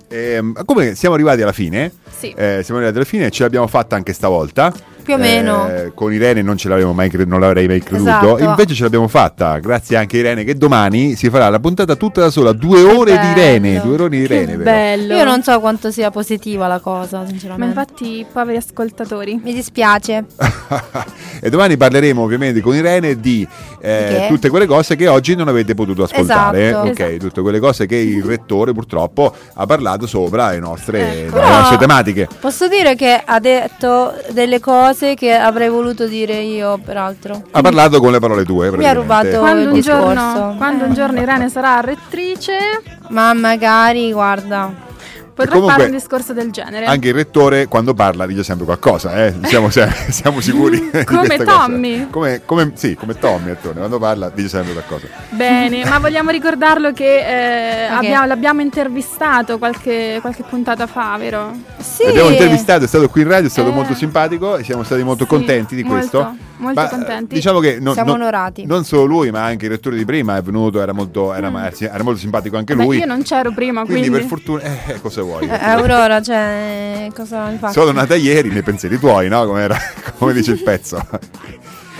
Ehm, 0.09 0.65
come 0.65 0.93
siamo 0.95 1.15
arrivati 1.15 1.41
alla 1.41 1.53
fine? 1.53 1.89
Sì. 2.09 2.31
Eh, 2.31 2.59
siamo 2.63 2.81
arrivati 2.81 2.97
alla 2.97 3.05
fine, 3.05 3.31
ce 3.31 3.43
l'abbiamo 3.43 3.67
fatta 3.67 3.95
anche 3.95 4.11
stavolta. 4.11 4.73
Più 5.15 5.23
o 5.23 5.27
meno. 5.27 5.67
Eh, 5.69 5.91
con 5.93 6.13
Irene 6.13 6.41
non 6.41 6.57
ce 6.57 6.69
l'avevo 6.69 6.93
mai 6.93 7.09
cre- 7.09 7.25
non 7.25 7.39
l'avrei 7.39 7.67
mai 7.67 7.81
creduto. 7.81 8.09
Esatto. 8.09 8.37
Invece 8.43 8.73
ce 8.73 8.83
l'abbiamo 8.83 9.07
fatta, 9.07 9.57
grazie 9.59 9.97
anche 9.97 10.17
a 10.17 10.19
Irene, 10.19 10.43
che 10.43 10.55
domani 10.55 11.15
si 11.15 11.29
farà 11.29 11.49
la 11.49 11.59
puntata 11.59 11.95
tutta 11.95 12.21
da 12.21 12.29
sola. 12.29 12.51
Due 12.53 12.81
ore 12.83 13.17
di 13.19 13.27
Irene. 13.27 13.81
Due 13.81 13.93
ore 13.93 14.09
di 14.09 14.17
Irene. 14.17 14.55
Bello. 14.57 15.15
Io 15.15 15.23
non 15.23 15.43
so 15.43 15.59
quanto 15.59 15.91
sia 15.91 16.11
positiva 16.11 16.67
la 16.67 16.79
cosa, 16.79 17.19
Ma 17.19 17.27
sinceramente. 17.27 17.65
infatti, 17.79 18.25
poveri 18.31 18.57
ascoltatori. 18.57 19.39
Mi 19.43 19.53
dispiace. 19.53 20.25
E 21.43 21.49
domani 21.49 21.75
parleremo 21.75 22.21
ovviamente 22.21 22.61
con 22.61 22.75
Irene 22.75 23.19
di 23.19 23.47
eh, 23.81 24.25
tutte 24.29 24.49
quelle 24.49 24.67
cose 24.67 24.95
che 24.95 25.07
oggi 25.07 25.33
non 25.35 25.47
avete 25.47 25.73
potuto 25.73 26.03
ascoltare. 26.03 26.67
Esatto. 26.67 26.87
Ok, 26.89 26.99
Esatto. 26.99 27.17
tutte 27.17 27.41
quelle 27.41 27.59
cose 27.59 27.87
che 27.87 27.95
il 27.95 28.23
rettore 28.23 28.73
purtroppo 28.73 29.33
ha 29.55 29.65
parlato 29.65 30.05
sopra 30.05 30.51
le 30.51 30.59
nostre, 30.59 31.25
Ecco. 31.25 31.37
le 31.39 31.49
nostre 31.49 31.77
tematiche. 31.77 32.27
Posso 32.39 32.67
dire 32.67 32.93
che 32.95 33.19
ha 33.25 33.39
detto 33.39 34.13
delle 34.33 34.59
cose 34.59 35.00
che 35.15 35.33
avrei 35.33 35.69
voluto 35.69 36.05
dire 36.05 36.35
io, 36.39 36.79
peraltro. 36.83 37.43
Ha 37.51 37.61
parlato 37.61 37.99
con 37.99 38.11
le 38.11 38.19
parole 38.19 38.43
tue. 38.45 38.71
Mi 38.75 38.87
ha 38.87 38.93
rubato 38.93 39.39
Quando 39.39 39.69
un, 39.69 39.75
il 39.75 39.81
giorno, 39.83 40.09
discorso. 40.13 40.53
quando 40.57 40.85
un 40.85 40.93
giorno 40.93 41.19
Irene 41.21 41.49
sarà 41.49 41.79
rettrice, 41.81 42.57
Ma 43.09 43.33
magari, 43.33 44.11
guarda. 44.11 44.89
Potrà 45.33 45.51
comunque- 45.51 45.73
fare 45.77 45.85
un 45.89 45.95
discorso 45.95 46.33
del 46.33 46.51
genere. 46.51 46.85
Anche 46.85 47.09
il 47.09 47.13
rettore 47.13 47.67
quando 47.67 47.93
parla 47.93 48.25
dice 48.25 48.43
sempre 48.43 48.65
qualcosa, 48.65 49.25
eh? 49.25 49.33
siamo, 49.43 49.69
siamo 50.09 50.39
sicuri. 50.41 50.89
di 50.91 51.03
Come. 51.03 51.37
Tommy. 51.37 52.07
Come, 52.09 52.41
come- 52.45 52.71
sì, 52.75 52.95
come 52.95 53.17
Tommy, 53.17 53.51
attore, 53.51 53.77
quando 53.79 53.99
parla 53.99 54.29
dice 54.29 54.49
sempre 54.49 54.73
qualcosa. 54.73 55.07
Bene, 55.29 55.83
ma 55.85 55.99
vogliamo 55.99 56.29
ricordarlo 56.31 56.91
che 56.93 57.85
eh, 57.85 57.85
Ok. 57.87 57.95
abbiamo- 57.97 58.25
l'abbiamo 58.25 58.61
intervistato 58.61 59.57
qualche, 59.57 60.17
qualche 60.21 60.43
puntata 60.43 60.87
fa, 60.87 61.15
vero? 61.17 61.53
Sì. 61.79 62.03
L'abbiamo 62.05 62.29
intervistato, 62.29 62.83
è 62.83 62.87
stato 62.87 63.07
qui 63.09 63.21
in 63.21 63.27
radio, 63.27 63.47
è 63.47 63.51
stato 63.51 63.69
Eh. 63.69 63.73
molto 63.73 63.93
simpatico 63.95 64.57
e 64.57 64.63
siamo 64.63 64.83
stati 64.83 65.03
molto 65.03 65.23
Sì, 65.23 65.29
contenti 65.29 65.75
di 65.75 65.83
molto, 65.83 65.97
questo. 66.19 66.35
molto 66.57 66.79
Ma, 66.81 66.87
eh, 66.87 66.89
contenti. 66.89 67.33
Diciamo 67.35 67.59
che 67.59 67.79
non, 67.79 67.93
Siamo 67.93 68.11
non- 68.11 68.21
onorati. 68.21 68.65
non 68.65 68.83
solo 68.83 69.05
lui, 69.05 69.31
ma 69.31 69.43
anche 69.43 69.65
il 69.65 69.71
rettore 69.71 69.95
di 69.97 70.05
prima 70.05 70.37
è 70.37 70.41
venuto, 70.41 70.81
era 70.81 70.93
molto, 70.93 71.33
era, 71.33 71.51
era 71.79 72.03
molto 72.03 72.19
simpatico 72.19 72.57
anche 72.57 72.73
Mm. 72.73 72.77
Beh, 72.77 72.83
lui. 72.83 72.97
io 72.99 73.05
non 73.05 73.21
c'ero 73.23 73.51
prima, 73.51 73.83
quindi, 73.83 74.01
quindi, 74.09 74.19
per 74.19 74.27
fortuna, 74.27 74.61
eh, 74.61 74.99
cosa 75.01 75.20
vuoi? 75.23 75.47
Eh, 75.47 75.53
Aurora, 75.53 76.21
cioè, 76.21 77.07
cosa 77.13 77.45
mi 77.47 77.57
fa? 77.57 77.71
Sono 77.71 77.91
nata 77.91 78.15
ieri 78.15 78.49
nei 78.49 78.61
pensieri 78.63 78.97
tuoi, 78.99 79.27
no? 79.29 79.45
Come, 79.45 79.61
era- 79.61 79.77
come 80.17 80.33
dice 80.33 80.51
il 80.51 80.61
pezzo. 80.63 81.01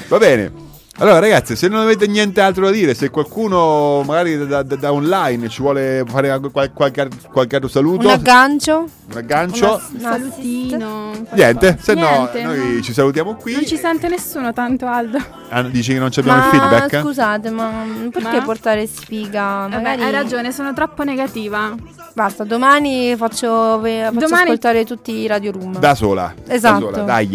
Va 0.08 0.18
bene. 0.18 0.70
Allora 0.98 1.20
ragazzi, 1.20 1.56
se 1.56 1.68
non 1.68 1.80
avete 1.80 2.06
niente 2.06 2.42
altro 2.42 2.66
da 2.66 2.72
dire, 2.72 2.94
se 2.94 3.10
qualcuno 3.10 4.04
magari 4.06 4.46
da, 4.46 4.62
da- 4.62 4.76
da 4.76 4.92
online 4.94 5.48
ci 5.48 5.62
vuole 5.62 6.04
fare 6.06 6.38
qual- 6.52 6.72
qualche, 6.74 7.08
qualche 7.32 7.56
altro 7.56 7.70
saluto, 7.70 8.06
Un 8.08 8.14
aggancio? 8.14 8.80
un 9.10 9.18
aggancio, 9.18 9.82
un 9.94 10.00
salutino. 10.00 11.12
niente, 11.32 11.78
se 11.82 11.94
Niente, 11.96 12.42
no 12.44 12.50
noi 12.54 12.76
no. 12.76 12.82
ci 12.82 12.94
salutiamo 12.94 13.36
qui. 13.36 13.54
Non 13.54 13.66
ci 13.66 13.78
sente 13.78 14.10
nessuno 14.10 14.52
tanto, 14.54 14.86
Aldo. 14.86 15.18
Ah, 15.50 15.64
dici 15.64 15.94
che 15.94 15.98
non 16.00 16.10
abbiamo 16.16 16.38
Ma 16.40 16.46
il 16.46 16.52
feedback? 16.52 17.00
scusate, 17.00 17.50
ma 17.50 17.72
perché 18.12 18.38
Ma? 18.38 18.44
portare 18.44 18.86
sfiga? 18.86 19.42
Vabbè, 19.70 19.76
Magari 19.78 20.04
hai 20.04 20.12
ragione, 20.12 20.52
sono 20.52 20.74
troppo 20.74 21.04
negativa. 21.04 21.74
Basta, 22.14 22.44
domani 22.44 23.16
faccio, 23.16 23.80
faccio 23.82 24.12
Domani- 24.20 24.44
ascoltare 24.44 24.86
tutti 24.86 25.14
i 25.14 25.26
Radio 25.26 25.52
Room. 25.54 25.80
Da 25.80 25.96
sola. 25.96 26.32
Esatto. 26.48 26.86
Da 26.88 26.92
sola, 26.92 27.04
dai. 27.06 27.28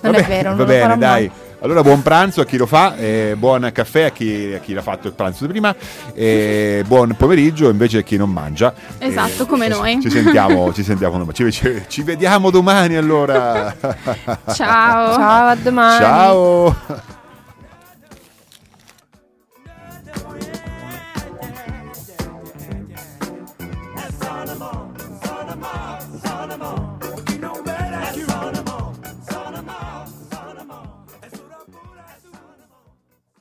Non 0.00 0.12
Vabbè, 0.12 0.24
è 0.24 0.28
vero, 0.28 0.48
non 0.48 0.56
va 0.56 0.62
lo 0.64 0.68
bene, 0.68 0.82
farò 0.82 0.96
dai. 0.96 1.20
mai. 1.28 1.50
Allora 1.62 1.82
buon 1.82 2.02
pranzo 2.02 2.40
a 2.40 2.44
chi 2.44 2.56
lo 2.56 2.66
fa, 2.66 2.96
e 2.96 3.34
buon 3.38 3.70
caffè 3.72 4.02
a 4.02 4.10
chi, 4.10 4.52
a 4.56 4.58
chi 4.58 4.72
l'ha 4.72 4.82
fatto 4.82 5.06
il 5.06 5.14
pranzo 5.14 5.46
di 5.46 5.52
prima, 5.52 5.72
e 6.12 6.82
buon 6.88 7.14
pomeriggio 7.16 7.68
invece 7.68 7.98
a 7.98 8.02
chi 8.02 8.16
non 8.16 8.30
mangia. 8.30 8.74
Esatto, 8.98 9.44
E 9.44 9.46
come 9.46 9.70
ci- 9.70 9.78
noi. 9.78 10.00
Ci 10.00 10.10
sentiamo, 10.10 10.72
ci 10.72 10.82
sentiamo 10.82 11.18
domani. 11.18 11.34
Ci, 11.34 11.52
ci- 11.52 11.82
ci 11.86 12.02
vediamo 12.02 12.50
domani 12.50 12.96
allora. 12.96 13.72
Ciao. 14.52 15.14
Ciao, 15.14 15.46
a 15.50 15.54
domani. 15.54 15.98
Ciao. 16.00 17.20